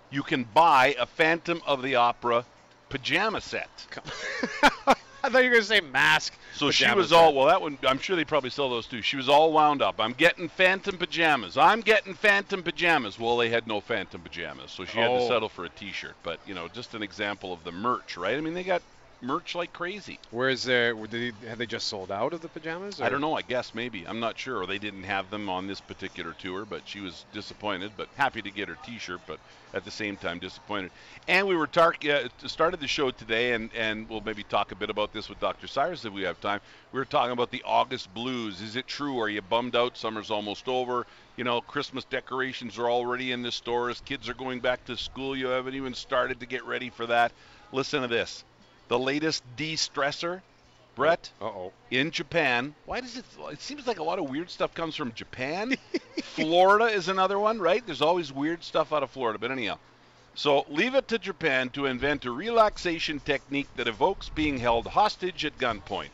You 0.10 0.24
can 0.24 0.44
buy 0.46 0.96
a 1.00 1.06
Phantom 1.06 1.62
of 1.66 1.82
the 1.82 1.96
Opera 1.96 2.46
pajama 2.90 3.42
set." 3.42 3.70
I 5.24 5.30
thought 5.30 5.40
you 5.44 5.50
were 5.50 5.56
going 5.56 5.62
to 5.62 5.68
say 5.68 5.82
mask. 5.82 6.34
So 6.54 6.72
she 6.72 6.90
was 6.94 7.10
set. 7.10 7.16
all 7.18 7.34
well. 7.34 7.48
That 7.48 7.62
one, 7.62 7.78
I'm 7.86 8.00
sure 8.00 8.16
they 8.16 8.24
probably 8.24 8.50
sell 8.50 8.70
those 8.70 8.86
too. 8.88 9.02
She 9.02 9.18
was 9.18 9.28
all 9.28 9.52
wound 9.52 9.82
up. 9.82 9.96
I'm 10.00 10.14
getting 10.14 10.48
Phantom 10.48 10.98
pajamas. 10.98 11.58
I'm 11.58 11.82
getting 11.82 12.14
Phantom 12.14 12.64
pajamas. 12.64 13.20
Well, 13.20 13.36
they 13.38 13.50
had 13.50 13.68
no 13.68 13.82
Phantom 13.82 14.22
pajamas, 14.22 14.72
so 14.72 14.86
she 14.86 14.98
had 14.98 15.08
to 15.10 15.14
Oh. 15.16 15.28
settle 15.28 15.50
for 15.50 15.66
a 15.66 15.70
T-shirt. 15.70 16.16
But 16.24 16.40
you 16.46 16.54
know, 16.56 16.68
just 16.70 16.94
an 16.96 17.04
example 17.04 17.52
of 17.52 17.64
the 17.64 17.72
merch, 17.74 18.16
right? 18.16 18.38
I 18.38 18.42
mean, 18.42 18.54
they 18.54 18.64
got 18.64 18.82
merch 19.22 19.56
like 19.56 19.74
crazy. 19.74 20.20
Where's 20.32 20.64
there? 20.64 20.94
Did 20.94 21.36
they, 21.42 21.48
have 21.48 21.58
they 21.58 21.66
just 21.66 21.88
sold 21.88 22.12
out 22.12 22.34
of 22.34 22.42
the 22.42 22.48
pajamas? 22.48 23.02
I 23.02 23.10
don't 23.10 23.22
know. 23.22 23.36
I 23.36 23.42
guess 23.42 23.74
maybe. 23.74 24.06
I'm 24.08 24.20
not 24.20 24.38
sure. 24.38 24.66
They 24.66 24.78
didn't 24.78 25.04
have 25.04 25.30
them 25.30 25.50
on 25.50 25.68
this 25.68 25.82
particular 25.82 26.34
tour, 26.34 26.66
but 26.66 26.82
she 26.86 27.00
was 27.00 27.26
disappointed, 27.34 27.92
but 27.98 28.08
happy 28.16 28.42
to 28.42 28.52
get 28.52 28.68
her 28.70 28.78
T-shirt, 28.86 29.22
but 29.28 29.40
at 29.74 29.84
the 29.84 29.92
same 29.92 30.18
time 30.18 30.40
disappointed. 30.40 30.92
And 31.28 31.48
we 31.48 31.56
were 31.56 31.68
tar- 31.68 31.96
uh, 32.10 32.28
started 32.46 32.80
the 32.80 32.88
show 32.88 33.12
today, 33.12 33.54
and 33.54 33.70
and 33.76 34.10
we'll 34.10 34.22
maybe 34.22 34.44
talk 34.44 34.72
a 34.72 34.76
bit 34.76 34.90
about 34.90 35.14
this 35.14 35.30
with 35.30 35.40
Dr. 35.40 35.68
Syras 35.68 36.06
if 36.06 36.14
we 36.14 36.24
have 36.24 36.40
time. 36.40 36.62
We 36.92 37.00
were 37.00 37.06
talking 37.06 37.32
about 37.32 37.52
the 37.52 37.64
August 37.66 38.14
blues. 38.14 38.62
Is 38.62 38.76
it 38.76 38.88
true? 38.88 39.20
Are 39.20 39.30
you 39.30 39.42
bummed 39.42 39.76
out? 39.76 39.98
Summer's 39.98 40.32
almost 40.32 40.68
over. 40.68 41.06
You 41.36 41.44
know, 41.44 41.62
Christmas 41.62 42.06
decorations 42.06 42.78
are 42.78 42.90
already 42.90 43.32
in 43.32 43.42
the 43.42 43.52
stores. 43.52 44.02
Kids 44.06 44.30
are 44.30 44.34
going 44.34 44.60
back 44.60 44.86
to 44.86 44.98
school. 44.98 45.36
You 45.36 45.48
haven't 45.48 45.76
even 45.76 45.94
started 45.94 46.40
to 46.40 46.46
get 46.46 46.66
ready 46.66 46.90
for 46.90 47.06
that. 47.08 47.32
Listen 47.72 48.02
to 48.02 48.08
this. 48.08 48.44
The 48.88 49.00
latest 49.00 49.44
de-stressor, 49.56 50.42
Brett 50.96 51.30
Uh-oh. 51.42 51.74
in 51.92 52.12
Japan. 52.12 52.74
Why 52.86 53.02
does 53.02 53.18
it? 53.18 53.26
It 53.52 53.62
seems 53.62 53.86
like 53.86 54.00
a 54.00 54.04
lot 54.04 54.18
of 54.18 54.30
weird 54.30 54.50
stuff 54.50 54.74
comes 54.74 54.96
from 54.96 55.14
Japan. 55.14 55.78
Florida 56.24 56.86
is 56.86 57.08
another 57.08 57.38
one, 57.38 57.60
right? 57.60 57.86
There's 57.86 58.02
always 58.02 58.32
weird 58.34 58.64
stuff 58.64 58.92
out 58.92 59.04
of 59.04 59.12
Florida. 59.12 59.38
But 59.38 59.52
anyhow, 59.52 59.78
so 60.34 60.66
leave 60.70 60.96
it 60.96 61.08
to 61.10 61.20
Japan 61.20 61.70
to 61.70 61.86
invent 61.86 62.26
a 62.26 62.32
relaxation 62.32 63.20
technique 63.20 63.68
that 63.76 63.88
evokes 63.88 64.30
being 64.30 64.58
held 64.58 64.88
hostage 64.88 65.46
at 65.46 65.58
gunpoint. 65.60 66.10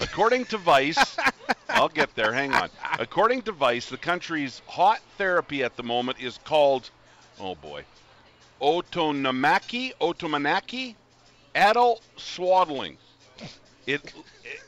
According 0.00 0.46
to 0.46 0.58
Vice, 0.58 1.16
I'll 1.68 1.88
get 1.88 2.14
there. 2.14 2.32
Hang 2.32 2.52
on. 2.52 2.70
According 2.98 3.42
to 3.42 3.52
Vice, 3.52 3.88
the 3.88 3.96
country's 3.98 4.60
hot 4.66 5.00
therapy 5.16 5.62
at 5.62 5.76
the 5.76 5.82
moment 5.82 6.18
is 6.20 6.38
called, 6.44 6.90
oh 7.38 7.54
boy, 7.54 7.84
otonomaki, 8.60 9.92
otomanaki, 10.00 10.94
adult 11.54 12.02
swaddling. 12.16 12.98
It, 13.86 14.02
it 14.44 14.60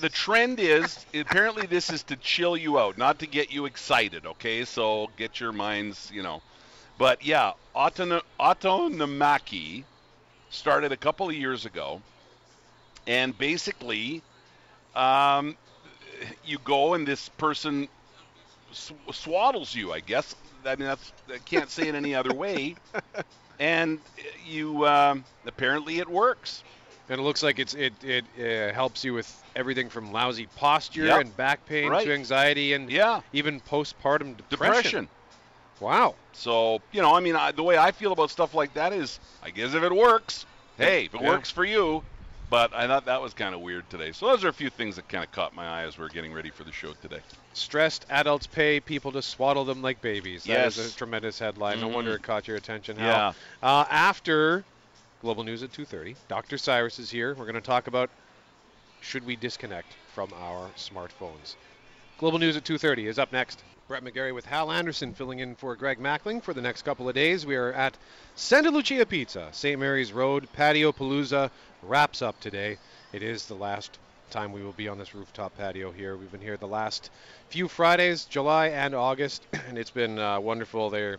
the 0.00 0.08
trend 0.08 0.58
is 0.60 1.04
apparently 1.14 1.66
this 1.66 1.90
is 1.90 2.02
to 2.04 2.16
chill 2.16 2.56
you 2.56 2.78
out, 2.78 2.96
not 2.98 3.18
to 3.20 3.26
get 3.26 3.50
you 3.52 3.66
excited. 3.66 4.26
Okay, 4.26 4.64
so 4.64 5.08
get 5.16 5.40
your 5.40 5.52
minds, 5.52 6.10
you 6.12 6.22
know. 6.22 6.42
But 6.98 7.24
yeah, 7.24 7.52
autonomaki 7.74 9.84
started 10.50 10.92
a 10.92 10.96
couple 10.96 11.28
of 11.28 11.34
years 11.34 11.64
ago, 11.66 12.02
and 13.06 13.36
basically, 13.36 14.22
um, 14.94 15.56
you 16.44 16.58
go 16.64 16.94
and 16.94 17.06
this 17.06 17.28
person 17.30 17.88
sw- 18.72 18.92
swaddles 19.12 19.74
you. 19.74 19.92
I 19.92 20.00
guess. 20.00 20.34
I 20.64 20.76
mean, 20.76 20.88
that's 20.88 21.12
I 21.32 21.38
can't 21.38 21.70
say 21.70 21.88
it 21.88 21.94
any 21.94 22.14
other 22.14 22.34
way. 22.34 22.76
And 23.60 24.00
you 24.42 24.86
um, 24.86 25.24
apparently 25.44 25.98
it 25.98 26.08
works. 26.08 26.64
And 27.08 27.20
it 27.20 27.22
looks 27.22 27.42
like 27.42 27.58
it's 27.58 27.74
it 27.74 28.02
it 28.02 28.26
uh, 28.38 28.72
helps 28.72 29.04
you 29.04 29.12
with 29.14 29.44
everything 29.54 29.88
from 29.90 30.12
lousy 30.12 30.46
posture 30.46 31.04
Yep. 31.06 31.20
and 31.20 31.36
back 31.36 31.66
pain 31.66 31.90
Right. 31.90 32.04
to 32.06 32.12
anxiety 32.12 32.72
and 32.72 32.90
Yeah, 32.90 33.20
even 33.32 33.60
postpartum 33.60 34.36
depression. 34.48 34.48
depression. 34.48 35.08
Wow. 35.80 36.16
So, 36.32 36.78
you 36.92 37.02
know, 37.02 37.14
I 37.14 37.20
mean, 37.20 37.36
I, 37.36 37.52
the 37.52 37.62
way 37.62 37.76
I 37.78 37.90
feel 37.90 38.12
about 38.12 38.30
stuff 38.30 38.54
like 38.54 38.74
that 38.74 38.92
is, 38.92 39.18
I 39.42 39.50
guess 39.50 39.74
if 39.74 39.82
it 39.82 39.94
works, 39.94 40.46
hey, 40.76 41.06
if 41.06 41.14
it 41.14 41.20
Yeah. 41.20 41.30
works 41.30 41.50
for 41.50 41.64
you. 41.64 42.04
But 42.50 42.74
I 42.74 42.86
thought 42.88 43.04
that 43.06 43.22
was 43.22 43.32
kind 43.32 43.54
of 43.54 43.60
weird 43.60 43.88
today. 43.88 44.10
So 44.12 44.26
those 44.26 44.44
are 44.44 44.48
a 44.48 44.52
few 44.52 44.70
things 44.70 44.96
that 44.96 45.08
kind 45.08 45.22
of 45.22 45.30
caught 45.30 45.54
my 45.54 45.66
eye 45.66 45.84
as 45.84 45.96
we 45.96 46.04
are 46.04 46.08
getting 46.08 46.32
ready 46.32 46.50
for 46.50 46.64
the 46.64 46.72
show 46.72 46.92
today. 47.00 47.20
Stressed 47.52 48.04
adults 48.10 48.46
pay 48.48 48.80
people 48.80 49.12
to 49.12 49.22
swaddle 49.22 49.64
them 49.64 49.82
like 49.82 50.00
babies. 50.00 50.44
That 50.44 50.66
is 50.66 50.76
Yes. 50.76 50.92
a 50.92 50.96
tremendous 50.96 51.38
headline. 51.38 51.80
No 51.80 51.88
Mhm. 51.88 51.94
wonder 51.94 52.14
it 52.14 52.22
caught 52.22 52.48
your 52.48 52.56
attention. 52.56 52.96
Hal. 52.96 53.06
Yeah. 53.06 53.32
Uh, 53.68 53.84
after 53.88 54.64
Global 55.20 55.44
News 55.44 55.62
at 55.62 55.72
2:30, 55.72 56.16
Dr. 56.28 56.56
Syras 56.56 56.98
is 56.98 57.10
here. 57.10 57.34
We're 57.34 57.44
going 57.44 57.54
to 57.54 57.60
talk 57.60 57.86
about 57.86 58.10
should 59.00 59.24
we 59.24 59.36
disconnect 59.36 59.96
from 60.06 60.32
our 60.34 60.72
smartphones. 60.74 61.56
Global 62.20 62.38
News 62.38 62.54
at 62.54 62.64
2:30 62.64 63.06
is 63.06 63.18
up 63.18 63.32
next. 63.32 63.64
Brett 63.88 64.04
McGarry 64.04 64.34
with 64.34 64.44
Hal 64.44 64.70
Anderson 64.70 65.14
filling 65.14 65.38
in 65.38 65.54
for 65.54 65.74
Greg 65.74 65.98
Mackling 65.98 66.42
for 66.42 66.52
the 66.52 66.60
next 66.60 66.82
couple 66.82 67.08
of 67.08 67.14
days. 67.14 67.46
We 67.46 67.56
are 67.56 67.72
at 67.72 67.96
Santa 68.34 68.70
Lucia 68.70 69.06
Pizza, 69.06 69.48
St. 69.52 69.80
Mary's 69.80 70.12
Road. 70.12 70.46
Patio 70.52 70.92
Palooza 70.92 71.50
wraps 71.82 72.20
up 72.20 72.38
today. 72.38 72.76
It 73.14 73.22
is 73.22 73.46
the 73.46 73.54
last 73.54 73.98
time 74.28 74.52
we 74.52 74.62
will 74.62 74.74
be 74.74 74.86
on 74.86 74.98
this 74.98 75.14
rooftop 75.14 75.56
patio 75.56 75.92
here. 75.92 76.14
We've 76.14 76.30
been 76.30 76.42
here 76.42 76.58
the 76.58 76.68
last 76.68 77.10
few 77.48 77.68
Fridays, 77.68 78.26
July 78.26 78.66
and 78.66 78.94
August, 78.94 79.46
and 79.68 79.78
it's 79.78 79.88
been 79.88 80.18
uh, 80.18 80.40
wonderful. 80.40 80.90
They're 80.90 81.16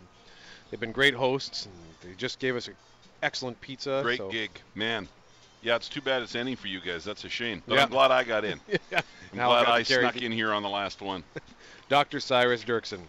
they've 0.69 0.79
been 0.79 0.91
great 0.91 1.15
hosts, 1.15 1.65
and 1.65 1.73
they 2.03 2.15
just 2.15 2.37
gave 2.37 2.55
us 2.55 2.67
an 2.67 2.75
excellent 3.23 3.59
pizza. 3.59 4.01
Great 4.03 4.19
so- 4.19 4.29
gig, 4.29 4.51
man. 4.75 5.07
Yeah, 5.62 5.76
it's 5.76 5.89
too 5.89 6.01
bad 6.01 6.22
it's 6.24 6.36
ending 6.36 6.55
for 6.55 6.68
you 6.68 6.80
guys. 6.82 7.03
That's 7.03 7.24
a 7.24 7.30
shame. 7.30 7.62
But 7.68 7.76
Yeah. 7.76 7.84
I'm 7.84 7.89
glad 7.89 8.12
I 8.12 8.24
got 8.24 8.45
in. 8.45 8.59
yeah. 8.91 9.01
I'm 9.32 9.38
Hal 9.39 9.49
glad 9.49 9.66
I 9.68 9.84
to 9.84 9.86
snuck 9.86 10.14
the- 10.16 10.26
in 10.26 10.32
here 10.32 10.51
on 10.53 10.64
the 10.64 10.70
last 10.70 11.01
one. 11.01 11.24
Dr. 11.89 12.18
Syras 12.20 12.64
Derksen 12.66 12.99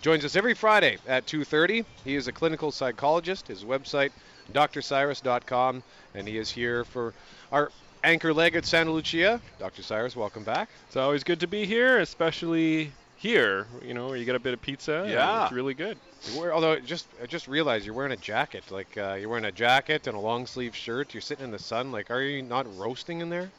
joins 0.00 0.24
us 0.24 0.36
every 0.36 0.54
Friday 0.54 0.96
at 1.06 1.26
2:30. 1.26 1.84
He 2.04 2.14
is 2.14 2.28
a 2.28 2.32
clinical 2.32 2.70
psychologist. 2.70 3.48
His 3.48 3.64
website 3.64 4.10
drsyras.com 4.52 5.82
and 6.14 6.26
he 6.26 6.38
is 6.38 6.50
here 6.50 6.84
for 6.84 7.12
our 7.52 7.70
anchor 8.04 8.32
leg 8.32 8.56
at 8.56 8.64
Santa 8.64 8.90
Lucia. 8.92 9.40
Dr. 9.58 9.82
Cyrus, 9.82 10.16
welcome 10.16 10.44
back. 10.44 10.68
It's 10.86 10.96
always 10.96 11.24
good 11.24 11.40
to 11.40 11.46
be 11.46 11.66
here, 11.66 11.98
especially 11.98 12.92
here. 13.18 13.66
You 13.84 13.94
know, 13.94 14.08
where 14.08 14.16
you 14.16 14.24
get 14.24 14.34
a 14.34 14.40
bit 14.40 14.54
of 14.54 14.62
pizza. 14.62 15.06
Yeah. 15.08 15.44
it's 15.44 15.52
really 15.52 15.74
good. 15.74 15.98
Wear, 16.36 16.54
although 16.54 16.78
just 16.80 17.06
I 17.22 17.26
just 17.26 17.48
realized 17.48 17.84
you're 17.84 17.94
wearing 17.94 18.12
a 18.12 18.16
jacket. 18.16 18.70
Like 18.70 18.96
uh, 18.96 19.14
you're 19.14 19.28
wearing 19.28 19.44
a 19.44 19.52
jacket 19.52 20.06
and 20.06 20.16
a 20.16 20.20
long 20.20 20.46
sleeve 20.46 20.74
shirt. 20.74 21.14
You're 21.14 21.20
sitting 21.20 21.44
in 21.44 21.50
the 21.50 21.58
sun. 21.58 21.92
Like 21.92 22.10
are 22.10 22.22
you 22.22 22.42
not 22.42 22.66
roasting 22.78 23.20
in 23.20 23.28
there? 23.28 23.50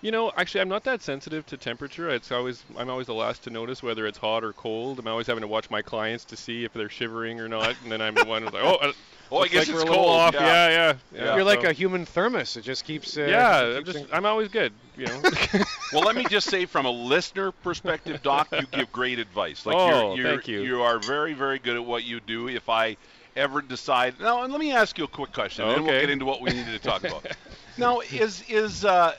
You 0.00 0.12
know, 0.12 0.32
actually, 0.36 0.60
I'm 0.60 0.68
not 0.68 0.84
that 0.84 1.02
sensitive 1.02 1.44
to 1.46 1.56
temperature. 1.56 2.08
It's 2.10 2.30
always 2.30 2.64
I'm 2.76 2.88
always 2.88 3.06
the 3.06 3.14
last 3.14 3.44
to 3.44 3.50
notice 3.50 3.82
whether 3.82 4.06
it's 4.06 4.18
hot 4.18 4.44
or 4.44 4.52
cold. 4.52 4.98
I'm 4.98 5.08
always 5.08 5.26
having 5.26 5.42
to 5.42 5.48
watch 5.48 5.70
my 5.70 5.82
clients 5.82 6.24
to 6.26 6.36
see 6.36 6.64
if 6.64 6.72
they're 6.72 6.88
shivering 6.88 7.40
or 7.40 7.48
not, 7.48 7.74
and 7.82 7.90
then 7.90 8.00
I'm 8.00 8.14
the 8.14 8.24
one 8.24 8.42
who's 8.42 8.52
like, 8.52 8.64
oh, 8.64 8.76
uh, 8.76 8.92
Oh, 9.30 9.36
I 9.36 9.40
looks 9.40 9.52
guess 9.52 9.68
like 9.68 9.68
it's 9.68 9.84
we're 9.84 9.90
a 9.90 9.90
little 9.90 10.04
cold. 10.04 10.16
Off. 10.16 10.34
Yeah. 10.34 10.40
Yeah, 10.40 10.68
yeah. 10.68 10.94
yeah. 11.12 11.34
You're 11.34 11.44
like 11.44 11.62
so- 11.62 11.68
a 11.68 11.72
human 11.72 12.06
thermos. 12.06 12.56
It 12.56 12.62
just 12.62 12.84
keeps. 12.84 13.16
Uh, 13.16 13.22
yeah. 13.22 13.62
it 13.62 13.76
I'm 13.78 13.84
just 13.84 14.06
I'm 14.12 14.26
always 14.26 14.48
good. 14.48 14.72
You 14.96 15.06
know. 15.06 15.22
well, 15.92 16.02
let 16.02 16.16
me 16.16 16.24
just 16.24 16.48
say, 16.48 16.64
from 16.66 16.86
a 16.86 16.90
listener 16.90 17.52
perspective, 17.52 18.22
Doc, 18.22 18.48
you 18.52 18.66
give 18.70 18.90
great 18.90 19.18
advice. 19.18 19.66
Like 19.66 19.76
Oh, 19.76 20.14
you're, 20.14 20.16
you're, 20.16 20.36
thank 20.36 20.48
you. 20.48 20.62
You 20.62 20.82
are 20.82 20.98
very, 20.98 21.34
very 21.34 21.58
good 21.58 21.76
at 21.76 21.84
what 21.84 22.04
you 22.04 22.20
do. 22.20 22.48
If 22.48 22.68
I 22.68 22.96
ever 23.36 23.60
decide 23.60 24.18
now, 24.18 24.42
and 24.42 24.52
let 24.52 24.60
me 24.60 24.72
ask 24.72 24.98
you 24.98 25.04
a 25.04 25.08
quick 25.08 25.32
question, 25.32 25.64
and 25.66 25.76
then 25.76 25.84
we'll 25.84 26.00
get 26.00 26.10
into 26.10 26.24
what 26.24 26.40
we 26.40 26.50
needed 26.50 26.72
to 26.72 26.78
talk 26.78 27.04
about. 27.04 27.26
now, 27.76 28.00
is 28.00 28.42
is 28.48 28.84
uh, 28.84 29.14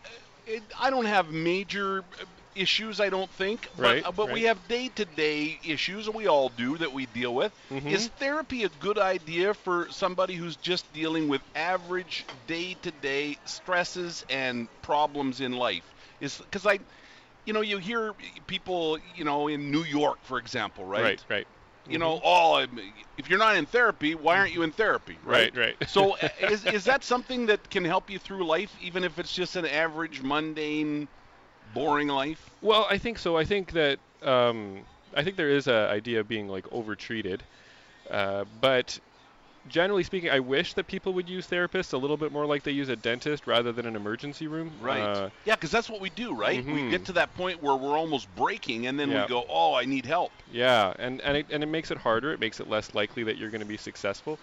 it, 0.50 0.72
I 0.80 0.90
don't 0.90 1.06
have 1.06 1.30
major 1.32 2.04
issues, 2.56 3.00
I 3.00 3.10
don't 3.10 3.32
think, 3.32 3.68
but, 3.74 3.84
Right, 3.84 4.04
uh, 4.04 4.12
but 4.12 4.32
we 4.32 4.44
have 4.44 4.68
day-to-day 4.68 5.60
issues, 5.64 6.08
and 6.08 6.16
we 6.16 6.28
all 6.28 6.50
do 6.50 6.78
that 6.78 6.92
we 6.92 7.06
deal 7.06 7.34
with. 7.36 7.54
Mhm. 7.70 7.88
Is 7.90 8.08
therapy 8.08 8.64
a 8.64 8.70
good 8.70 8.98
idea 9.00 9.54
for 9.54 9.88
somebody 9.92 10.36
who's 10.36 10.58
just 10.58 10.92
dealing 10.92 11.28
with 11.28 11.42
average 11.56 12.28
day-to-day 12.46 13.38
stresses 13.46 14.24
and 14.30 14.70
problems 14.82 15.42
in 15.42 15.54
life? 15.54 15.94
Is 16.20 16.38
because 16.38 16.66
I, 16.66 16.80
you 17.46 17.54
know, 17.54 17.62
you 17.62 17.78
hear 17.78 18.14
people, 18.48 18.98
you 19.00 19.24
know, 19.26 19.48
in 19.48 19.72
New 19.72 19.84
York, 19.84 20.20
for 20.24 20.38
example, 20.40 20.86
right? 20.86 21.02
right. 21.04 21.26
Right. 21.30 21.48
You 21.88 21.98
know, 21.98 22.20
oh, 22.24 22.54
I'm- 22.54 22.80
if 23.18 23.30
you're 23.30 23.40
not 23.40 23.56
in 23.56 23.66
therapy, 23.66 24.16
why 24.16 24.38
aren't 24.38 24.54
you 24.54 24.62
in 24.64 24.72
therapy? 24.72 25.18
Right. 25.24 25.56
Right. 25.56 25.76
So 25.88 26.16
uh, 26.22 26.30
is, 26.42 26.66
is 26.66 26.84
that 26.86 27.04
something 27.04 27.48
that 27.48 27.70
can 27.70 27.84
help 27.84 28.10
you 28.10 28.20
through 28.20 28.46
life, 28.46 28.76
even 28.82 29.04
if 29.04 29.18
it's 29.20 29.34
just 29.34 29.56
an 29.56 29.66
average, 29.66 30.22
mundane, 30.22 31.08
boring 31.74 32.08
life? 32.10 32.50
Well, 32.62 32.86
I 32.90 32.98
think 32.98 33.18
so. 33.18 33.38
I 33.38 33.44
think 33.44 33.72
that 33.72 34.00
um, 34.22 34.82
I 35.16 35.24
think 35.24 35.36
there 35.38 35.50
is 35.50 35.68
a 35.68 35.90
idea 35.90 36.20
of 36.20 36.28
being 36.28 36.48
like 36.48 36.72
overtreated, 36.72 37.42
uh, 38.12 38.46
but 38.62 39.00
generally 39.68 40.04
speaking, 40.04 40.30
I 40.30 40.40
wish 40.40 40.74
that 40.76 40.88
people 40.88 41.14
would 41.14 41.30
use 41.30 41.48
therapists 41.48 41.94
a 41.94 41.98
little 41.98 42.18
bit 42.18 42.32
more 42.32 42.46
like 42.46 42.64
they 42.64 42.72
use 42.72 42.90
a 42.90 42.96
dentist 42.96 43.48
rather 43.48 43.72
than 43.72 43.86
an 43.86 43.96
emergency 43.96 44.48
room. 44.48 44.74
Right. 44.80 45.02
Uh, 45.02 45.30
yeah, 45.46 45.56
because 45.56 45.72
that's 45.72 45.90
what 45.90 46.02
we 46.02 46.10
do, 46.10 46.34
right? 46.34 46.64
We 46.66 46.72
Mhm. 46.82 46.92
get 46.92 47.06
to 47.06 47.14
that 47.14 47.34
point 47.34 47.62
where 47.62 47.76
we're 47.76 47.98
almost 47.98 48.34
breaking, 48.36 48.88
and 48.88 49.00
then 49.00 49.10
Yeah. 49.10 49.24
we 49.24 49.28
go, 49.30 49.46
"Oh, 49.50 49.74
I 49.74 49.86
need 49.86 50.06
help." 50.06 50.32
Yeah, 50.48 50.94
and 50.98 51.22
and 51.22 51.38
it, 51.38 51.48
and 51.50 51.64
it 51.64 51.68
makes 51.68 51.92
it 51.92 51.98
harder. 51.98 52.32
It 52.34 52.40
makes 52.40 52.60
it 52.60 52.68
less 52.68 52.94
likely 52.94 53.24
that 53.24 53.38
you're 53.38 53.50
going 53.52 53.62
to 53.62 53.66
be 53.66 53.78
successful. 53.78 54.40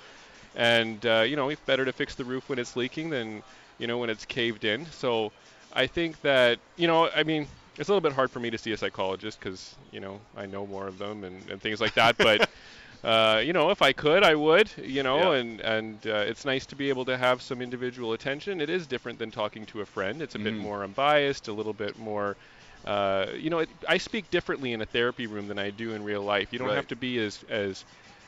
And 0.55 1.05
uh, 1.07 1.25
you 1.27 1.37
know, 1.37 1.49
it's 1.49 1.61
better 1.61 1.85
to 1.85 1.93
fix 1.93 2.15
the 2.15 2.25
roof 2.25 2.49
when 2.49 2.59
it's 2.59 2.77
leaking 2.77 3.11
than 3.11 3.43
you 3.79 3.87
know 3.87 3.99
when 3.99 4.11
it's 4.11 4.25
caved 4.25 4.65
in. 4.65 4.87
So 4.91 5.33
I 5.73 5.87
think 5.87 6.21
that 6.23 6.61
you 6.77 6.87
know, 6.87 7.11
I 7.15 7.25
mean, 7.25 7.49
it's 7.79 7.89
a 7.89 7.93
little 7.93 8.01
bit 8.01 8.13
hard 8.15 8.31
for 8.31 8.41
me 8.41 8.51
to 8.51 8.59
see 8.59 8.73
a 8.73 8.77
psychologist 8.77 9.39
because 9.39 9.77
you 9.91 10.01
know 10.01 10.21
I 10.37 10.47
know 10.47 10.67
more 10.67 10.87
of 10.89 10.99
them 10.99 11.25
and, 11.25 11.49
and 11.51 11.61
things 11.61 11.81
like 11.81 11.95
that. 11.95 12.17
But 12.17 12.49
uh, 13.05 13.41
you 13.45 13.53
know, 13.53 13.71
if 13.71 13.83
I 13.83 13.93
could, 13.93 14.23
I 14.23 14.35
would. 14.35 14.71
You 14.77 15.03
know, 15.03 15.33
Yeah. 15.33 15.33
and 15.33 15.61
and 15.61 16.07
uh, 16.07 16.25
it's 16.27 16.45
nice 16.45 16.67
to 16.67 16.77
be 16.77 16.89
able 16.89 17.05
to 17.07 17.17
have 17.17 17.43
some 17.43 17.61
individual 17.63 18.13
attention. 18.13 18.61
It 18.61 18.71
is 18.71 18.87
different 18.87 19.19
than 19.19 19.31
talking 19.31 19.67
to 19.67 19.81
a 19.81 19.87
friend. 19.87 20.23
It's 20.23 20.35
a 20.35 20.39
bit 20.39 20.55
Mhm. 20.55 20.61
more 20.61 20.85
unbiased, 20.85 21.49
a 21.49 21.53
little 21.53 21.75
bit 21.75 21.97
more. 21.97 22.37
Uh, 22.85 23.27
you 23.37 23.51
know, 23.51 23.59
it, 23.61 23.71
I 23.89 23.99
speak 23.99 24.31
differently 24.31 24.73
in 24.73 24.81
a 24.81 24.87
therapy 24.87 25.27
room 25.27 25.47
than 25.49 25.59
I 25.59 25.71
do 25.71 25.93
in 25.95 26.03
real 26.03 26.23
life. 26.23 26.53
You 26.53 26.59
don't 26.59 26.69
Right. 26.69 26.77
have 26.77 26.87
to 26.89 26.97
be 26.97 27.19
as 27.19 27.43
as 27.49 27.85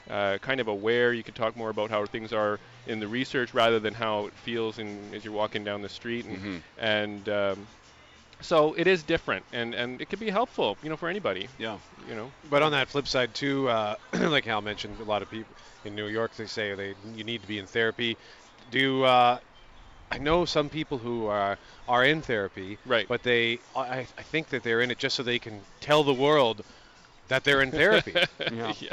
uh, 0.09 0.39
kind 0.39 0.61
of 0.61 0.69
aware. 0.69 1.13
You 1.13 1.23
can 1.23 1.35
talk 1.35 1.57
more 1.57 1.71
about 1.71 1.91
how 1.91 2.05
things 2.07 2.33
are 2.33 2.61
in 2.87 2.99
the 3.01 3.09
research 3.09 3.55
rather 3.55 3.79
than 3.81 3.95
how 3.95 4.27
it 4.27 4.39
feels 4.39 4.79
in, 4.79 5.15
as 5.15 5.25
you're 5.25 5.33
walking 5.35 5.65
down 5.65 5.83
the 5.83 5.89
street. 5.89 6.25
And, 6.27 6.41
Mhm. 6.41 6.63
and 6.77 7.29
um, 7.29 7.69
so 8.41 8.75
it 8.75 8.87
is 8.87 9.03
different, 9.03 9.45
and, 9.53 9.75
and 9.75 10.01
it 10.01 10.09
could 10.09 10.21
be 10.21 10.31
helpful, 10.31 10.77
you 10.83 10.89
know, 10.89 10.97
for 10.97 11.09
anybody. 11.09 11.49
Yeah. 11.59 11.79
You 12.09 12.15
know. 12.15 12.31
But 12.49 12.63
on 12.63 12.73
that 12.73 12.89
flip 12.89 13.09
side 13.09 13.35
too, 13.35 13.69
uh, 13.69 13.97
like 14.15 14.45
Hal 14.45 14.61
mentioned, 14.61 15.01
a 15.01 15.05
lot 15.05 15.23
of 15.23 15.31
people 15.31 15.55
in 15.85 15.95
New 15.95 16.07
York 16.07 16.35
they 16.37 16.47
say 16.47 16.75
they 16.75 16.95
you 17.15 17.25
need 17.25 17.43
to 17.43 17.49
be 17.49 17.59
in 17.59 17.67
therapy. 17.67 18.17
Do 18.71 19.05
uh, 19.05 19.39
I 20.11 20.19
know 20.19 20.45
some 20.45 20.69
people 20.69 20.99
who 20.99 21.27
are 21.27 21.59
are 21.89 22.05
in 22.05 22.23
therapy, 22.23 22.79
Right. 22.87 23.07
But 23.09 23.23
they, 23.23 23.59
I, 23.75 24.07
I 24.19 24.23
think 24.23 24.49
that 24.51 24.63
they're 24.63 24.81
in 24.81 24.91
it 24.91 24.99
just 24.99 25.17
so 25.17 25.23
they 25.23 25.39
can 25.39 25.61
tell 25.81 26.05
the 26.05 26.15
world 26.15 26.65
that 27.29 27.45
they're 27.45 27.63
in 27.63 27.71
therapy. 27.71 28.15
Yeah. 28.53 28.73
yeah. 28.81 28.93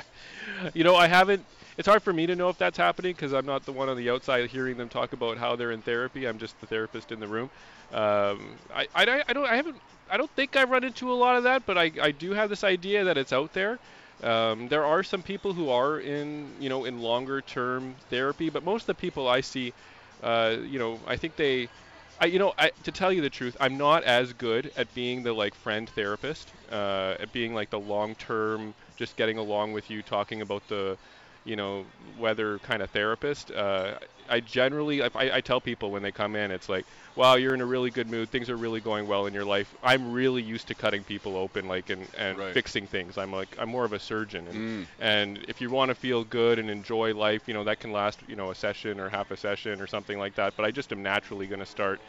You 0.73 0.83
know, 0.83 0.95
I 0.95 1.07
haven't. 1.07 1.45
It's 1.77 1.87
hard 1.87 2.03
for 2.03 2.13
me 2.13 2.25
to 2.27 2.35
know 2.35 2.49
if 2.49 2.57
that's 2.57 2.77
happening 2.77 3.13
because 3.13 3.33
I'm 3.33 3.45
not 3.45 3.65
the 3.65 3.73
one 3.73 3.89
on 3.89 3.97
the 3.97 4.09
outside 4.09 4.49
hearing 4.49 4.77
them 4.77 4.87
talk 4.87 5.11
about 5.11 5.37
how 5.37 5.55
they're 5.55 5.71
in 5.71 5.81
therapy. 5.81 6.25
I'm 6.25 6.37
just 6.37 6.59
the 6.61 6.67
therapist 6.67 7.11
in 7.11 7.19
the 7.19 7.27
room. 7.27 7.49
Um, 7.91 8.55
I, 8.73 8.87
I, 8.95 9.23
I 9.27 9.33
don't. 9.33 9.45
I 9.45 9.55
haven't. 9.55 9.75
I 10.09 10.17
don't 10.17 10.29
think 10.31 10.55
I've 10.55 10.69
run 10.69 10.83
into 10.83 11.11
a 11.11 11.15
lot 11.15 11.35
of 11.35 11.43
that, 11.43 11.65
but 11.65 11.77
I, 11.77 11.91
I 12.01 12.11
do 12.11 12.31
have 12.31 12.49
this 12.49 12.63
idea 12.63 13.03
that 13.05 13.17
it's 13.17 13.33
out 13.33 13.53
there. 13.53 13.79
Um, 14.23 14.67
there 14.69 14.85
are 14.85 15.03
some 15.03 15.21
people 15.21 15.53
who 15.53 15.69
are 15.69 15.99
in, 15.99 16.47
you 16.59 16.69
know, 16.69 16.85
in 16.85 17.01
longer 17.01 17.41
term 17.41 17.95
therapy, 18.09 18.49
but 18.49 18.63
most 18.63 18.83
of 18.83 18.87
the 18.87 18.95
people 18.95 19.27
I 19.27 19.41
see, 19.41 19.73
uh, 20.23 20.55
you 20.61 20.79
know, 20.79 20.99
I 21.07 21.17
think 21.17 21.35
they, 21.35 21.67
I, 22.21 22.27
you 22.27 22.39
know, 22.39 22.53
I, 22.57 22.71
to 22.83 22.91
tell 22.91 23.11
you 23.11 23.21
the 23.21 23.29
truth, 23.29 23.57
I'm 23.59 23.77
not 23.77 24.03
as 24.03 24.31
good 24.31 24.71
at 24.77 24.93
being 24.93 25.23
the 25.23 25.33
like 25.33 25.53
friend 25.55 25.89
therapist, 25.89 26.53
uh, 26.71 27.15
at 27.19 27.33
being 27.33 27.53
like 27.53 27.71
the 27.71 27.79
long-term, 27.79 28.73
just 28.95 29.17
getting 29.17 29.37
along 29.37 29.73
with 29.73 29.89
you, 29.89 30.01
talking 30.01 30.41
about 30.41 30.65
the, 30.69 30.97
you 31.45 31.55
know, 31.55 31.85
weather 32.17 32.59
kind 32.59 32.81
of 32.81 32.89
therapist. 32.89 33.51
Uh, 33.51 33.97
I 34.27 34.39
generally, 34.39 34.99
if 34.99 35.15
I, 35.15 35.35
I 35.35 35.41
tell 35.41 35.61
people 35.61 35.91
when 35.91 36.01
they 36.01 36.11
come 36.11 36.35
in, 36.35 36.49
it's 36.51 36.67
like, 36.67 36.85
wow, 37.15 37.35
you're 37.35 37.53
in 37.53 37.61
a 37.61 37.65
really 37.65 37.91
good 37.91 38.09
mood, 38.09 38.31
things 38.31 38.49
are 38.49 38.57
really 38.57 38.81
going 38.81 39.07
well 39.07 39.27
in 39.27 39.33
your 39.33 39.45
life. 39.45 39.73
I'm 39.83 40.11
really 40.11 40.41
used 40.41 40.67
to 40.69 40.75
cutting 40.75 41.03
people 41.03 41.37
open, 41.37 41.67
like, 41.67 41.91
and, 41.91 42.09
and 42.15 42.37
Right. 42.39 42.53
fixing 42.53 42.87
things. 42.87 43.17
I'm 43.17 43.31
like, 43.31 43.55
I'm 43.59 43.69
more 43.69 43.85
of 43.85 43.93
a 43.93 43.99
surgeon, 43.99 44.47
and 44.47 44.55
Mm. 44.55 44.87
and 44.97 45.45
if 45.47 45.61
you 45.61 45.69
want 45.69 45.89
to 45.89 45.95
feel 45.95 46.23
good 46.23 46.57
and 46.57 46.69
enjoy 46.69 47.13
life, 47.13 47.47
you 47.47 47.53
know, 47.53 47.63
that 47.63 47.79
can 47.79 47.91
last, 47.91 48.23
you 48.27 48.35
know, 48.35 48.49
a 48.49 48.55
session 48.55 48.99
or 48.99 49.09
half 49.09 49.29
a 49.31 49.37
session 49.37 49.79
or 49.79 49.87
something 49.87 50.17
like 50.17 50.35
that. 50.35 50.55
But 50.57 50.65
I 50.65 50.71
just 50.71 50.91
am 50.91 51.03
naturally 51.03 51.45
going 51.47 51.59
to 51.59 51.65
start 51.65 52.01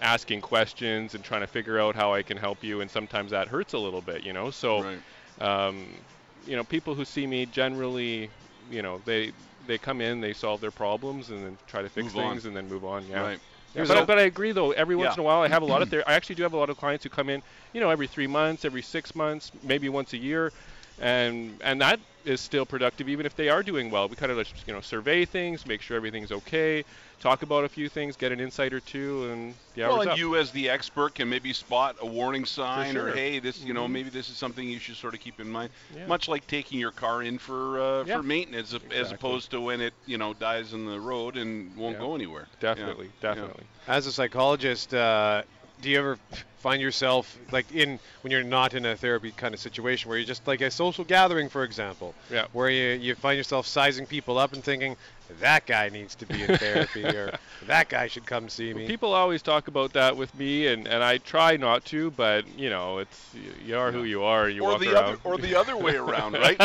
asking 0.00 0.42
questions 0.42 1.14
and 1.14 1.24
trying 1.24 1.40
to 1.40 1.46
figure 1.46 1.78
out 1.80 1.96
how 1.96 2.12
I 2.14 2.22
can 2.22 2.36
help 2.36 2.62
you. 2.62 2.80
And 2.82 2.90
sometimes 2.90 3.30
that 3.32 3.48
hurts 3.48 3.72
a 3.72 3.78
little 3.78 4.02
bit, 4.02 4.22
you 4.22 4.32
know. 4.32 4.50
So, 4.50 4.82
Right. 4.82 5.02
um, 5.40 6.04
you 6.46 6.54
know, 6.54 6.64
people 6.64 6.94
who 6.94 7.04
see 7.04 7.26
me 7.26 7.46
generally, 7.46 8.30
you 8.70 8.82
know, 8.82 9.00
they 9.04 9.32
they 9.66 9.78
come 9.78 10.00
in, 10.00 10.20
they 10.20 10.32
solve 10.32 10.60
their 10.60 10.70
problems, 10.70 11.30
and 11.30 11.44
then 11.44 11.58
try 11.66 11.82
to 11.82 11.88
fix 11.88 12.14
Move 12.14 12.24
on. 12.24 12.32
things, 12.32 12.46
and 12.46 12.56
then 12.56 12.68
move 12.68 12.84
on. 12.84 13.06
Yeah. 13.08 13.20
Right. 13.20 13.40
Yeah, 13.74 13.84
but, 13.86 13.98
I, 13.98 14.04
but 14.04 14.18
I 14.18 14.22
agree 14.22 14.52
though. 14.52 14.70
Every 14.72 14.96
once 14.96 15.08
Yeah. 15.08 15.14
in 15.14 15.20
a 15.20 15.22
while, 15.24 15.42
I 15.42 15.48
have 15.48 15.62
a 15.62 15.66
lot 15.66 15.82
of 15.82 15.88
ther- 15.90 16.04
I 16.06 16.14
actually 16.14 16.36
do 16.36 16.42
have 16.44 16.54
a 16.54 16.56
lot 16.56 16.70
of 16.70 16.78
clients 16.78 17.04
who 17.04 17.10
come 17.10 17.28
in, 17.28 17.42
you 17.72 17.80
know, 17.80 17.90
every 17.90 18.06
three 18.06 18.26
months, 18.26 18.64
every 18.64 18.82
six 18.82 19.14
months, 19.14 19.50
maybe 19.62 19.88
once 19.88 20.12
a 20.12 20.16
year, 20.16 20.52
and 21.00 21.58
and 21.62 21.80
that 21.80 22.00
is 22.26 22.40
still 22.40 22.66
productive 22.66 23.08
even 23.08 23.24
if 23.24 23.34
they 23.36 23.48
are 23.48 23.62
doing 23.62 23.90
well. 23.90 24.08
We 24.08 24.16
kind 24.16 24.32
of 24.32 24.38
just 24.38 24.66
you 24.66 24.74
know 24.74 24.80
survey 24.80 25.24
things, 25.24 25.64
make 25.64 25.80
sure 25.80 25.96
everything's 25.96 26.32
okay, 26.32 26.84
talk 27.20 27.42
about 27.42 27.64
a 27.64 27.68
few 27.68 27.88
things, 27.88 28.16
get 28.16 28.32
an 28.32 28.40
insight 28.40 28.72
or 28.74 28.80
two, 28.80 29.30
and 29.30 29.54
the 29.74 29.84
hours 29.84 29.92
well, 29.92 30.00
and 30.02 30.10
up. 30.10 30.18
you 30.18 30.36
as 30.36 30.50
the 30.50 30.68
expert 30.68 31.14
can 31.14 31.28
maybe 31.28 31.52
spot 31.52 31.96
a 32.00 32.06
warning 32.06 32.44
sign 32.44 32.96
or 32.96 33.12
hey, 33.14 33.38
this 33.38 33.62
you 33.62 33.72
know 33.72 33.86
Mhm. 33.86 33.90
maybe 33.92 34.10
this 34.10 34.28
is 34.28 34.36
something 34.36 34.68
you 34.68 34.78
should 34.80 34.96
sort 34.96 35.14
of 35.14 35.20
keep 35.20 35.38
in 35.40 35.48
mind. 35.48 35.70
Yeah. 35.94 36.06
Much 36.06 36.28
like 36.28 36.46
taking 36.46 36.78
your 36.80 36.90
car 36.92 37.22
in 37.22 37.38
for 37.38 37.80
uh, 37.80 38.04
Yeah. 38.04 38.16
for 38.16 38.22
maintenance, 38.22 38.74
as- 38.74 38.80
as 38.92 39.12
opposed 39.12 39.50
to 39.52 39.60
when 39.60 39.80
it 39.80 39.94
you 40.04 40.18
know 40.18 40.34
dies 40.34 40.72
in 40.72 40.84
the 40.86 40.98
road 41.00 41.36
and 41.36 41.76
won't 41.76 41.94
Yeah. 41.94 42.00
go 42.00 42.14
anywhere. 42.14 42.48
Yeah. 42.60 42.74
Definitely, 42.74 43.10
definitely. 43.20 43.64
As 43.86 44.06
a 44.06 44.12
psychologist, 44.12 44.92
uh, 44.92 45.42
do 45.80 45.90
you 45.90 45.98
ever 45.98 46.18
find 46.58 46.80
yourself 46.82 47.38
like 47.52 47.66
in 47.74 47.98
when 48.22 48.30
you're 48.30 48.42
not 48.42 48.74
in 48.74 48.84
a 48.86 48.96
therapy 48.96 49.30
kind 49.36 49.54
of 49.54 49.60
situation 49.60 50.08
where 50.08 50.18
you're 50.18 50.26
just 50.26 50.46
like 50.46 50.60
a 50.60 50.70
social 50.70 51.04
gathering, 51.04 51.48
for 51.48 51.64
example, 51.64 52.14
Yeah. 52.30 52.46
where 52.52 52.70
you 52.70 52.98
you 52.98 53.14
find 53.14 53.36
yourself 53.36 53.66
sizing 53.66 54.06
people 54.06 54.38
up 54.38 54.52
and 54.52 54.62
thinking 54.64 54.96
that 55.40 55.66
guy 55.66 55.88
needs 55.88 56.14
to 56.14 56.24
be 56.26 56.40
in 56.44 56.56
therapy 56.58 57.04
or 57.04 57.36
that 57.66 57.88
guy 57.88 58.06
should 58.06 58.24
come 58.26 58.48
see 58.48 58.72
me. 58.72 58.86
People 58.86 59.12
always 59.12 59.42
talk 59.42 59.66
about 59.66 59.92
that 59.94 60.16
with 60.16 60.32
me, 60.38 60.68
and, 60.68 60.86
and 60.86 61.02
I 61.02 61.18
try 61.18 61.56
not 61.56 61.84
to, 61.86 62.12
but 62.12 62.46
you 62.56 62.70
know, 62.70 62.98
it's 62.98 63.34
you, 63.34 63.50
you 63.66 63.76
are 63.76 63.90
who 63.90 64.04
you 64.04 64.22
are. 64.22 64.48
You 64.48 64.62
or 64.64 64.72
walk 64.72 64.80
the 64.82 64.94
around. 64.94 65.04
other 65.04 65.18
or 65.24 65.36
the 65.38 65.56
other 65.56 65.76
way 65.76 65.96
around, 66.06 66.34
right? 66.34 66.60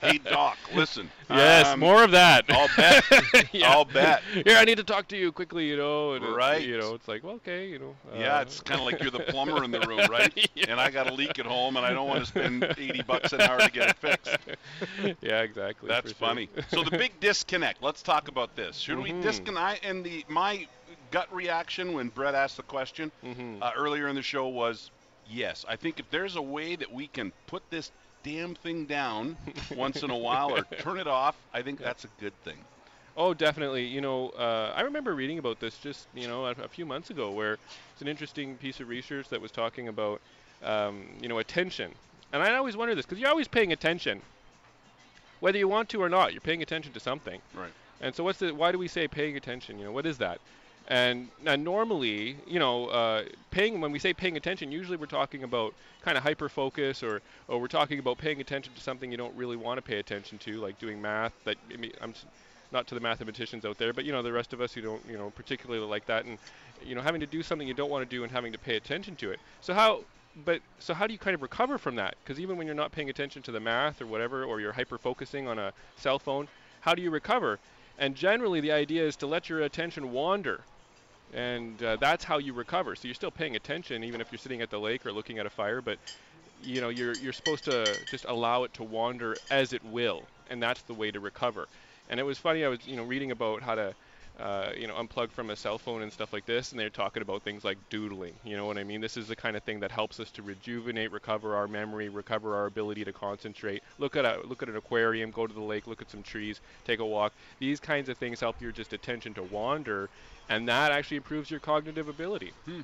hey 0.00 0.18
doc, 0.18 0.58
listen. 0.74 1.08
yes, 1.30 1.68
um, 1.68 1.78
more 1.78 2.02
of 2.02 2.10
that. 2.10 2.44
I'll 2.50 2.68
bet. 2.76 3.04
Yeah. 3.52 3.70
I'll 3.70 3.84
bet. 3.84 4.22
Here, 4.44 4.56
I 4.56 4.64
need 4.64 4.78
to 4.78 4.84
talk 4.84 5.06
to 5.08 5.16
you 5.16 5.30
quickly, 5.32 5.66
you 5.68 5.76
know. 5.76 6.14
And 6.14 6.24
it's, 6.24 6.34
Right. 6.34 6.62
You 6.62 6.78
know, 6.78 6.94
it's 6.94 7.06
like, 7.08 7.22
well, 7.22 7.34
okay, 7.36 7.68
you 7.68 7.78
know. 7.78 7.94
Yeah, 8.18 8.38
uh, 8.38 8.42
it's 8.42 8.60
kind 8.60 8.80
of 8.80 8.86
like 8.86 9.00
you're 9.00 9.10
the 9.12 9.20
plumber 9.30 9.64
in 9.64 9.70
the 9.70 9.80
room, 9.80 10.00
right? 10.10 10.32
Yeah. 10.54 10.66
And 10.70 10.80
I 10.80 10.90
got 10.90 11.08
a 11.08 11.14
leak 11.14 11.38
at 11.38 11.46
home, 11.46 11.76
and 11.76 11.86
I 11.86 11.92
don't 11.92 12.08
want 12.08 12.20
to 12.20 12.26
spend 12.26 12.64
80 12.76 13.02
bucks 13.02 13.32
an 13.32 13.40
hour 13.40 13.60
to 13.60 13.70
get 13.70 13.90
it 13.90 13.96
fixed. 13.96 14.36
yeah, 15.22 15.40
exactly. 15.42 15.88
That's 15.88 16.12
for 16.12 16.18
sure. 16.18 16.28
funny. 16.28 16.48
So 16.70 16.82
the 16.82 16.90
big 16.98 17.18
disconnect. 17.20 17.82
Let's 17.82 18.02
talk 18.02 18.28
about 18.28 18.56
this. 18.56 18.76
Should 18.76 18.98
we 18.98 19.10
Mhm. 19.12 19.22
disconnect? 19.22 19.84
And 19.84 20.04
the 20.04 20.24
my 20.28 20.66
gut 21.10 21.32
reaction 21.34 21.92
when 21.94 22.08
Brett 22.08 22.34
asked 22.34 22.56
the 22.56 22.62
question 22.62 23.10
Mhm. 23.24 23.62
uh, 23.62 23.70
earlier 23.76 24.08
in 24.08 24.14
the 24.16 24.22
show 24.22 24.48
was, 24.48 24.90
yes. 25.28 25.64
I 25.68 25.76
think 25.76 25.98
if 26.00 26.10
there's 26.10 26.36
a 26.36 26.42
way 26.42 26.76
that 26.76 26.92
we 26.92 27.06
can 27.06 27.32
put 27.46 27.62
this 27.70 27.90
damn 28.22 28.54
thing 28.54 28.84
down 28.86 29.36
once 29.76 30.02
in 30.02 30.10
a 30.10 30.16
while 30.16 30.52
or 30.54 30.62
turn 30.78 30.98
it 30.98 31.06
off, 31.06 31.36
I 31.54 31.62
think 31.62 31.78
that's 31.80 32.04
a 32.04 32.08
good 32.20 32.34
thing. 32.44 32.58
Oh, 33.16 33.34
definitely. 33.34 33.86
You 33.86 34.00
know, 34.00 34.30
uh, 34.30 34.72
I 34.74 34.82
remember 34.82 35.14
reading 35.14 35.38
about 35.38 35.60
this 35.60 35.78
just 35.78 36.06
you 36.14 36.28
know 36.28 36.46
a, 36.46 36.50
a 36.52 36.68
few 36.68 36.86
months 36.86 37.10
ago, 37.10 37.32
where 37.32 37.58
it's 37.92 38.00
an 38.02 38.08
interesting 38.08 38.56
piece 38.56 38.80
of 38.80 38.88
research 38.88 39.28
that 39.28 39.40
was 39.40 39.50
talking 39.50 39.88
about 39.88 40.20
um, 40.62 41.04
you 41.20 41.28
know 41.28 41.38
attention, 41.38 41.92
and 42.32 42.42
I 42.42 42.54
always 42.54 42.76
wonder 42.76 42.94
this 42.94 43.06
because 43.06 43.18
you're 43.18 43.30
always 43.30 43.48
paying 43.48 43.72
attention, 43.72 44.22
whether 45.40 45.58
you 45.58 45.68
want 45.68 45.88
to 45.90 46.02
or 46.02 46.08
not. 46.08 46.32
You're 46.32 46.40
paying 46.40 46.62
attention 46.62 46.92
to 46.92 47.00
something. 47.00 47.40
Right. 47.54 47.72
And 48.00 48.14
so, 48.14 48.24
what's 48.24 48.38
the? 48.38 48.54
Why 48.54 48.72
do 48.72 48.78
we 48.78 48.88
say 48.88 49.08
paying 49.08 49.36
attention? 49.36 49.78
You 49.78 49.86
know, 49.86 49.92
what 49.92 50.06
is 50.06 50.18
that? 50.18 50.40
And 50.88 51.28
now 51.42 51.54
normally, 51.56 52.36
you 52.46 52.58
know, 52.58 52.86
uh, 52.86 53.24
paying 53.50 53.80
when 53.80 53.92
we 53.92 53.98
say 53.98 54.12
paying 54.12 54.36
attention, 54.36 54.72
usually 54.72 54.96
we're 54.96 55.06
talking 55.06 55.44
about 55.44 55.74
kind 56.02 56.16
of 56.16 56.22
hyper 56.24 56.48
focus, 56.48 57.02
or 57.02 57.20
or 57.48 57.60
we're 57.60 57.66
talking 57.68 57.98
about 57.98 58.18
paying 58.18 58.40
attention 58.40 58.72
to 58.74 58.80
something 58.80 59.10
you 59.10 59.18
don't 59.18 59.34
really 59.36 59.56
want 59.56 59.78
to 59.78 59.82
pay 59.82 59.98
attention 59.98 60.38
to, 60.38 60.58
like 60.60 60.78
doing 60.78 61.00
math. 61.00 61.32
That 61.44 61.56
I 61.72 61.76
mean, 61.76 61.92
I'm 62.00 62.14
not 62.72 62.86
to 62.88 62.94
the 62.94 63.00
mathematicians 63.00 63.64
out 63.64 63.78
there, 63.78 63.92
but 63.92 64.04
you 64.04 64.12
know, 64.12 64.22
the 64.22 64.32
rest 64.32 64.52
of 64.52 64.60
us 64.60 64.72
who 64.72 64.80
don't, 64.80 65.02
you 65.08 65.18
know, 65.18 65.30
particularly 65.30 65.84
like 65.84 66.06
that, 66.06 66.24
and 66.24 66.38
you 66.84 66.94
know, 66.94 67.02
having 67.02 67.20
to 67.20 67.26
do 67.26 67.42
something 67.42 67.66
you 67.66 67.74
don't 67.74 67.90
want 67.90 68.08
to 68.08 68.16
do 68.16 68.22
and 68.22 68.32
having 68.32 68.52
to 68.52 68.58
pay 68.58 68.76
attention 68.76 69.16
to 69.16 69.30
it. 69.30 69.40
So 69.60 69.74
how? 69.74 70.04
But 70.44 70.60
so 70.78 70.94
how 70.94 71.06
do 71.06 71.12
you 71.12 71.18
kind 71.18 71.34
of 71.34 71.42
recover 71.42 71.76
from 71.78 71.96
that? 71.96 72.14
Because 72.22 72.38
even 72.38 72.56
when 72.56 72.66
you're 72.66 72.76
not 72.76 72.92
paying 72.92 73.10
attention 73.10 73.42
to 73.42 73.52
the 73.52 73.60
math 73.60 74.00
or 74.00 74.06
whatever, 74.06 74.44
or 74.44 74.60
you're 74.60 74.72
hyper 74.72 74.98
focusing 74.98 75.48
on 75.48 75.58
a 75.58 75.72
cell 75.96 76.18
phone, 76.18 76.48
how 76.80 76.94
do 76.94 77.02
you 77.02 77.10
recover? 77.10 77.58
And 77.98 78.14
generally, 78.14 78.60
the 78.60 78.72
idea 78.72 79.04
is 79.04 79.16
to 79.16 79.26
let 79.26 79.48
your 79.48 79.60
attention 79.60 80.12
wander. 80.12 80.60
And 81.32 81.80
uh, 81.82 81.96
that's 81.96 82.24
how 82.24 82.38
you 82.38 82.52
recover. 82.52 82.96
So 82.96 83.06
you're 83.06 83.14
still 83.14 83.30
paying 83.30 83.54
attention, 83.54 84.02
even 84.02 84.20
if 84.20 84.32
you're 84.32 84.38
sitting 84.38 84.62
at 84.62 84.70
the 84.70 84.80
lake 84.80 85.06
or 85.06 85.12
looking 85.12 85.38
at 85.38 85.46
a 85.46 85.50
fire. 85.50 85.80
But 85.80 85.98
you 86.62 86.80
know, 86.80 86.88
you're 86.88 87.14
you're 87.14 87.32
supposed 87.32 87.64
to 87.64 87.96
just 88.10 88.24
allow 88.26 88.64
it 88.64 88.74
to 88.74 88.82
wander 88.82 89.36
as 89.50 89.72
it 89.72 89.84
will, 89.84 90.22
and 90.48 90.62
that's 90.62 90.82
the 90.82 90.94
way 90.94 91.10
to 91.10 91.20
recover. 91.20 91.66
And 92.10 92.20
it 92.20 92.24
was 92.24 92.38
funny. 92.38 92.64
I 92.64 92.68
was 92.68 92.86
you 92.86 92.96
know 92.96 93.04
reading 93.04 93.30
about 93.30 93.62
how 93.62 93.74
to 93.74 93.94
uh, 94.38 94.70
you 94.76 94.86
know, 94.86 94.94
unplug 94.94 95.30
from 95.30 95.50
a 95.50 95.56
cell 95.56 95.76
phone 95.76 96.02
and 96.02 96.12
stuff 96.12 96.32
like 96.32 96.46
this, 96.46 96.70
and 96.70 96.80
they're 96.80 96.88
talking 96.88 97.20
about 97.20 97.42
things 97.42 97.64
like 97.64 97.76
doodling. 97.90 98.34
You 98.44 98.56
know 98.56 98.64
what 98.64 98.78
I 98.78 98.84
mean? 98.84 99.00
This 99.00 99.16
is 99.16 99.28
the 99.28 99.36
kind 99.36 99.56
of 99.56 99.62
thing 99.64 99.80
that 99.80 99.90
helps 99.90 100.18
us 100.20 100.30
to 100.32 100.42
rejuvenate, 100.42 101.12
recover 101.12 101.54
our 101.54 101.68
memory, 101.68 102.08
recover 102.08 102.56
our 102.56 102.66
ability 102.66 103.04
to 103.04 103.12
concentrate. 103.12 103.82
Look 103.98 104.16
at 104.16 104.24
a 104.24 104.40
look 104.46 104.62
at 104.62 104.68
an 104.68 104.76
aquarium, 104.76 105.30
go 105.30 105.46
to 105.46 105.52
the 105.52 105.60
lake, 105.60 105.86
look 105.86 106.00
at 106.00 106.10
some 106.10 106.22
trees, 106.22 106.60
take 106.84 107.00
a 107.00 107.04
walk. 107.04 107.32
These 107.58 107.80
kinds 107.80 108.08
of 108.08 108.16
things 108.16 108.40
help 108.40 108.60
your 108.60 108.72
just 108.72 108.92
attention 108.92 109.34
to 109.34 109.42
wander, 109.42 110.08
and 110.48 110.66
that 110.68 110.92
actually 110.92 111.18
improves 111.18 111.50
your 111.50 111.60
cognitive 111.60 112.08
ability. 112.08 112.52
Hmm. 112.64 112.80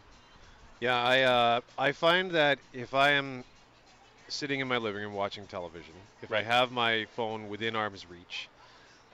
Yeah, 0.80 1.02
I 1.02 1.22
uh, 1.22 1.60
I 1.78 1.92
find 1.92 2.30
that 2.32 2.58
if 2.74 2.92
I 2.92 3.12
am 3.12 3.44
sitting 4.28 4.60
in 4.60 4.68
my 4.68 4.76
living 4.76 5.00
room 5.00 5.14
watching 5.14 5.46
television, 5.46 5.94
if 6.20 6.32
I 6.32 6.42
have 6.42 6.70
my 6.70 7.06
phone 7.14 7.48
within 7.48 7.74
arm's 7.76 8.04
reach, 8.10 8.48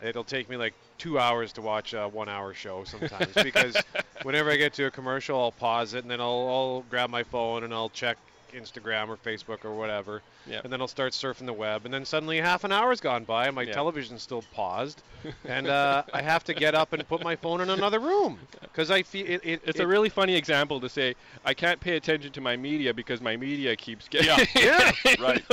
it'll 0.04 0.24
take 0.24 0.48
me 0.48 0.56
like 0.56 0.74
two 0.98 1.18
hours 1.18 1.52
to 1.52 1.62
watch 1.62 1.94
a 1.94 2.08
one-hour 2.08 2.54
show 2.54 2.84
sometimes 2.84 3.32
because 3.42 3.76
whenever 4.22 4.50
I 4.50 4.56
get 4.56 4.72
to 4.74 4.86
a 4.86 4.90
commercial, 4.90 5.38
I'll 5.38 5.52
pause 5.52 5.94
it 5.94 6.02
and 6.02 6.10
then 6.10 6.20
I'll, 6.20 6.48
I'll 6.48 6.84
grab 6.90 7.10
my 7.10 7.22
phone 7.22 7.64
and 7.64 7.72
I'll 7.72 7.90
check 7.90 8.16
Instagram 8.52 9.08
or 9.08 9.16
Facebook 9.16 9.64
or 9.64 9.74
whatever, 9.74 10.22
Yeah. 10.46 10.60
and 10.64 10.72
then 10.72 10.80
I'll 10.80 10.88
start 10.88 11.12
surfing 11.12 11.46
the 11.46 11.52
web, 11.52 11.84
and 11.84 11.92
then 11.92 12.04
suddenly 12.04 12.38
half 12.40 12.64
an 12.64 12.72
hour's 12.72 13.00
gone 13.00 13.24
by 13.24 13.46
and 13.46 13.54
my 13.54 13.62
Yeah. 13.62 13.72
television's 13.72 14.22
still 14.22 14.42
paused, 14.54 15.02
and 15.44 15.66
uh, 15.68 16.02
I 16.12 16.22
have 16.22 16.44
to 16.44 16.54
get 16.54 16.74
up 16.74 16.92
and 16.92 17.06
put 17.08 17.22
my 17.22 17.36
phone 17.36 17.60
in 17.60 17.70
another 17.70 17.98
room 18.00 18.38
because 18.60 18.90
I 18.90 19.02
feel 19.02 19.26
it. 19.26 19.40
it 19.44 19.62
It's 19.64 19.78
it, 19.80 19.82
a 19.82 19.86
really 19.86 20.08
funny 20.08 20.34
example 20.34 20.80
to 20.80 20.88
say 20.88 21.14
I 21.44 21.54
can't 21.54 21.80
pay 21.80 21.96
attention 21.96 22.32
to 22.32 22.40
my 22.40 22.56
media 22.56 22.92
because 22.94 23.20
my 23.20 23.36
media 23.36 23.76
keeps 23.76 24.08
getting 24.08 24.28
Yeah, 24.54 24.92
in 25.16 25.22
right. 25.22 25.44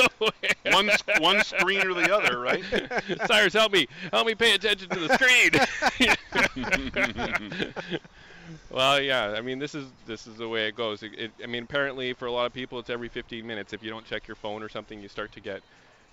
one 0.72 0.89
s- 0.89 1.04
one 1.20 1.43
screen 1.43 1.86
or 1.88 1.93
the 1.93 2.14
other, 2.16 2.39
right? 2.39 2.64
Syras, 3.28 3.54
help 3.54 3.72
me, 3.74 3.88
help 4.12 4.26
me 4.28 4.36
pay 4.36 4.54
attention 4.56 4.89
to 4.89 5.00
the 5.00 5.14
screen. 5.18 5.52
Well, 8.70 9.02
yeah, 9.02 9.34
I 9.38 9.41
mean 9.41 9.60
this 9.60 9.76
is 9.76 9.86
this 10.06 10.28
is 10.28 10.38
the 10.38 10.47
way 10.47 10.68
it 10.68 10.76
goes. 10.76 11.04
It, 11.04 11.14
it, 11.18 11.32
I 11.43 11.47
mean 11.47 11.64
apparently 11.64 12.14
for 12.14 12.26
a 12.26 12.32
lot 12.32 12.45
of 12.45 12.54
people 12.54 12.80
it's 12.80 12.89
every 12.89 13.10
15 13.10 13.45
minutes. 13.45 13.74
If 13.74 13.84
you 13.84 13.89
don't 13.89 14.06
check 14.06 14.28
your 14.28 14.36
phone 14.36 14.64
or 14.64 14.70
something, 14.70 15.02
you 15.02 15.08
start 15.08 15.32
to 15.34 15.39
get 15.39 15.62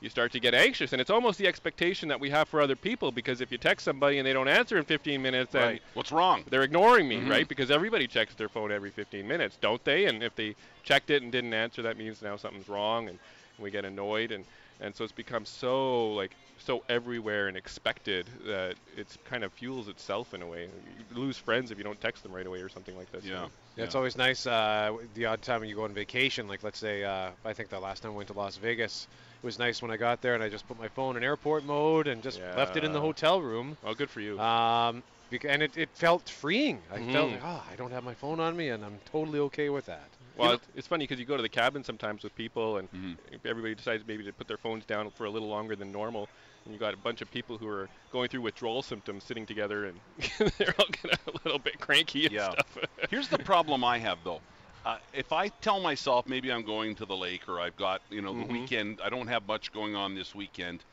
you 0.00 0.10
start 0.10 0.30
to 0.32 0.40
get 0.40 0.52
anxious, 0.52 0.92
and 0.92 1.00
it's 1.00 1.10
almost 1.10 1.38
the 1.38 1.46
expectation 1.46 2.08
that 2.10 2.20
we 2.20 2.28
have 2.28 2.48
for 2.48 2.60
other 2.60 2.76
people 2.76 3.10
because 3.10 3.40
if 3.40 3.50
you 3.50 3.56
text 3.56 3.84
somebody 3.84 4.18
and 4.18 4.26
they 4.26 4.34
don't 4.34 4.48
answer 4.48 4.76
in 4.76 4.84
15 4.84 5.22
minutes, 5.22 5.52
then 5.52 5.62
right. 5.62 5.82
What's 5.94 6.12
wrong? 6.12 6.44
they're 6.50 6.64
ignoring 6.64 7.08
me, 7.08 7.16
Mhm. 7.16 7.30
right? 7.30 7.48
Because 7.48 7.70
everybody 7.70 8.06
checks 8.06 8.34
their 8.34 8.50
phone 8.50 8.70
every 8.70 8.90
15 8.90 9.26
minutes, 9.26 9.56
don't 9.58 9.82
they? 9.84 10.04
And 10.04 10.22
if 10.22 10.34
they 10.34 10.54
checked 10.82 11.08
it 11.10 11.22
and 11.22 11.32
didn't 11.32 11.54
answer, 11.54 11.80
that 11.82 11.96
means 11.96 12.20
now 12.20 12.36
something's 12.36 12.68
wrong, 12.68 13.08
and, 13.08 13.18
we 13.58 13.70
get 13.70 13.84
annoyed, 13.86 14.32
and 14.32 14.44
and 14.80 14.94
so 14.94 15.02
it's 15.02 15.12
become 15.12 15.46
so 15.46 16.12
like 16.12 16.36
so 16.58 16.82
everywhere 16.88 17.48
and 17.48 17.56
expected 17.56 18.28
that 18.46 18.74
it's 18.96 19.16
kind 19.24 19.44
of 19.44 19.52
fuels 19.52 19.88
itself 19.88 20.34
in 20.34 20.42
a 20.42 20.46
way. 20.46 20.64
You 20.64 21.04
lose 21.20 21.36
friends 21.36 21.70
if 21.70 21.78
you 21.78 21.84
don't 21.84 22.00
text 22.00 22.22
them 22.22 22.32
right 22.32 22.46
away 22.46 22.60
or 22.60 22.68
something 22.68 22.96
like 22.96 23.10
that. 23.12 23.22
so- 23.22 23.28
Yeah. 23.28 23.46
Yeah, 23.76 23.84
it's 23.84 23.94
always 23.94 24.16
nice 24.16 24.46
uh, 24.46 24.96
the 25.12 25.26
odd 25.26 25.42
time 25.42 25.60
when 25.60 25.68
you 25.68 25.74
go 25.76 25.84
on 25.84 25.92
vacation. 25.92 26.48
Like, 26.48 26.62
let's 26.62 26.78
say, 26.78 27.04
uh, 27.04 27.32
I 27.44 27.52
think 27.52 27.68
the 27.68 27.78
last 27.78 28.02
time 28.02 28.12
I 28.12 28.14
went 28.14 28.28
to 28.28 28.32
Las 28.34 28.56
Vegas, 28.56 29.06
it 29.42 29.44
was 29.44 29.58
nice 29.58 29.82
when 29.82 29.90
I 29.90 29.98
got 29.98 30.22
there 30.22 30.34
and 30.34 30.42
I 30.42 30.48
just 30.48 30.66
put 30.66 30.78
my 30.78 30.88
phone 30.88 31.18
in 31.18 31.22
airport 31.22 31.62
mode 31.62 32.06
and 32.08 32.22
just 32.22 32.40
left 32.56 32.76
it 32.78 32.84
in 32.84 32.92
the 32.92 33.00
hotel 33.02 33.42
room. 33.42 33.76
Well, 33.82 33.94
good 33.94 34.08
for 34.08 34.22
you. 34.22 34.40
Um, 34.40 35.02
bec- 35.30 35.44
and 35.44 35.62
it, 35.62 35.76
it 35.76 35.90
felt 35.92 36.26
freeing. 36.30 36.80
I 36.90 36.96
felt 37.12 37.28
Mhm. 37.28 37.32
like, 37.32 37.42
oh, 37.44 37.64
I 37.70 37.76
don't 37.76 37.90
have 37.90 38.02
my 38.02 38.14
phone 38.14 38.40
on 38.40 38.56
me, 38.56 38.70
and 38.70 38.82
I'm 38.82 38.98
totally 39.04 39.40
okay 39.40 39.68
with 39.68 39.84
that. 39.86 40.08
Well, 40.36 40.48
know- 40.48 40.54
it's, 40.54 40.66
it's 40.74 40.86
funny 40.86 41.04
because 41.04 41.18
you 41.18 41.24
go 41.26 41.36
to 41.36 41.42
the 41.42 41.48
cabin 41.48 41.82
sometimes 41.84 42.22
with 42.22 42.34
people, 42.34 42.78
and 42.78 42.90
Mhm. 42.92 43.16
everybody 43.44 43.74
decides 43.74 44.04
maybe 44.06 44.24
to 44.24 44.32
put 44.32 44.48
their 44.48 44.56
phones 44.58 44.84
down 44.84 45.10
for 45.10 45.24
a 45.26 45.30
little 45.30 45.48
longer 45.48 45.76
than 45.76 45.92
normal, 45.92 46.28
and 46.64 46.74
you 46.74 46.80
got 46.80 46.94
a 46.94 46.96
bunch 46.96 47.20
of 47.22 47.30
people 47.30 47.58
who 47.58 47.68
are 47.68 47.88
going 48.12 48.28
through 48.28 48.40
withdrawal 48.42 48.82
symptoms 48.82 49.24
sitting 49.24 49.46
together, 49.46 49.86
and 49.86 50.00
they're 50.58 50.74
all 50.78 50.86
getting 51.02 51.18
a 51.26 51.30
little 51.44 51.58
bit 51.58 51.78
cranky 51.80 52.24
and 52.26 52.34
Yeah. 52.34 52.50
stuff. 52.50 52.78
Here's 53.10 53.28
the 53.28 53.38
problem 53.38 53.84
I 53.84 53.98
have 53.98 54.18
though. 54.24 54.40
Uh, 54.84 54.98
if 55.12 55.32
I 55.32 55.48
tell 55.48 55.80
myself 55.80 56.28
maybe 56.28 56.52
I'm 56.52 56.62
going 56.62 56.94
to 56.96 57.06
the 57.06 57.16
lake 57.16 57.48
or 57.48 57.58
I've 57.58 57.76
got 57.76 58.02
you 58.08 58.22
know 58.22 58.32
the 58.38 58.44
weekend, 58.46 59.00
I 59.02 59.08
don't 59.08 59.26
have 59.26 59.44
much 59.48 59.72
going 59.72 59.96
on 59.96 60.14
this 60.14 60.32
weekend, 60.32 60.84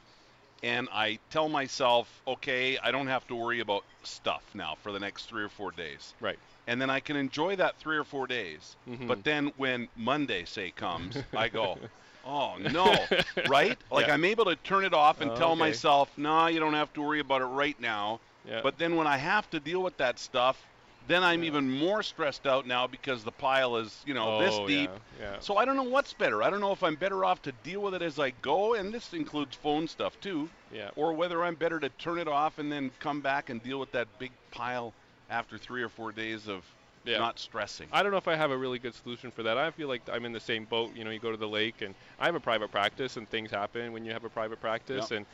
and 0.63 0.89
I 0.91 1.19
tell 1.29 1.49
myself, 1.49 2.23
okay, 2.27 2.77
I 2.79 2.91
don't 2.91 3.07
have 3.07 3.27
to 3.27 3.35
worry 3.35 3.59
about 3.61 3.85
stuff 4.03 4.43
now 4.55 4.75
for 4.81 4.91
the 4.91 4.99
next 4.99 5.27
three 5.27 5.43
or 5.43 5.49
four 5.49 5.71
days, 5.71 6.15
right. 6.21 6.39
and 6.67 6.81
then 6.81 6.89
I 6.89 7.01
can 7.01 7.17
enjoy 7.17 7.57
that 7.57 7.77
three 7.79 7.97
or 7.97 8.05
four 8.05 8.27
days. 8.27 8.77
Mhm. 8.87 9.07
But 9.07 9.23
then 9.23 9.51
when 9.57 9.89
Monday 9.95 10.45
say 10.45 10.71
comes, 10.71 11.17
I 11.35 11.49
go, 11.49 11.79
oh 12.23 12.57
no, 12.57 13.09
right? 13.47 13.77
Like 13.91 14.07
Yeah. 14.07 14.13
I'm 14.15 14.25
able 14.25 14.45
to 14.45 14.55
turn 14.57 14.85
it 14.85 14.93
off 14.93 15.21
and 15.21 15.31
Oh, 15.31 15.35
tell 15.35 15.51
okay. 15.51 15.59
myself, 15.59 16.17
no, 16.17 16.47
you 16.47 16.59
don't 16.59 16.73
have 16.73 16.93
to 16.93 17.01
worry 17.01 17.19
about 17.19 17.41
it 17.41 17.45
right 17.45 17.79
now. 17.79 18.21
Yeah. 18.45 18.61
But 18.63 18.77
then 18.77 18.95
when 18.95 19.07
I 19.07 19.17
have 19.17 19.49
to 19.51 19.59
deal 19.59 19.81
with 19.83 19.97
that 19.97 20.19
stuff, 20.19 20.69
then 21.07 21.23
I'm 21.23 21.43
even 21.43 21.69
more 21.69 22.01
stressed 22.03 22.47
out 22.47 22.65
now 22.65 22.87
because 22.87 23.23
the 23.23 23.31
pile 23.31 23.75
is, 23.77 24.01
you 24.05 24.13
know, 24.13 24.39
this 24.39 24.53
Oh, 24.55 24.67
deep. 24.67 24.89
Yeah. 25.19 25.31
yeah. 25.33 25.39
So 25.39 25.57
I 25.57 25.65
don't 25.65 25.75
know 25.75 25.83
what's 25.83 26.13
better. 26.13 26.41
I 26.41 26.49
don't 26.49 26.61
know 26.61 26.71
if 26.71 26.83
I'm 26.83 26.95
better 26.95 27.25
off 27.25 27.41
to 27.43 27.51
deal 27.63 27.81
with 27.81 27.93
it 27.93 28.01
as 28.01 28.19
I 28.19 28.29
go, 28.41 28.73
and 28.75 28.93
this 28.93 29.13
includes 29.13 29.55
phone 29.55 29.87
stuff 29.87 30.19
too, 30.21 30.49
yeah. 30.73 30.89
or 30.95 31.13
whether 31.13 31.43
I'm 31.43 31.55
better 31.55 31.79
to 31.79 31.89
turn 31.89 32.19
it 32.19 32.27
off 32.27 32.57
and 32.59 32.71
then 32.71 32.91
come 32.99 33.21
back 33.21 33.49
and 33.49 33.61
deal 33.61 33.79
with 33.79 33.91
that 33.91 34.07
big 34.19 34.31
pile 34.51 34.93
after 35.29 35.57
three 35.57 35.81
or 35.83 35.89
four 35.89 36.11
days 36.11 36.47
of 36.47 36.63
Yeah. 37.05 37.17
not 37.17 37.37
stressing. 37.37 37.89
I 37.91 38.01
don't 38.01 38.11
know 38.13 38.17
if 38.17 38.29
I 38.29 38.35
have 38.35 38.51
a 38.51 38.57
really 38.57 38.79
good 38.79 38.95
solution 38.95 39.29
for 39.31 39.43
that. 39.43 39.57
I 39.57 39.71
feel 39.71 39.89
like 39.89 40.03
I'm 40.09 40.23
in 40.23 40.31
the 40.31 40.39
same 40.39 40.63
boat. 40.63 40.95
You 40.95 41.03
know, 41.03 41.09
you 41.11 41.19
go 41.19 41.31
to 41.31 41.37
the 41.37 41.47
lake, 41.49 41.81
and 41.81 41.93
I 42.17 42.25
have 42.27 42.35
a 42.35 42.39
private 42.39 42.71
practice, 42.71 43.17
and 43.17 43.29
things 43.29 43.51
happen 43.51 43.91
when 43.91 44.05
you 44.05 44.13
have 44.13 44.23
a 44.23 44.29
private 44.29 44.61
practice, 44.61 45.11
Yep. 45.11 45.17
and 45.17 45.25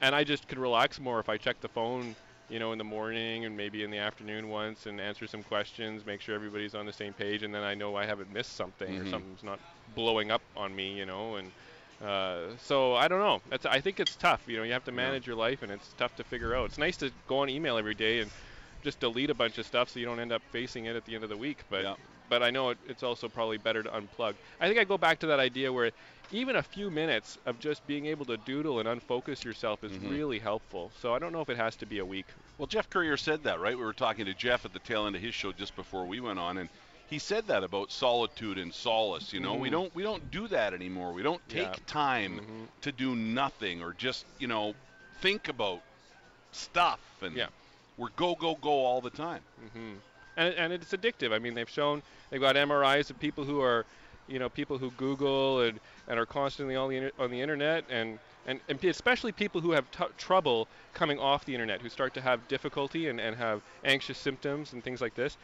and 0.00 0.14
I 0.14 0.22
just 0.22 0.46
can 0.46 0.60
relax 0.60 1.00
more 1.00 1.18
if 1.18 1.28
I 1.28 1.36
check 1.38 1.60
the 1.60 1.68
phone, 1.68 2.14
you 2.48 2.58
know, 2.58 2.72
in 2.72 2.78
the 2.78 2.84
morning 2.84 3.44
and 3.44 3.56
maybe 3.56 3.82
in 3.82 3.90
the 3.90 3.98
afternoon 3.98 4.48
once, 4.48 4.86
and 4.86 5.00
answer 5.00 5.26
some 5.26 5.42
questions, 5.42 6.04
make 6.06 6.20
sure 6.20 6.34
everybody's 6.34 6.74
on 6.74 6.86
the 6.86 6.92
same 6.92 7.12
page, 7.12 7.42
and 7.42 7.54
then 7.54 7.62
I 7.62 7.74
know 7.74 7.94
I 7.96 8.06
haven't 8.06 8.32
missed 8.32 8.54
something 8.56 8.88
Mhm. 8.94 9.06
or 9.06 9.10
something's 9.10 9.42
not 9.42 9.60
blowing 9.94 10.30
up 10.30 10.42
on 10.56 10.74
me, 10.74 10.92
you 10.92 11.06
know, 11.06 11.36
and. 11.36 11.52
Uh, 12.00 12.56
so 12.58 12.94
I 12.94 13.08
don't 13.08 13.18
know. 13.18 13.42
That's 13.50 13.66
I 13.66 13.80
think 13.80 13.98
it's 13.98 14.14
tough. 14.14 14.42
You 14.46 14.56
know, 14.58 14.62
you 14.62 14.72
have 14.72 14.84
to 14.84 14.92
Yeah. 14.92 14.98
manage 14.98 15.26
your 15.26 15.34
life, 15.34 15.62
and 15.64 15.72
it's 15.72 15.92
tough 15.94 16.14
to 16.14 16.22
figure 16.22 16.54
out. 16.54 16.66
It's 16.66 16.78
nice 16.78 16.96
to 16.98 17.10
go 17.26 17.38
on 17.40 17.48
email 17.50 17.76
every 17.76 17.94
day 17.96 18.20
and 18.20 18.30
just 18.84 19.00
delete 19.00 19.30
a 19.30 19.34
bunch 19.34 19.58
of 19.58 19.66
stuff 19.66 19.88
so 19.88 19.98
you 19.98 20.06
don't 20.06 20.20
end 20.20 20.30
up 20.30 20.40
facing 20.52 20.84
it 20.84 20.94
at 20.94 21.04
the 21.06 21.16
end 21.16 21.24
of 21.24 21.28
the 21.30 21.36
week. 21.36 21.64
But 21.68 21.82
Yeah. 21.82 21.96
But 22.28 22.42
I 22.42 22.50
know 22.50 22.70
it, 22.70 22.78
it's 22.88 23.02
also 23.02 23.28
probably 23.28 23.58
better 23.58 23.82
to 23.82 23.88
unplug. 23.90 24.34
I 24.60 24.68
think 24.68 24.78
I 24.78 24.84
go 24.84 24.98
back 24.98 25.18
to 25.20 25.26
that 25.28 25.40
idea 25.40 25.72
where 25.72 25.90
even 26.30 26.56
a 26.56 26.62
few 26.62 26.90
minutes 26.90 27.38
of 27.46 27.58
just 27.58 27.86
being 27.86 28.06
able 28.06 28.26
to 28.26 28.36
doodle 28.36 28.80
and 28.80 28.88
unfocus 28.88 29.44
yourself 29.44 29.82
is 29.82 29.92
Mhm. 29.92 30.10
really 30.10 30.38
helpful. 30.38 30.92
So 31.00 31.14
I 31.14 31.18
don't 31.18 31.32
know 31.32 31.40
if 31.40 31.48
it 31.48 31.56
has 31.56 31.74
to 31.76 31.86
be 31.86 31.98
a 32.00 32.04
week. 32.04 32.26
Well, 32.58 32.66
Geoff 32.66 32.90
Currier 32.90 33.16
said 33.16 33.44
that, 33.44 33.60
right? 33.60 33.76
We 33.78 33.84
were 33.84 33.92
talking 33.94 34.26
to 34.26 34.34
Geoff 34.34 34.64
at 34.66 34.72
the 34.74 34.78
tail 34.80 35.06
end 35.06 35.16
of 35.16 35.22
his 35.22 35.34
show 35.34 35.52
just 35.52 35.74
before 35.74 36.04
we 36.04 36.20
went 36.20 36.38
on, 36.38 36.58
and 36.58 36.68
he 37.08 37.18
said 37.18 37.46
that 37.46 37.64
about 37.64 37.90
solitude 37.90 38.58
and 38.58 38.74
solace. 38.74 39.32
You 39.32 39.40
know, 39.40 39.54
we 39.54 39.68
Mhm. 39.68 39.72
don't 39.72 39.94
we 39.94 40.02
don't 40.02 40.30
do 40.30 40.48
that 40.48 40.74
anymore. 40.74 41.12
We 41.14 41.22
don't 41.22 41.46
take 41.48 41.62
Yeah. 41.68 41.74
time 41.86 42.40
Mhm. 42.40 42.82
to 42.82 42.92
do 42.92 43.16
nothing 43.16 43.82
or 43.82 43.94
just 43.94 44.26
you 44.38 44.48
know 44.48 44.74
think 45.22 45.48
about 45.48 45.80
stuff 46.52 47.00
and 47.22 47.34
Yeah. 47.34 47.48
we're 47.96 48.10
go 48.10 48.34
go 48.34 48.54
go 48.54 48.84
all 48.84 49.00
the 49.00 49.10
time. 49.10 49.42
And, 50.38 50.54
and 50.54 50.72
it's 50.72 50.92
addictive. 50.92 51.32
I 51.32 51.38
mean, 51.40 51.54
they've 51.54 51.68
shown 51.68 52.00
they've 52.30 52.40
got 52.40 52.54
MRIs 52.54 53.10
of 53.10 53.18
people 53.18 53.44
who 53.44 53.60
are, 53.60 53.84
you 54.28 54.38
know, 54.38 54.48
people 54.48 54.78
who 54.78 54.90
Google 54.92 55.62
and, 55.62 55.80
and 56.08 56.18
are 56.18 56.26
constantly 56.26 56.76
on 56.76 56.88
the 56.88 56.96
inter- 56.96 57.12
on 57.18 57.30
the 57.30 57.40
internet, 57.40 57.84
and 57.90 58.18
and, 58.46 58.60
and 58.68 58.80
pe- 58.80 58.88
especially 58.88 59.32
people 59.32 59.60
who 59.60 59.72
have 59.72 59.90
t- 59.90 60.04
trouble 60.16 60.68
coming 60.94 61.18
off 61.18 61.44
the 61.44 61.54
internet, 61.54 61.82
who 61.82 61.88
start 61.88 62.14
to 62.14 62.20
have 62.20 62.46
difficulty 62.48 63.08
and, 63.08 63.20
and 63.20 63.36
have 63.36 63.62
anxious 63.84 64.16
symptoms 64.16 64.72
and 64.72 64.84
things 64.84 65.00
like 65.00 65.14
this. 65.14 65.36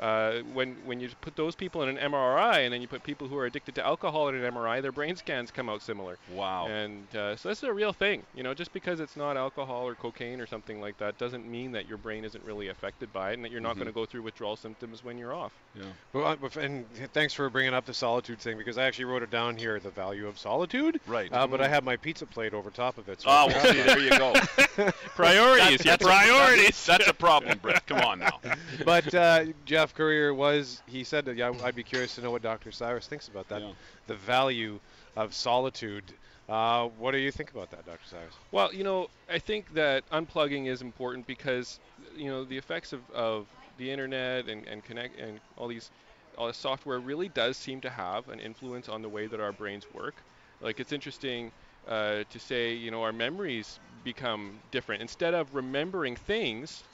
Uh, 0.00 0.40
when 0.52 0.74
when 0.84 0.98
you 1.00 1.08
put 1.20 1.36
those 1.36 1.54
people 1.54 1.82
in 1.82 1.96
an 1.96 2.10
MRI 2.12 2.64
and 2.64 2.72
then 2.74 2.80
you 2.80 2.88
put 2.88 3.02
people 3.04 3.28
who 3.28 3.36
are 3.36 3.46
addicted 3.46 3.74
to 3.76 3.86
alcohol 3.86 4.28
in 4.28 4.34
an 4.34 4.52
MRI, 4.52 4.82
their 4.82 4.90
brain 4.92 5.14
scans 5.16 5.50
come 5.50 5.68
out 5.68 5.80
similar. 5.82 6.18
Wow. 6.34 6.66
And 6.66 7.06
uh, 7.14 7.36
so 7.36 7.48
this 7.48 7.58
is 7.58 7.64
a 7.64 7.72
real 7.72 7.92
thing. 7.92 8.22
You 8.34 8.42
know, 8.42 8.52
just 8.54 8.72
because 8.72 8.98
it's 9.00 9.16
not 9.16 9.36
alcohol 9.36 9.86
or 9.86 9.94
cocaine 9.94 10.40
or 10.40 10.46
something 10.46 10.80
like 10.80 10.98
that 10.98 11.18
doesn't 11.18 11.46
mean 11.48 11.72
that 11.72 11.88
your 11.88 11.98
brain 11.98 12.24
isn't 12.24 12.44
really 12.44 12.68
affected 12.68 13.12
by 13.12 13.30
it 13.30 13.34
and 13.34 13.44
that 13.44 13.52
you're 13.52 13.60
not 13.60 13.74
Mhm. 13.76 13.80
going 13.80 13.86
to 13.86 13.92
go 13.92 14.06
through 14.06 14.22
withdrawal 14.22 14.56
symptoms 14.56 15.04
when 15.04 15.18
you're 15.18 15.34
off. 15.34 15.52
yeah. 15.74 15.84
Well, 16.12 16.26
uh, 16.26 16.60
and 16.60 16.84
thanks 17.14 17.32
for 17.32 17.48
bringing 17.48 17.72
up 17.74 17.86
the 17.86 17.94
solitude 17.94 18.38
thing 18.40 18.58
because 18.58 18.76
I 18.78 18.84
actually 18.84 19.06
wrote 19.06 19.22
it 19.22 19.30
down 19.30 19.56
here, 19.56 19.78
the 19.80 19.90
value 19.90 20.26
of 20.26 20.38
solitude. 20.38 21.00
Right. 21.06 21.32
Uh, 21.32 21.46
but 21.46 21.60
I 21.60 21.68
have 21.68 21.84
my 21.84 21.96
pizza 21.96 22.26
plate 22.26 22.52
over 22.54 22.70
top 22.70 22.98
of 22.98 23.08
it. 23.08 23.20
So 23.22 23.28
Oh, 23.30 23.46
well, 23.46 23.72
see, 23.72 23.80
there 23.82 23.98
you 23.98 24.10
go. 24.10 24.34
Priorities, 25.14 25.84
yeah, 25.84 25.92
That's 25.96 26.04
a- 26.04 26.08
priorities. 26.08 26.86
that's 26.86 27.08
a 27.08 27.14
problem, 27.14 27.58
Brett. 27.58 27.86
Come 27.86 28.00
on 28.00 28.18
now. 28.18 28.40
but 28.84 29.14
uh, 29.14 29.44
Currier 29.90 30.32
was 30.32 30.82
he 30.86 31.04
said 31.04 31.24
that 31.26 31.36
yeah, 31.36 31.52
I'd 31.62 31.74
be 31.74 31.82
curious 31.82 32.14
to 32.16 32.20
know 32.20 32.30
what 32.30 32.42
Dr. 32.42 32.70
Syras 32.70 33.06
thinks 33.06 33.28
about 33.28 33.48
that. 33.48 33.62
Yeah. 33.62 33.72
The 34.06 34.14
value 34.14 34.78
of 35.16 35.34
solitude. 35.34 36.04
Uh, 36.48 36.88
what 36.98 37.12
do 37.12 37.18
you 37.18 37.30
think 37.30 37.50
about 37.50 37.70
that, 37.70 37.86
Dr. 37.86 38.04
Syras? 38.04 38.34
Well, 38.50 38.72
you 38.74 38.84
know, 38.84 39.08
I 39.28 39.38
think 39.38 39.74
that 39.74 40.08
unplugging 40.10 40.66
is 40.66 40.82
important 40.82 41.26
because, 41.26 41.78
you 42.16 42.30
know, 42.30 42.44
the 42.44 42.58
effects 42.58 42.92
of, 42.92 43.00
of 43.10 43.46
the 43.78 43.90
internet 43.90 44.48
and, 44.48 44.66
and 44.66 44.84
connect 44.84 45.18
and 45.18 45.40
all 45.56 45.68
these 45.68 45.90
all 46.38 46.46
this 46.46 46.56
software 46.56 46.98
really 46.98 47.28
does 47.28 47.56
seem 47.56 47.80
to 47.82 47.90
have 47.90 48.28
an 48.28 48.40
influence 48.40 48.88
on 48.88 49.02
the 49.02 49.08
way 49.08 49.26
that 49.26 49.40
our 49.40 49.52
brains 49.52 49.86
work. 49.94 50.14
Like 50.60 50.80
it's 50.80 50.92
interesting 50.92 51.50
uh, 51.86 52.24
to 52.30 52.38
say, 52.38 52.74
you 52.74 52.90
know, 52.90 53.02
our 53.02 53.12
memories 53.12 53.78
become 54.04 54.60
different. 54.70 55.02
Instead 55.02 55.34
of 55.34 55.54
remembering 55.54 56.16
things, 56.16 56.84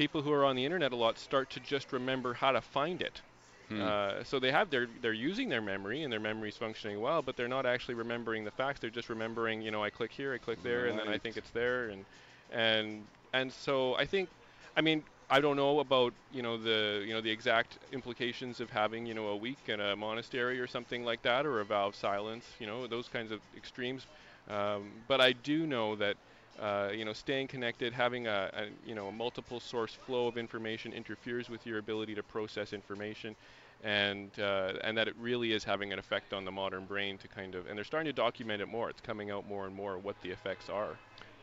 people 0.00 0.22
who 0.22 0.32
are 0.32 0.46
on 0.46 0.56
the 0.56 0.64
internet 0.64 0.92
a 0.92 0.96
lot 0.96 1.18
start 1.18 1.50
to 1.50 1.60
just 1.60 1.92
remember 1.92 2.32
how 2.32 2.50
to 2.50 2.60
find 2.62 3.02
it. 3.02 3.20
Hmm. 3.68 3.82
Uh, 3.82 4.24
so 4.24 4.38
they 4.38 4.50
have 4.50 4.70
their 4.70 4.86
they're 5.02 5.12
using 5.12 5.50
their 5.50 5.60
memory 5.60 6.04
and 6.04 6.10
their 6.10 6.18
memory's 6.30 6.56
functioning 6.56 7.02
well, 7.02 7.20
but 7.20 7.36
they're 7.36 7.54
not 7.58 7.66
actually 7.66 7.96
remembering 7.96 8.42
the 8.42 8.50
facts. 8.50 8.80
They're 8.80 8.88
just 8.88 9.10
remembering, 9.10 9.60
you 9.60 9.70
know, 9.70 9.84
I 9.84 9.90
click 9.90 10.10
here, 10.10 10.32
I 10.32 10.38
click 10.38 10.62
there, 10.62 10.86
and 10.86 10.98
then 10.98 11.06
I 11.06 11.18
think 11.18 11.36
it's 11.36 11.50
there, 11.50 11.90
and 11.90 12.06
and 12.50 13.04
and 13.34 13.52
so 13.52 13.94
I 13.96 14.06
think, 14.06 14.30
I 14.74 14.80
mean, 14.80 15.02
I 15.28 15.38
don't 15.42 15.56
know 15.56 15.80
about 15.80 16.14
you 16.32 16.40
know 16.40 16.56
the 16.56 17.04
you 17.06 17.12
know 17.12 17.20
the 17.20 17.30
exact 17.30 17.76
implications 17.92 18.58
of 18.60 18.70
having 18.70 19.04
you 19.04 19.12
know 19.12 19.26
a 19.26 19.36
week 19.36 19.58
in 19.66 19.80
a 19.80 19.94
monastery 19.96 20.58
or 20.60 20.66
something 20.66 21.04
like 21.04 21.20
that, 21.28 21.44
or 21.44 21.60
a 21.60 21.64
vow 21.66 21.88
of 21.88 21.94
silence, 21.94 22.46
you 22.58 22.66
know, 22.66 22.86
those 22.86 23.08
kinds 23.08 23.32
of 23.32 23.40
extremes. 23.54 24.06
Um, 24.48 24.92
but 25.08 25.20
I 25.20 25.32
do 25.32 25.66
know 25.66 25.94
that 25.96 26.16
uh, 26.60 26.90
you 26.94 27.04
know, 27.04 27.12
staying 27.12 27.48
connected, 27.48 27.92
having 27.92 28.26
a, 28.26 28.50
a 28.52 28.88
you 28.88 28.94
know 28.94 29.08
a 29.08 29.12
multiple 29.12 29.60
source 29.60 29.94
flow 29.94 30.26
of 30.26 30.36
information 30.36 30.92
interferes 30.92 31.48
with 31.48 31.66
your 31.66 31.78
ability 31.78 32.14
to 32.14 32.22
process 32.22 32.72
information, 32.72 33.34
and 33.82 34.30
uh, 34.38 34.72
and 34.84 34.96
that 34.96 35.08
it 35.08 35.14
really 35.18 35.52
is 35.52 35.64
having 35.64 35.92
an 35.92 35.98
effect 35.98 36.32
on 36.32 36.44
the 36.44 36.52
modern 36.52 36.84
brain 36.84 37.16
to 37.18 37.28
kind 37.28 37.54
of, 37.54 37.66
and 37.66 37.76
they're 37.76 37.84
starting 37.84 38.06
to 38.06 38.12
document 38.12 38.60
it 38.60 38.66
more. 38.66 38.90
It's 38.90 39.00
coming 39.00 39.30
out 39.30 39.48
more 39.48 39.66
and 39.66 39.74
more 39.74 39.98
what 39.98 40.20
the 40.22 40.30
effects 40.30 40.68
are. 40.68 40.98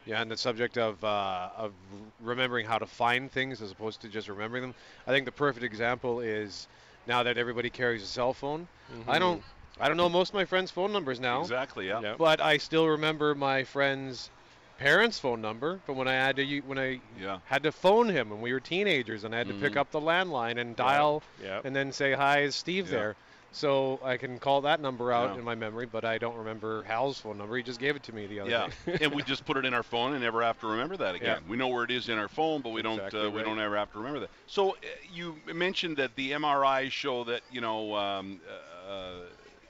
Yeah, 0.05 0.21
and 0.21 0.31
the 0.31 0.37
subject 0.37 0.77
of 0.77 1.03
uh, 1.03 1.49
of 1.57 1.73
remembering 2.21 2.65
how 2.65 2.77
to 2.77 2.85
find 2.85 3.31
things 3.31 3.61
as 3.61 3.71
opposed 3.71 4.01
to 4.01 4.07
just 4.07 4.29
remembering 4.29 4.61
them. 4.61 4.75
I 5.07 5.11
think 5.11 5.25
the 5.25 5.31
perfect 5.31 5.65
example 5.65 6.21
is 6.21 6.67
now 7.07 7.23
that 7.23 7.37
everybody 7.37 7.69
carries 7.69 8.03
a 8.03 8.07
cell 8.07 8.33
phone. 8.33 8.67
I 9.07 9.19
don't 9.19 9.41
I 9.79 9.87
don't 9.87 9.97
know 9.97 10.09
most 10.09 10.29
of 10.29 10.35
my 10.35 10.45
friends' 10.45 10.71
phone 10.71 10.93
numbers 10.93 11.19
now, 11.19 11.41
Exactly. 11.41 11.87
Yeah. 11.87 12.01
Yep. 12.01 12.17
but 12.17 12.41
I 12.41 12.57
still 12.57 12.87
remember 12.87 13.35
my 13.35 13.63
friend's 13.63 14.29
parents' 14.77 15.19
phone 15.19 15.41
number 15.41 15.79
from 15.85 15.97
when 15.97 16.07
I 16.07 16.13
had 16.13 16.35
to 16.37 16.59
when 16.61 16.77
I 16.79 17.01
Yeah. 17.19 17.39
had 17.45 17.63
to 17.63 17.71
phone 17.71 18.09
him 18.09 18.29
when 18.29 18.41
we 18.41 18.53
were 18.53 18.59
teenagers 18.59 19.23
and 19.23 19.33
I 19.33 19.39
had 19.39 19.47
to 19.47 19.53
pick 19.53 19.73
Mhm. 19.73 19.77
up 19.77 19.91
the 19.91 19.99
landline 20.01 20.59
and 20.59 20.75
dial 20.75 21.23
Yep. 21.41 21.65
and 21.65 21.75
then 21.75 21.91
say 21.91 22.13
hi, 22.13 22.41
is 22.41 22.55
Steve 22.55 22.85
Yeah. 22.87 22.91
there? 22.91 23.15
So 23.51 23.99
I 24.03 24.17
can 24.17 24.39
call 24.39 24.61
that 24.61 24.79
number 24.81 25.11
out 25.11 25.31
Yeah. 25.31 25.39
in 25.39 25.43
my 25.45 25.55
memory, 25.55 25.85
but 25.85 26.05
I 26.05 26.17
don't 26.17 26.35
remember 26.35 26.83
Hal's 26.83 27.19
phone 27.19 27.37
number. 27.37 27.55
He 27.55 27.63
just 27.63 27.79
gave 27.79 27.95
it 27.95 28.03
to 28.03 28.13
me 28.13 28.27
the 28.27 28.41
other 28.41 28.51
Yeah, 28.51 28.67
day. 28.85 28.97
and 29.01 29.13
we 29.13 29.23
just 29.23 29.45
put 29.45 29.57
it 29.57 29.65
in 29.65 29.73
our 29.73 29.83
phone 29.83 30.13
and 30.13 30.21
never 30.21 30.43
have 30.43 30.59
to 30.59 30.67
remember 30.67 30.97
that 30.97 31.15
again. 31.15 31.43
We 31.47 31.57
know 31.57 31.67
where 31.69 31.83
it 31.83 31.91
is 31.91 32.09
in 32.09 32.17
our 32.17 32.27
phone, 32.27 32.61
but 32.61 32.69
we 32.69 32.81
don't 32.81 32.99
uh, 32.99 33.31
we 33.31 33.41
don't 33.41 33.59
ever 33.59 33.77
have 33.77 33.91
to 33.93 33.97
remember 33.99 34.19
that. 34.21 34.29
So 34.45 34.71
uh, 34.71 34.75
you 35.09 35.41
mentioned 35.45 35.97
that 35.97 36.15
the 36.15 36.31
MRIs 36.33 36.91
show 36.91 37.23
that 37.23 37.41
you 37.49 37.61
know 37.61 37.95
um, 37.95 38.41
uh, 38.87 39.11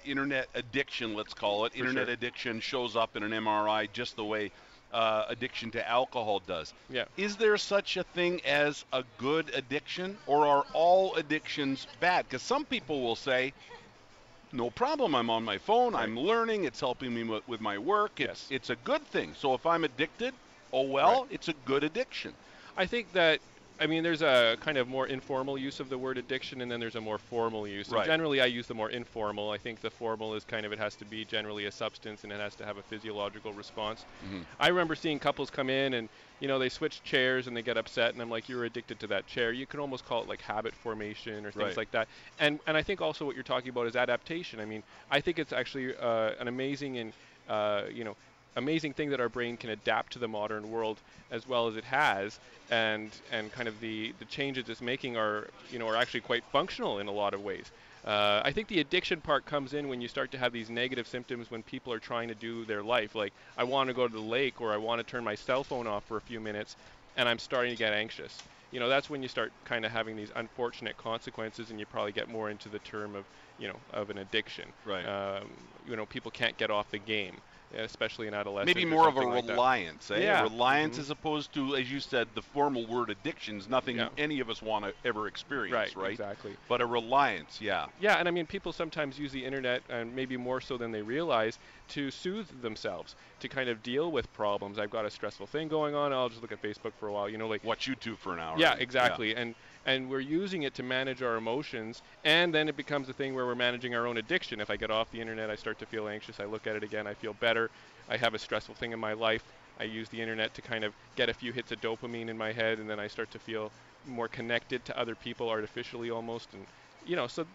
internet 0.03 0.47
addiction, 0.55 1.13
let's 1.13 1.33
call 1.33 1.65
it, 1.65 1.73
For 1.73 1.79
internet 1.79 2.05
sure. 2.05 2.13
addiction 2.13 2.59
shows 2.59 2.95
up 2.95 3.15
in 3.15 3.23
an 3.23 3.31
MRI 3.31 3.91
just 3.91 4.15
the 4.15 4.25
way 4.25 4.51
uh, 4.93 5.25
addiction 5.27 5.71
to 5.71 5.87
alcohol 5.89 6.39
does. 6.45 6.73
Yeah. 6.89 7.05
Is 7.17 7.35
there 7.35 7.57
such 7.57 7.97
a 7.97 8.03
thing 8.03 8.41
as 8.45 8.85
a 8.93 9.03
good 9.17 9.51
addiction, 9.53 10.17
or 10.27 10.45
are 10.47 10.65
all 10.73 11.15
addictions 11.15 11.87
bad? 11.99 12.25
Because 12.25 12.41
some 12.41 12.65
people 12.65 13.01
will 13.01 13.15
say, 13.15 13.53
no 14.53 14.69
problem. 14.69 15.13
I'm 15.13 15.29
on 15.29 15.43
my 15.43 15.57
phone. 15.57 15.93
I'm 15.93 16.17
learning. 16.17 16.63
It's 16.63 16.79
helping 16.79 17.13
me 17.13 17.23
with, 17.23 17.47
with 17.47 17.59
my 17.61 17.77
work. 17.77 18.19
It's 18.19 18.27
Yes. 18.27 18.47
it's 18.49 18.69
a 18.69 18.75
good 18.77 19.05
thing. 19.07 19.33
So 19.37 19.53
if 19.53 19.65
I'm 19.65 19.83
addicted, 19.83 20.33
oh 20.71 20.83
well, 20.83 21.23
Right. 21.23 21.31
it's 21.31 21.49
a 21.49 21.53
good 21.65 21.83
addiction. 21.83 22.33
I 22.77 22.85
think 22.85 23.11
that 23.13 23.39
I 23.79 23.85
mean 23.87 24.03
there's 24.03 24.21
a 24.21 24.57
kind 24.59 24.77
of 24.77 24.87
more 24.87 25.07
informal 25.07 25.57
use 25.57 25.79
of 25.79 25.89
the 25.89 25.97
word 25.97 26.17
addiction 26.17 26.61
and 26.61 26.71
then 26.71 26.79
there's 26.79 26.95
a 26.95 27.01
more 27.01 27.17
formal 27.17 27.67
use. 27.67 27.87
And 27.87 27.97
Right. 27.97 28.05
generally 28.05 28.41
I 28.41 28.45
use 28.47 28.67
the 28.67 28.73
more 28.73 28.89
informal. 28.89 29.51
I 29.51 29.57
think 29.57 29.81
the 29.81 29.91
formal 29.91 30.33
is 30.35 30.43
kind 30.43 30.65
of 30.65 30.71
it 30.71 30.79
has 30.79 30.95
to 30.97 31.05
be 31.05 31.25
generally 31.25 31.65
a 31.65 31.71
substance 31.71 32.23
and 32.23 32.31
it 32.33 32.39
has 32.39 32.55
to 32.55 32.65
have 32.65 32.77
a 32.77 32.83
physiological 32.83 33.53
response. 33.53 34.05
Mhm. 34.25 34.45
I 34.59 34.69
remember 34.69 34.95
seeing 34.95 35.19
couples 35.19 35.49
come 35.51 35.69
in 35.69 35.93
and 35.93 36.09
you 36.39 36.47
know 36.47 36.57
they 36.57 36.69
switch 36.69 37.03
chairs 37.03 37.47
and 37.47 37.55
they 37.55 37.61
get 37.61 37.77
upset 37.77 38.13
and 38.13 38.21
I'm 38.21 38.29
like 38.29 38.49
you're 38.49 38.65
addicted 38.65 38.99
to 39.01 39.07
that 39.07 39.27
chair. 39.27 39.51
You 39.51 39.67
can 39.67 39.79
almost 39.79 40.03
call 40.05 40.21
it 40.23 40.27
like 40.27 40.41
habit 40.41 40.75
formation 40.75 41.45
or 41.45 41.51
things 41.51 41.63
Right. 41.67 41.77
like 41.77 41.91
that. 41.91 42.07
And 42.39 42.59
and 42.65 42.75
I 42.75 42.81
think 42.83 43.01
also 43.01 43.25
what 43.25 43.35
you're 43.35 43.43
talking 43.43 43.69
about 43.69 43.85
is 43.87 43.95
adaptation. 43.95 44.59
I 44.59 44.65
mean, 44.65 44.83
I 45.09 45.21
think 45.21 45.37
it's 45.39 45.53
actually 45.53 45.95
uh, 45.95 46.31
an 46.39 46.47
amazing 46.47 46.97
and 46.97 47.13
uh, 47.47 47.83
you 47.91 48.03
know 48.03 48.17
amazing 48.57 48.93
thing 48.93 49.09
that 49.09 49.19
our 49.21 49.29
brain 49.29 49.55
can 49.57 49.69
adapt 49.69 50.13
to 50.13 50.19
the 50.19 50.27
modern 50.27 50.69
world 50.69 50.97
as 51.31 51.47
well 51.47 51.67
as 51.67 51.75
it 51.75 51.85
has 51.85 52.39
and 52.69 53.21
and 53.31 53.51
kind 53.51 53.67
of 53.67 53.79
the 53.79 54.13
the 54.19 54.25
changes 54.25 54.67
it's 54.69 54.81
making 54.81 55.15
are 55.15 55.47
you 55.71 55.79
know 55.79 55.87
are 55.87 55.95
actually 55.95 56.21
quite 56.21 56.43
functional 56.51 56.99
in 56.99 57.07
a 57.07 57.11
lot 57.11 57.33
of 57.33 57.41
ways 57.41 57.71
uh, 58.05 58.41
I 58.45 58.53
think 58.53 58.69
the 58.69 58.79
addiction 58.79 59.19
part 59.19 59.45
comes 59.45 59.73
in 59.73 59.89
when 59.89 59.99
you 59.99 60.07
start 60.07 60.31
to 60.31 60.37
have 60.37 60.53
these 60.53 60.69
negative 60.69 61.07
symptoms 61.07 61.51
when 61.51 61.61
people 61.61 61.91
are 61.91 61.99
trying 61.99 62.29
to 62.29 62.35
do 62.35 62.63
their 62.63 62.81
life. 62.81 63.15
Like, 63.15 63.33
I 63.57 63.65
want 63.65 63.89
to 63.89 63.93
go 63.93 64.07
to 64.07 64.13
the 64.13 64.21
lake 64.21 64.61
or 64.61 64.71
I 64.71 64.77
want 64.77 64.99
to 64.99 65.03
turn 65.03 65.25
my 65.25 65.35
cell 65.35 65.63
phone 65.65 65.87
off 65.87 66.05
for 66.05 66.15
a 66.15 66.21
few 66.21 66.39
minutes 66.39 66.77
and 67.17 67.27
I'm 67.27 67.39
starting 67.39 67.71
to 67.71 67.77
get 67.77 67.93
anxious. 67.93 68.43
You 68.71 68.79
know, 68.79 68.89
that's 68.89 69.09
when 69.09 69.21
you 69.23 69.27
start 69.27 69.51
kind 69.65 69.85
of 69.85 69.91
having 69.91 70.15
these 70.15 70.31
unfortunate 70.35 70.97
consequences 70.97 71.69
and 71.69 71.79
you 71.79 71.85
probably 71.85 72.11
get 72.11 72.29
more 72.29 72.49
into 72.49 72.69
the 72.69 72.79
term 72.79 73.15
of, 73.15 73.25
you 73.57 73.67
know, 73.67 73.79
of 73.91 74.09
an 74.09 74.19
addiction. 74.19 74.71
Right. 74.85 75.05
Um, 75.05 75.49
you 75.85 75.95
know, 75.95 76.05
people 76.05 76.31
can't 76.31 76.57
get 76.57 76.69
off 76.69 76.89
the 76.91 76.99
game, 76.99 77.41
especially 77.75 78.27
in 78.27 78.33
adolescence. 78.33 78.73
Maybe 78.73 78.85
more 78.85 79.07
of 79.07 79.17
a 79.17 79.21
like 79.21 79.47
reliance, 79.47 80.09
eh? 80.11 80.19
Yeah. 80.19 80.41
A 80.41 80.43
reliance 80.43 80.97
Mhm. 80.97 81.01
as 81.01 81.09
opposed 81.09 81.53
to, 81.53 81.75
as 81.75 81.91
you 81.91 81.99
said, 81.99 82.29
the 82.33 82.41
formal 82.41 82.85
word 82.87 83.09
addictions. 83.09 83.67
Nothing 83.67 83.97
Yeah. 83.97 84.09
any 84.17 84.39
of 84.39 84.49
us 84.49 84.61
want 84.61 84.85
to 84.85 84.93
ever 85.05 85.27
experience, 85.27 85.73
Right, 85.73 85.95
right? 85.95 86.11
exactly. 86.11 86.55
But 86.69 86.81
a 86.81 86.85
reliance, 86.85 87.59
yeah. 87.61 87.87
Yeah, 87.99 88.15
and 88.17 88.27
I 88.27 88.31
mean, 88.31 88.45
people 88.47 88.71
sometimes 88.71 89.19
use 89.19 89.31
the 89.31 89.43
internet, 89.45 89.83
and 89.89 90.15
maybe 90.15 90.37
more 90.37 90.61
so 90.61 90.77
than 90.77 90.91
they 90.91 91.01
realize, 91.01 91.59
to 91.89 92.09
soothe 92.11 92.61
themselves, 92.61 93.15
to 93.39 93.47
kind 93.49 93.69
of 93.69 93.83
deal 93.83 94.11
with 94.11 94.31
problems. 94.33 94.79
I've 94.79 94.89
got 94.89 95.05
a 95.05 95.09
stressful 95.11 95.47
thing 95.47 95.67
going 95.67 95.95
on. 95.95 96.13
I'll 96.13 96.29
just 96.29 96.41
look 96.41 96.51
at 96.51 96.61
Facebook 96.61 96.93
for 96.99 97.07
a 97.07 97.13
while. 97.13 97.29
You 97.29 97.37
know, 97.37 97.47
like 97.47 97.63
Watch 97.63 97.87
YouTube 97.87 98.17
for 98.17 98.33
an 98.33 98.39
hour. 98.39 98.55
yeah, 98.57 98.75
exactly. 98.75 99.35
And 99.35 99.55
and 99.87 100.09
we're 100.09 100.19
using 100.19 100.63
it 100.63 100.75
to 100.75 100.83
manage 100.83 101.23
our 101.23 101.37
emotions, 101.37 102.01
and 102.25 102.53
then 102.53 102.67
it 102.67 102.75
becomes 102.75 103.07
a 103.07 103.13
thing 103.13 103.33
where 103.33 103.45
we're 103.45 103.55
managing 103.55 103.95
our 103.95 104.05
own 104.05 104.17
addiction. 104.17 104.59
If 104.59 104.69
I 104.69 104.75
get 104.75 104.91
off 104.91 105.09
the 105.11 105.21
internet, 105.21 105.49
I 105.49 105.55
start 105.55 105.79
to 105.79 105.85
feel 105.85 106.09
anxious. 106.09 106.41
I 106.41 106.45
look 106.45 106.67
at 106.67 106.75
it 106.75 106.83
again, 106.83 107.07
I 107.07 107.13
feel 107.13 107.33
better. 107.33 107.71
I 108.09 108.17
have 108.17 108.33
a 108.33 108.39
stressful 108.39 108.75
thing 108.75 108.91
in 108.91 108.99
my 108.99 109.13
life. 109.13 109.43
I 109.79 109.85
use 109.85 110.09
the 110.09 110.21
internet 110.21 110.53
to 110.55 110.61
kind 110.61 110.83
of 110.83 110.93
get 111.15 111.29
a 111.29 111.33
few 111.33 111.53
hits 111.53 111.71
of 111.71 111.79
dopamine 111.79 112.27
in 112.27 112.37
my 112.37 112.51
head, 112.51 112.79
and 112.79 112.89
then 112.89 112.99
I 112.99 113.07
start 113.07 113.31
to 113.31 113.39
feel 113.39 113.71
more 114.05 114.27
connected 114.27 114.83
to 114.85 114.99
other 114.99 115.15
people 115.15 115.49
artificially 115.49 116.11
almost. 116.11 116.49
And 116.53 116.65
you 117.05 117.15
know, 117.15 117.27
so 117.27 117.45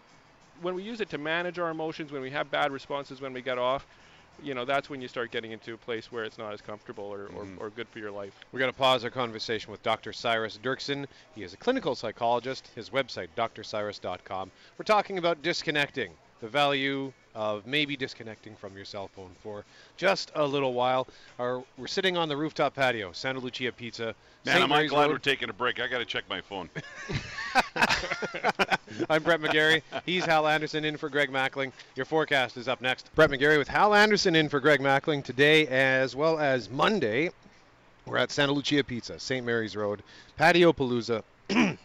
when 0.62 0.74
we 0.74 0.82
use 0.82 1.02
it 1.02 1.10
to 1.10 1.18
manage 1.18 1.58
our 1.58 1.70
emotions, 1.70 2.12
when 2.12 2.22
we 2.22 2.30
have 2.30 2.50
bad 2.50 2.72
responses 2.72 3.20
when 3.20 3.34
we 3.34 3.42
get 3.42 3.58
off, 3.58 3.86
you 4.42 4.54
know, 4.54 4.64
that's 4.64 4.88
when 4.90 5.00
you 5.00 5.08
start 5.08 5.30
getting 5.30 5.52
into 5.52 5.74
a 5.74 5.76
place 5.76 6.10
where 6.12 6.24
it's 6.24 6.38
not 6.38 6.52
as 6.52 6.60
comfortable 6.60 7.04
or, 7.04 7.28
Mhm. 7.28 7.58
or, 7.58 7.66
or 7.66 7.70
good 7.70 7.88
for 7.88 7.98
your 7.98 8.10
life. 8.10 8.32
We're 8.52 8.58
going 8.60 8.72
to 8.72 8.78
pause 8.78 9.04
our 9.04 9.10
conversation 9.10 9.70
with 9.70 9.82
Dr. 9.82 10.12
Syras 10.12 10.58
Derksen. 10.58 11.06
He 11.34 11.42
is 11.42 11.52
a 11.52 11.56
clinical 11.56 11.94
psychologist. 11.94 12.68
His 12.74 12.90
website, 12.90 13.28
drsyras.com. 13.36 14.50
We're 14.78 14.84
talking 14.84 15.18
about 15.18 15.42
disconnecting, 15.42 16.12
the 16.42 16.48
value 16.48 17.12
of 17.34 17.66
maybe 17.66 17.96
disconnecting 17.96 18.54
from 18.56 18.76
your 18.76 18.84
cell 18.84 19.08
phone 19.08 19.30
for 19.42 19.64
just 19.96 20.30
a 20.34 20.44
little 20.44 20.74
while. 20.74 21.06
Our, 21.38 21.62
we're 21.78 21.86
sitting 21.86 22.18
on 22.18 22.28
the 22.28 22.36
rooftop 22.36 22.74
patio, 22.74 23.12
Santa 23.12 23.38
Lucia 23.38 23.72
Pizza. 23.72 24.14
Man, 24.44 24.54
St. 24.54 24.64
am 24.64 24.72
I 24.72 24.76
Mary's 24.76 24.90
glad 24.90 25.02
Road. 25.04 25.12
we're 25.12 25.18
taking 25.18 25.48
a 25.48 25.52
break. 25.52 25.80
I 25.80 25.86
got 25.86 25.98
to 25.98 26.04
check 26.04 26.24
my 26.28 26.42
phone. 26.42 26.68
I'm 29.08 29.22
Brett 29.22 29.40
McGarry. 29.40 29.82
He's 30.04 30.24
Hal 30.24 30.46
Anderson 30.46 30.84
in 30.84 30.96
for 30.96 31.08
Greg 31.08 31.30
Mackling. 31.30 31.72
Your 31.94 32.04
forecast 32.04 32.56
is 32.56 32.68
up 32.68 32.82
next. 32.82 33.14
Brett 33.14 33.30
McGarry 33.30 33.56
with 33.56 33.68
Hal 33.68 33.94
Anderson 33.94 34.34
in 34.34 34.48
for 34.48 34.60
Greg 34.60 34.80
Mackling 34.80 35.24
today 35.24 35.66
as 35.68 36.14
well 36.16 36.38
as 36.38 36.68
Monday. 36.68 37.30
We're 38.04 38.18
at 38.18 38.32
Santa 38.32 38.52
Lucia 38.52 38.82
Pizza, 38.82 39.18
St. 39.20 39.46
Mary's 39.46 39.76
Road, 39.76 40.02
Patio 40.36 40.72
Palooza. 40.72 41.22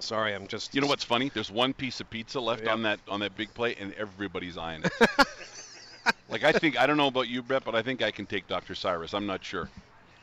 Sorry, 0.00 0.34
I'm 0.34 0.46
just. 0.46 0.74
You 0.74 0.80
know 0.80 0.86
what's 0.86 1.04
funny? 1.04 1.30
There's 1.32 1.50
one 1.50 1.72
piece 1.72 2.00
of 2.00 2.08
pizza 2.10 2.40
left 2.40 2.64
Yeah. 2.64 2.72
on 2.72 2.82
that 2.82 3.00
on 3.08 3.20
that 3.20 3.36
big 3.36 3.52
plate, 3.54 3.78
and 3.80 3.92
everybody's 3.94 4.56
eyeing 4.58 4.82
it. 4.84 4.92
like 6.28 6.44
I 6.44 6.52
think 6.52 6.78
I 6.78 6.86
don't 6.86 6.96
know 6.96 7.06
about 7.08 7.28
you, 7.28 7.42
Brett, 7.42 7.64
but 7.64 7.74
I 7.74 7.82
think 7.82 8.02
I 8.02 8.10
can 8.10 8.26
take 8.26 8.46
Dr. 8.48 8.74
Syras. 8.74 9.14
I'm 9.14 9.26
not 9.26 9.44
sure. 9.44 9.68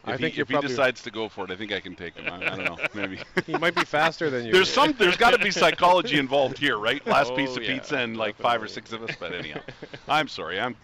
If 0.03 0.09
I 0.09 0.11
he, 0.13 0.17
think 0.23 0.37
you're 0.37 0.43
if 0.43 0.49
he 0.49 0.59
decides 0.67 1.01
to 1.03 1.11
go 1.11 1.27
for 1.27 1.43
it, 1.45 1.51
I 1.51 1.55
think 1.57 1.71
I 1.73 1.79
can 1.81 1.95
take 1.95 2.15
him. 2.15 2.31
I, 2.31 2.53
I 2.53 2.55
don't 2.55 2.63
know, 2.65 2.77
maybe. 2.93 3.19
He 3.45 3.57
might 3.57 3.75
be 3.75 3.83
faster 3.83 4.29
than 4.29 4.45
you. 4.45 4.53
There's 4.53 4.69
some. 4.69 4.93
There's 4.93 5.17
got 5.17 5.31
to 5.31 5.37
be 5.39 5.51
psychology 5.51 6.17
involved 6.17 6.57
here, 6.57 6.77
right? 6.77 7.05
Last 7.05 7.31
Oh, 7.33 7.35
piece 7.35 7.57
of 7.57 7.63
yeah, 7.63 7.73
pizza 7.73 7.97
and 7.97 8.15
like 8.15 8.35
five 8.37 8.61
or 8.63 8.67
six 8.67 8.93
of 8.93 9.03
us. 9.03 9.15
But 9.19 9.33
anyhow, 9.33 9.59
I'm 10.07 10.27
sorry. 10.27 10.59
I'm. 10.59 10.75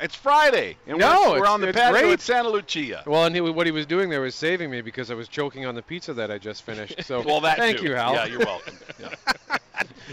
It's 0.00 0.14
Friday, 0.14 0.76
and 0.86 0.98
No, 0.98 1.32
we're, 1.32 1.40
we're 1.40 1.46
on 1.46 1.60
the 1.60 1.72
patio 1.72 2.00
great. 2.00 2.12
at 2.14 2.20
Santa 2.20 2.48
Lucia. 2.48 3.02
Well, 3.06 3.24
and 3.24 3.34
he, 3.34 3.40
what 3.40 3.66
he 3.66 3.72
was 3.72 3.86
doing 3.86 4.10
there 4.10 4.20
was 4.20 4.34
saving 4.34 4.70
me 4.70 4.80
because 4.80 5.10
I 5.10 5.14
was 5.14 5.28
choking 5.28 5.66
on 5.66 5.74
the 5.74 5.82
pizza 5.82 6.12
that 6.14 6.30
I 6.30 6.38
just 6.38 6.62
finished. 6.62 7.02
So 7.04 7.20
Well, 7.26 7.40
that 7.42 7.56
thank 7.58 7.78
too. 7.78 7.84
you, 7.88 7.94
Hal. 7.94 8.14
Yeah, 8.14 8.26
you're 8.26 8.38
welcome. 8.40 8.76
Yeah. 9.00 9.14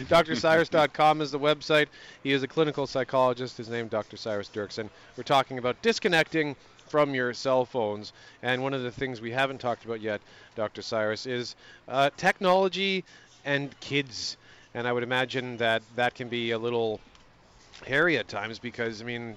DrSyras.com 0.09 1.21
is 1.21 1.31
the 1.31 1.39
website. 1.39 1.87
He 2.23 2.31
is 2.31 2.43
a 2.43 2.47
clinical 2.47 2.85
psychologist. 2.87 3.57
His 3.57 3.69
name, 3.69 3.87
Dr. 3.87 4.17
Syras 4.17 4.49
Derksen. 4.51 4.89
We're 5.17 5.23
talking 5.23 5.57
about 5.57 5.81
disconnecting 5.81 6.55
from 6.87 7.15
your 7.15 7.33
cell 7.33 7.65
phones. 7.65 8.13
And 8.43 8.61
one 8.61 8.73
of 8.73 8.83
the 8.83 8.91
things 8.91 9.21
we 9.21 9.31
haven't 9.31 9.59
talked 9.59 9.85
about 9.85 10.01
yet, 10.01 10.21
Dr. 10.55 10.81
Syras, 10.81 11.25
is 11.25 11.55
uh, 11.87 12.09
technology 12.17 13.03
and 13.45 13.77
kids. 13.79 14.37
And 14.73 14.87
I 14.87 14.93
would 14.93 15.03
imagine 15.03 15.57
that 15.57 15.81
that 15.95 16.13
can 16.15 16.27
be 16.27 16.51
a 16.51 16.57
little 16.59 16.99
hairy 17.85 18.17
at 18.17 18.27
times 18.27 18.59
because, 18.59 19.01
I 19.01 19.05
mean, 19.05 19.35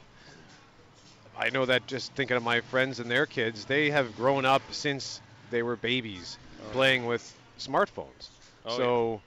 I 1.38 1.50
know 1.50 1.64
that 1.66 1.86
just 1.86 2.12
thinking 2.14 2.36
of 2.36 2.42
my 2.42 2.60
friends 2.60 2.98
and 2.98 3.10
their 3.10 3.24
kids, 3.24 3.64
they 3.64 3.90
have 3.90 4.16
grown 4.16 4.44
up 4.44 4.62
since 4.72 5.20
they 5.50 5.62
were 5.62 5.76
babies 5.76 6.36
playing 6.72 7.06
with 7.06 7.22
smartphones. 7.58 8.28
Oh, 8.66 8.76
so, 8.76 9.20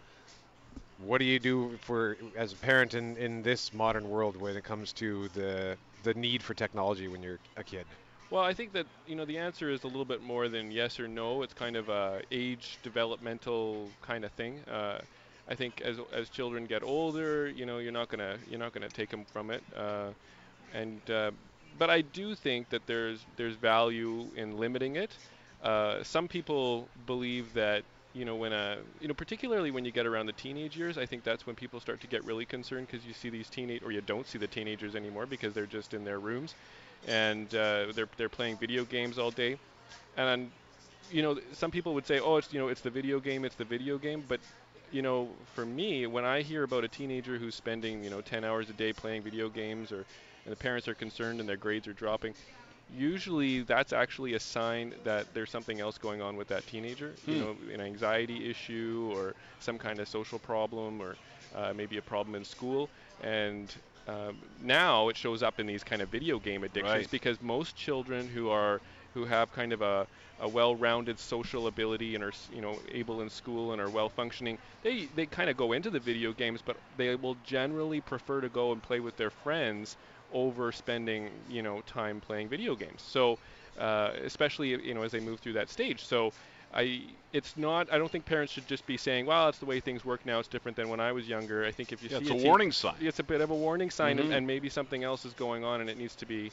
what 1.05 1.19
do 1.19 1.25
you 1.25 1.39
do 1.39 1.71
for 1.81 2.17
as 2.37 2.51
a 2.51 2.57
parent 2.57 2.93
in, 2.93 3.15
in 3.17 3.41
this 3.41 3.73
modern 3.73 4.09
world 4.09 4.35
when 4.37 4.55
it 4.57 4.63
comes 4.63 4.91
to 4.93 5.29
the 5.29 5.77
the 6.03 6.13
need 6.15 6.43
for 6.43 6.53
technology 6.53 7.07
when 7.07 7.23
you're 7.23 7.39
a 7.57 7.63
kid? 7.63 7.85
Well, 8.29 8.43
I 8.43 8.53
think 8.53 8.73
that 8.73 8.85
you 9.07 9.15
know 9.15 9.25
the 9.25 9.37
answer 9.37 9.69
is 9.69 9.83
a 9.83 9.87
little 9.87 10.05
bit 10.05 10.21
more 10.21 10.49
than 10.49 10.69
yes 10.69 10.99
or 10.99 11.07
no. 11.07 11.43
It's 11.43 11.53
kind 11.53 11.75
of 11.75 11.89
a 11.89 12.21
age 12.31 12.77
developmental 12.83 13.89
kind 14.01 14.25
of 14.25 14.31
thing. 14.33 14.59
Uh, 14.69 14.99
I 15.47 15.55
think 15.55 15.81
as 15.81 15.97
as 16.13 16.29
children 16.29 16.65
get 16.65 16.83
older, 16.83 17.49
you 17.49 17.65
know, 17.65 17.79
you're 17.79 17.91
not 17.91 18.09
gonna 18.09 18.37
you're 18.49 18.59
not 18.59 18.73
gonna 18.73 18.89
take 18.89 19.09
them 19.09 19.25
from 19.31 19.49
it. 19.49 19.63
Uh, 19.75 20.11
and 20.73 21.09
uh, 21.09 21.31
but 21.77 21.89
I 21.89 22.01
do 22.01 22.35
think 22.35 22.69
that 22.69 22.85
there's 22.87 23.25
there's 23.37 23.55
value 23.55 24.27
in 24.35 24.57
limiting 24.57 24.95
it. 24.95 25.17
Uh, 25.63 26.03
some 26.03 26.27
people 26.27 26.87
believe 27.05 27.53
that 27.53 27.83
you 28.13 28.25
know 28.25 28.35
when 28.35 28.53
a 28.53 28.77
you 28.99 29.07
know 29.07 29.13
particularly 29.13 29.71
when 29.71 29.85
you 29.85 29.91
get 29.91 30.05
around 30.05 30.25
the 30.27 30.33
teenage 30.33 30.77
years, 30.77 30.97
I 30.97 31.05
think 31.05 31.23
that's 31.23 31.45
when 31.45 31.55
people 31.55 31.79
start 31.79 32.01
to 32.01 32.07
get 32.07 32.23
really 32.25 32.45
concerned 32.45 32.87
because 32.87 33.05
you 33.05 33.13
see 33.13 33.29
these 33.29 33.49
teenage 33.49 33.83
or 33.83 33.91
you 33.91 34.01
don't 34.01 34.27
see 34.27 34.37
the 34.37 34.47
teenagers 34.47 34.95
anymore 34.95 35.25
because 35.25 35.53
they're 35.53 35.65
just 35.65 35.93
in 35.93 36.03
their 36.03 36.19
rooms 36.19 36.55
and 37.07 37.53
uh, 37.55 37.87
they're 37.95 38.09
they're 38.17 38.29
playing 38.29 38.57
video 38.57 38.85
games 38.85 39.17
all 39.17 39.31
day, 39.31 39.57
and 40.17 40.51
you 41.11 41.21
know 41.21 41.39
some 41.53 41.71
people 41.71 41.93
would 41.93 42.05
say, 42.07 42.19
oh, 42.19 42.37
it's 42.37 42.53
you 42.53 42.59
know 42.59 42.67
it's 42.67 42.81
the 42.81 42.89
video 42.89 43.19
game, 43.19 43.45
it's 43.45 43.55
the 43.55 43.65
video 43.65 43.97
game, 43.97 44.23
but 44.27 44.39
you 44.91 45.01
know 45.01 45.29
for 45.53 45.65
me 45.65 46.05
when 46.07 46.25
I 46.25 46.41
hear 46.41 46.63
about 46.63 46.83
a 46.83 46.87
teenager 46.87 47.37
who's 47.37 47.55
spending 47.55 48.03
you 48.03 48.09
know 48.09 48.21
10 48.21 48.43
hours 48.43 48.69
a 48.69 48.73
day 48.73 48.93
playing 48.93 49.23
video 49.23 49.49
games 49.49 49.91
or 49.91 50.05
and 50.45 50.51
the 50.51 50.55
parents 50.57 50.87
are 50.87 50.95
concerned 50.95 51.39
and 51.39 51.47
their 51.49 51.57
grades 51.57 51.87
are 51.87 51.93
dropping, 51.93 52.35
usually 52.89 53.61
that's 53.63 53.93
actually 53.93 54.33
a 54.33 54.39
sign 54.39 54.93
that 55.03 55.33
there's 55.33 55.51
something 55.51 55.79
else 55.79 55.97
going 55.97 56.21
on 56.21 56.35
with 56.35 56.47
that 56.49 56.67
teenager. 56.67 57.17
You 57.25 57.37
Hmm. 57.37 57.39
know, 57.39 57.57
an 57.73 57.81
anxiety 57.81 58.49
issue 58.49 59.09
or 59.11 59.35
some 59.59 59.77
kind 59.77 59.99
of 59.99 60.07
social 60.07 60.39
problem 60.39 61.01
or 61.01 61.17
uh, 61.53 61.73
maybe 61.73 61.97
a 61.97 62.01
problem 62.01 62.35
in 62.35 62.43
school. 62.43 62.91
And 63.19 63.73
um, 64.07 64.41
now 64.59 65.09
it 65.09 65.17
shows 65.17 65.43
up 65.43 65.59
in 65.59 65.65
these 65.67 65.83
kind 65.83 66.01
of 66.01 66.09
video 66.09 66.39
game 66.39 66.63
addictions 66.63 67.07
Right. 67.07 67.09
because 67.09 67.41
most 67.41 67.75
children 67.75 68.27
who 68.27 68.49
are 68.49 68.81
who 69.13 69.25
have 69.25 69.51
kind 69.51 69.71
of 69.73 69.81
a, 69.81 70.07
a 70.39 70.47
well-rounded 70.47 71.19
social 71.19 71.67
ability 71.67 72.15
and 72.15 72.23
are 72.23 72.31
you 72.49 72.61
know 72.61 72.81
able 72.89 73.21
in 73.21 73.29
school 73.29 73.71
and 73.73 73.81
are 73.81 73.89
well 73.89 74.09
functioning 74.09 74.57
they 74.81 75.07
they 75.15 75.25
kind 75.25 75.49
of 75.49 75.57
go 75.57 75.71
into 75.73 75.89
the 75.89 75.99
video 75.99 76.33
games 76.33 76.61
but 76.61 76.77
they 76.95 77.15
will 77.15 77.35
generally 77.35 78.01
prefer 78.01 78.41
to 78.41 78.49
go 78.49 78.71
and 78.71 78.81
play 78.83 78.99
with 78.99 79.15
their 79.17 79.29
friends 79.29 79.97
over 80.31 80.71
spending 80.71 81.29
you 81.49 81.61
know 81.61 81.81
time 81.81 82.21
playing 82.21 82.47
video 82.49 82.75
games 82.75 83.01
so 83.01 83.37
uh, 83.79 84.11
especially 84.23 84.69
you 84.69 84.93
know 84.93 85.03
as 85.03 85.11
they 85.11 85.19
move 85.19 85.39
through 85.39 85.53
that 85.53 85.69
stage 85.69 86.03
so 86.05 86.33
I 86.73 87.01
it's 87.33 87.57
not 87.57 87.91
I 87.91 87.97
don't 87.97 88.11
think 88.11 88.25
parents 88.25 88.53
should 88.53 88.65
just 88.65 88.85
be 88.85 88.97
saying 88.97 89.25
well 89.25 89.45
that's 89.45 89.59
the 89.59 89.65
way 89.65 89.79
things 89.79 90.05
work 90.05 90.25
now 90.25 90.39
it's 90.39 90.47
different 90.47 90.77
than 90.77 90.89
when 90.89 90.99
I 90.99 91.11
was 91.11 91.27
younger 91.27 91.65
I 91.65 91.71
think 91.71 91.91
if 91.91 92.01
you 92.01 92.09
Yeah, 92.09 92.19
see 92.19 92.25
it's 92.25 92.31
a 92.31 92.35
teen- 92.35 92.43
warning 92.47 92.71
sign. 92.71 92.95
it's 92.99 93.19
a 93.19 93.23
bit 93.23 93.41
of 93.41 93.49
a 93.51 93.55
warning 93.55 93.89
sign 93.89 94.19
and, 94.19 94.29
Mhm. 94.31 94.37
and 94.37 94.47
maybe 94.47 94.69
something 94.69 95.03
else 95.03 95.25
is 95.25 95.33
going 95.33 95.63
on 95.63 95.81
and 95.81 95.89
it 95.89 95.97
needs 95.97 96.15
to 96.17 96.25
be 96.25 96.51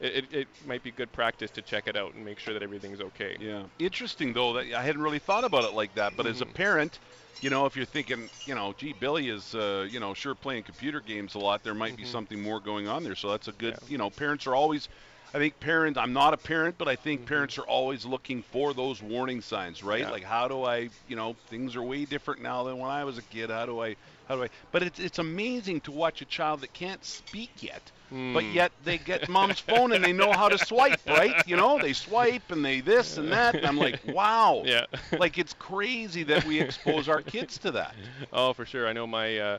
it, 0.00 0.16
it, 0.24 0.34
it 0.34 0.48
might 0.66 0.82
be 0.82 0.90
good 0.90 1.12
practice 1.12 1.50
to 1.52 1.62
check 1.62 1.86
it 1.86 1.96
out 1.96 2.14
and 2.14 2.24
make 2.24 2.40
sure 2.40 2.54
that 2.54 2.62
everything's 2.62 3.00
okay 3.00 3.36
Yeah. 3.38 3.64
Interesting 3.78 4.32
though 4.32 4.52
that 4.54 4.72
I 4.72 4.82
hadn't 4.82 5.02
really 5.02 5.20
thought 5.20 5.44
about 5.44 5.64
it 5.64 5.74
like 5.74 5.94
that. 5.94 6.16
But 6.16 6.26
as 6.26 6.40
a 6.40 6.46
Mhm. 6.46 6.54
parent, 6.54 6.98
you 7.40 7.50
know, 7.50 7.66
if 7.66 7.76
you're 7.76 7.84
thinking, 7.86 8.30
you 8.46 8.54
know, 8.54 8.72
gee, 8.76 8.92
Billy 8.92 9.28
is, 9.28 9.54
uh, 9.54 9.86
you 9.88 9.98
know, 9.98 10.14
sure 10.14 10.34
playing 10.34 10.64
computer 10.64 11.00
games 11.00 11.34
a 11.34 11.38
lot, 11.38 11.62
there 11.64 11.74
might 11.74 11.96
be 11.96 12.04
Mhm. 12.04 12.06
something 12.06 12.40
more 12.42 12.60
going 12.60 12.86
on 12.86 13.02
there. 13.02 13.14
So 13.16 13.30
that's 13.30 13.48
a 13.48 13.52
good, 13.52 13.76
Yeah. 13.82 13.88
you 13.88 13.98
know, 13.98 14.10
parents 14.10 14.46
are 14.46 14.54
always. 14.54 14.88
I 15.34 15.38
think 15.38 15.60
parents. 15.60 15.98
I'm 15.98 16.12
not 16.12 16.34
a 16.34 16.36
parent, 16.36 16.76
but 16.76 16.88
I 16.88 16.96
think 16.96 17.22
Mhm. 17.22 17.26
parents 17.26 17.56
are 17.56 17.66
always 17.66 18.04
looking 18.04 18.42
for 18.42 18.74
those 18.74 19.02
warning 19.02 19.40
signs, 19.40 19.82
right? 19.82 20.00
Yeah. 20.02 20.10
Like, 20.10 20.24
how 20.24 20.46
do 20.46 20.64
I, 20.64 20.90
you 21.06 21.16
know, 21.16 21.38
things 21.46 21.74
are 21.74 21.82
way 21.82 22.04
different 22.04 22.42
now 22.42 22.62
than 22.64 22.76
when 22.78 22.90
I 22.90 23.04
was 23.04 23.16
a 23.16 23.22
kid. 23.22 23.48
How 23.50 23.64
do 23.64 23.80
I, 23.82 23.96
how 24.24 24.36
do 24.36 24.44
I? 24.44 24.48
But 24.70 24.82
it's 24.82 24.98
it's 24.98 25.18
amazing 25.18 25.80
to 25.82 25.92
watch 25.92 26.20
a 26.22 26.26
child 26.26 26.60
that 26.62 26.72
can't 26.72 27.04
speak 27.04 27.62
yet, 27.62 27.92
but 28.32 28.44
Mm. 28.44 28.54
yet 28.54 28.72
they 28.80 28.98
get 28.98 29.28
mom's 29.28 29.58
phone 29.60 29.92
and 29.92 30.02
they 30.04 30.12
know 30.12 30.34
how 30.34 30.48
to 30.48 30.58
swipe, 30.58 31.08
right? 31.08 31.36
You 31.44 31.56
know, 31.56 31.78
they 31.78 31.92
swipe 31.92 32.50
and 32.50 32.64
they 32.64 32.80
this 32.80 33.16
and 33.18 33.32
that. 33.32 33.56
And 33.56 33.66
I'm 33.66 33.78
like, 33.78 34.00
wow. 34.04 34.62
yeah 34.64 34.84
Like 35.18 35.38
it's 35.38 35.52
crazy 35.52 36.24
that 36.24 36.44
we 36.44 36.58
expose 36.60 37.08
our 37.08 37.20
kids 37.22 37.58
to 37.60 37.72
that. 37.72 37.96
oh 38.32 38.52
for 38.52 38.64
sure 38.64 38.86
I 38.88 38.92
know 38.92 39.06
my 39.06 39.38
uh, 39.38 39.58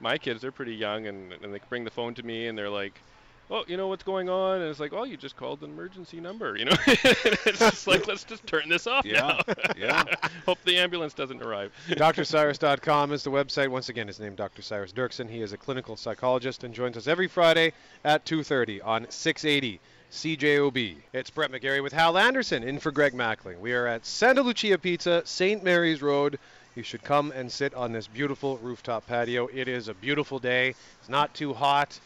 my 0.00 0.18
kids 0.18 0.40
they're 0.42 0.52
pretty 0.52 0.74
young 0.74 1.06
and, 1.06 1.32
and 1.32 1.52
they 1.54 1.60
bring 1.68 1.84
the 1.84 1.90
phone 1.90 2.14
to 2.14 2.22
me 2.22 2.46
and 2.46 2.56
they're 2.56 2.70
like 2.70 3.04
oh, 3.50 3.64
you 3.66 3.76
know 3.76 3.88
what's 3.88 4.02
going 4.02 4.28
on? 4.28 4.60
And 4.60 4.70
it's 4.70 4.80
like, 4.80 4.92
oh, 4.92 5.04
you 5.04 5.16
just 5.16 5.36
called 5.36 5.62
an 5.62 5.70
emergency 5.70 6.20
number, 6.20 6.56
you 6.56 6.64
know? 6.64 6.76
it's 6.86 7.58
just 7.58 7.86
like, 7.86 8.06
let's 8.06 8.24
just 8.24 8.46
turn 8.46 8.68
this 8.68 8.86
off 8.86 9.04
Yeah, 9.04 9.40
now. 9.46 9.54
yeah. 9.76 10.04
Hope 10.46 10.58
the 10.64 10.78
ambulance 10.78 11.14
doesn't 11.14 11.42
arrive. 11.42 11.72
DrSyras.com 11.88 13.12
is 13.12 13.22
the 13.22 13.30
website. 13.30 13.68
Once 13.68 13.88
again, 13.88 14.06
his 14.06 14.20
name 14.20 14.34
Dr. 14.34 14.62
Syras 14.62 14.92
Derksen. 14.92 15.28
He 15.28 15.42
is 15.42 15.52
a 15.52 15.56
clinical 15.56 15.96
psychologist 15.96 16.64
and 16.64 16.74
joins 16.74 16.96
us 16.96 17.06
every 17.06 17.28
Friday 17.28 17.72
at 18.04 18.24
2:30 18.24 18.80
on 18.84 19.06
680 19.10 19.80
CJOB. 20.10 20.96
It's 21.12 21.30
Brett 21.30 21.50
McGarry 21.50 21.82
with 21.82 21.92
Hal 21.92 22.16
Anderson 22.16 22.62
in 22.62 22.78
for 22.78 22.92
Greg 22.92 23.14
Mackling. 23.14 23.58
We 23.58 23.72
are 23.72 23.86
at 23.86 24.06
Santa 24.06 24.42
Lucia 24.42 24.78
Pizza, 24.78 25.22
St. 25.24 25.62
Mary's 25.64 26.02
Road. 26.02 26.38
You 26.76 26.82
should 26.82 27.02
come 27.02 27.32
and 27.32 27.50
sit 27.50 27.74
on 27.74 27.92
this 27.92 28.06
beautiful 28.06 28.58
rooftop 28.58 29.06
patio. 29.06 29.48
It 29.52 29.68
is 29.68 29.88
a 29.88 29.94
beautiful 29.94 30.38
day. 30.38 30.74
It's 31.00 31.08
not 31.08 31.34
too 31.34 31.52
hot. 31.52 31.98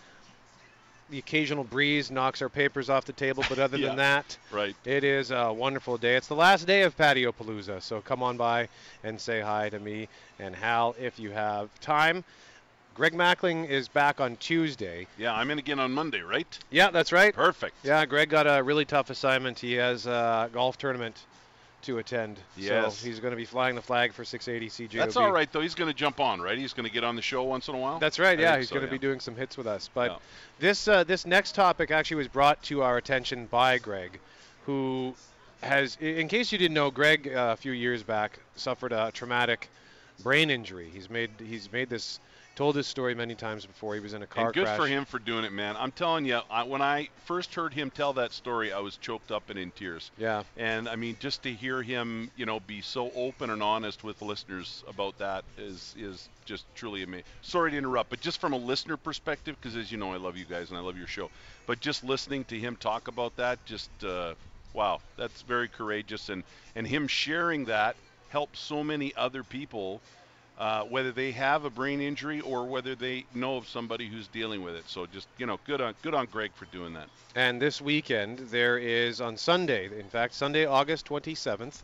The 1.11 1.19
occasional 1.19 1.65
breeze 1.65 2.11
knocks 2.11 2.43
our 2.43 2.51
papers 2.51 2.91
off 2.91 3.07
the 3.07 3.13
table, 3.15 3.43
but 3.49 3.59
other 3.59 3.79
Yeah. 3.79 3.89
than 3.89 3.97
that, 3.97 4.37
Right. 4.51 4.77
it 4.85 5.05
is 5.05 5.31
a 5.31 5.53
wonderful 5.53 5.97
day. 5.97 6.17
It's 6.17 6.27
the 6.29 6.35
last 6.37 6.67
day 6.67 6.83
of 6.83 6.97
Patio 6.97 7.33
Palooza, 7.33 7.81
so 7.83 8.01
come 8.03 8.23
on 8.23 8.37
by 8.37 8.69
and 9.03 9.19
say 9.21 9.41
hi 9.41 9.71
to 9.71 9.79
me 9.79 10.09
and 10.39 10.55
Hal 10.55 10.95
if 11.01 11.19
you 11.19 11.31
have 11.31 11.69
time. 11.81 12.25
Greg 12.95 13.15
Mackling 13.15 13.69
is 13.69 13.89
back 13.89 14.21
on 14.21 14.37
Tuesday. 14.37 15.07
Yeah, 15.17 15.33
I'm 15.33 15.51
in 15.53 15.59
again 15.59 15.79
on 15.79 15.93
Monday, 15.93 16.21
right? 16.21 16.59
Yeah, 16.71 16.91
that's 16.91 17.13
right. 17.13 17.33
Perfect. 17.33 17.77
Yeah, 17.85 18.05
Greg 18.05 18.29
got 18.29 18.47
a 18.47 18.63
really 18.63 18.85
tough 18.85 19.09
assignment. 19.09 19.61
He 19.61 19.75
has 19.75 20.07
a 20.07 20.51
golf 20.53 20.77
tournament 20.79 21.17
to 21.83 21.99
attend. 21.99 22.39
Yes. 22.57 22.99
So 22.99 23.07
he's 23.07 23.21
going 23.21 23.31
to 23.31 23.37
be 23.37 23.45
flying 23.45 23.75
the 23.75 23.83
flag 23.83 24.13
for 24.13 24.25
680 24.25 24.89
CJOB. 24.89 24.99
That's 24.99 25.17
all 25.17 25.31
right 25.31 25.51
though. 25.53 25.61
He's 25.61 25.75
going 25.75 25.91
to 25.91 25.97
jump 25.97 26.21
on, 26.21 26.41
right? 26.41 26.59
He's 26.59 26.73
going 26.73 26.87
to 26.87 26.93
get 26.93 27.05
on 27.05 27.17
the 27.17 27.23
show 27.23 27.43
once 27.45 27.69
in 27.69 27.75
a 27.75 27.79
while. 27.79 27.99
That's 27.99 28.19
right. 28.19 28.39
I 28.39 28.43
Yeah, 28.43 28.57
he's 28.59 28.69
so, 28.69 28.75
going 28.75 28.87
to 28.87 28.93
yeah. 28.93 28.99
be 28.99 29.07
doing 29.07 29.21
some 29.21 29.37
hits 29.37 29.57
with 29.57 29.67
us. 29.67 29.89
But 29.93 30.11
Yeah. 30.11 30.17
this 30.59 30.89
uh, 30.89 31.05
this 31.05 31.27
next 31.27 31.55
topic 31.55 31.91
actually 31.91 32.17
was 32.17 32.29
brought 32.29 32.63
to 32.65 32.83
our 32.83 32.97
attention 32.97 33.47
by 33.47 33.79
Greg, 33.79 34.19
who 34.67 35.15
has, 35.63 35.97
in 36.01 36.29
case 36.29 36.53
you 36.53 36.59
didn't 36.59 36.75
know, 36.75 36.91
Greg 36.91 37.29
uh, 37.29 37.51
a 37.53 37.57
few 37.57 37.73
years 37.73 38.03
back 38.03 38.39
suffered 38.57 38.93
a 38.93 39.11
traumatic 39.13 39.69
brain 40.23 40.51
injury. 40.51 40.91
He's 40.93 41.09
made 41.09 41.31
he's 41.39 41.71
made 41.73 41.89
this 41.89 42.21
told 42.59 42.75
this 42.75 42.89
story 42.89 43.15
many 43.15 43.37
times 43.37 43.65
before. 43.65 43.95
He 43.95 44.01
was 44.01 44.15
in 44.15 44.23
a 44.23 44.27
car 44.27 44.47
and 44.47 44.55
good 44.55 44.65
crash. 44.65 44.77
for 44.77 44.89
him 44.89 45.05
for 45.05 45.21
doing 45.21 45.45
it, 45.45 45.53
man. 45.53 45.77
I'm 45.79 45.93
telling 45.93 46.25
you, 46.25 46.41
I, 46.51 46.65
when 46.65 46.83
I 46.83 47.09
first 47.25 47.55
heard 47.55 47.73
him 47.73 47.89
tell 47.89 48.15
that 48.15 48.33
story, 48.33 48.73
I 48.73 48.81
was 48.81 48.97
choked 48.97 49.31
up 49.31 49.49
and 49.49 49.57
in 49.57 49.71
tears. 49.71 50.11
Yeah. 50.19 50.43
And 50.57 50.89
I 50.89 50.97
mean, 50.97 51.17
just 51.21 51.45
to 51.45 51.53
hear 51.53 51.83
him, 51.83 52.33
you 52.37 52.47
know, 52.47 52.59
be 52.59 52.81
so 52.81 53.13
open 53.15 53.51
and 53.51 53.63
honest 53.63 54.03
with 54.03 54.21
listeners 54.23 54.83
about 54.89 55.19
that 55.19 55.45
is 55.57 55.95
is 55.97 56.29
just 56.47 56.65
truly 56.75 57.05
amazing. 57.05 57.27
Sorry 57.43 57.71
to 57.71 57.77
interrupt, 57.77 58.11
but 58.11 58.21
just 58.21 58.41
from 58.41 58.53
a 58.53 58.59
listener 58.59 58.97
perspective, 58.97 59.55
because 59.61 59.77
as 59.77 59.93
you 59.93 59.99
know, 59.99 60.13
I 60.13 60.17
love 60.17 60.37
you 60.37 60.45
guys 60.45 60.71
and 60.71 60.77
I 60.77 60.83
love 60.83 60.99
your 60.99 61.07
show. 61.07 61.31
But 61.69 61.79
just 61.79 62.03
listening 62.03 62.43
to 62.47 62.59
him 62.59 62.75
talk 62.75 63.07
about 63.07 63.37
that, 63.37 63.65
just 63.67 63.89
uh, 64.03 64.35
wow, 64.73 65.01
that's 65.17 65.43
very 65.43 65.69
courageous, 65.69 66.29
and 66.29 66.43
and 66.75 66.89
him 66.89 67.07
sharing 67.07 67.67
that 67.67 67.95
helps 68.31 68.59
so 68.59 68.83
many 68.83 69.15
other 69.15 69.45
people. 69.45 70.01
Uh, 70.59 70.83
whether 70.85 71.13
they 71.13 71.31
have 71.31 71.65
a 71.65 71.71
brain 71.71 72.01
injury 72.01 72.41
or 72.41 72.67
whether 72.67 72.97
they 72.97 73.25
know 73.33 73.57
of 73.57 73.69
somebody 73.69 74.09
who's 74.09 74.27
dealing 74.27 74.61
with 74.61 74.75
it, 74.75 74.83
so 74.89 75.07
just 75.07 75.29
you 75.39 75.47
know, 75.47 75.59
good 75.65 75.81
on 75.81 75.95
good 76.03 76.15
on 76.15 76.27
Greg 76.27 76.51
for 76.57 76.65
doing 76.67 76.93
that. 76.95 77.09
And 77.37 77.63
this 77.63 77.81
weekend, 77.81 78.41
there 78.51 78.77
is 78.77 79.21
on 79.21 79.37
Sunday, 79.37 79.87
in 79.87 80.09
fact, 80.09 80.35
Sunday, 80.35 80.67
August 80.67 81.07
27th, 81.07 81.83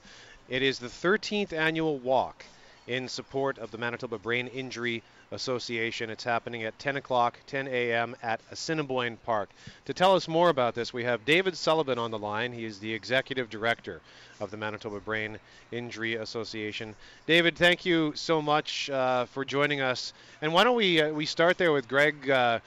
it 0.48 0.62
is 0.62 0.80
the 0.80 0.88
13th 0.88 1.52
annual 1.52 1.98
walk 1.98 2.44
in 2.88 3.09
support 3.09 3.59
of 3.59 3.70
the 3.70 3.78
Manitoba 3.78 4.18
Brain 4.18 4.48
Injury 4.48 5.02
Association. 5.35 6.11
It's 6.11 6.24
happening 6.24 6.65
at 6.65 6.78
10 6.78 6.97
o'clock, 6.97 7.39
10 7.47 7.69
a.m. 7.69 8.16
at 8.23 8.40
Assiniboine 8.51 9.19
Park. 9.24 9.51
To 9.85 9.93
tell 9.93 10.15
us 10.15 10.27
more 10.28 10.48
about 10.48 10.74
this, 10.74 10.93
we 10.93 11.05
have 11.05 11.24
David 11.24 11.56
Sullivan 11.56 11.98
on 11.98 12.11
the 12.11 12.19
line. 12.19 12.52
He 12.52 12.65
is 12.65 12.78
the 12.78 12.93
executive 12.93 13.51
director 13.51 14.01
of 14.40 14.51
the 14.51 14.56
Manitoba 14.56 15.01
Brain 15.01 15.39
Injury 15.73 16.15
Association. 16.15 16.94
David, 17.27 17.56
thank 17.56 17.85
you 17.85 18.12
so 18.15 18.40
much 18.40 18.89
uh, 18.90 19.27
for 19.27 19.44
joining 19.44 19.81
us. 19.81 20.12
And 20.40 20.52
why 20.52 20.65
don't 20.65 20.77
we 20.77 21.01
uh, 21.01 21.12
we 21.12 21.27
start 21.27 21.59
there 21.59 21.73
with 21.73 21.89
Greg? 21.89 22.31
Uh, 22.31 22.61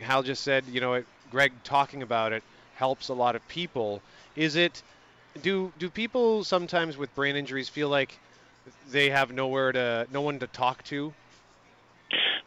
Hal 0.00 0.22
just 0.22 0.42
said, 0.42 0.64
you 0.70 0.80
know, 0.80 0.94
it, 0.94 1.06
Greg 1.30 1.52
talking 1.64 2.02
about 2.02 2.32
it 2.32 2.42
helps 2.76 3.08
a 3.08 3.14
lot 3.14 3.36
of 3.36 3.46
people. 3.48 4.02
Is 4.36 4.56
it 4.56 4.82
do 5.42 5.72
do 5.78 5.88
people 5.88 6.44
sometimes 6.44 6.96
with 6.96 7.14
brain 7.14 7.36
injuries 7.36 7.68
feel 7.68 7.88
like 7.88 8.18
they 8.90 9.10
have 9.10 9.32
nowhere 9.32 9.72
to 9.72 10.06
no 10.12 10.20
one 10.20 10.38
to 10.40 10.46
talk 10.46 10.82
to? 10.84 11.12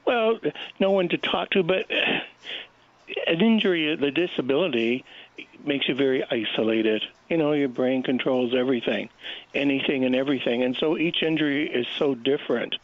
Well, 0.05 0.39
no 0.79 0.91
one 0.91 1.09
to 1.09 1.17
talk 1.17 1.51
to, 1.51 1.63
but 1.63 1.89
an 3.27 3.41
injury, 3.41 3.95
the 3.95 4.11
disability, 4.11 5.03
makes 5.63 5.87
you 5.87 5.95
very 5.95 6.23
isolated. 6.23 7.03
You 7.29 7.37
know, 7.37 7.53
your 7.53 7.69
brain 7.69 8.03
controls 8.03 8.53
everything, 8.53 9.09
anything 9.53 10.05
and 10.05 10.15
everything, 10.15 10.63
and 10.63 10.75
so 10.75 10.97
each 10.97 11.23
injury 11.23 11.67
is 11.67 11.87
so 11.97 12.13
different. 12.15 12.75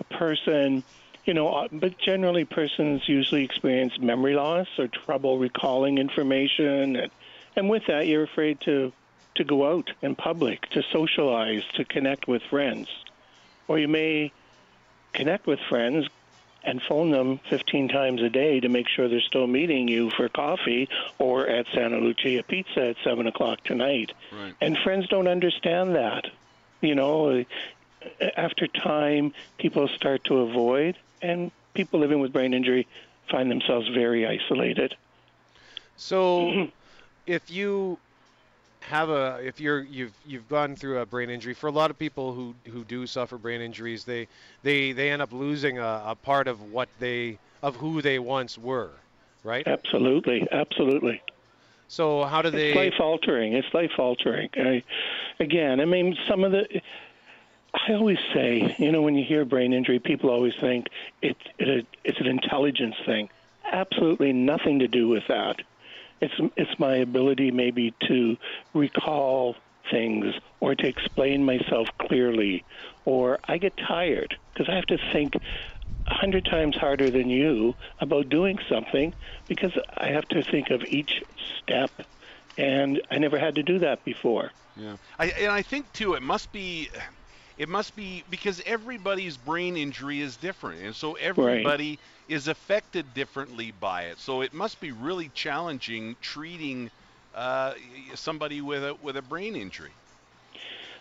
A 0.00 0.04
person, 0.04 0.82
you 1.24 1.34
know, 1.34 1.48
uh, 1.48 1.68
but 1.70 1.98
generally 1.98 2.44
persons 2.44 3.08
usually 3.08 3.44
experience 3.44 3.98
memory 3.98 4.34
loss 4.34 4.66
or 4.78 4.88
trouble 4.88 5.38
recalling 5.38 5.98
information, 5.98 6.96
and, 6.96 7.10
and 7.56 7.68
with 7.68 7.86
that, 7.86 8.06
you're 8.06 8.24
afraid 8.24 8.60
to 8.62 8.92
to 9.36 9.42
go 9.44 9.68
out 9.68 9.90
in 10.00 10.14
public, 10.14 10.70
to 10.70 10.80
socialize, 10.92 11.64
to 11.74 11.84
connect 11.84 12.28
with 12.28 12.40
friends, 12.44 12.88
or 13.66 13.80
you 13.80 13.88
may 13.88 14.30
connect 15.12 15.46
with 15.46 15.58
friends, 15.68 16.06
and 16.64 16.82
phone 16.82 17.10
them 17.10 17.38
15 17.50 17.88
times 17.88 18.22
a 18.22 18.30
day 18.30 18.60
to 18.60 18.68
make 18.68 18.88
sure 18.88 19.08
they're 19.08 19.20
still 19.20 19.46
meeting 19.46 19.88
you 19.88 20.10
for 20.10 20.28
coffee 20.28 20.88
or 21.18 21.46
at 21.46 21.66
Santa 21.74 21.98
Lucia 21.98 22.42
Pizza 22.42 22.88
at 22.88 22.96
7 23.04 23.26
o'clock 23.26 23.62
tonight. 23.64 24.12
Right. 24.32 24.54
And 24.60 24.76
friends 24.78 25.08
don't 25.08 25.28
understand 25.28 25.94
that. 25.94 26.26
You 26.80 26.94
know, 26.94 27.44
after 28.36 28.66
time, 28.66 29.32
people 29.58 29.88
start 29.88 30.24
to 30.24 30.38
avoid, 30.38 30.96
and 31.22 31.50
people 31.72 32.00
living 32.00 32.20
with 32.20 32.32
brain 32.32 32.54
injury 32.54 32.86
find 33.30 33.50
themselves 33.50 33.88
very 33.88 34.26
isolated. 34.26 34.96
So, 35.96 36.40
mm-hmm. 36.40 36.70
if 37.26 37.50
you 37.50 37.98
have 38.88 39.08
a 39.08 39.40
if 39.42 39.60
you're 39.60 39.82
you've 39.82 40.12
you've 40.26 40.48
gone 40.48 40.76
through 40.76 40.98
a 41.00 41.06
brain 41.06 41.30
injury 41.30 41.54
for 41.54 41.68
a 41.68 41.72
lot 41.72 41.90
of 41.90 41.98
people 41.98 42.32
who 42.32 42.54
who 42.70 42.84
do 42.84 43.06
suffer 43.06 43.38
brain 43.38 43.60
injuries 43.60 44.04
they 44.04 44.28
they 44.62 44.92
they 44.92 45.10
end 45.10 45.22
up 45.22 45.32
losing 45.32 45.78
a, 45.78 46.02
a 46.06 46.14
part 46.14 46.46
of 46.48 46.60
what 46.72 46.88
they 46.98 47.38
of 47.62 47.76
who 47.76 48.02
they 48.02 48.18
once 48.18 48.58
were 48.58 48.90
right 49.42 49.66
Absolutely, 49.66 50.46
absolutely. 50.52 51.22
so 51.88 52.24
how 52.24 52.42
do 52.42 52.50
they 52.50 52.68
It's 52.70 52.76
life 52.76 53.00
altering. 53.00 53.54
It's 53.54 53.72
life 53.74 53.92
altering. 53.98 54.48
I, 54.54 54.82
again, 55.40 55.80
I 55.80 55.84
mean, 55.84 56.16
some 56.28 56.44
of 56.44 56.52
the. 56.52 56.80
I 57.74 57.94
always 57.94 58.18
say, 58.32 58.76
you 58.78 58.92
know, 58.92 59.02
when 59.02 59.16
you 59.16 59.24
hear 59.24 59.44
brain 59.44 59.72
injury, 59.72 59.98
people 59.98 60.30
always 60.30 60.54
think 60.60 60.86
it, 61.22 61.36
it 61.58 61.86
it's 62.04 62.20
an 62.20 62.26
intelligence 62.26 62.94
thing. 63.04 63.28
Absolutely 63.64 64.32
nothing 64.32 64.78
to 64.78 64.86
do 64.88 65.08
with 65.08 65.24
that. 65.28 65.56
It's 66.20 66.34
it's 66.56 66.78
my 66.78 66.96
ability 66.96 67.50
maybe 67.50 67.94
to 68.08 68.36
recall 68.72 69.56
things 69.90 70.26
or 70.60 70.74
to 70.74 70.86
explain 70.86 71.44
myself 71.44 71.88
clearly, 72.00 72.64
or 73.04 73.38
I 73.46 73.58
get 73.58 73.76
tired 73.76 74.36
because 74.52 74.68
I 74.68 74.76
have 74.76 74.86
to 74.86 74.98
think 75.12 75.34
a 76.06 76.14
hundred 76.14 76.44
times 76.44 76.76
harder 76.76 77.10
than 77.10 77.30
you 77.30 77.74
about 78.00 78.28
doing 78.28 78.58
something 78.68 79.14
because 79.48 79.72
I 79.96 80.08
have 80.08 80.26
to 80.28 80.42
think 80.50 80.70
of 80.70 80.82
each 80.88 81.22
step, 81.62 81.90
and 82.56 83.00
I 83.10 83.18
never 83.18 83.38
had 83.38 83.54
to 83.56 83.62
do 83.62 83.78
that 83.80 84.04
before. 84.04 84.50
Yeah, 84.76 84.96
I, 85.18 85.26
and 85.26 85.52
I 85.52 85.62
think 85.62 85.92
too, 85.92 86.14
it 86.14 86.22
must 86.22 86.50
be, 86.52 86.88
it 87.56 87.68
must 87.68 87.94
be 87.94 88.24
because 88.30 88.60
everybody's 88.66 89.36
brain 89.36 89.76
injury 89.76 90.20
is 90.20 90.36
different, 90.36 90.82
and 90.82 90.94
so 90.94 91.14
everybody 91.14 91.98
is 92.28 92.48
affected 92.48 93.14
differently 93.14 93.72
by 93.80 94.04
it. 94.04 94.18
So 94.18 94.40
it 94.40 94.52
must 94.52 94.80
be 94.80 94.92
really 94.92 95.30
challenging 95.34 96.16
treating 96.20 96.90
uh, 97.34 97.74
somebody 98.14 98.60
with 98.60 98.82
a 98.84 98.94
with 99.02 99.16
a 99.16 99.22
brain 99.22 99.56
injury. 99.56 99.92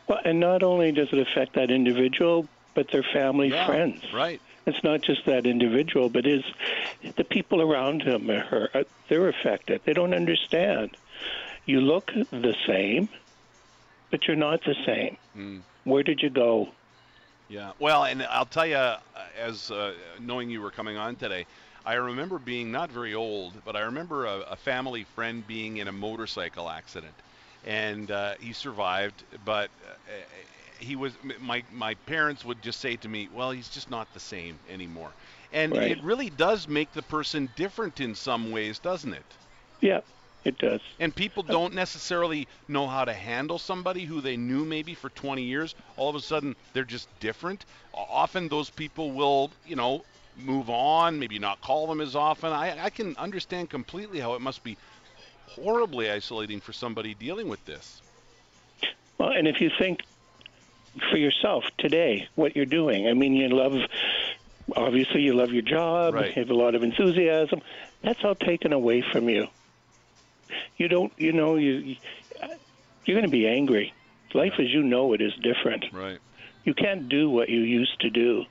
Well, 0.08 0.20
and 0.26 0.40
not 0.40 0.64
only 0.64 0.92
does 0.92 1.08
it 1.12 1.20
affect 1.20 1.54
that 1.56 1.72
individual, 1.72 2.48
but 2.74 2.92
their 2.92 3.04
family, 3.04 3.50
Yeah, 3.50 3.66
friends. 3.66 4.02
Right. 4.14 4.42
It's 4.66 4.84
not 4.84 5.02
just 5.02 5.26
that 5.26 5.46
individual, 5.46 6.10
but 6.10 6.26
is 6.26 6.44
the 7.16 7.24
people 7.24 7.62
around 7.62 8.02
him 8.02 8.30
or 8.30 8.40
her. 8.40 8.86
They're 9.10 9.28
affected. 9.28 9.82
They 9.86 9.94
don't 9.94 10.14
understand. 10.14 10.96
You 11.66 11.82
look 11.82 12.12
the 12.32 12.56
same, 12.66 13.10
but 14.10 14.28
you're 14.28 14.38
not 14.38 14.64
the 14.64 14.76
same. 14.86 15.18
Mm. 15.38 15.62
Where 15.85 16.03
did 16.03 16.22
you 16.22 16.30
go? 16.30 16.76
Yeah. 17.47 17.73
Well, 17.80 18.05
and 18.05 18.23
I'll 18.23 18.45
tell 18.45 18.65
you, 18.65 18.95
as 19.38 19.69
uh, 19.69 19.93
knowing 20.19 20.49
you 20.49 20.61
were 20.61 20.72
coming 20.72 20.97
on 20.97 21.15
today, 21.15 21.45
I 21.85 21.95
remember 21.95 22.39
being 22.39 22.72
not 22.72 22.91
very 22.91 23.14
old, 23.14 23.64
but 23.64 23.76
I 23.76 23.81
remember 23.81 24.26
a, 24.26 24.39
a 24.51 24.55
family 24.55 25.03
friend 25.03 25.45
being 25.45 25.77
in 25.77 25.88
a 25.88 25.91
motorcycle 25.91 26.69
accident, 26.69 27.22
and 27.64 28.10
uh, 28.10 28.35
he 28.39 28.53
survived. 28.53 29.26
But 29.43 29.72
uh, 30.07 30.11
he 30.80 30.95
was 30.95 31.18
my 31.39 31.64
my 31.72 31.93
parents 31.95 32.45
would 32.45 32.61
just 32.61 32.80
say 32.80 32.95
to 32.97 33.10
me, 33.10 33.27
"Well, 33.30 33.51
he's 33.51 33.69
just 33.69 33.89
not 33.89 34.14
the 34.14 34.19
same 34.19 34.60
anymore," 34.68 35.15
and 35.51 35.76
Right. 35.76 35.91
it 35.91 36.01
really 36.01 36.30
does 36.30 36.68
make 36.68 36.93
the 36.93 37.03
person 37.03 37.49
different 37.55 37.99
in 37.99 38.15
some 38.15 38.51
ways, 38.51 38.80
doesn't 38.80 39.14
it? 39.14 39.38
Yeah, 39.81 40.01
it 40.45 40.57
does. 40.57 40.82
And 40.99 41.15
people 41.15 41.44
don't 41.44 41.74
necessarily 41.74 42.48
know 42.68 42.88
how 42.88 43.06
to 43.06 43.14
handle 43.14 43.57
somebody 43.60 44.06
who 44.06 44.22
they 44.22 44.36
knew 44.38 44.65
maybe 44.65 44.94
for 44.94 45.10
20 45.10 45.41
years. 45.44 45.74
All 45.95 46.10
of 46.10 46.15
a 46.15 46.20
sudden, 46.20 46.56
they're 46.74 46.84
just 46.84 47.07
different. 47.20 47.65
Often 47.94 48.49
those 48.49 48.70
people 48.70 49.11
will, 49.11 49.52
you 49.65 49.76
know, 49.76 50.03
move 50.38 50.70
on, 50.70 51.20
maybe 51.20 51.40
not 51.40 51.61
call 51.61 51.88
them 51.88 52.02
as 52.02 52.15
often. 52.15 52.52
I, 52.52 52.86
I 52.86 52.90
can 52.90 53.15
understand 53.18 53.70
completely 53.70 54.20
how 54.20 54.34
it 54.34 54.41
must 54.41 54.64
be 54.64 54.78
horribly 55.48 56.10
isolating 56.10 56.60
for 56.60 56.74
somebody 56.74 57.14
dealing 57.14 57.48
with 57.48 57.64
this. 57.65 58.02
Well, 59.18 59.30
and 59.30 59.48
if 59.48 59.61
you 59.61 59.70
think 59.78 60.02
for 61.10 61.18
yourself 61.18 61.64
today, 61.78 62.28
what 62.36 62.56
you're 62.56 62.65
doing, 62.65 63.07
I 63.07 63.14
mean, 63.14 63.34
you 63.34 63.49
love, 63.49 63.76
obviously, 64.76 65.22
you 65.22 65.34
love 65.34 65.52
your 65.52 65.61
job, 65.61 66.15
Right. 66.15 66.28
you 66.28 66.41
have 66.41 66.49
a 66.49 66.56
lot 66.56 66.76
of 66.76 66.84
enthusiasm. 66.84 67.61
That's 68.02 68.24
all 68.24 68.36
taken 68.36 68.74
away 68.74 69.02
from 69.11 69.30
you. 69.30 69.48
You 70.78 70.88
don't, 70.88 71.12
you 71.18 71.32
know, 71.34 71.56
you, 71.56 71.74
you 71.74 71.96
you're 73.06 73.16
going 73.16 73.26
to 73.26 73.32
be 73.32 73.48
angry. 73.48 73.94
Life 74.34 74.54
as 74.60 74.70
you 74.70 74.82
know 74.82 75.14
it 75.14 75.22
is 75.22 75.34
different. 75.36 75.86
Right. 75.94 76.18
You 76.64 76.74
can't 76.74 77.08
do 77.10 77.30
what 77.30 77.50
you 77.50 77.60
used 77.62 78.00
to 78.02 78.10
do. 78.10 78.46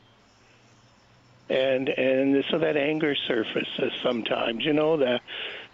And 1.48 1.88
and 1.88 2.44
so 2.50 2.58
that 2.58 2.76
anger 2.76 3.14
surfaces 3.14 3.92
sometimes, 4.02 4.64
you 4.64 4.72
know, 4.72 4.96
the 4.96 5.20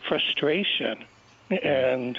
frustration. 0.09 1.05
And 1.51 2.19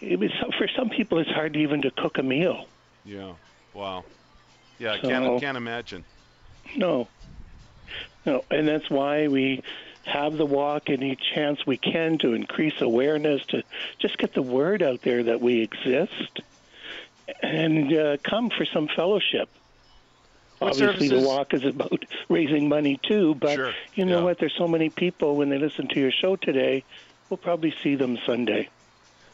it 0.00 0.18
was, 0.18 0.30
for 0.58 0.68
some 0.76 0.90
people, 0.90 1.18
it's 1.18 1.30
hard 1.30 1.56
even 1.56 1.82
to 1.82 1.90
cook 1.90 2.18
a 2.18 2.22
meal. 2.22 2.66
Yeah. 3.04 3.34
Wow. 3.74 4.04
Yeah, 4.78 4.92
I 4.94 5.00
So- 5.00 5.08
can't, 5.08 5.40
can't 5.40 5.56
imagine. 5.56 6.04
No. 6.76 7.08
No, 8.24 8.44
and 8.50 8.66
that's 8.66 8.90
why 8.90 9.28
we 9.28 9.62
have 10.06 10.36
the 10.36 10.46
walk 10.46 10.88
any 10.88 11.16
chance 11.34 11.66
we 11.66 11.76
can 11.76 12.18
to 12.18 12.32
increase 12.32 12.80
awareness, 12.80 13.44
to 13.46 13.62
just 13.98 14.16
get 14.18 14.32
the 14.34 14.42
word 14.42 14.82
out 14.82 15.02
there 15.02 15.24
that 15.24 15.40
we 15.40 15.62
exist, 15.62 16.40
and 17.42 17.92
uh, 17.92 18.16
come 18.22 18.50
for 18.50 18.64
some 18.64 18.88
fellowship. 18.88 19.48
What 20.58 20.72
Obviously, 20.72 21.08
the 21.08 21.20
walk 21.20 21.52
is 21.52 21.64
about 21.64 22.04
raising 22.28 22.68
money 22.68 22.98
too, 23.02 23.34
but 23.34 23.56
Sure, 23.56 23.74
you 23.94 24.04
know 24.06 24.18
yeah. 24.18 24.24
what? 24.24 24.38
There's 24.38 24.54
so 24.56 24.68
many 24.68 24.88
people 24.88 25.36
when 25.36 25.50
they 25.50 25.58
listen 25.58 25.88
to 25.88 26.00
your 26.00 26.12
show 26.12 26.36
today, 26.36 26.82
we'll 27.28 27.36
probably 27.36 27.74
see 27.82 27.94
them 27.96 28.16
Sunday 28.24 28.68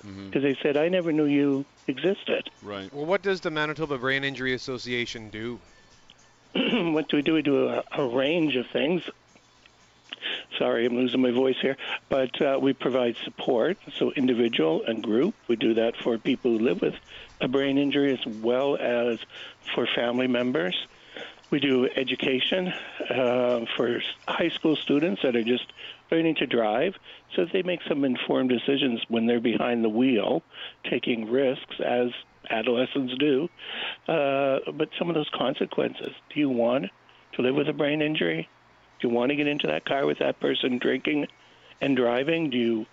because 0.02 0.42
they 0.42 0.56
said, 0.62 0.76
"I 0.76 0.88
never 0.88 1.12
knew 1.12 1.26
you 1.26 1.64
existed." 1.86 2.50
Right. 2.62 2.92
well 2.92 3.06
what 3.06 3.22
does 3.22 3.40
the 3.40 3.50
Manitoba 3.50 3.98
Brain 3.98 4.24
Injury 4.24 4.54
Association 4.54 5.28
do 5.30 5.60
what 6.54 7.08
do 7.08 7.16
we 7.18 7.22
do? 7.22 7.34
We 7.34 7.42
do 7.42 7.68
a, 7.68 7.84
a 7.92 8.04
range 8.06 8.56
of 8.56 8.66
things. 8.68 9.02
Sorry, 10.58 10.86
I'm 10.86 10.96
losing 10.96 11.20
my 11.20 11.30
voice 11.30 11.56
here. 11.60 11.76
But 12.08 12.40
uh, 12.40 12.58
we 12.60 12.72
provide 12.72 13.16
support, 13.24 13.78
so 13.96 14.12
individual 14.12 14.82
and 14.86 15.02
group. 15.02 15.34
We 15.48 15.56
do 15.56 15.74
that 15.74 15.96
for 15.96 16.18
people 16.18 16.52
who 16.52 16.64
live 16.64 16.80
with 16.80 16.94
a 17.40 17.48
brain 17.48 17.78
injury 17.78 18.12
as 18.12 18.24
well 18.26 18.76
as 18.76 19.18
for 19.74 19.86
family 19.86 20.28
members. 20.28 20.86
We 21.50 21.60
do 21.60 21.86
education 21.96 22.72
uh, 23.10 23.66
for 23.76 24.00
high 24.26 24.48
school 24.48 24.74
students 24.76 25.20
that 25.22 25.36
are 25.36 25.44
just 25.44 25.70
learning 26.10 26.36
to 26.36 26.46
drive 26.46 26.94
so 27.34 27.44
that 27.44 27.52
they 27.52 27.62
make 27.62 27.80
some 27.86 28.04
informed 28.04 28.48
decisions 28.48 29.02
when 29.08 29.26
they're 29.26 29.40
behind 29.40 29.84
the 29.84 29.88
wheel, 29.90 30.42
taking 30.88 31.30
risks 31.30 31.76
as 31.84 32.10
adolescents 32.48 33.14
do. 33.18 33.48
Uh, 34.08 34.60
but 34.72 34.88
some 34.98 35.08
of 35.08 35.14
those 35.14 35.28
consequences 35.34 36.12
do 36.32 36.40
you 36.40 36.48
want 36.48 36.86
to 37.34 37.42
live 37.42 37.54
with 37.54 37.68
a 37.68 37.72
brain 37.72 38.02
injury? 38.02 38.48
Do 39.02 39.08
you 39.08 39.14
want 39.14 39.30
to 39.30 39.36
get 39.36 39.48
into 39.48 39.66
that 39.66 39.84
car 39.84 40.06
with 40.06 40.20
that 40.20 40.40
person 40.40 40.78
drinking 40.78 41.26
and 41.80 41.96
driving? 41.96 42.50
Do 42.50 42.56
you 42.56 42.86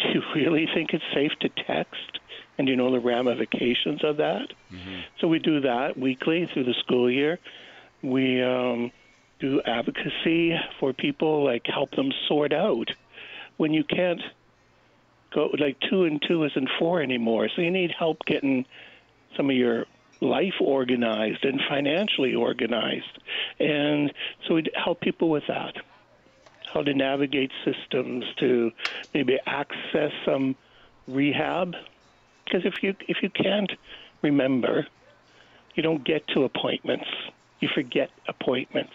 do 0.00 0.08
you 0.12 0.22
really 0.34 0.66
think 0.74 0.92
it's 0.92 1.04
safe 1.14 1.32
to 1.40 1.48
text? 1.50 2.18
And 2.56 2.66
do 2.66 2.72
you 2.72 2.76
know 2.76 2.90
the 2.90 3.00
ramifications 3.00 4.02
of 4.02 4.16
that? 4.16 4.48
So 5.20 5.28
we 5.28 5.38
do 5.38 5.60
that 5.60 5.98
weekly 5.98 6.48
through 6.52 6.64
the 6.64 6.74
school 6.80 7.10
year. 7.10 7.38
We 8.02 8.42
um, 8.42 8.92
do 9.40 9.60
advocacy 9.62 10.54
for 10.80 10.92
people, 10.92 11.44
like 11.44 11.66
help 11.66 11.90
them 11.92 12.12
sort 12.28 12.52
out 12.52 12.90
when 13.56 13.72
you 13.72 13.84
can't 13.84 14.20
go 15.32 15.50
like 15.58 15.76
two 15.90 16.04
and 16.04 16.22
two 16.26 16.44
isn't 16.44 16.68
four 16.78 17.02
anymore. 17.02 17.48
So 17.54 17.62
you 17.62 17.70
need 17.70 17.92
help 17.96 18.24
getting 18.24 18.66
some 19.36 19.50
of 19.50 19.56
your 19.56 19.86
life 20.20 20.54
organized 20.60 21.44
and 21.44 21.60
financially 21.68 22.34
organized. 22.34 23.18
And 23.60 24.12
so 24.46 24.54
we 24.54 24.64
help 24.74 25.00
people 25.00 25.30
with 25.30 25.44
that. 25.48 25.74
how 26.74 26.82
to 26.82 26.92
navigate 26.92 27.52
systems, 27.64 28.24
to 28.38 28.72
maybe 29.14 29.38
access 29.46 30.10
some 30.24 30.56
rehab. 31.06 31.74
Because 32.44 32.64
if 32.64 32.82
you 32.82 32.94
if 33.08 33.18
you 33.22 33.30
can't 33.30 33.72
remember, 34.22 34.86
you 35.74 35.82
don't 35.82 36.04
get 36.04 36.26
to 36.28 36.44
appointments. 36.44 37.06
You 37.60 37.68
forget 37.74 38.10
appointments. 38.28 38.94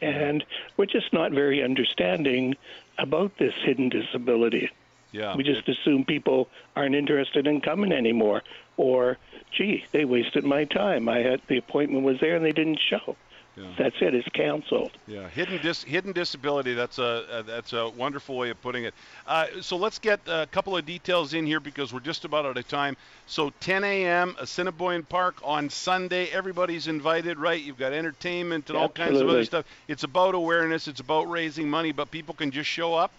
And 0.00 0.44
we're 0.76 0.86
just 0.86 1.12
not 1.12 1.32
very 1.32 1.62
understanding 1.62 2.54
about 2.98 3.32
this 3.38 3.54
hidden 3.64 3.88
disability. 3.88 4.70
Yeah. 5.12 5.36
We 5.36 5.44
just 5.44 5.68
assume 5.68 6.04
people 6.04 6.48
aren't 6.74 6.94
interested 6.94 7.46
in 7.46 7.60
coming 7.60 7.92
anymore, 7.92 8.42
or, 8.76 9.18
gee, 9.56 9.84
they 9.92 10.04
wasted 10.04 10.44
my 10.44 10.64
time. 10.64 11.08
I 11.08 11.18
had 11.18 11.40
the 11.48 11.58
appointment 11.58 12.04
was 12.04 12.18
there 12.20 12.36
and 12.36 12.44
they 12.44 12.52
didn't 12.52 12.80
show. 12.80 13.16
Yeah. 13.56 13.64
That's 13.76 13.96
it. 14.00 14.14
It's 14.14 14.28
canceled. 14.30 14.92
Yeah, 15.06 15.28
hidden 15.28 15.60
dis- 15.60 15.82
hidden 15.82 16.12
disability. 16.12 16.72
That's 16.72 16.98
a 16.98 17.04
uh, 17.30 17.42
that's 17.42 17.74
a 17.74 17.90
wonderful 17.90 18.38
way 18.38 18.48
of 18.48 18.62
putting 18.62 18.84
it. 18.84 18.94
Uh, 19.26 19.46
so 19.60 19.76
let's 19.76 19.98
get 19.98 20.20
a 20.26 20.48
couple 20.50 20.74
of 20.74 20.86
details 20.86 21.34
in 21.34 21.44
here 21.44 21.60
because 21.60 21.92
we're 21.92 22.00
just 22.00 22.24
about 22.24 22.46
out 22.46 22.56
of 22.56 22.66
time. 22.66 22.96
So 23.26 23.52
10 23.60 23.84
a.m. 23.84 24.36
Assiniboine 24.40 25.02
Park 25.02 25.36
on 25.44 25.68
Sunday. 25.68 26.28
Everybody's 26.28 26.86
invited, 26.86 27.38
right? 27.38 27.60
You've 27.60 27.76
got 27.76 27.92
entertainment 27.92 28.70
and 28.70 28.78
all 28.78 28.88
kinds 28.88 29.20
of 29.20 29.28
other 29.28 29.44
stuff. 29.44 29.66
It's 29.86 30.04
about 30.04 30.34
awareness. 30.34 30.88
It's 30.88 31.00
about 31.00 31.28
raising 31.28 31.68
money, 31.68 31.92
but 31.92 32.10
people 32.10 32.34
can 32.34 32.52
just 32.52 32.70
show 32.70 32.94
up. 32.94 33.12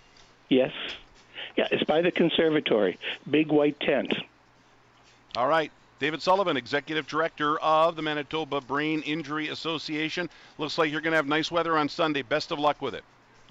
Yes. 0.50 0.72
Yeah, 1.56 1.68
it's 1.72 1.84
by 1.84 2.02
the 2.02 2.12
conservatory. 2.12 2.98
Big 3.30 3.52
white 3.52 3.80
tent. 3.80 4.14
All 5.36 5.48
right. 5.48 5.72
David 6.00 6.22
Sullivan, 6.22 6.58
Executive 6.58 7.08
Director 7.08 7.60
of 7.60 7.96
the 7.96 8.02
Manitoba 8.02 8.60
Brain 8.60 9.02
Injury 9.04 9.48
Association. 9.50 10.30
Looks 10.58 10.78
like 10.78 10.92
you're 10.92 11.02
going 11.02 11.12
to 11.12 11.18
have 11.18 11.28
nice 11.28 11.50
weather 11.50 11.78
on 11.78 11.88
Sunday. 11.88 12.24
Best 12.24 12.52
of 12.52 12.60
luck 12.60 12.82
with 12.82 12.94
it. 12.94 13.04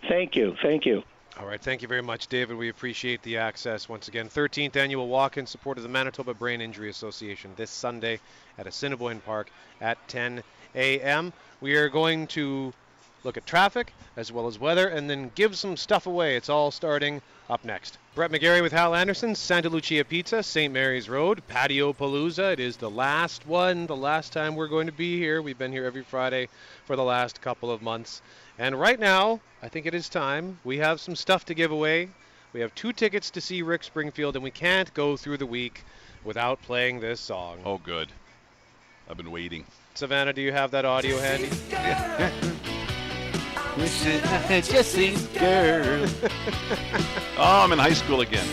Thank 0.08 0.36
you. 0.36 0.56
Thank 0.60 0.84
you. 0.84 1.02
All 1.40 1.46
right, 1.46 1.60
thank 1.60 1.80
you 1.80 1.88
very 1.88 2.02
much, 2.02 2.26
David. 2.26 2.58
We 2.58 2.68
appreciate 2.68 3.22
the 3.22 3.38
access 3.38 3.88
once 3.88 4.08
again. 4.08 4.28
13th 4.28 4.76
annual 4.76 5.08
walk 5.08 5.38
in 5.38 5.46
support 5.46 5.78
of 5.78 5.82
the 5.82 5.88
Manitoba 5.88 6.34
Brain 6.34 6.60
Injury 6.60 6.90
Association 6.90 7.52
this 7.56 7.70
Sunday 7.70 8.20
at 8.58 8.66
Assiniboine 8.66 9.20
Park 9.20 9.50
at 9.80 9.96
10 10.08 10.42
a.m. 10.74 11.32
We 11.62 11.76
are 11.76 11.88
going 11.88 12.26
to 12.28 12.74
look 13.24 13.36
at 13.36 13.46
traffic 13.46 13.92
as 14.16 14.30
well 14.30 14.46
as 14.46 14.58
weather 14.58 14.88
and 14.88 15.08
then 15.08 15.30
give 15.34 15.56
some 15.56 15.76
stuff 15.76 16.06
away. 16.06 16.36
It's 16.36 16.48
all 16.48 16.70
starting 16.70 17.22
up 17.48 17.64
next. 17.64 17.98
Brett 18.14 18.30
McGarry 18.30 18.62
with 18.62 18.72
Hal 18.72 18.94
Anderson, 18.94 19.34
Santa 19.34 19.68
Lucia 19.68 20.04
Pizza, 20.04 20.42
St. 20.42 20.72
Mary's 20.72 21.08
Road, 21.08 21.42
Patio 21.48 21.92
Palooza. 21.92 22.52
It 22.52 22.60
is 22.60 22.76
the 22.76 22.90
last 22.90 23.46
one, 23.46 23.86
the 23.86 23.96
last 23.96 24.32
time 24.32 24.54
we're 24.54 24.68
going 24.68 24.86
to 24.86 24.92
be 24.92 25.18
here. 25.18 25.40
We've 25.40 25.58
been 25.58 25.72
here 25.72 25.84
every 25.84 26.02
Friday 26.02 26.48
for 26.84 26.96
the 26.96 27.04
last 27.04 27.40
couple 27.40 27.70
of 27.70 27.82
months. 27.82 28.22
And 28.58 28.78
right 28.78 28.98
now, 28.98 29.40
I 29.62 29.68
think 29.68 29.86
it 29.86 29.94
is 29.94 30.08
time. 30.08 30.58
We 30.64 30.78
have 30.78 31.00
some 31.00 31.16
stuff 31.16 31.46
to 31.46 31.54
give 31.54 31.72
away. 31.72 32.08
We 32.52 32.60
have 32.60 32.74
two 32.74 32.92
tickets 32.92 33.30
to 33.30 33.40
see 33.40 33.62
Rick 33.62 33.84
Springfield, 33.84 34.36
and 34.36 34.44
we 34.44 34.50
can't 34.50 34.92
go 34.92 35.16
through 35.16 35.38
the 35.38 35.46
week 35.46 35.84
without 36.22 36.60
playing 36.62 37.00
this 37.00 37.20
song. 37.20 37.58
Oh, 37.64 37.78
good. 37.78 38.08
I've 39.08 39.16
been 39.16 39.30
waiting. 39.30 39.64
Savannah, 39.94 40.32
do 40.32 40.42
you 40.42 40.52
have 40.52 40.70
that 40.72 40.84
audio 40.84 41.18
handy? 41.18 41.50
Jesse's 43.78 45.26
girl. 45.38 46.06
oh, 47.38 47.62
I'm 47.64 47.72
in 47.72 47.78
high 47.78 47.92
school 47.94 48.20
again. 48.20 48.46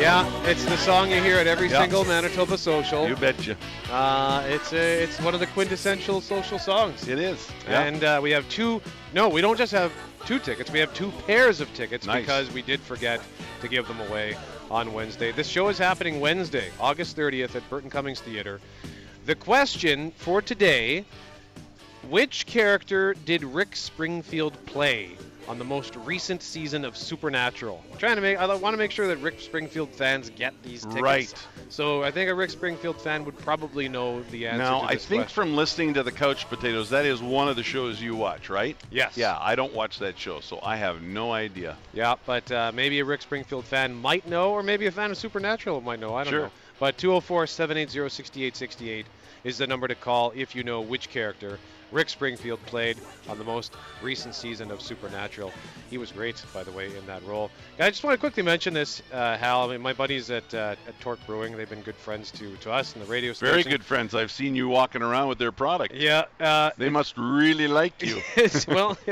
Yeah, 0.00 0.28
it's 0.44 0.64
the 0.64 0.76
song 0.76 1.10
you 1.10 1.20
hear 1.20 1.38
at 1.38 1.46
every 1.46 1.68
Yeah. 1.68 1.80
single 1.82 2.04
Manitoba 2.04 2.56
social. 2.58 3.08
You 3.08 3.16
betcha. 3.16 3.56
Uh, 3.90 4.42
it's 4.46 4.72
a, 4.72 5.02
it's 5.02 5.20
one 5.20 5.34
of 5.34 5.40
the 5.40 5.46
quintessential 5.48 6.20
social 6.20 6.58
songs. 6.58 7.08
It 7.08 7.18
is. 7.18 7.48
Yeah. 7.68 7.82
And 7.82 8.04
uh, 8.04 8.20
we 8.22 8.30
have 8.30 8.48
two. 8.48 8.80
No, 9.12 9.28
we 9.28 9.40
don't 9.40 9.58
just 9.58 9.72
have 9.72 9.92
two 10.24 10.38
tickets. 10.38 10.70
We 10.70 10.78
have 10.80 10.92
two 10.94 11.10
pairs 11.26 11.60
of 11.60 11.72
tickets 11.74 12.06
Nice. 12.06 12.20
because 12.22 12.52
we 12.52 12.62
did 12.62 12.80
forget 12.80 13.20
to 13.60 13.68
give 13.68 13.88
them 13.88 14.00
away 14.08 14.36
on 14.70 14.92
Wednesday. 14.92 15.32
This 15.32 15.48
show 15.48 15.68
is 15.68 15.78
happening 15.78 16.20
Wednesday, 16.20 16.70
August 16.78 17.16
30th 17.16 17.56
at 17.56 17.68
Burton 17.70 17.90
Cummings 17.90 18.20
Theater. 18.20 18.60
The 19.26 19.34
question 19.34 20.12
for 20.12 20.40
today: 20.40 21.04
Which 22.08 22.46
character 22.46 23.12
did 23.26 23.44
Rick 23.44 23.76
Springfield 23.76 24.54
play 24.64 25.10
on 25.46 25.58
the 25.58 25.64
most 25.64 25.94
recent 25.96 26.42
season 26.42 26.86
of 26.86 26.96
Supernatural? 26.96 27.84
I'm 27.92 27.98
trying 27.98 28.16
to 28.16 28.22
make. 28.22 28.38
I 28.38 28.46
want 28.54 28.72
to 28.72 28.78
make 28.78 28.90
sure 28.92 29.06
that 29.08 29.18
Rick 29.18 29.40
Springfield 29.40 29.90
fans 29.90 30.30
get 30.30 30.54
these 30.62 30.84
tickets. 30.84 31.02
Right. 31.02 31.34
So 31.68 32.02
I 32.02 32.10
think 32.10 32.30
a 32.30 32.34
Rick 32.34 32.48
Springfield 32.48 32.98
fan 32.98 33.26
would 33.26 33.36
probably 33.38 33.90
know 33.90 34.22
the 34.30 34.46
answer. 34.46 34.56
To 34.56 34.62
this. 34.62 34.70
Now, 34.70 34.80
I 34.82 34.96
think 34.96 35.24
question. 35.24 35.34
from 35.34 35.54
listening 35.56 35.92
to 35.94 36.02
the 36.02 36.10
Couch 36.12 36.48
Potatoes, 36.48 36.88
that 36.90 37.04
is 37.04 37.20
one 37.20 37.46
of 37.46 37.56
the 37.56 37.62
shows 37.62 38.00
you 38.00 38.16
watch, 38.16 38.48
right? 38.48 38.74
Yes. 38.90 39.18
Yeah, 39.18 39.36
I 39.38 39.54
don't 39.54 39.74
watch 39.74 39.98
that 39.98 40.18
show, 40.18 40.40
so 40.40 40.60
I 40.62 40.76
have 40.76 41.02
no 41.02 41.32
idea. 41.32 41.76
Yeah, 41.92 42.14
but 42.24 42.50
uh, 42.50 42.72
maybe 42.74 43.00
a 43.00 43.04
Rick 43.04 43.20
Springfield 43.20 43.66
fan 43.66 43.94
might 43.94 44.26
know, 44.26 44.52
or 44.52 44.62
maybe 44.62 44.86
a 44.86 44.90
fan 44.90 45.10
of 45.10 45.18
Supernatural 45.18 45.82
might 45.82 46.00
know. 46.00 46.14
I 46.14 46.24
don't 46.24 46.32
Sure. 46.32 46.42
know. 46.44 46.50
But 46.80 46.96
204 46.96 47.46
780 47.48 48.08
6868 48.08 49.04
is 49.44 49.58
the 49.58 49.66
number 49.66 49.88
to 49.88 49.94
call 49.94 50.32
if 50.34 50.54
you 50.54 50.62
know 50.64 50.80
which 50.80 51.10
character 51.10 51.58
Rick 51.90 52.08
Springfield 52.10 52.60
played 52.66 52.98
on 53.28 53.38
the 53.38 53.44
most 53.44 53.72
recent 54.02 54.34
season 54.34 54.70
of 54.70 54.82
Supernatural. 54.82 55.52
He 55.90 55.96
was 55.98 56.12
great, 56.12 56.42
by 56.52 56.62
the 56.62 56.70
way, 56.72 56.94
in 56.96 57.06
that 57.06 57.24
role. 57.24 57.50
I 57.78 57.88
just 57.90 58.04
want 58.04 58.14
to 58.14 58.18
quickly 58.18 58.42
mention 58.42 58.74
this, 58.74 59.02
uh, 59.12 59.36
Hal. 59.38 59.68
I 59.68 59.72
mean, 59.72 59.80
my 59.80 59.92
buddies 59.94 60.30
at, 60.30 60.52
uh, 60.52 60.76
at 60.86 61.00
Torque 61.00 61.24
Brewing, 61.26 61.56
they've 61.56 61.68
been 61.68 61.80
good 61.82 61.96
friends 61.96 62.30
to, 62.32 62.54
to 62.56 62.72
us 62.72 62.94
and 62.94 63.02
the 63.02 63.08
radio 63.10 63.32
station. 63.32 63.52
Very 63.54 63.62
good 63.64 63.84
friends. 63.84 64.14
I've 64.14 64.30
seen 64.30 64.54
you 64.54 64.68
walking 64.68 65.02
around 65.02 65.28
with 65.28 65.38
their 65.38 65.52
product. 65.52 65.94
Yeah. 65.94 66.24
Uh, 66.38 66.70
They 66.76 66.90
must 66.90 67.16
really 67.16 67.68
like 67.68 68.02
you. 68.02 68.20
Well, 68.68 68.98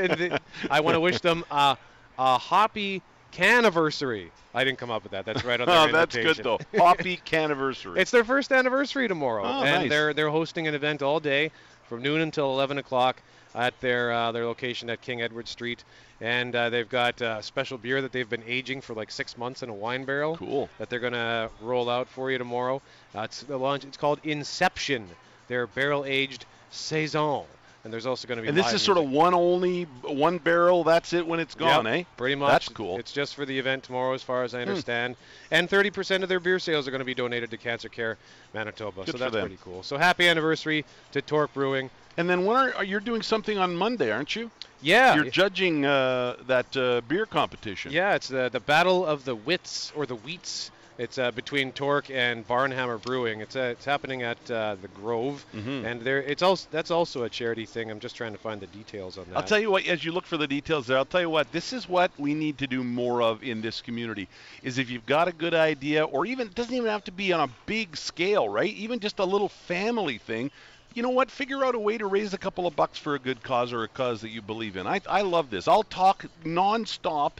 I 0.69 0.79
want 0.81 0.95
to 0.95 0.99
wish 0.99 1.19
them 1.21 1.43
uh, 1.49 1.75
a 2.19 2.39
happy 2.39 3.01
caniversary. 3.31 4.29
I 4.53 4.63
didn't 4.63 4.77
come 4.79 4.89
up 4.91 5.03
with 5.03 5.11
that. 5.11 5.25
That's 5.25 5.43
right 5.43 5.59
on 5.59 5.67
their 5.67 5.77
oh, 5.77 5.91
that's 5.91 6.15
good 6.15 6.37
though. 6.37 6.59
Hoppy 6.77 7.19
Caniversary. 7.25 7.97
It's 7.97 8.11
their 8.11 8.23
first 8.23 8.51
anniversary 8.51 9.07
tomorrow, 9.07 9.43
Oh, 9.43 9.63
and 9.63 9.83
nice. 9.83 9.89
they're 9.89 10.13
they're 10.13 10.29
hosting 10.29 10.67
an 10.67 10.73
event 10.73 11.01
all 11.03 11.19
day 11.19 11.51
from 11.87 12.01
noon 12.01 12.21
until 12.21 12.51
11 12.51 12.77
o'clock 12.77 13.21
at 13.55 13.79
their 13.81 14.11
uh, 14.11 14.31
their 14.31 14.45
location 14.45 14.89
at 14.89 15.01
King 15.01 15.21
Edward 15.21 15.47
Street, 15.47 15.83
and 16.21 16.55
uh, 16.55 16.69
they've 16.69 16.89
got 16.89 17.21
uh, 17.21 17.41
special 17.41 17.77
beer 17.77 18.01
that 18.01 18.11
they've 18.11 18.29
been 18.29 18.43
aging 18.45 18.81
for 18.81 18.93
like 18.93 19.09
six 19.09 19.37
months 19.37 19.63
in 19.63 19.69
a 19.69 19.73
wine 19.73 20.05
barrel 20.05 20.37
cool. 20.37 20.69
that 20.77 20.89
they're 20.89 20.99
gonna 20.99 21.49
roll 21.61 21.89
out 21.89 22.07
for 22.07 22.29
you 22.31 22.37
tomorrow. 22.37 22.81
Uh, 23.15 23.21
it's 23.21 23.41
the 23.43 23.57
launch. 23.57 23.83
It's 23.85 23.97
called 23.97 24.19
Inception. 24.23 25.07
They're 25.47 25.67
barrel 25.67 26.05
aged 26.05 26.45
saison, 26.69 27.45
and 27.87 27.93
there's 27.93 28.05
also 28.05 28.27
going 28.27 28.35
to 28.35 28.41
be. 28.41 28.49
And 28.49 28.57
this 28.57 28.73
is 28.73 28.81
sort 28.81 28.97
of 28.97 29.09
one 29.09 29.33
only, 29.33 29.83
one 30.03 30.39
barrel. 30.39 30.83
That's 30.83 31.13
it 31.13 31.25
when 31.25 31.39
it's 31.39 31.55
gone, 31.55 31.85
Yep, 31.85 31.93
eh? 31.93 32.03
Pretty 32.17 32.35
much. 32.35 32.51
That's 32.51 32.67
cool. 32.67 32.99
It's 32.99 33.13
just 33.13 33.33
for 33.33 33.45
the 33.45 33.57
event 33.57 33.83
tomorrow, 33.85 34.13
as 34.13 34.21
far 34.21 34.43
as 34.43 34.51
Hmm. 34.51 34.57
I 34.57 34.61
understand. 34.63 35.15
And 35.51 35.69
30% 35.69 36.21
of 36.21 36.27
their 36.27 36.41
beer 36.41 36.59
sales 36.59 36.85
are 36.85 36.91
going 36.91 36.99
to 36.99 37.05
be 37.05 37.13
donated 37.15 37.49
to 37.51 37.57
Cancer 37.57 37.87
Care 37.87 38.17
Manitoba. 38.53 39.05
Good 39.05 39.13
so 39.13 39.17
that's 39.19 39.31
them. 39.31 39.41
pretty 39.43 39.57
cool. 39.63 39.83
So 39.83 39.97
happy 39.97 40.27
anniversary 40.27 40.83
to 41.13 41.21
Torque 41.21 41.53
Brewing. 41.53 41.89
And 42.17 42.29
then 42.29 42.43
when 42.45 42.57
are, 42.57 42.73
are 42.75 42.83
you're 42.83 42.99
doing 42.99 43.21
something 43.21 43.57
on 43.57 43.73
Monday, 43.73 44.11
aren't 44.11 44.35
you? 44.35 44.51
Yeah. 44.81 45.15
You're 45.15 45.29
judging 45.29 45.85
uh, 45.85 46.35
that 46.47 46.75
uh, 46.75 46.99
beer 47.07 47.25
competition. 47.25 47.93
yeah, 47.93 48.15
it's 48.15 48.27
the 48.27 48.49
the 48.51 48.59
Battle 48.59 49.05
of 49.05 49.23
the 49.23 49.35
Wits 49.35 49.93
or 49.95 50.05
the 50.05 50.17
Wheats. 50.17 50.71
It's 50.97 51.19
uh, 51.19 51.29
between 51.31 51.71
Torque 51.73 52.09
and 52.09 52.47
Barnhammer 52.47 52.99
Brewing. 52.99 53.41
It's 53.41 53.55
uh, 53.55 53.69
it's 53.73 53.85
happening 53.85 54.23
at 54.23 54.49
uh, 54.49 54.75
the 54.81 54.87
Grove, 54.87 55.45
Mhm. 55.53 55.85
and 55.85 56.01
there 56.01 56.23
it's 56.23 56.41
also 56.41 56.67
that's 56.71 56.89
also 56.89 57.23
a 57.23 57.29
charity 57.29 57.65
thing. 57.67 57.91
I'm 57.91 57.99
just 57.99 58.15
trying 58.15 58.31
to 58.31 58.39
find 58.39 58.59
the 58.59 58.67
details 58.67 59.17
on 59.17 59.25
that. 59.29 59.37
I'll 59.37 59.43
tell 59.43 59.59
you 59.59 59.69
what, 59.69 59.85
as 59.85 60.03
you 60.03 60.11
look 60.11 60.25
for 60.25 60.37
the 60.37 60.47
details 60.47 60.87
there, 60.87 60.97
I'll 60.97 61.05
tell 61.05 61.21
you 61.21 61.29
what, 61.29 61.51
this 61.51 61.71
is 61.71 61.87
what 61.87 62.11
we 62.17 62.33
need 62.33 62.57
to 62.59 62.67
do 62.67 62.83
more 62.83 63.21
of 63.21 63.43
in 63.43 63.61
this 63.61 63.79
community. 63.81 64.27
Is 64.63 64.79
if 64.79 64.89
you've 64.89 65.05
got 65.05 65.27
a 65.27 65.31
good 65.33 65.53
idea, 65.53 66.03
or 66.03 66.25
even, 66.25 66.47
it 66.47 66.55
doesn't 66.55 66.73
even 66.73 66.89
have 66.89 67.03
to 67.03 67.11
be 67.11 67.31
on 67.31 67.41
a 67.41 67.53
big 67.67 67.95
scale, 67.95 68.49
right? 68.49 68.73
Even 68.73 68.99
just 68.99 69.19
a 69.19 69.25
little 69.25 69.49
family 69.49 70.17
thing. 70.17 70.49
You 70.95 71.03
know 71.03 71.09
what? 71.09 71.29
Figure 71.29 71.63
out 71.63 71.75
a 71.75 71.79
way 71.79 71.99
to 71.99 72.07
raise 72.07 72.33
a 72.33 72.39
couple 72.39 72.65
of 72.65 72.75
bucks 72.75 72.97
for 72.97 73.13
a 73.13 73.19
good 73.19 73.43
cause 73.43 73.71
or 73.71 73.83
a 73.83 73.87
cause 73.87 74.21
that 74.21 74.29
you 74.29 74.41
believe 74.41 74.75
in. 74.77 74.87
I, 74.87 74.99
I 75.07 75.21
love 75.21 75.51
this. 75.51 75.67
I'll 75.67 75.83
talk 75.83 76.25
nonstop 76.43 77.33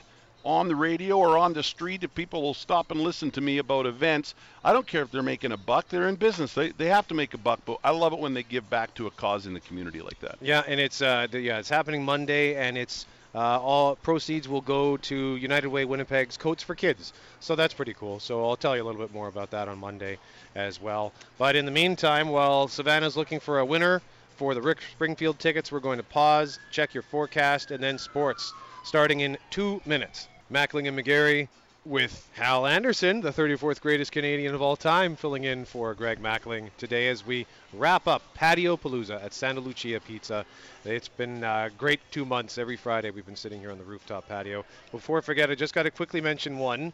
on 0.48 0.70
the 0.70 0.76
radio 0.76 1.18
or 1.18 1.38
on 1.38 1.52
the 1.52 1.62
street 1.62 2.04
if 2.06 2.16
people 2.16 2.42
will 2.42 2.54
stop 2.54 2.90
and 2.90 3.02
listen 3.02 3.30
to 3.30 3.42
me 3.42 3.58
about 3.58 3.86
events. 3.86 4.34
I 4.64 4.72
don't 4.72 4.88
care 4.88 5.02
if 5.02 5.12
they're 5.12 5.22
making 5.22 5.52
a 5.52 5.58
buck. 5.58 5.90
They're 5.90 6.08
in 6.08 6.16
business. 6.16 6.54
They, 6.54 6.70
they 6.72 6.88
have 6.88 7.06
to 7.10 7.14
make 7.14 7.34
a 7.34 7.38
buck, 7.38 7.60
but 7.66 7.80
I 7.84 7.92
love 7.92 8.14
it 8.14 8.20
when 8.20 8.34
they 8.34 8.44
give 8.44 8.70
back 8.70 8.94
to 8.96 9.08
a 9.08 9.12
cause 9.12 9.46
in 9.46 9.54
the 9.54 9.60
community 9.60 10.02
like 10.02 10.20
that. 10.22 10.38
Yeah, 10.42 10.64
and 10.66 10.80
it's 10.80 11.02
uh, 11.02 11.28
yeah, 11.34 11.60
it's 11.60 11.70
happening 11.70 12.06
Monday, 12.06 12.56
and 12.56 12.78
it's 12.78 13.06
uh, 13.36 13.60
all 13.60 13.98
proceeds 13.98 14.48
will 14.48 14.62
go 14.62 14.96
to 14.96 15.36
United 15.36 15.68
Way 15.68 15.84
Winnipeg's 15.84 16.38
Coats 16.38 16.64
for 16.64 16.76
Kids. 16.76 17.12
So 17.42 17.56
that's 17.56 17.74
pretty 17.74 17.94
cool. 17.94 18.22
So 18.22 18.48
I'll 18.48 18.56
tell 18.56 18.76
you 18.76 18.84
a 18.84 18.86
little 18.86 19.02
bit 19.02 19.14
more 19.14 19.28
about 19.28 19.52
that 19.52 19.68
on 19.68 19.78
Monday 19.80 20.18
as 20.56 20.82
well. 20.82 21.12
But 21.38 21.58
in 21.58 21.66
the 21.66 21.72
meantime, 21.72 22.30
while 22.30 22.70
Savannah's 22.70 23.18
looking 23.18 23.42
for 23.42 23.60
a 23.60 23.66
winner 23.66 24.02
for 24.38 24.54
the 24.54 24.62
Rick 24.62 24.80
Springfield 24.94 25.40
tickets, 25.40 25.74
we're 25.74 25.82
going 25.82 25.98
to 25.98 26.04
pause, 26.04 26.58
check 26.72 26.94
your 26.94 27.04
forecast, 27.04 27.72
and 27.72 27.84
then 27.84 28.00
sports 28.00 28.54
starting 28.86 29.20
in 29.20 29.38
two 29.50 29.82
minutes. 29.86 30.30
Mackling 30.52 30.88
and 30.88 30.98
McGarry 30.98 31.48
with 31.86 32.28
Hal 32.34 32.66
Anderson, 32.68 33.22
the 33.22 33.32
34th 33.32 33.80
greatest 33.82 34.12
Canadian 34.12 34.54
of 34.54 34.62
all 34.62 34.76
time, 34.76 35.16
filling 35.16 35.46
in 35.46 35.64
for 35.66 35.94
Greg 35.94 36.22
Mackling 36.22 36.70
today 36.78 37.08
as 37.08 37.26
we 37.26 37.46
wrap 37.74 38.08
up 38.08 38.22
Patio 38.34 38.76
Palooza 38.76 39.24
at 39.24 39.34
Santa 39.34 39.60
Lucia 39.62 40.00
Pizza. 40.02 40.46
It's 40.84 41.08
been 41.08 41.44
uh, 41.44 41.70
great 41.78 42.00
two 42.12 42.26
months. 42.26 42.58
Every 42.58 42.76
Friday 42.76 43.10
we've 43.12 43.26
been 43.26 43.36
sitting 43.38 43.60
here 43.62 43.72
on 43.72 43.78
the 43.78 43.84
rooftop 43.86 44.28
patio. 44.28 44.66
Before 44.92 45.18
I 45.18 45.22
forget, 45.22 45.50
I 45.50 45.56
just 45.56 45.74
got 45.74 45.84
to 45.84 45.92
quickly 45.92 46.20
mention 46.22 46.58
one. 46.58 46.92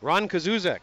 Ron 0.00 0.28
Kazuzek 0.28 0.80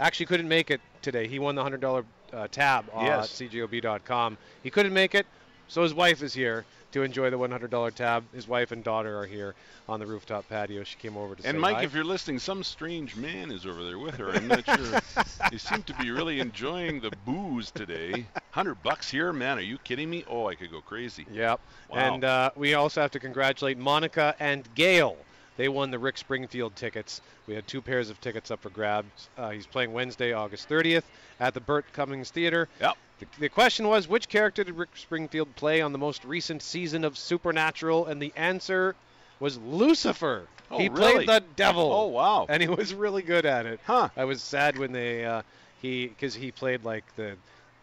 actually 0.00 0.26
couldn't 0.26 0.48
make 0.48 0.70
it 0.70 0.80
today. 1.02 1.28
He 1.28 1.38
won 1.38 1.54
the 1.54 1.62
$100 1.62 2.04
uh, 2.32 2.48
tab 2.48 2.86
Yes. 2.96 3.40
at 3.40 3.50
cjob.com. 3.50 4.36
He 4.62 4.70
couldn't 4.70 4.94
make 4.94 5.14
it, 5.14 5.26
so 5.68 5.82
his 5.82 5.94
wife 5.94 6.22
is 6.22 6.32
here 6.34 6.64
to 6.92 7.02
enjoy 7.02 7.30
the 7.30 7.38
$100 7.38 7.94
tab. 7.94 8.24
His 8.34 8.48
wife 8.48 8.72
and 8.72 8.82
daughter 8.82 9.18
are 9.18 9.26
here 9.26 9.54
on 9.88 10.00
the 10.00 10.06
rooftop 10.06 10.48
patio. 10.48 10.84
She 10.84 10.96
came 10.96 11.16
over 11.16 11.34
to 11.34 11.42
say 11.42 11.48
And 11.48 11.60
Mike, 11.60 11.76
hi. 11.76 11.82
if 11.84 11.94
you're 11.94 12.04
listening, 12.04 12.38
some 12.38 12.62
strange 12.62 13.16
man 13.16 13.50
is 13.50 13.66
over 13.66 13.84
there 13.84 13.98
with 13.98 14.16
her. 14.16 14.30
I'm 14.30 14.48
not 14.48 14.64
sure. 14.64 15.00
you 15.52 15.58
seem 15.58 15.82
to 15.84 15.94
be 15.94 16.10
really 16.10 16.40
enjoying 16.40 17.00
the 17.00 17.10
booze 17.24 17.70
today. 17.70 18.26
Hundred 18.50 18.82
bucks 18.82 19.10
here, 19.10 19.32
man? 19.32 19.58
Are 19.58 19.62
you 19.62 19.78
kidding 19.78 20.10
me? 20.10 20.24
Oh, 20.28 20.46
I 20.48 20.54
could 20.54 20.70
go 20.70 20.80
crazy. 20.80 21.26
Yep. 21.32 21.60
Wow. 21.90 21.96
And 21.96 22.24
uh, 22.24 22.50
we 22.56 22.74
also 22.74 23.00
have 23.00 23.10
to 23.12 23.20
congratulate 23.20 23.78
Monica 23.78 24.34
and 24.40 24.68
Gail. 24.74 25.16
They 25.60 25.68
won 25.68 25.90
the 25.90 25.98
Rick 25.98 26.16
Springfield 26.16 26.74
tickets. 26.74 27.20
We 27.46 27.54
had 27.54 27.66
two 27.66 27.82
pairs 27.82 28.08
of 28.08 28.18
tickets 28.22 28.50
up 28.50 28.62
for 28.62 28.70
grabs. 28.70 29.28
Uh, 29.36 29.50
he's 29.50 29.66
playing 29.66 29.92
Wednesday, 29.92 30.32
August 30.32 30.70
30th 30.70 31.02
at 31.38 31.52
the 31.52 31.60
Burt 31.60 31.84
Cummings 31.92 32.30
Theater. 32.30 32.66
Yep. 32.80 32.96
The, 33.18 33.26
the 33.40 33.48
question 33.50 33.86
was, 33.86 34.08
which 34.08 34.30
character 34.30 34.64
did 34.64 34.74
Rick 34.74 34.96
Springfield 34.96 35.54
play 35.56 35.82
on 35.82 35.92
the 35.92 35.98
most 35.98 36.24
recent 36.24 36.62
season 36.62 37.04
of 37.04 37.18
Supernatural? 37.18 38.06
And 38.06 38.22
the 38.22 38.32
answer 38.36 38.96
was 39.38 39.58
Lucifer. 39.58 40.46
Oh, 40.70 40.78
he 40.78 40.88
really? 40.88 41.26
played 41.26 41.28
the 41.28 41.44
devil. 41.56 41.92
Oh, 41.92 42.06
wow. 42.06 42.46
And 42.48 42.62
he 42.62 42.68
was 42.70 42.94
really 42.94 43.20
good 43.20 43.44
at 43.44 43.66
it. 43.66 43.80
Huh. 43.84 44.08
I 44.16 44.24
was 44.24 44.40
sad 44.42 44.78
when 44.78 44.92
they 44.92 45.26
uh, 45.26 45.42
he 45.82 46.06
because 46.06 46.34
he 46.34 46.52
played 46.52 46.86
like 46.86 47.04
the 47.16 47.36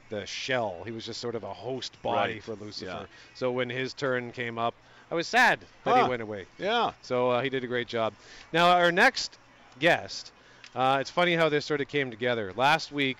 the 0.09 0.25
shell. 0.25 0.81
He 0.83 0.89
was 0.89 1.05
just 1.05 1.21
sort 1.21 1.35
of 1.35 1.43
a 1.43 1.53
host 1.53 2.01
body 2.01 2.33
Right. 2.33 2.43
for 2.43 2.55
Lucifer. 2.55 2.89
Yeah. 3.01 3.05
So 3.35 3.51
when 3.51 3.69
his 3.69 3.93
turn 3.93 4.31
came 4.31 4.57
up, 4.57 4.73
I 5.11 5.15
was 5.15 5.27
sad 5.27 5.59
that 5.84 5.95
Huh. 5.95 6.03
he 6.03 6.09
went 6.09 6.21
away. 6.21 6.45
Yeah. 6.57 6.91
So 7.01 7.31
uh, 7.31 7.41
he 7.41 7.49
did 7.49 7.63
a 7.63 7.67
great 7.67 7.88
job. 7.88 8.13
Now 8.53 8.69
our 8.71 8.91
next 8.91 9.38
guest, 9.79 10.31
uh, 10.75 10.97
it's 11.01 11.09
funny 11.09 11.35
how 11.35 11.49
this 11.49 11.65
sort 11.65 11.81
of 11.81 11.88
came 11.88 12.09
together. 12.11 12.51
Last 12.55 12.91
week, 12.91 13.17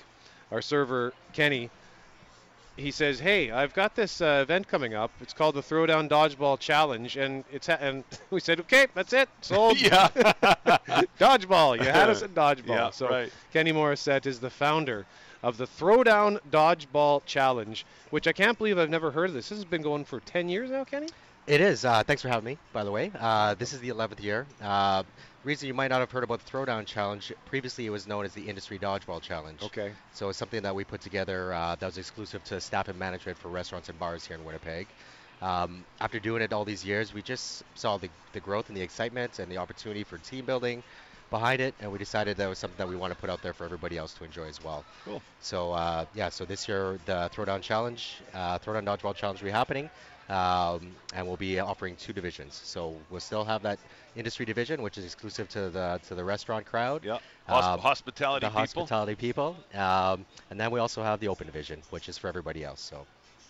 our 0.52 0.62
server 0.62 1.14
Kenny, 1.34 1.70
he 2.76 2.92
says, 2.92 3.20
"Hey, 3.20 3.50
I've 3.52 3.74
got 3.74 3.96
this 3.96 4.22
uh, 4.22 4.40
event 4.44 4.68
coming 4.68 4.94
up. 4.94 5.12
It's 5.22 5.34
called 5.34 5.56
the 5.56 5.62
Throwdown 5.64 6.08
Dodgeball 6.10 6.60
Challenge, 6.60 7.18
and 7.18 7.44
it's 7.52 7.68
ha- 7.68 7.78
and 7.80 8.04
we 8.30 8.40
said, 8.40 8.60
okay, 8.62 8.88
that's 8.94 9.14
it, 9.14 9.30
sold. 9.42 9.80
yeah. 9.82 10.10
dodgeball. 11.20 11.78
You 11.78 11.86
had 11.90 12.10
us 12.10 12.22
at 12.22 12.34
dodgeball. 12.34 12.68
Yeah, 12.68 12.90
so 12.92 13.10
right. 13.10 13.32
Kenny 13.54 13.72
Morissette 13.72 14.26
is 14.26 14.40
the 14.40 14.50
founder 14.50 15.06
of 15.44 15.58
the 15.58 15.66
Throwdown 15.66 16.40
Dodgeball 16.52 17.24
Challenge, 17.26 17.86
which 18.10 18.28
I 18.28 18.32
can't 18.34 18.58
believe 18.58 18.78
I've 18.78 18.90
never 18.90 19.12
heard 19.12 19.30
of 19.30 19.34
this. 19.36 19.50
This 19.50 19.58
has 19.58 19.66
been 19.66 19.82
going 19.82 20.04
for 20.06 20.20
10 20.20 20.50
years 20.50 20.70
now, 20.70 20.84
Kenny. 20.84 21.08
It 21.48 21.62
is. 21.62 21.86
Uh, 21.86 22.04
thanks 22.04 22.22
for 22.22 22.28
having 22.28 22.44
me, 22.44 22.58
by 22.74 22.84
the 22.84 22.92
way. 22.92 23.10
Uh, 23.18 23.54
this 23.54 23.72
is 23.72 23.80
the 23.80 23.88
11th 23.88 24.22
year. 24.22 24.46
Uh, 24.62 25.04
reason 25.46 25.70
you 25.70 25.74
might 25.74 25.88
not 25.88 26.02
have 26.02 26.12
heard 26.12 26.26
about 26.26 26.46
the 26.46 26.52
Throwdown 26.52 26.86
Challenge, 26.86 27.32
previously 27.46 27.86
it 27.86 27.90
was 27.90 28.06
known 28.06 28.26
as 28.26 28.34
the 28.34 28.50
Industry 28.50 28.78
Dodgeball 28.78 29.22
Challenge. 29.22 29.64
Okay. 29.64 29.94
So 30.12 30.28
it's 30.28 30.38
something 30.38 30.62
that 30.64 30.76
we 30.76 30.84
put 30.84 31.00
together 31.00 31.54
uh, 31.54 31.76
that 31.76 31.86
was 31.86 31.98
exclusive 31.98 32.44
to 32.46 32.60
staff 32.60 32.90
and 32.90 33.00
management 33.00 33.38
for 33.38 33.48
restaurants 33.48 33.88
and 33.88 33.98
bars 33.98 34.28
here 34.28 34.36
in 34.36 34.44
Winnipeg. 34.44 34.88
Um, 35.42 35.86
after 36.02 36.20
doing 36.20 36.42
it 36.42 36.52
all 36.52 36.66
these 36.66 36.84
years, 36.84 37.14
we 37.14 37.22
just 37.22 37.64
saw 37.76 37.96
the, 37.98 38.10
the 38.34 38.42
growth 38.42 38.68
and 38.68 38.76
the 38.76 38.82
excitement 38.82 39.40
and 39.40 39.50
the 39.50 39.58
opportunity 39.58 40.04
for 40.04 40.18
team 40.18 40.44
building 40.44 40.84
behind 41.30 41.62
it, 41.62 41.76
and 41.80 41.92
we 41.92 41.98
decided 41.98 42.36
that 42.38 42.50
was 42.50 42.58
something 42.58 42.78
that 42.78 42.90
we 42.90 42.96
want 42.98 43.14
to 43.14 43.20
put 43.20 43.30
out 43.30 43.42
there 43.42 43.54
for 43.54 43.64
everybody 43.64 43.98
else 43.98 44.14
to 44.16 44.26
enjoy 44.26 44.48
as 44.48 44.62
well. 44.64 44.84
Cool. 45.06 45.22
So 45.40 45.72
uh, 45.72 46.06
yeah, 46.14 46.28
so 46.28 46.44
this 46.44 46.68
year 46.68 47.00
the 47.06 47.30
Throwdown 47.34 47.62
Challenge, 47.62 48.18
uh, 48.34 48.60
Throwdown 48.60 48.84
Dodgeball 48.84 49.16
Challenge 49.16 49.42
will 49.42 49.48
be 49.48 49.52
happening, 49.52 49.90
um, 50.30 50.92
and 51.14 51.26
we'll 51.28 51.38
be 51.38 51.60
offering 51.60 51.96
two 51.96 52.14
divisions. 52.14 52.60
So 52.64 52.96
we'll 53.10 53.20
still 53.22 53.46
have 53.46 53.62
that 53.64 53.80
industry 54.16 54.46
division, 54.46 54.82
which 54.82 54.98
is 54.98 55.06
exclusive 55.06 55.48
to 55.50 55.70
the 55.70 56.00
to 56.08 56.16
the 56.16 56.24
restaurant 56.24 56.66
crowd, 56.66 57.04
Yeah. 57.06 57.20
Hosp- 57.50 57.64
Um, 57.64 57.80
hospitality 57.80 58.46
the 58.46 58.50
people. 58.50 58.60
hospitality 58.62 59.16
people, 59.16 59.56
um, 59.74 60.26
and 60.50 60.60
then 60.60 60.72
we 60.72 60.80
also 60.80 61.02
have 61.04 61.20
the 61.20 61.28
open 61.30 61.48
division, 61.48 61.82
which 61.92 62.10
is 62.10 62.18
for 62.18 62.28
everybody 62.28 62.64
else. 62.64 62.82
So. 62.82 63.06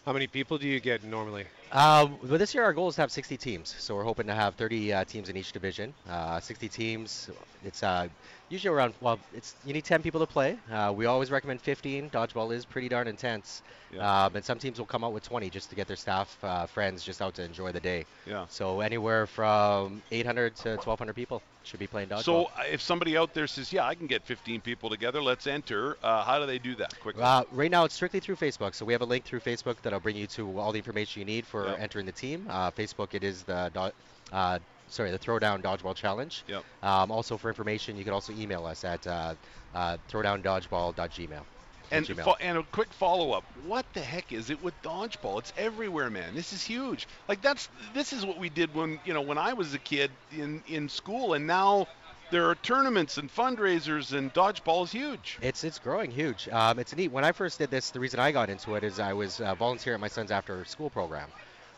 How 0.06 0.14
many 0.14 0.28
people 0.28 0.58
do 0.58 0.68
you 0.68 0.80
get 0.80 1.04
normally? 1.04 1.46
Um, 1.74 2.18
but 2.24 2.38
this 2.40 2.54
year 2.56 2.64
our 2.64 2.72
goal 2.72 2.88
is 2.88 2.96
to 2.96 3.02
have 3.02 3.12
60 3.12 3.36
teams, 3.36 3.76
so 3.78 3.94
we're 3.94 4.06
hoping 4.06 4.26
to 4.28 4.34
have 4.34 4.56
30 4.56 4.94
uh, 4.94 5.04
teams 5.04 5.28
in 5.28 5.36
each 5.36 5.52
division. 5.52 5.94
Uh, 6.10 6.40
60 6.40 6.70
teams. 6.70 7.30
It's 7.66 7.84
uh, 7.84 8.08
usually 8.50 8.74
around. 8.74 8.94
Well, 9.02 9.20
it's 9.34 9.56
you 9.66 9.74
need 9.74 9.84
10 9.84 10.02
people 10.02 10.20
to 10.22 10.26
play. 10.26 10.58
Uh, 10.72 10.94
we 10.96 11.06
always 11.06 11.32
recommend 11.32 11.62
15. 11.62 12.10
Dodgeball 12.10 12.54
is 12.54 12.66
pretty 12.66 12.90
darn 12.90 13.08
intense, 13.08 13.62
Yeah. 13.94 14.26
um, 14.26 14.36
and 14.36 14.44
some 14.44 14.60
teams 14.60 14.80
will 14.80 14.86
come 14.86 15.04
out 15.04 15.14
with 15.14 15.24
20 15.24 15.50
just 15.50 15.70
to 15.70 15.76
get 15.76 15.88
their 15.88 15.96
staff, 15.96 16.38
uh, 16.44 16.66
friends, 16.66 17.04
just 17.04 17.22
out 17.22 17.36
to 17.36 17.44
enjoy 17.44 17.72
the 17.72 17.80
day. 17.80 18.06
Yeah. 18.26 18.46
So 18.50 18.82
anywhere 18.82 19.28
from 19.28 20.02
800 20.12 20.56
to 20.58 20.70
1,200 20.78 21.14
people 21.16 21.42
should 21.64 21.80
be 21.80 21.88
playing 21.88 22.10
dodgeball. 22.10 22.24
So 22.24 22.46
uh, 22.46 22.64
if 22.72 22.82
somebody 22.82 23.18
out 23.18 23.34
there 23.34 23.48
says, 23.48 23.74
"Yeah, 23.74 23.86
I 23.86 23.96
can 23.96 24.08
get 24.08 24.24
15 24.24 24.62
people 24.62 24.90
together. 24.90 25.22
Let's 25.22 25.48
enter," 25.48 25.98
uh, 26.02 26.24
how 26.24 26.40
do 26.40 26.46
they 26.46 26.60
do 26.60 26.76
that 26.76 26.98
quickly? 27.02 27.24
Uh, 27.24 27.44
right 27.52 27.70
now, 27.72 27.84
it's 27.84 27.96
strictly 27.96 28.20
through 28.22 28.38
Facebook. 28.38 28.74
So 28.76 28.86
we 28.86 28.94
have 28.94 29.02
a 29.02 29.06
link 29.06 29.26
through 29.26 29.42
Facebook 29.42 29.76
that'll 29.82 30.00
bring 30.00 30.16
you 30.16 30.28
to 30.28 30.60
all 30.60 30.72
the 30.72 30.80
information 30.80 31.20
you 31.20 31.26
need 31.26 31.46
for 31.46 31.66
Yep. 31.68 31.80
entering 31.80 32.06
the 32.06 32.12
team. 32.14 32.48
Uh, 32.50 32.72
Facebook, 32.72 33.14
it 33.14 33.24
is 33.24 33.44
the 33.44 33.92
uh, 34.32 34.60
sorry 34.88 35.12
the 35.12 35.20
Throwdown 35.20 35.62
Dodgeball 35.62 35.96
Challenge. 35.96 36.44
Yep. 36.48 36.64
Um, 36.84 37.12
also 37.12 37.38
for 37.38 37.50
information, 37.50 37.98
you 37.98 38.04
can 38.04 38.14
also 38.14 38.34
email 38.34 38.66
us 38.66 38.84
at 38.84 39.06
uh, 39.08 39.36
uh, 39.74 39.98
throwdowndodgeball.gmail. 40.10 41.42
And 41.90 42.06
fo- 42.06 42.36
and 42.42 42.58
a 42.58 42.64
quick 42.64 42.92
follow 42.92 43.32
up. 43.32 43.46
What 43.66 43.86
the 43.94 44.02
heck 44.02 44.34
is 44.34 44.50
it 44.50 44.62
with 44.62 44.74
dodgeball? 44.84 45.40
It's 45.40 45.54
everywhere, 45.58 46.10
man. 46.10 46.36
This 46.36 46.52
is 46.52 46.62
huge. 46.62 47.08
Like 47.30 47.42
that's 47.42 47.70
this 47.94 48.12
is 48.12 48.26
what 48.26 48.38
we 48.38 48.50
did 48.50 48.74
when 48.76 49.00
you 49.06 49.14
know 49.14 49.22
when 49.22 49.38
I 49.38 49.54
was 49.54 49.74
a 49.74 49.80
kid 49.80 50.12
in 50.32 50.62
in 50.68 50.90
school, 50.90 51.34
and 51.34 51.48
now 51.48 51.88
there 52.30 52.50
are 52.50 52.56
tournaments 52.56 53.18
and 53.18 53.34
fundraisers, 53.34 54.12
and 54.12 54.34
dodgeball 54.34 54.84
is 54.84 54.92
huge. 54.92 55.38
It's 55.42 55.64
it's 55.64 55.80
growing 55.80 56.12
huge. 56.12 56.50
Um, 56.50 56.78
it's 56.78 56.94
neat. 56.94 57.12
When 57.12 57.24
I 57.24 57.32
first 57.32 57.58
did 57.58 57.72
this, 57.72 57.92
the 57.92 58.02
reason 58.02 58.20
I 58.20 58.34
got 58.34 58.50
into 58.50 58.76
it 58.76 58.84
is 58.84 59.00
I 59.00 59.14
was 59.14 59.40
uh, 59.40 59.56
volunteering 59.56 59.96
at 59.96 60.02
my 60.02 60.10
son's 60.10 60.32
after 60.32 60.66
school 60.66 60.90
program. 60.90 61.30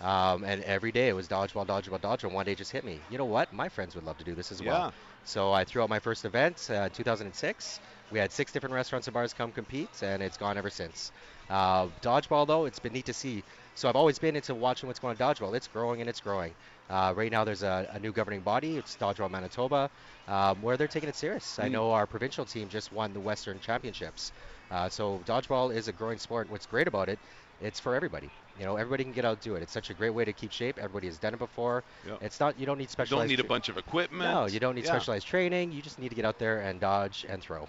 Um, 0.02 0.44
and 0.44 0.64
every 0.64 0.92
day 0.92 1.10
it 1.10 1.14
was 1.14 1.28
dodgeball, 1.28 1.66
dodgeball, 1.68 2.00
dodgeball. 2.00 2.32
One 2.32 2.46
day 2.46 2.54
it 2.54 2.58
just 2.58 2.72
hit 2.72 2.84
me. 2.84 3.06
You 3.10 3.18
know 3.18 3.26
what? 3.26 3.52
My 3.52 3.70
friends 3.70 3.96
would 3.96 4.04
love 4.04 4.18
to 4.18 4.24
do 4.24 4.36
this 4.36 4.52
as 4.52 4.62
Yeah. 4.62 4.64
well. 4.64 4.92
So 5.24 5.52
I 5.52 5.66
threw 5.66 5.82
out 5.84 5.90
my 5.90 6.00
first 6.00 6.26
event, 6.26 6.70
uh, 6.70 6.90
2006. 6.90 7.80
We 8.10 8.20
had 8.20 8.32
six 8.32 8.52
different 8.52 8.74
restaurants 8.74 9.08
and 9.08 9.14
bars 9.14 9.34
come 9.34 9.52
compete, 9.52 10.02
and 10.02 10.22
it's 10.24 10.38
gone 10.38 10.58
ever 10.58 10.70
since. 10.70 11.12
Uh, 11.50 11.88
dodgeball, 12.02 12.48
though, 12.48 12.66
it's 12.66 12.80
been 12.80 12.94
neat 12.94 13.06
to 13.06 13.14
see. 13.14 13.44
So 13.74 13.90
I've 13.90 13.96
always 13.96 14.20
been 14.20 14.36
into 14.36 14.56
watching 14.56 14.88
what's 14.88 15.00
going 15.00 15.12
on 15.12 15.18
dodgeball. 15.18 15.56
It's 15.56 15.68
growing 15.68 16.02
and 16.02 16.10
it's 16.10 16.22
growing. 16.22 16.56
Uh, 16.90 17.14
right 17.16 17.32
now, 17.32 17.44
there's 17.44 17.64
a, 17.64 17.88
a 17.92 18.00
new 18.00 18.12
governing 18.12 18.42
body. 18.42 18.78
It's 18.78 18.96
Dodgeball 18.98 19.30
Manitoba, 19.30 19.90
um, 20.28 20.62
where 20.62 20.78
they're 20.78 20.88
taking 20.88 21.10
it 21.10 21.16
serious. 21.16 21.60
I 21.60 21.68
Mm. 21.68 21.74
know 21.74 21.92
our 21.92 22.08
provincial 22.08 22.46
team 22.46 22.70
just 22.70 22.92
won 22.92 23.14
the 23.14 23.22
Western 23.22 23.60
Championships. 23.60 24.32
Uh, 24.72 24.90
so 24.90 25.24
dodgeball 25.26 25.74
is 25.76 25.88
a 25.88 25.94
growing 25.94 26.18
sport. 26.20 26.50
What's 26.50 26.66
great 26.66 26.88
about 26.88 27.10
it, 27.10 27.20
it's 27.62 27.80
for 27.80 27.96
everybody. 27.96 28.30
You 28.60 28.66
know, 28.66 28.76
everybody 28.76 29.04
can 29.06 29.14
get 29.14 29.24
out 29.24 29.34
and 29.34 29.42
do 29.42 29.56
it. 29.56 29.62
It's 29.64 29.72
such 29.72 29.90
a 29.90 29.94
great 29.94 30.10
way 30.10 30.26
to 30.26 30.34
keep 30.34 30.52
shape. 30.52 30.78
Everybody 30.78 31.08
has 31.08 31.18
done 31.18 31.34
it 31.34 31.40
before. 31.40 31.84
Yep. 32.06 32.18
It's 32.22 32.40
not. 32.40 32.60
You 32.60 32.66
don't 32.66 32.78
need 32.78 32.86
You 32.86 32.90
specialized. 32.90 33.30
don't 33.30 33.38
need 33.38 33.40
a 33.46 33.48
bunch 33.48 33.70
of 33.70 33.78
equipment. 33.78 34.30
No, 34.30 34.48
you 34.48 34.60
don't 34.60 34.76
need 34.76 34.84
Yeah. 34.84 34.92
specialized 34.92 35.26
training. 35.28 35.72
You 35.72 35.82
just 35.82 35.98
need 35.98 36.10
to 36.10 36.16
get 36.16 36.26
out 36.26 36.40
there 36.40 36.60
and 36.62 36.80
dodge 36.80 37.26
and 37.30 37.42
throw. 37.42 37.68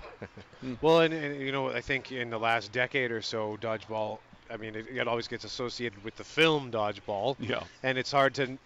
Hmm. 0.60 0.74
Well, 0.82 1.00
and, 1.00 1.14
and 1.14 1.40
you 1.40 1.52
know, 1.52 1.68
I 1.70 1.80
think 1.80 2.10
in 2.12 2.30
the 2.30 2.38
last 2.38 2.72
decade 2.72 3.10
or 3.12 3.22
so, 3.22 3.56
dodgeball. 3.60 4.18
I 4.52 4.56
mean, 4.56 4.74
it, 4.74 4.86
it 4.92 5.06
always 5.06 5.28
gets 5.28 5.44
associated 5.44 6.02
with 6.02 6.16
the 6.16 6.24
film 6.24 6.72
dodgeball. 6.72 7.36
Yeah. 7.38 7.62
and 7.84 7.96
it's 7.96 8.10
hard 8.10 8.34
to 8.34 8.58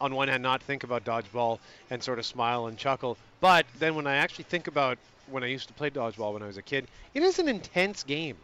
on 0.00 0.14
one 0.14 0.26
hand 0.28 0.42
not 0.42 0.62
think 0.62 0.84
about 0.84 1.04
dodgeball 1.04 1.58
and 1.90 2.02
sort 2.02 2.18
of 2.18 2.26
smile 2.26 2.66
and 2.66 2.76
chuckle 2.76 3.16
but 3.40 3.64
then 3.78 3.94
when 3.94 4.04
i 4.08 4.16
actually 4.16 4.42
think 4.42 4.66
about 4.66 4.98
when 5.30 5.44
i 5.44 5.46
used 5.46 5.68
to 5.68 5.74
play 5.74 5.88
dodgeball 5.90 6.32
when 6.32 6.42
i 6.42 6.46
was 6.46 6.56
a 6.56 6.62
kid 6.62 6.88
it 7.14 7.22
is 7.22 7.38
an 7.38 7.46
intense 7.46 8.02
game 8.02 8.36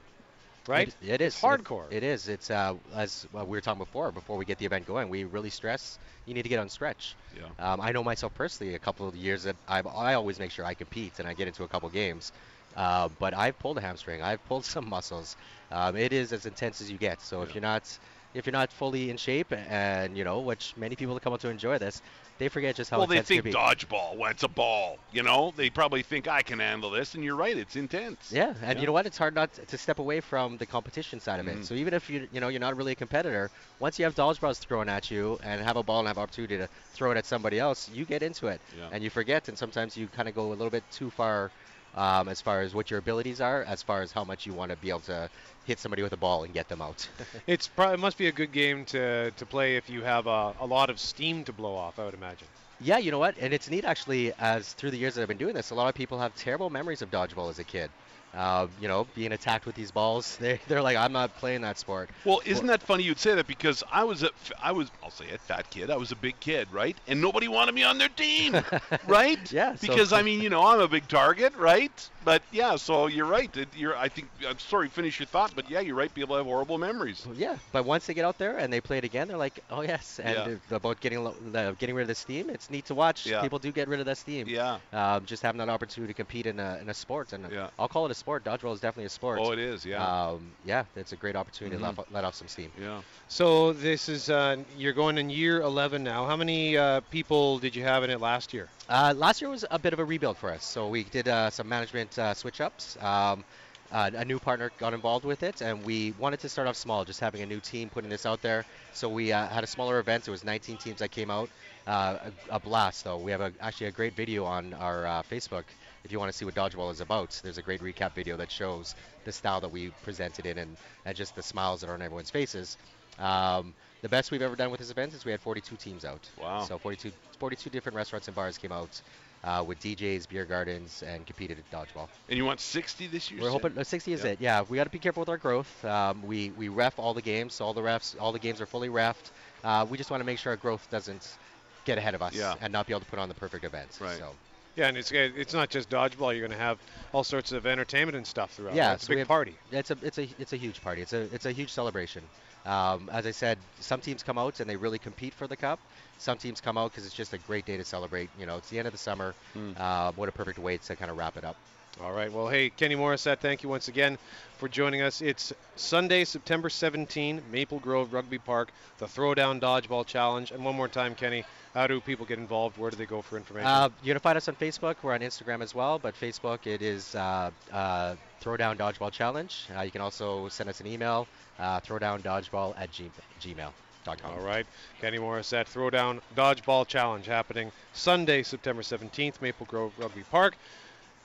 right 0.68 0.88
It, 0.88 1.08
it 1.08 1.20
is 1.20 1.34
It's 1.34 1.42
hardcore. 1.42 1.90
It, 1.90 1.98
it 1.98 2.02
is. 2.04 2.28
It's 2.28 2.50
uh, 2.50 2.74
as 2.94 3.26
uh, 3.34 3.44
we 3.44 3.56
were 3.56 3.60
talking 3.60 3.78
before. 3.78 4.12
Before 4.12 4.36
we 4.36 4.44
get 4.44 4.58
the 4.58 4.66
event 4.66 4.86
going, 4.86 5.08
we 5.08 5.24
really 5.24 5.50
stress. 5.50 5.98
You 6.26 6.34
need 6.34 6.42
to 6.42 6.48
get 6.48 6.60
on 6.60 6.68
stretch. 6.68 7.16
Yeah. 7.36 7.72
Um, 7.72 7.80
I 7.80 7.92
know 7.92 8.04
myself 8.04 8.34
personally. 8.34 8.74
A 8.74 8.78
couple 8.78 9.08
of 9.08 9.16
years 9.16 9.42
that 9.44 9.56
I've, 9.66 9.86
I 9.86 10.14
always 10.14 10.38
make 10.38 10.50
sure 10.50 10.64
I 10.64 10.74
compete 10.74 11.18
and 11.18 11.26
I 11.26 11.34
get 11.34 11.48
into 11.48 11.64
a 11.64 11.68
couple 11.68 11.88
games. 11.88 12.32
Uh, 12.76 13.08
but 13.18 13.34
I've 13.34 13.58
pulled 13.58 13.78
a 13.78 13.80
hamstring. 13.80 14.22
I've 14.22 14.44
pulled 14.44 14.64
some 14.74 14.88
muscles. 14.88 15.36
Um, 15.72 15.96
it 15.96 16.12
is 16.12 16.32
as 16.32 16.46
intense 16.46 16.80
as 16.80 16.90
you 16.90 16.98
get. 16.98 17.20
So 17.22 17.42
if 17.42 17.54
you're 17.54 17.62
not 17.62 17.98
if 18.34 18.46
you're 18.46 18.52
not 18.52 18.72
fully 18.72 19.10
in 19.10 19.16
shape, 19.16 19.52
and 19.52 20.16
you 20.16 20.24
know, 20.24 20.40
which 20.40 20.74
many 20.76 20.96
people 20.96 21.18
come 21.18 21.32
out 21.32 21.40
to 21.40 21.48
enjoy 21.48 21.78
this, 21.78 22.02
they 22.38 22.48
forget 22.48 22.76
just 22.76 22.90
how 22.90 22.98
well, 22.98 23.06
they 23.06 23.20
think 23.22 23.40
it 23.40 23.42
can 23.42 23.52
be. 23.52 23.58
dodgeball. 23.58 24.16
Well, 24.16 24.30
it's 24.30 24.42
a 24.44 24.48
ball. 24.48 24.98
You 25.12 25.22
know, 25.22 25.52
they 25.56 25.70
probably 25.70 26.02
think 26.02 26.28
I 26.28 26.42
can 26.42 26.60
handle 26.60 26.90
this, 26.90 27.14
and 27.14 27.24
you're 27.24 27.36
right. 27.36 27.56
It's 27.56 27.76
intense. 27.76 28.30
Yeah, 28.32 28.54
and 28.62 28.76
Yeah. 28.76 28.80
you 28.80 28.86
know 28.86 28.92
what? 28.92 29.06
It's 29.06 29.18
hard 29.18 29.34
not 29.34 29.52
to 29.54 29.78
step 29.78 29.98
away 29.98 30.20
from 30.20 30.56
the 30.58 30.66
competition 30.66 31.20
side 31.20 31.40
of 31.40 31.46
Mhm. 31.46 31.60
it. 31.60 31.66
So 31.66 31.74
even 31.74 31.94
if 31.94 32.08
you 32.08 32.28
you 32.32 32.40
know 32.40 32.48
you're 32.48 32.60
not 32.60 32.76
really 32.76 32.92
a 32.92 32.96
competitor, 32.96 33.50
once 33.80 33.98
you 33.98 34.04
have 34.04 34.14
dodgeballs 34.14 34.58
thrown 34.58 34.88
at 34.88 35.10
you 35.10 35.38
and 35.42 35.60
have 35.60 35.76
a 35.76 35.82
ball 35.82 35.98
and 35.98 36.08
have 36.08 36.18
opportunity 36.18 36.56
to 36.58 36.68
throw 36.92 37.10
it 37.10 37.16
at 37.16 37.26
somebody 37.26 37.58
else, 37.58 37.88
you 37.88 38.04
get 38.04 38.22
into 38.22 38.46
it, 38.46 38.60
Yeah. 38.76 38.88
and 38.92 39.02
you 39.02 39.10
forget, 39.10 39.48
and 39.48 39.58
sometimes 39.58 39.96
you 39.96 40.06
kind 40.08 40.28
of 40.28 40.34
go 40.34 40.46
a 40.52 40.54
little 40.54 40.70
bit 40.70 40.84
too 40.90 41.10
far. 41.10 41.50
Um, 41.98 42.28
as 42.28 42.40
far 42.40 42.60
as 42.60 42.76
what 42.76 42.92
your 42.92 43.00
abilities 43.00 43.40
are, 43.40 43.64
as 43.64 43.82
far 43.82 44.02
as 44.02 44.12
how 44.12 44.22
much 44.22 44.46
you 44.46 44.54
want 44.54 44.70
to 44.70 44.76
be 44.76 44.88
able 44.88 45.00
to 45.00 45.28
hit 45.66 45.80
somebody 45.80 46.02
with 46.04 46.12
a 46.12 46.16
ball 46.16 46.44
and 46.44 46.54
get 46.54 46.68
them 46.68 46.80
out. 46.80 47.08
It's 47.48 47.66
probably 47.66 47.94
it 47.94 48.00
must 48.00 48.16
be 48.16 48.28
a 48.28 48.32
good 48.32 48.52
game 48.52 48.84
to, 48.86 49.32
to 49.32 49.46
play 49.46 49.76
if 49.76 49.90
you 49.90 50.02
have 50.02 50.28
a, 50.28 50.54
a 50.60 50.66
lot 50.66 50.90
of 50.90 51.00
steam 51.00 51.42
to 51.44 51.52
blow 51.52 51.74
off. 51.74 51.98
I 51.98 52.04
would 52.04 52.14
imagine. 52.14 52.46
Yeah, 52.80 52.98
you 52.98 53.10
know 53.10 53.18
what? 53.18 53.34
And 53.40 53.52
it's 53.52 53.68
neat 53.68 53.84
actually, 53.84 54.32
as 54.38 54.74
through 54.74 54.92
the 54.92 54.96
years 54.96 55.16
that 55.16 55.22
I've 55.22 55.28
been 55.28 55.38
doing 55.38 55.54
this, 55.54 55.70
a 55.70 55.74
lot 55.74 55.88
of 55.88 55.94
people 55.96 56.20
have 56.20 56.36
terrible 56.36 56.70
memories 56.70 57.02
of 57.02 57.10
dodgeball 57.10 57.50
as 57.50 57.58
a 57.58 57.64
kid. 57.64 57.90
Uh, 58.34 58.66
you 58.80 58.88
know, 58.88 59.06
being 59.14 59.32
attacked 59.32 59.66
with 59.66 59.74
these 59.74 59.90
balls, 59.90 60.36
they, 60.40 60.60
they're 60.68 60.82
like, 60.82 60.96
I'm 60.96 61.12
not 61.12 61.36
playing 61.38 61.62
that 61.62 61.78
sport. 61.78 62.10
Well, 62.24 62.40
isn't 62.44 62.66
that 62.66 62.82
funny 62.82 63.02
you'd 63.02 63.18
say 63.18 63.34
that 63.34 63.46
because 63.46 63.82
I 63.90 64.04
was 64.04 64.22
a, 64.22 64.30
I 64.62 64.72
was, 64.72 64.90
I'll 65.02 65.10
say 65.10 65.26
it, 65.26 65.40
fat 65.40 65.68
kid. 65.70 65.90
I 65.90 65.96
was 65.96 66.12
a 66.12 66.16
big 66.16 66.38
kid, 66.40 66.68
right? 66.72 66.96
And 67.06 67.20
nobody 67.20 67.48
wanted 67.48 67.74
me 67.74 67.84
on 67.84 67.98
their 67.98 68.08
team, 68.10 68.54
right? 69.06 69.52
Yeah, 69.52 69.74
so- 69.74 69.86
Because 69.86 70.12
I 70.12 70.22
mean, 70.22 70.40
you 70.42 70.50
know, 70.50 70.62
I'm 70.64 70.80
a 70.80 70.88
big 70.88 71.08
target, 71.08 71.54
right? 71.56 72.10
But 72.24 72.42
yeah, 72.52 72.76
so 72.76 73.06
you're 73.06 73.24
right. 73.26 73.50
You're, 73.74 73.96
I 73.96 74.08
think, 74.10 74.28
I'm 74.46 74.58
sorry, 74.58 74.88
finish 74.88 75.18
your 75.18 75.26
thought, 75.26 75.52
but 75.54 75.70
yeah, 75.70 75.80
you're 75.80 75.94
right. 75.94 76.12
People 76.12 76.36
have 76.36 76.44
horrible 76.44 76.76
memories. 76.76 77.26
Yeah, 77.34 77.56
but 77.72 77.86
once 77.86 78.06
they 78.06 78.12
get 78.12 78.26
out 78.26 78.36
there 78.36 78.58
and 78.58 78.70
they 78.70 78.82
play 78.82 78.98
it 78.98 79.04
again, 79.04 79.28
they're 79.28 79.38
like, 79.38 79.60
oh 79.70 79.80
yes. 79.80 80.20
And 80.22 80.34
Yeah. 80.36 80.56
uh, 80.72 80.76
about 80.76 81.00
getting 81.00 81.24
the, 81.24 81.74
getting 81.78 81.94
rid 81.94 82.02
of 82.02 82.08
the 82.08 82.14
steam, 82.14 82.50
it's 82.50 82.68
neat 82.68 82.84
to 82.86 82.94
watch. 82.94 83.24
Yeah. 83.24 83.40
People 83.40 83.58
do 83.58 83.72
get 83.72 83.88
rid 83.88 84.00
of 84.00 84.06
that 84.06 84.18
steam. 84.18 84.46
Yeah. 84.46 84.78
Um, 84.92 85.24
just 85.24 85.42
having 85.42 85.58
that 85.60 85.70
opportunity 85.70 86.12
to 86.12 86.16
compete 86.16 86.44
in 86.46 86.60
a, 86.60 86.78
in 86.82 86.90
a 86.90 86.94
sport, 86.94 87.32
and 87.32 87.50
Yeah. 87.50 87.70
I'll 87.78 87.88
call 87.88 88.04
it 88.04 88.10
a 88.10 88.14
sport. 88.18 88.44
Dodgeball 88.44 88.74
is 88.74 88.80
definitely 88.80 89.06
a 89.06 89.08
sport. 89.10 89.38
Oh, 89.42 89.52
it 89.52 89.58
is. 89.58 89.84
Yeah. 89.86 90.04
Um, 90.04 90.50
yeah, 90.64 90.84
it's 90.96 91.12
a 91.12 91.16
great 91.16 91.36
opportunity 91.36 91.76
Mhm. 91.76 91.80
to 91.80 91.84
let, 91.86 91.98
off- 91.98 92.12
let 92.12 92.24
off 92.24 92.34
some 92.34 92.48
steam. 92.48 92.70
yeah. 92.80 93.00
So 93.28 93.72
this 93.72 94.08
is 94.08 94.28
uh, 94.30 94.56
you're 94.76 94.92
going 94.92 95.18
in 95.18 95.30
year 95.30 95.60
11 95.60 96.02
now. 96.04 96.26
How 96.26 96.36
many 96.36 96.76
uh, 96.76 97.00
people 97.10 97.58
did 97.58 97.74
you 97.76 97.82
have 97.84 98.04
in 98.04 98.10
it 98.10 98.20
last 98.20 98.52
year? 98.52 98.68
Uh, 98.88 99.14
last 99.16 99.40
year 99.40 99.50
was 99.50 99.64
a 99.70 99.78
bit 99.78 99.92
of 99.92 99.98
a 99.98 100.04
rebuild 100.04 100.36
for 100.36 100.50
us. 100.50 100.64
So 100.64 100.88
we 100.88 101.04
did 101.04 101.28
uh, 101.28 101.50
some 101.50 101.68
management 101.68 102.18
uh, 102.18 102.34
switch 102.34 102.60
ups. 102.60 102.96
Um, 103.00 103.44
uh, 103.90 104.10
a 104.14 104.24
new 104.24 104.38
partner 104.38 104.70
got 104.78 104.92
involved 104.92 105.24
with 105.24 105.42
it, 105.42 105.62
and 105.62 105.82
we 105.82 106.12
wanted 106.18 106.40
to 106.40 106.48
start 106.50 106.68
off 106.68 106.76
small, 106.76 107.06
just 107.06 107.20
having 107.20 107.40
a 107.40 107.46
new 107.46 107.58
team 107.58 107.88
putting 107.88 108.10
this 108.10 108.26
out 108.26 108.42
there. 108.42 108.66
So 108.92 109.08
we 109.08 109.32
uh, 109.32 109.46
had 109.46 109.64
a 109.64 109.66
smaller 109.66 109.98
event. 109.98 110.28
It 110.28 110.30
was 110.30 110.44
19 110.44 110.76
teams 110.76 110.98
that 110.98 111.10
came 111.10 111.30
out. 111.30 111.48
Uh, 111.86 112.18
a, 112.50 112.56
a 112.56 112.60
blast, 112.60 113.04
though. 113.04 113.16
We 113.16 113.30
have 113.30 113.40
a, 113.40 113.50
actually 113.62 113.86
a 113.86 113.90
great 113.92 114.14
video 114.14 114.44
on 114.44 114.74
our 114.74 115.06
uh, 115.06 115.22
Facebook. 115.22 115.64
If 116.04 116.12
you 116.12 116.18
want 116.18 116.30
to 116.32 116.36
see 116.36 116.44
what 116.44 116.54
dodgeball 116.54 116.90
is 116.92 117.00
about, 117.00 117.38
there's 117.42 117.58
a 117.58 117.62
great 117.62 117.80
recap 117.80 118.12
video 118.14 118.36
that 118.36 118.50
shows 118.50 118.94
the 119.24 119.32
style 119.32 119.60
that 119.60 119.70
we 119.70 119.90
presented 120.04 120.46
in 120.46 120.58
and, 120.58 120.76
and 121.04 121.16
just 121.16 121.34
the 121.34 121.42
smiles 121.42 121.80
that 121.80 121.90
are 121.90 121.94
on 121.94 122.02
everyone's 122.02 122.30
faces. 122.30 122.76
Um, 123.18 123.74
the 124.00 124.08
best 124.08 124.30
we've 124.30 124.42
ever 124.42 124.54
done 124.54 124.70
with 124.70 124.78
this 124.80 124.90
event 124.90 125.12
is 125.12 125.24
we 125.24 125.32
had 125.32 125.40
42 125.40 125.76
teams 125.76 126.04
out. 126.04 126.28
Wow. 126.40 126.60
So 126.60 126.78
42, 126.78 127.10
42 127.40 127.68
different 127.70 127.96
restaurants 127.96 128.28
and 128.28 128.34
bars 128.34 128.56
came 128.56 128.70
out 128.70 129.00
uh, 129.42 129.64
with 129.66 129.80
DJs, 129.80 130.28
beer 130.28 130.44
gardens, 130.44 131.02
and 131.02 131.26
competed 131.26 131.58
at 131.58 131.70
dodgeball. 131.70 132.08
And 132.28 132.36
you 132.36 132.44
want 132.44 132.60
60 132.60 133.08
this 133.08 133.30
year? 133.30 133.40
We're 133.42 133.50
hoping 133.50 133.76
uh, 133.76 133.82
60 133.84 134.12
is 134.12 134.22
Yeah. 134.24 134.30
it. 134.30 134.40
Yeah, 134.40 134.62
we 134.68 134.76
got 134.76 134.84
to 134.84 134.90
be 134.90 134.98
careful 135.00 135.20
with 135.22 135.28
our 135.28 135.36
growth. 135.36 135.84
Um, 135.84 136.22
we 136.26 136.50
we 136.50 136.68
ref 136.68 136.98
all 136.98 137.12
the 137.14 137.22
games, 137.22 137.54
so 137.54 137.64
all 137.64 137.74
the 137.74 137.80
refs, 137.82 138.14
all 138.20 138.32
the 138.32 138.38
games 138.38 138.60
are 138.60 138.66
fully 138.66 138.88
refed. 138.88 139.30
Uh, 139.64 139.84
we 139.88 139.96
just 139.98 140.10
want 140.10 140.20
to 140.20 140.24
make 140.24 140.38
sure 140.38 140.50
our 140.52 140.56
growth 140.56 140.88
doesn't 140.90 141.36
get 141.84 141.98
ahead 141.98 142.14
of 142.14 142.22
us 142.22 142.34
Yeah. 142.34 142.54
and 142.60 142.72
not 142.72 142.86
be 142.86 142.92
able 142.92 143.00
to 143.00 143.06
put 143.06 143.18
on 143.18 143.28
the 143.28 143.34
perfect 143.34 143.64
event. 143.64 143.98
Right. 144.00 144.18
So 144.18 144.32
Yeah, 144.78 144.86
and 144.86 144.96
it's 144.96 145.10
it's 145.10 145.52
not 145.52 145.70
just 145.70 145.90
dodgeball. 145.90 146.32
You're 146.32 146.46
going 146.46 146.56
to 146.56 146.64
have 146.64 146.78
all 147.12 147.24
sorts 147.24 147.50
of 147.50 147.66
entertainment 147.66 148.16
and 148.16 148.24
stuff 148.24 148.52
throughout. 148.52 148.76
Yeah, 148.76 148.94
it's 148.94 149.04
so 149.04 149.08
a 149.08 149.10
big 149.10 149.18
have- 149.18 149.28
party. 149.28 149.54
it's 149.72 149.90
a 149.90 149.96
it's 150.02 150.18
a 150.18 150.28
it's 150.38 150.52
a 150.52 150.56
huge 150.56 150.80
party. 150.80 151.02
It's 151.02 151.12
a 151.12 151.22
it's 151.34 151.46
a 151.46 151.52
huge 151.52 151.70
celebration. 151.70 152.22
Um, 152.64 153.10
as 153.12 153.26
I 153.26 153.32
said, 153.32 153.58
some 153.80 154.00
teams 154.00 154.22
come 154.22 154.38
out 154.38 154.60
and 154.60 154.70
they 154.70 154.76
really 154.76 154.98
compete 154.98 155.34
for 155.34 155.48
the 155.48 155.56
cup. 155.56 155.80
Some 156.18 156.38
teams 156.38 156.60
come 156.60 156.78
out 156.78 156.92
because 156.92 157.06
it's 157.06 157.14
just 157.14 157.32
a 157.32 157.38
great 157.38 157.66
day 157.66 157.76
to 157.76 157.84
celebrate. 157.84 158.30
You 158.38 158.46
know, 158.46 158.56
it's 158.58 158.68
the 158.70 158.78
end 158.78 158.86
of 158.86 158.92
the 158.92 158.98
summer. 158.98 159.34
Hmm. 159.52 159.72
Uh, 159.76 160.12
what 160.12 160.28
a 160.28 160.32
perfect 160.32 160.58
way 160.60 160.76
to 160.76 160.94
kind 160.96 161.10
of 161.10 161.16
wrap 161.16 161.36
it 161.36 161.44
up. 161.44 161.56
All 162.02 162.12
right. 162.12 162.32
Well, 162.32 162.48
hey, 162.48 162.70
Kenny 162.70 162.94
Morissette, 162.94 163.40
thank 163.40 163.62
you 163.64 163.68
once 163.68 163.88
again 163.88 164.18
for 164.58 164.68
joining 164.68 165.02
us. 165.02 165.20
It's 165.20 165.52
Sunday, 165.74 166.24
September 166.24 166.68
17, 166.70 167.42
Maple 167.50 167.80
Grove 167.80 168.12
Rugby 168.12 168.38
Park, 168.38 168.70
the 168.98 169.06
Throwdown 169.06 169.60
Dodgeball 169.60 170.06
Challenge. 170.06 170.52
And 170.52 170.64
one 170.64 170.76
more 170.76 170.86
time, 170.86 171.16
Kenny, 171.16 171.44
how 171.74 171.88
do 171.88 172.00
people 172.00 172.24
get 172.24 172.38
involved? 172.38 172.78
Where 172.78 172.90
do 172.90 172.96
they 172.96 173.04
go 173.06 173.20
for 173.20 173.36
information? 173.36 173.66
Uh, 173.68 173.88
you're 174.02 174.12
gonna 174.14 174.20
find 174.20 174.36
us 174.36 174.46
on 174.48 174.54
Facebook. 174.54 174.94
We're 175.02 175.12
on 175.14 175.20
Instagram 175.20 175.60
as 175.60 175.74
well, 175.74 175.98
but 175.98 176.14
Facebook 176.14 176.68
it 176.68 176.82
is 176.82 177.16
uh, 177.16 177.50
uh, 177.72 178.14
Throwdown 178.40 178.76
Dodgeball 178.76 179.10
Challenge. 179.10 179.66
Uh, 179.76 179.80
you 179.82 179.90
can 179.90 180.00
also 180.00 180.48
send 180.48 180.68
us 180.70 180.80
an 180.80 180.86
email, 180.86 181.26
uh, 181.58 181.80
throwdowndodgeball 181.80 182.78
at 182.78 182.92
g- 182.92 183.10
gmail.com. 183.40 184.30
All 184.30 184.38
right. 184.46 184.66
Kenny 185.00 185.18
Morissette, 185.18 185.66
Throwdown 185.66 186.20
Dodgeball 186.36 186.86
Challenge 186.86 187.26
happening 187.26 187.72
Sunday, 187.92 188.44
September 188.44 188.82
17th, 188.82 189.40
Maple 189.42 189.66
Grove 189.66 189.92
Rugby 189.98 190.22
Park. 190.30 190.56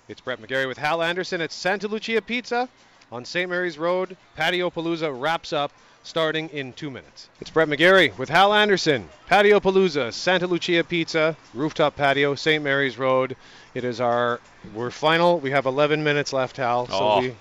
It's 0.08 0.22
Brett 0.22 0.42
McGarry 0.42 0.68
with 0.68 0.78
Hal 0.78 1.02
Anderson 1.02 1.42
at 1.42 1.52
Santa 1.52 1.88
Lucia 1.88 2.22
Pizza 2.22 2.68
on 3.12 3.24
St. 3.26 3.50
Mary's 3.50 3.78
Road. 3.78 4.18
Patio 4.36 4.70
Palooza 4.70 5.10
wraps 5.18 5.54
up 5.54 5.72
starting 6.04 6.50
in 6.50 6.74
two 6.74 6.92
minutes. 6.92 7.30
It's 7.40 7.50
Brett 7.50 7.70
McGarry 7.70 8.16
with 8.18 8.28
Hal 8.28 8.54
Anderson. 8.54 9.08
Patio 9.28 9.60
Palooza, 9.62 10.12
Santa 10.12 10.48
Lucia 10.48 10.84
Pizza, 10.84 11.38
rooftop 11.54 11.96
patio, 11.96 12.36
St. 12.36 12.62
Mary's 12.64 12.98
Road. 12.98 13.38
It 13.74 13.86
is 13.86 14.02
our, 14.02 14.42
we're 14.74 14.92
final. 14.92 15.40
We 15.40 15.52
have 15.52 15.66
11 15.66 16.04
minutes 16.04 16.34
left, 16.34 16.58
Hal, 16.58 16.88
so 16.88 16.94
Oh. 17.00 17.20
we, 17.22 17.36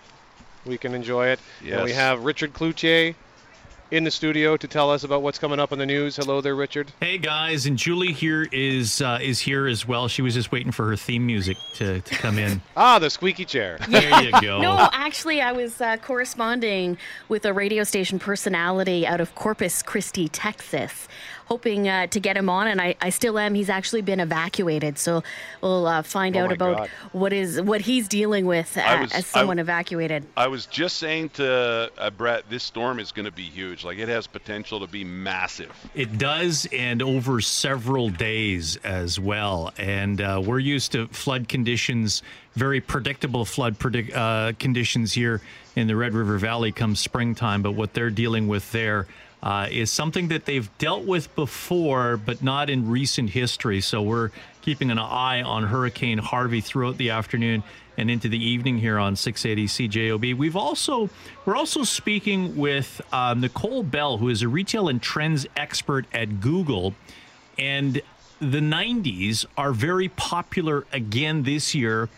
we 0.64 0.78
can 0.78 0.94
enjoy 0.94 1.28
it. 1.28 1.40
And 1.66 1.82
we 1.82 1.92
have 1.92 2.24
Richard 2.24 2.52
Cloutier 2.54 3.16
in 3.92 4.04
the 4.04 4.10
studio 4.10 4.56
to 4.56 4.66
tell 4.66 4.90
us 4.90 5.04
about 5.04 5.20
what's 5.22 5.38
coming 5.38 5.60
up 5.60 5.70
in 5.70 5.78
the 5.78 5.84
news. 5.84 6.16
Hello 6.16 6.40
there, 6.40 6.56
Richard. 6.56 6.90
Hey 6.98 7.18
guys, 7.18 7.66
and 7.66 7.76
Julie 7.76 8.12
here 8.12 8.48
is 8.50 9.02
uh, 9.02 9.18
is 9.20 9.38
here 9.38 9.66
as 9.66 9.86
well. 9.86 10.08
She 10.08 10.22
was 10.22 10.32
just 10.32 10.50
waiting 10.50 10.72
for 10.72 10.88
her 10.88 10.96
theme 10.96 11.26
music 11.26 11.58
to, 11.74 12.00
to 12.00 12.14
come 12.16 12.38
in. 12.38 12.60
Ah, 12.74 12.98
the 12.98 13.10
squeaky 13.10 13.44
chair. 13.44 13.78
There 13.88 14.22
you 14.22 14.32
go. 14.40 14.60
No, 14.60 14.88
actually, 14.92 15.42
I 15.42 15.52
was 15.52 15.80
uh, 15.80 15.98
corresponding 15.98 16.96
with 17.28 17.44
a 17.44 17.52
radio 17.52 17.84
station 17.84 18.18
personality 18.18 19.06
out 19.06 19.20
of 19.20 19.34
Corpus 19.34 19.82
Christi, 19.82 20.26
Texas, 20.28 21.06
hoping 21.46 21.88
uh, 21.88 22.06
to 22.08 22.20
get 22.20 22.36
him 22.36 22.48
on, 22.48 22.66
and 22.68 22.80
I, 22.80 22.94
I 23.00 23.10
still 23.10 23.38
am. 23.38 23.54
He's 23.54 23.68
actually 23.70 24.02
been 24.02 24.20
evacuated, 24.20 24.98
so 24.98 25.22
we'll 25.60 25.86
uh, 25.86 26.02
find 26.02 26.36
Oh 26.36 26.44
out 26.44 26.52
about 26.52 26.76
God. 26.76 26.90
what 27.12 27.32
is 27.32 27.60
what 27.60 27.80
he's 27.82 28.08
dealing 28.08 28.46
with 28.46 28.76
uh, 28.78 28.98
was- 29.02 29.12
as 29.12 29.18
I- 29.18 29.20
someone 29.40 29.58
evacuated. 29.58 30.24
I 30.36 30.48
was 30.48 30.66
just 30.66 30.96
saying 30.96 31.30
to 31.30 31.90
uh, 31.98 32.10
Brett, 32.10 32.44
this 32.48 32.62
storm 32.62 32.98
is 32.98 33.12
going 33.12 33.26
to 33.26 33.32
be 33.32 33.42
huge. 33.44 33.84
Like 33.84 33.98
it 33.98 34.08
has 34.08 34.26
potential 34.26 34.80
to 34.80 34.86
be 34.86 35.04
massive. 35.04 35.72
It 35.94 36.18
does, 36.18 36.66
and 36.72 37.02
over 37.02 37.40
several 37.40 38.08
days 38.08 38.76
as 38.84 39.18
well. 39.20 39.72
And 39.78 40.20
uh, 40.20 40.42
we're 40.44 40.58
used 40.58 40.92
to 40.92 41.06
flood 41.08 41.48
conditions, 41.48 42.22
very 42.54 42.80
predictable 42.80 43.44
flood 43.44 43.78
predict, 43.78 44.14
uh, 44.14 44.52
conditions 44.58 45.12
here 45.12 45.40
in 45.76 45.86
the 45.86 45.96
Red 45.96 46.12
River 46.14 46.38
Valley 46.38 46.72
come 46.72 46.94
springtime. 46.96 47.62
But 47.62 47.72
what 47.72 47.94
they're 47.94 48.10
dealing 48.10 48.48
with 48.48 48.70
there 48.72 49.06
uh, 49.42 49.66
is 49.70 49.90
something 49.90 50.28
that 50.28 50.44
they've 50.44 50.70
dealt 50.78 51.04
with 51.04 51.34
before, 51.34 52.16
but 52.16 52.42
not 52.42 52.70
in 52.70 52.88
recent 52.88 53.30
history. 53.30 53.80
So 53.80 54.00
we're 54.02 54.30
keeping 54.60 54.90
an 54.90 54.98
eye 54.98 55.42
on 55.42 55.64
Hurricane 55.64 56.18
Harvey 56.18 56.60
throughout 56.60 56.96
the 56.96 57.10
afternoon 57.10 57.64
and 57.98 58.10
into 58.10 58.28
the 58.28 58.42
evening 58.42 58.78
here 58.78 58.98
on 58.98 59.16
680 59.16 59.88
CJOB. 59.88 60.36
We've 60.36 60.56
also 60.56 61.10
we're 61.44 61.56
also 61.56 61.82
speaking 61.82 62.56
with 62.56 63.00
uh, 63.12 63.34
Nicole 63.36 63.82
Bell, 63.82 64.18
who 64.18 64.28
is 64.28 64.42
a 64.42 64.48
retail 64.48 64.88
and 64.88 65.02
trends 65.02 65.46
expert 65.56 66.06
at 66.12 66.40
Google, 66.40 66.94
and 67.58 68.00
the 68.40 68.60
90s 68.60 69.46
are 69.56 69.72
very 69.72 70.08
popular 70.08 70.84
again 70.92 71.42
this 71.42 71.74
year. 71.74 72.08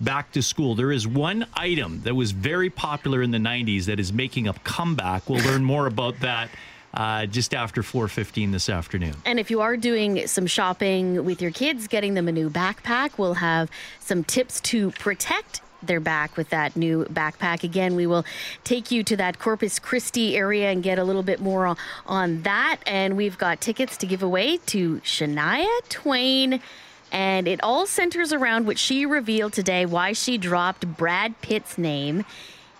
Back 0.00 0.32
to 0.32 0.42
school. 0.42 0.74
There 0.74 0.92
is 0.92 1.06
one 1.06 1.46
item 1.54 2.02
that 2.02 2.14
was 2.14 2.30
very 2.30 2.70
popular 2.70 3.22
in 3.22 3.32
the 3.32 3.38
90s 3.38 3.86
that 3.86 3.98
is 3.98 4.12
making 4.12 4.46
a 4.46 4.54
comeback. 4.64 5.28
We'll 5.28 5.44
learn 5.44 5.64
more 5.64 5.86
about 5.86 6.20
that 6.20 6.50
uh, 6.94 7.26
just 7.26 7.54
after 7.54 7.82
4:15 7.82 8.52
this 8.52 8.68
afternoon. 8.68 9.14
And 9.24 9.38
if 9.38 9.50
you 9.50 9.60
are 9.60 9.76
doing 9.76 10.26
some 10.26 10.46
shopping 10.46 11.24
with 11.24 11.42
your 11.42 11.50
kids, 11.50 11.86
getting 11.86 12.14
them 12.14 12.28
a 12.28 12.32
new 12.32 12.50
backpack, 12.50 13.18
we'll 13.18 13.34
have 13.34 13.70
some 14.00 14.24
tips 14.24 14.60
to 14.62 14.90
protect 14.92 15.60
their 15.82 16.00
back 16.00 16.36
with 16.36 16.50
that 16.50 16.76
new 16.76 17.04
backpack. 17.04 17.62
Again, 17.62 17.94
we 17.94 18.06
will 18.06 18.24
take 18.64 18.90
you 18.90 19.04
to 19.04 19.16
that 19.16 19.38
Corpus 19.38 19.78
Christi 19.78 20.36
area 20.36 20.70
and 20.70 20.82
get 20.82 20.98
a 20.98 21.04
little 21.04 21.22
bit 21.22 21.40
more 21.40 21.66
on, 21.66 21.76
on 22.06 22.42
that. 22.42 22.78
And 22.86 23.16
we've 23.16 23.38
got 23.38 23.60
tickets 23.60 23.96
to 23.98 24.06
give 24.06 24.22
away 24.22 24.56
to 24.66 24.96
Shania 25.00 25.66
Twain. 25.88 26.60
And 27.10 27.48
it 27.48 27.62
all 27.62 27.86
centers 27.86 28.32
around 28.32 28.66
what 28.66 28.78
she 28.78 29.06
revealed 29.06 29.52
today 29.52 29.86
why 29.86 30.12
she 30.12 30.38
dropped 30.38 30.96
Brad 30.96 31.40
Pitt's 31.40 31.78
name 31.78 32.24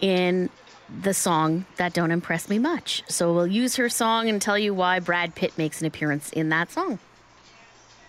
in 0.01 0.51
the 1.03 1.15
song 1.15 1.67
that 1.77 1.93
don't 1.93 2.11
impress 2.11 2.49
me 2.49 2.59
much. 2.59 3.03
So 3.09 3.33
we'll 3.33 3.47
use 3.47 3.77
her 3.77 3.89
song 3.89 4.29
and 4.29 4.41
tell 4.41 4.59
you 4.59 4.73
why 4.75 5.01
Brad 5.01 5.35
Pitt 5.35 5.57
makes 5.59 5.81
an 5.81 5.87
appearance 5.87 6.31
in 6.33 6.49
that 6.51 6.71
song. 6.71 6.99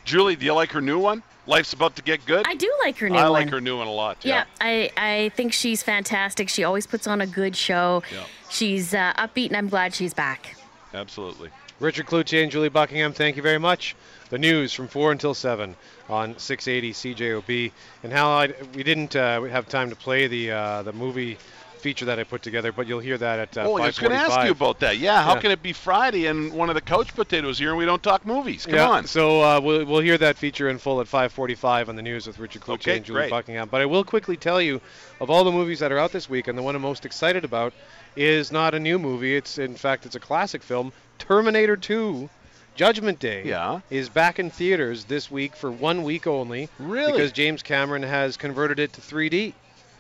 Julie, 0.06 0.36
do 0.36 0.46
you 0.46 0.54
like 0.54 0.72
her 0.72 0.82
new 0.82 1.00
one? 1.00 1.24
Life's 1.46 1.74
about 1.74 1.96
to 1.96 2.04
get 2.04 2.26
good. 2.26 2.46
I 2.48 2.56
do 2.56 2.72
like 2.82 2.98
her 3.00 3.10
new 3.10 3.16
I 3.16 3.24
one. 3.30 3.42
I 3.42 3.44
like 3.44 3.50
her 3.50 3.60
new 3.60 3.78
one 3.78 3.88
a 3.88 3.92
lot. 3.92 4.18
Yeah, 4.24 4.46
I, 4.62 4.92
I 4.96 5.32
think 5.36 5.52
she's 5.52 5.82
fantastic. 5.82 6.48
She 6.48 6.64
always 6.64 6.86
puts 6.86 7.08
on 7.08 7.22
a 7.22 7.28
good 7.28 7.56
show. 7.56 8.04
Yeah. 8.14 8.24
She's 8.50 8.94
uh, 8.94 9.14
upbeat, 9.18 9.48
and 9.48 9.58
I'm 9.58 9.68
glad 9.68 9.96
she's 9.96 10.14
back. 10.14 10.56
Absolutely. 10.94 11.50
Richard 11.80 12.08
Cloutier 12.08 12.44
and 12.44 12.52
Julie 12.52 12.70
Buckingham, 12.70 13.14
thank 13.14 13.38
you 13.38 13.42
very 13.42 13.58
much. 13.58 13.96
The 14.30 14.38
news 14.38 14.74
from 14.74 14.88
4 14.88 15.14
until 15.14 15.34
7 15.34 15.76
on 16.10 16.38
680 16.38 16.94
CJOB. 17.16 17.72
And 18.04 18.12
Hal 18.12 18.28
I, 18.30 18.54
we 18.76 18.84
didn't 18.84 19.16
uh, 19.16 19.42
have 19.44 19.68
time 19.70 19.90
to 19.90 19.96
play 19.96 20.28
the 20.28 20.52
uh, 20.52 20.84
the 20.84 20.94
movie 20.94 21.38
feature 21.80 22.04
that 22.06 22.20
I 22.20 22.26
put 22.26 22.42
together, 22.42 22.74
but 22.74 22.88
you'll 22.88 23.00
hear 23.00 23.18
that 23.18 23.40
at 23.40 23.58
uh, 23.58 23.62
oh, 23.62 23.78
I 23.78 23.86
was 23.86 23.98
going 23.98 24.12
to 24.12 24.18
ask 24.18 24.46
you 24.46 24.52
about 24.52 24.82
that. 24.82 24.98
Yeah, 24.98 25.24
how 25.24 25.36
Yeah. 25.36 25.40
can 25.40 25.52
it 25.52 25.64
be 25.64 25.72
Friday 25.72 26.26
and 26.26 26.52
one 26.52 26.68
of 26.68 26.76
the 26.76 26.82
couch 26.82 27.16
potatoes 27.16 27.58
here 27.58 27.70
and 27.70 27.78
we 27.78 27.86
don't 27.86 28.04
talk 28.04 28.26
movies? 28.26 28.66
Come 28.66 28.76
yeah, 28.76 28.90
on. 28.90 29.08
So 29.08 29.42
uh, 29.42 29.62
we'll, 29.62 29.86
we'll 29.86 30.02
hear 30.02 30.18
that 30.18 30.38
feature 30.38 30.68
in 30.68 30.78
full 30.78 31.00
at 31.00 31.08
5:45 31.08 31.88
on 31.88 31.96
the 31.96 32.02
news 32.02 32.28
with 32.28 32.38
Richard 32.38 32.64
Cloutier 32.64 32.74
Okay, 32.74 32.98
and 32.98 33.06
Julie 33.06 33.22
great. 33.22 33.30
Buckingham. 33.30 33.70
But 33.72 33.80
I 33.80 33.86
will 33.86 34.04
quickly 34.04 34.36
tell 34.36 34.62
you, 34.62 34.82
of 35.22 35.30
all 35.30 35.46
the 35.46 35.52
movies 35.54 35.80
that 35.80 35.94
are 35.94 35.98
out 35.98 36.12
this 36.12 36.30
week, 36.30 36.50
and 36.50 36.58
the 36.58 36.62
one 36.62 36.76
I'm 36.76 36.82
most 36.82 37.06
excited 37.06 37.46
about 37.46 37.74
is 38.18 38.52
not 38.52 38.76
a 38.76 38.80
new 38.80 39.00
movie. 39.00 39.38
It's 39.38 39.58
in 39.58 39.76
fact 39.76 40.06
it's 40.06 40.16
a 40.16 40.20
classic 40.20 40.62
film, 40.62 40.92
Terminator 41.20 41.78
2. 41.78 42.30
Judgment 42.76 43.20
Day 43.20 43.44
Yeah. 43.46 43.82
is 43.90 44.08
back 44.08 44.40
in 44.40 44.50
theaters 44.50 45.04
this 45.04 45.30
week 45.30 45.54
for 45.56 45.70
one 45.70 46.04
week 46.04 46.26
only. 46.28 46.70
Really? 46.80 47.12
Because 47.12 47.34
James 47.34 47.62
Cameron 47.62 48.04
has 48.04 48.38
converted 48.38 48.80
it 48.80 48.94
to 48.94 49.02
3D. 49.02 49.54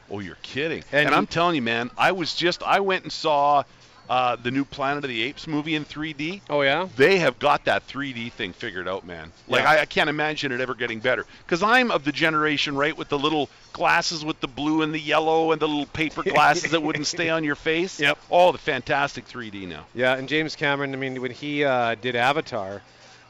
Oh, 0.09 0.19
you're 0.19 0.37
kidding. 0.41 0.83
And 0.93 1.07
And, 1.07 1.13
I'm 1.15 1.27
telling 1.27 1.55
you, 1.55 1.61
man, 1.61 1.91
I 1.97 2.13
was 2.13 2.33
just 2.33 2.63
I 2.63 2.79
went 2.79 3.03
and 3.03 3.11
saw 3.11 3.63
uh, 4.10 4.36
the 4.36 4.49
new 4.49 4.65
Planet 4.65 5.03
of 5.03 5.10
the 5.10 5.22
Apes 5.22 5.45
movie 5.48 5.76
in 5.76 5.86
3D. 5.86 6.41
Oh 6.49 6.61
yeah. 6.61 6.88
They 6.98 7.19
have 7.19 7.38
got 7.38 7.65
that 7.65 7.88
3D 7.88 8.31
thing 8.31 8.53
figured 8.53 8.88
out, 8.88 9.06
man. 9.06 9.31
Like 9.48 9.64
Yeah. 9.64 9.69
I, 9.69 9.81
I 9.81 9.86
can't 9.86 10.10
imagine 10.10 10.52
it 10.52 10.60
ever 10.60 10.73
getting 10.73 10.99
better. 10.99 11.26
Because 11.45 11.61
I'm 11.61 11.91
of 11.91 12.03
the 12.03 12.11
generation, 12.11 12.76
right, 12.76 12.98
with 12.98 13.10
the 13.10 13.19
little 13.19 13.49
glasses 13.72 14.26
with 14.26 14.40
the 14.41 14.48
blue 14.48 14.81
and 14.81 14.94
the 14.94 14.99
yellow 14.99 15.52
and 15.52 15.61
the 15.61 15.68
little 15.68 15.86
paper 15.86 16.23
glasses 16.23 16.72
that 16.72 16.81
wouldn't 16.81 17.06
stay 17.07 17.30
on 17.30 17.44
your 17.44 17.56
face. 17.69 17.99
Yep. 17.99 18.18
Oh, 18.31 18.52
the 18.52 18.57
fantastic 18.57 19.27
3D 19.27 19.68
now. 19.68 19.86
Yeah, 19.94 20.15
and 20.18 20.27
James 20.27 20.56
Cameron, 20.56 20.94
I 20.94 20.98
mean, 20.98 21.22
when 21.22 21.31
he 21.31 21.64
uh, 21.64 21.95
did 21.95 22.15
Avatar, 22.15 22.81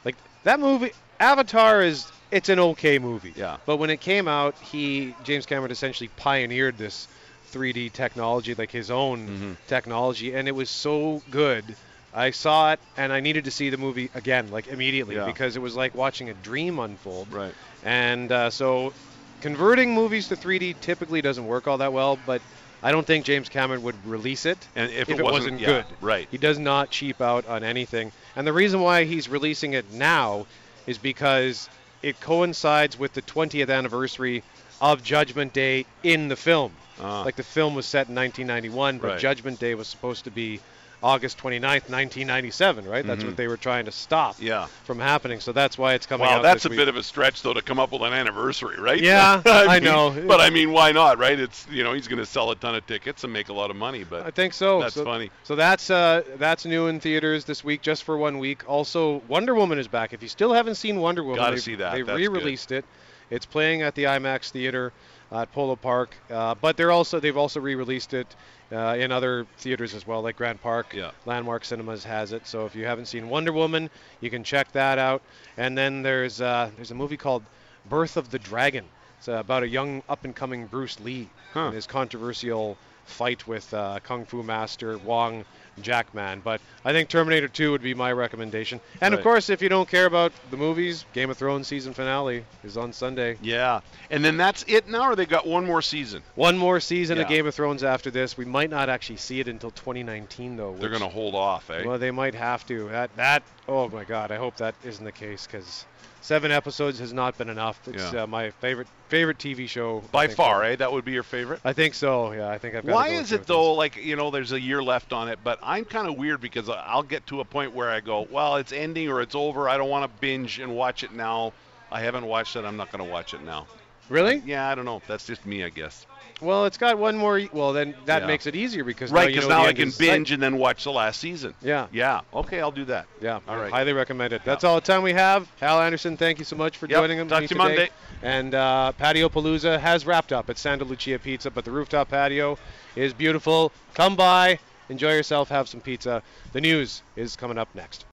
like 0.04 0.16
that 0.44 0.60
movie, 0.60 0.92
Avatar 1.20 1.82
is 1.82 2.10
it's 2.30 2.48
an 2.48 2.58
okay 2.58 2.98
movie. 2.98 3.34
Yeah. 3.36 3.58
But 3.66 3.76
when 3.76 3.90
it 3.90 4.00
came 4.00 4.28
out, 4.28 4.56
he 4.58 5.14
James 5.24 5.46
Cameron 5.46 5.70
essentially 5.72 6.08
pioneered 6.16 6.78
this 6.78 7.06
3D 7.50 7.90
technology, 7.92 8.54
like 8.54 8.70
his 8.70 8.90
own 8.90 9.28
Mm-hmm. 9.28 9.52
technology, 9.66 10.34
and 10.34 10.48
it 10.48 10.52
was 10.54 10.70
so 10.70 11.22
good. 11.30 11.76
I 12.12 12.30
saw 12.30 12.72
it, 12.72 12.80
and 12.96 13.12
I 13.12 13.20
needed 13.20 13.44
to 13.44 13.50
see 13.50 13.70
the 13.70 13.76
movie 13.76 14.10
again, 14.14 14.50
like 14.50 14.66
immediately, 14.66 15.14
Yeah. 15.16 15.26
because 15.26 15.56
it 15.56 15.62
was 15.62 15.76
like 15.76 15.94
watching 15.94 16.28
a 16.28 16.34
dream 16.34 16.78
unfold. 16.78 17.32
Right. 17.32 17.54
And 17.84 18.30
uh, 18.32 18.50
so, 18.50 18.92
converting 19.40 19.94
movies 19.94 20.28
to 20.28 20.36
3D 20.36 20.74
typically 20.80 21.22
doesn't 21.22 21.46
work 21.46 21.68
all 21.68 21.78
that 21.78 21.92
well, 21.92 22.18
but 22.26 22.42
I 22.82 22.92
don't 22.92 23.06
think 23.06 23.24
James 23.24 23.48
Cameron 23.48 23.82
would 23.82 23.94
release 24.06 24.46
it 24.46 24.56
And 24.74 24.90
if, 24.92 25.08
if, 25.08 25.18
it 25.20 25.22
wasn't, 25.22 25.60
yeah, 25.60 25.66
good. 25.66 25.84
right. 26.00 26.26
He 26.30 26.38
does 26.38 26.58
not 26.58 26.90
cheap 26.90 27.20
out 27.20 27.46
on 27.46 27.62
anything. 27.62 28.10
And 28.36 28.46
the 28.46 28.52
reason 28.52 28.80
why 28.80 29.04
he's 29.04 29.28
releasing 29.28 29.74
it 29.74 29.84
now 29.92 30.46
is 30.86 30.98
because 30.98 31.68
it 32.02 32.18
coincides 32.20 32.98
with 32.98 33.12
the 33.12 33.22
20th 33.22 33.70
anniversary 33.70 34.42
of 34.80 35.02
Judgment 35.04 35.52
Day 35.52 35.84
in 36.02 36.28
the 36.28 36.36
film. 36.36 36.72
Ah. 37.02 37.22
Like 37.22 37.36
the 37.36 37.42
film 37.42 37.74
was 37.74 37.86
set 37.86 38.08
in 38.08 38.14
1991, 38.14 38.98
but 38.98 39.08
Right. 39.08 39.18
Judgment 39.18 39.58
Day 39.58 39.74
was 39.74 39.88
supposed 39.88 40.24
to 40.24 40.30
be 40.30 40.60
August 41.02 41.38
29th, 41.38 41.88
1997, 41.88 42.86
right? 42.86 43.06
That's 43.06 43.24
what 43.24 43.34
they 43.34 43.48
were 43.48 43.56
trying 43.56 43.86
to 43.86 43.90
stop 43.90 44.34
Mm-hmm. 44.36 44.46
Yeah. 44.46 44.66
from 44.84 44.98
happening. 44.98 45.40
So 45.40 45.52
that's 45.52 45.78
why 45.78 45.94
it's 45.94 46.04
coming 46.04 46.26
Wow, 46.26 46.36
out 46.36 46.42
that's 46.42 46.62
this 46.64 46.66
a 46.66 46.68
week. 46.68 46.78
bit 46.78 46.88
of 46.88 46.96
a 46.96 47.02
stretch 47.02 47.40
though 47.40 47.54
to 47.54 47.62
come 47.62 47.78
up 47.78 47.90
with 47.92 48.02
an 48.02 48.12
anniversary, 48.12 48.78
right? 48.78 49.00
Yeah, 49.00 49.40
I 49.46 49.76
mean, 49.80 49.84
know. 49.84 50.10
But 50.28 50.42
I 50.42 50.50
mean, 50.50 50.72
why 50.72 50.92
not, 50.92 51.18
right? 51.18 51.40
It's 51.40 51.66
you 51.70 51.82
know 51.84 51.94
he's 51.94 52.06
going 52.06 52.18
to 52.18 52.26
sell 52.26 52.50
a 52.50 52.54
ton 52.56 52.74
of 52.74 52.86
tickets 52.86 53.24
and 53.24 53.32
make 53.32 53.48
a 53.48 53.54
lot 53.54 53.70
of 53.70 53.76
money, 53.76 54.04
but 54.04 54.26
I 54.26 54.30
think 54.30 54.52
so. 54.52 54.80
That's 54.80 54.94
so, 54.94 55.04
funny. 55.04 55.30
So 55.44 55.56
that's 55.56 55.88
uh, 55.88 56.20
that's 56.36 56.66
new 56.66 56.88
in 56.88 57.00
theaters 57.00 57.46
this 57.46 57.64
week, 57.64 57.80
just 57.80 58.04
for 58.04 58.18
one 58.18 58.38
week. 58.38 58.68
Also, 58.68 59.22
Wonder 59.26 59.54
Woman 59.54 59.78
is 59.78 59.88
back. 59.88 60.12
If 60.12 60.22
you 60.22 60.28
still 60.28 60.52
haven't 60.52 60.74
seen 60.74 61.00
Wonder 61.00 61.22
Woman, 61.24 61.38
Gotta 61.38 61.58
see 61.58 61.76
that. 61.76 61.94
They 61.94 62.02
That's 62.02 62.18
re-released 62.18 62.72
it. 62.72 62.84
It's 63.30 63.46
playing 63.46 63.80
at 63.80 63.94
the 63.94 64.04
IMAX 64.04 64.50
theater 64.50 64.92
at 65.32 65.52
Polo 65.52 65.76
Park, 65.76 66.14
uh, 66.30 66.54
but 66.54 66.76
they're 66.76 66.90
also 66.90 67.20
they've 67.20 67.36
also 67.36 67.60
re-released 67.60 68.14
it 68.14 68.34
uh, 68.72 68.96
in 68.98 69.12
other 69.12 69.46
theaters 69.58 69.94
as 69.94 70.06
well, 70.06 70.22
like 70.22 70.36
Grant 70.36 70.60
Park. 70.62 70.92
Yeah. 70.94 71.10
Landmark 71.26 71.64
Cinemas 71.64 72.04
has 72.04 72.32
it. 72.32 72.46
So 72.46 72.66
if 72.66 72.74
you 72.74 72.84
haven't 72.84 73.06
seen 73.06 73.28
Wonder 73.28 73.52
Woman, 73.52 73.90
you 74.20 74.30
can 74.30 74.42
check 74.44 74.72
that 74.72 74.98
out. 74.98 75.22
And 75.56 75.76
then 75.78 76.02
there's 76.02 76.40
uh, 76.40 76.70
there's 76.76 76.90
a 76.90 76.94
movie 76.96 77.16
called 77.16 77.42
Birth 77.88 78.16
of 78.16 78.30
the 78.30 78.38
Dragon. 78.38 78.84
It's 79.18 79.28
uh, 79.28 79.32
about 79.34 79.62
a 79.62 79.68
young 79.68 80.02
up-and-coming 80.08 80.66
Bruce 80.66 80.98
Lee 81.00 81.28
Huh. 81.52 81.66
and 81.66 81.74
his 81.74 81.86
controversial 81.86 82.76
fight 83.04 83.46
with 83.46 83.72
uh, 83.74 83.98
Kung 84.02 84.24
Fu 84.24 84.42
master 84.42 84.98
Wong 84.98 85.44
Jack 85.82 86.14
Man. 86.14 86.40
But 86.40 86.60
I 86.84 86.92
think 86.92 87.08
Terminator 87.08 87.48
2 87.48 87.70
would 87.72 87.82
be 87.82 87.94
my 87.94 88.12
recommendation. 88.12 88.80
And 89.00 89.14
of 89.14 89.22
course, 89.22 89.50
if 89.50 89.62
you 89.62 89.68
don't 89.68 89.88
care 89.88 90.06
about 90.06 90.32
the 90.50 90.56
movies, 90.56 91.04
Game 91.12 91.30
of 91.30 91.36
Thrones 91.36 91.66
season 91.66 91.92
finale 91.92 92.44
is 92.64 92.76
on 92.76 92.92
Sunday. 92.92 93.36
yeah. 93.42 93.80
And 94.10 94.24
then 94.24 94.36
that's 94.36 94.64
it 94.66 94.88
now, 94.88 95.10
or 95.10 95.16
they 95.16 95.26
got 95.26 95.46
one 95.46 95.64
more 95.64 95.82
season. 95.82 96.22
One 96.34 96.58
more 96.58 96.80
season 96.80 97.18
of 97.18 97.28
Game 97.28 97.46
of 97.46 97.54
Thrones 97.54 97.84
after 97.84 98.10
this. 98.10 98.36
We 98.36 98.44
might 98.44 98.70
not 98.70 98.88
actually 98.88 99.16
see 99.16 99.40
it 99.40 99.48
until 99.48 99.70
2019, 99.70 100.56
though. 100.56 100.74
They're 100.78 100.88
going 100.88 101.00
to 101.02 101.08
hold 101.08 101.34
off, 101.34 101.70
eh? 101.70 101.84
Well, 101.84 101.98
they 101.98 102.10
might 102.10 102.34
have 102.34 102.66
to. 102.66 102.88
That 102.88 103.14
that. 103.16 103.42
Oh 103.68 103.88
my 103.88 104.04
God! 104.04 104.30
I 104.32 104.36
hope 104.36 104.56
that 104.56 104.74
isn't 104.84 105.04
the 105.04 105.12
case 105.12 105.46
because 105.46 105.84
seven 106.20 106.50
episodes 106.50 106.98
has 106.98 107.12
not 107.12 107.36
been 107.38 107.48
enough. 107.48 107.80
It's 107.88 108.12
Yeah. 108.12 108.22
uh, 108.22 108.26
my 108.26 108.50
favorite 108.50 108.88
favorite 109.08 109.38
TV 109.38 109.68
show 109.68 110.02
By 110.12 110.28
far, 110.28 110.62
ever. 110.62 110.72
eh? 110.72 110.76
That 110.76 110.92
would 110.92 111.04
be 111.04 111.12
your 111.12 111.22
favorite. 111.22 111.60
I 111.64 111.72
think 111.72 111.94
so. 111.94 112.32
Yeah, 112.32 112.48
I 112.48 112.58
think 112.58 112.74
I've 112.76 112.86
got. 112.86 112.94
Why 112.94 113.08
is 113.08 113.32
it 113.32 113.46
though? 113.46 113.74
Like 113.74 113.96
you 113.96 114.16
know, 114.16 114.30
there's 114.30 114.52
a 114.52 114.60
year 114.60 114.82
left 114.82 115.12
on 115.12 115.28
it, 115.28 115.38
but 115.42 115.58
I'm 115.62 115.84
kind 115.84 116.06
of 116.08 116.16
weird 116.16 116.40
because 116.40 116.68
I- 116.68 116.84
I'll 116.86 117.02
get 117.02 117.26
to 117.28 117.40
a 117.40 117.44
point 117.44 117.72
where 117.74 117.90
I 117.90 118.00
go, 118.00 118.26
well, 118.30 118.56
it's 118.56 118.72
ending 118.72 119.08
or 119.08 119.20
it's 119.20 119.34
over. 119.34 119.68
I 119.68 119.76
don't 119.76 119.88
want 119.90 120.04
to 120.10 120.20
binge 120.20 120.58
and 120.60 120.74
watch 120.76 121.02
it 121.02 121.12
now. 121.12 121.52
I 121.90 122.00
haven't 122.00 122.24
watched 122.26 122.54
it. 122.56 122.64
I'm 122.64 122.76
not 122.76 122.92
going 122.92 123.04
to 123.04 123.10
watch 123.10 123.34
it 123.34 123.42
now. 123.42 123.66
Really? 124.08 124.42
Yeah, 124.44 124.68
I 124.68 124.74
don't 124.74 124.84
know. 124.84 125.02
That's 125.08 125.26
just 125.26 125.44
me, 125.46 125.64
I 125.64 125.68
guess. 125.70 126.06
Well, 126.40 126.64
it's 126.66 126.78
got 126.78 126.98
one 126.98 127.16
more. 127.16 127.40
Well, 127.52 127.72
then 127.72 127.94
that 128.06 128.22
Yeah. 128.22 128.26
makes 128.26 128.46
it 128.46 128.56
easier 128.56 128.84
because 128.84 129.10
Right, 129.10 129.22
now 129.22 129.28
you 129.28 129.34
because 129.36 129.48
know 129.48 129.62
now 129.62 129.66
I 129.66 129.72
can 129.72 129.90
binge 129.98 130.30
and 130.32 130.42
then 130.42 130.56
watch 130.56 130.84
the 130.84 130.92
last 130.92 131.20
season. 131.20 131.54
Yeah. 131.62 131.86
Yeah. 131.92 132.20
Okay, 132.34 132.60
I'll 132.60 132.70
do 132.70 132.84
that. 132.86 133.06
Yeah, 133.20 133.40
All 133.48 133.60
I 133.60 133.68
highly 133.68 133.92
recommend 133.92 134.32
it. 134.32 134.42
That's 134.44 134.64
all 134.64 134.74
the 134.76 134.80
time 134.86 135.02
we 135.02 135.12
have. 135.12 135.48
Hal 135.60 135.80
Anderson, 135.80 136.16
thank 136.16 136.38
you 136.38 136.44
so 136.44 136.56
much 136.56 136.76
for 136.78 136.86
Yep, 136.86 136.98
joining 136.98 137.18
me 137.18 137.24
talk 137.26 137.38
to 137.38 137.42
you 137.42 137.48
today. 137.48 137.58
Monday. 137.58 137.88
And 138.22 138.54
uh, 138.54 138.92
Patio 138.92 139.28
Palooza 139.28 139.78
has 139.80 140.06
wrapped 140.06 140.32
up 140.32 140.50
at 140.50 140.58
Santa 140.58 140.84
Lucia 140.84 141.18
Pizza, 141.18 141.50
but 141.50 141.64
the 141.64 141.70
rooftop 141.70 142.08
patio 142.10 142.58
is 142.96 143.12
beautiful. 143.12 143.72
Come 143.94 144.16
by, 144.16 144.58
enjoy 144.88 145.12
yourself, 145.12 145.48
have 145.48 145.68
some 145.68 145.80
pizza. 145.80 146.22
The 146.52 146.60
news 146.60 147.02
is 147.16 147.36
coming 147.36 147.58
up 147.58 147.68
next. 147.74 148.04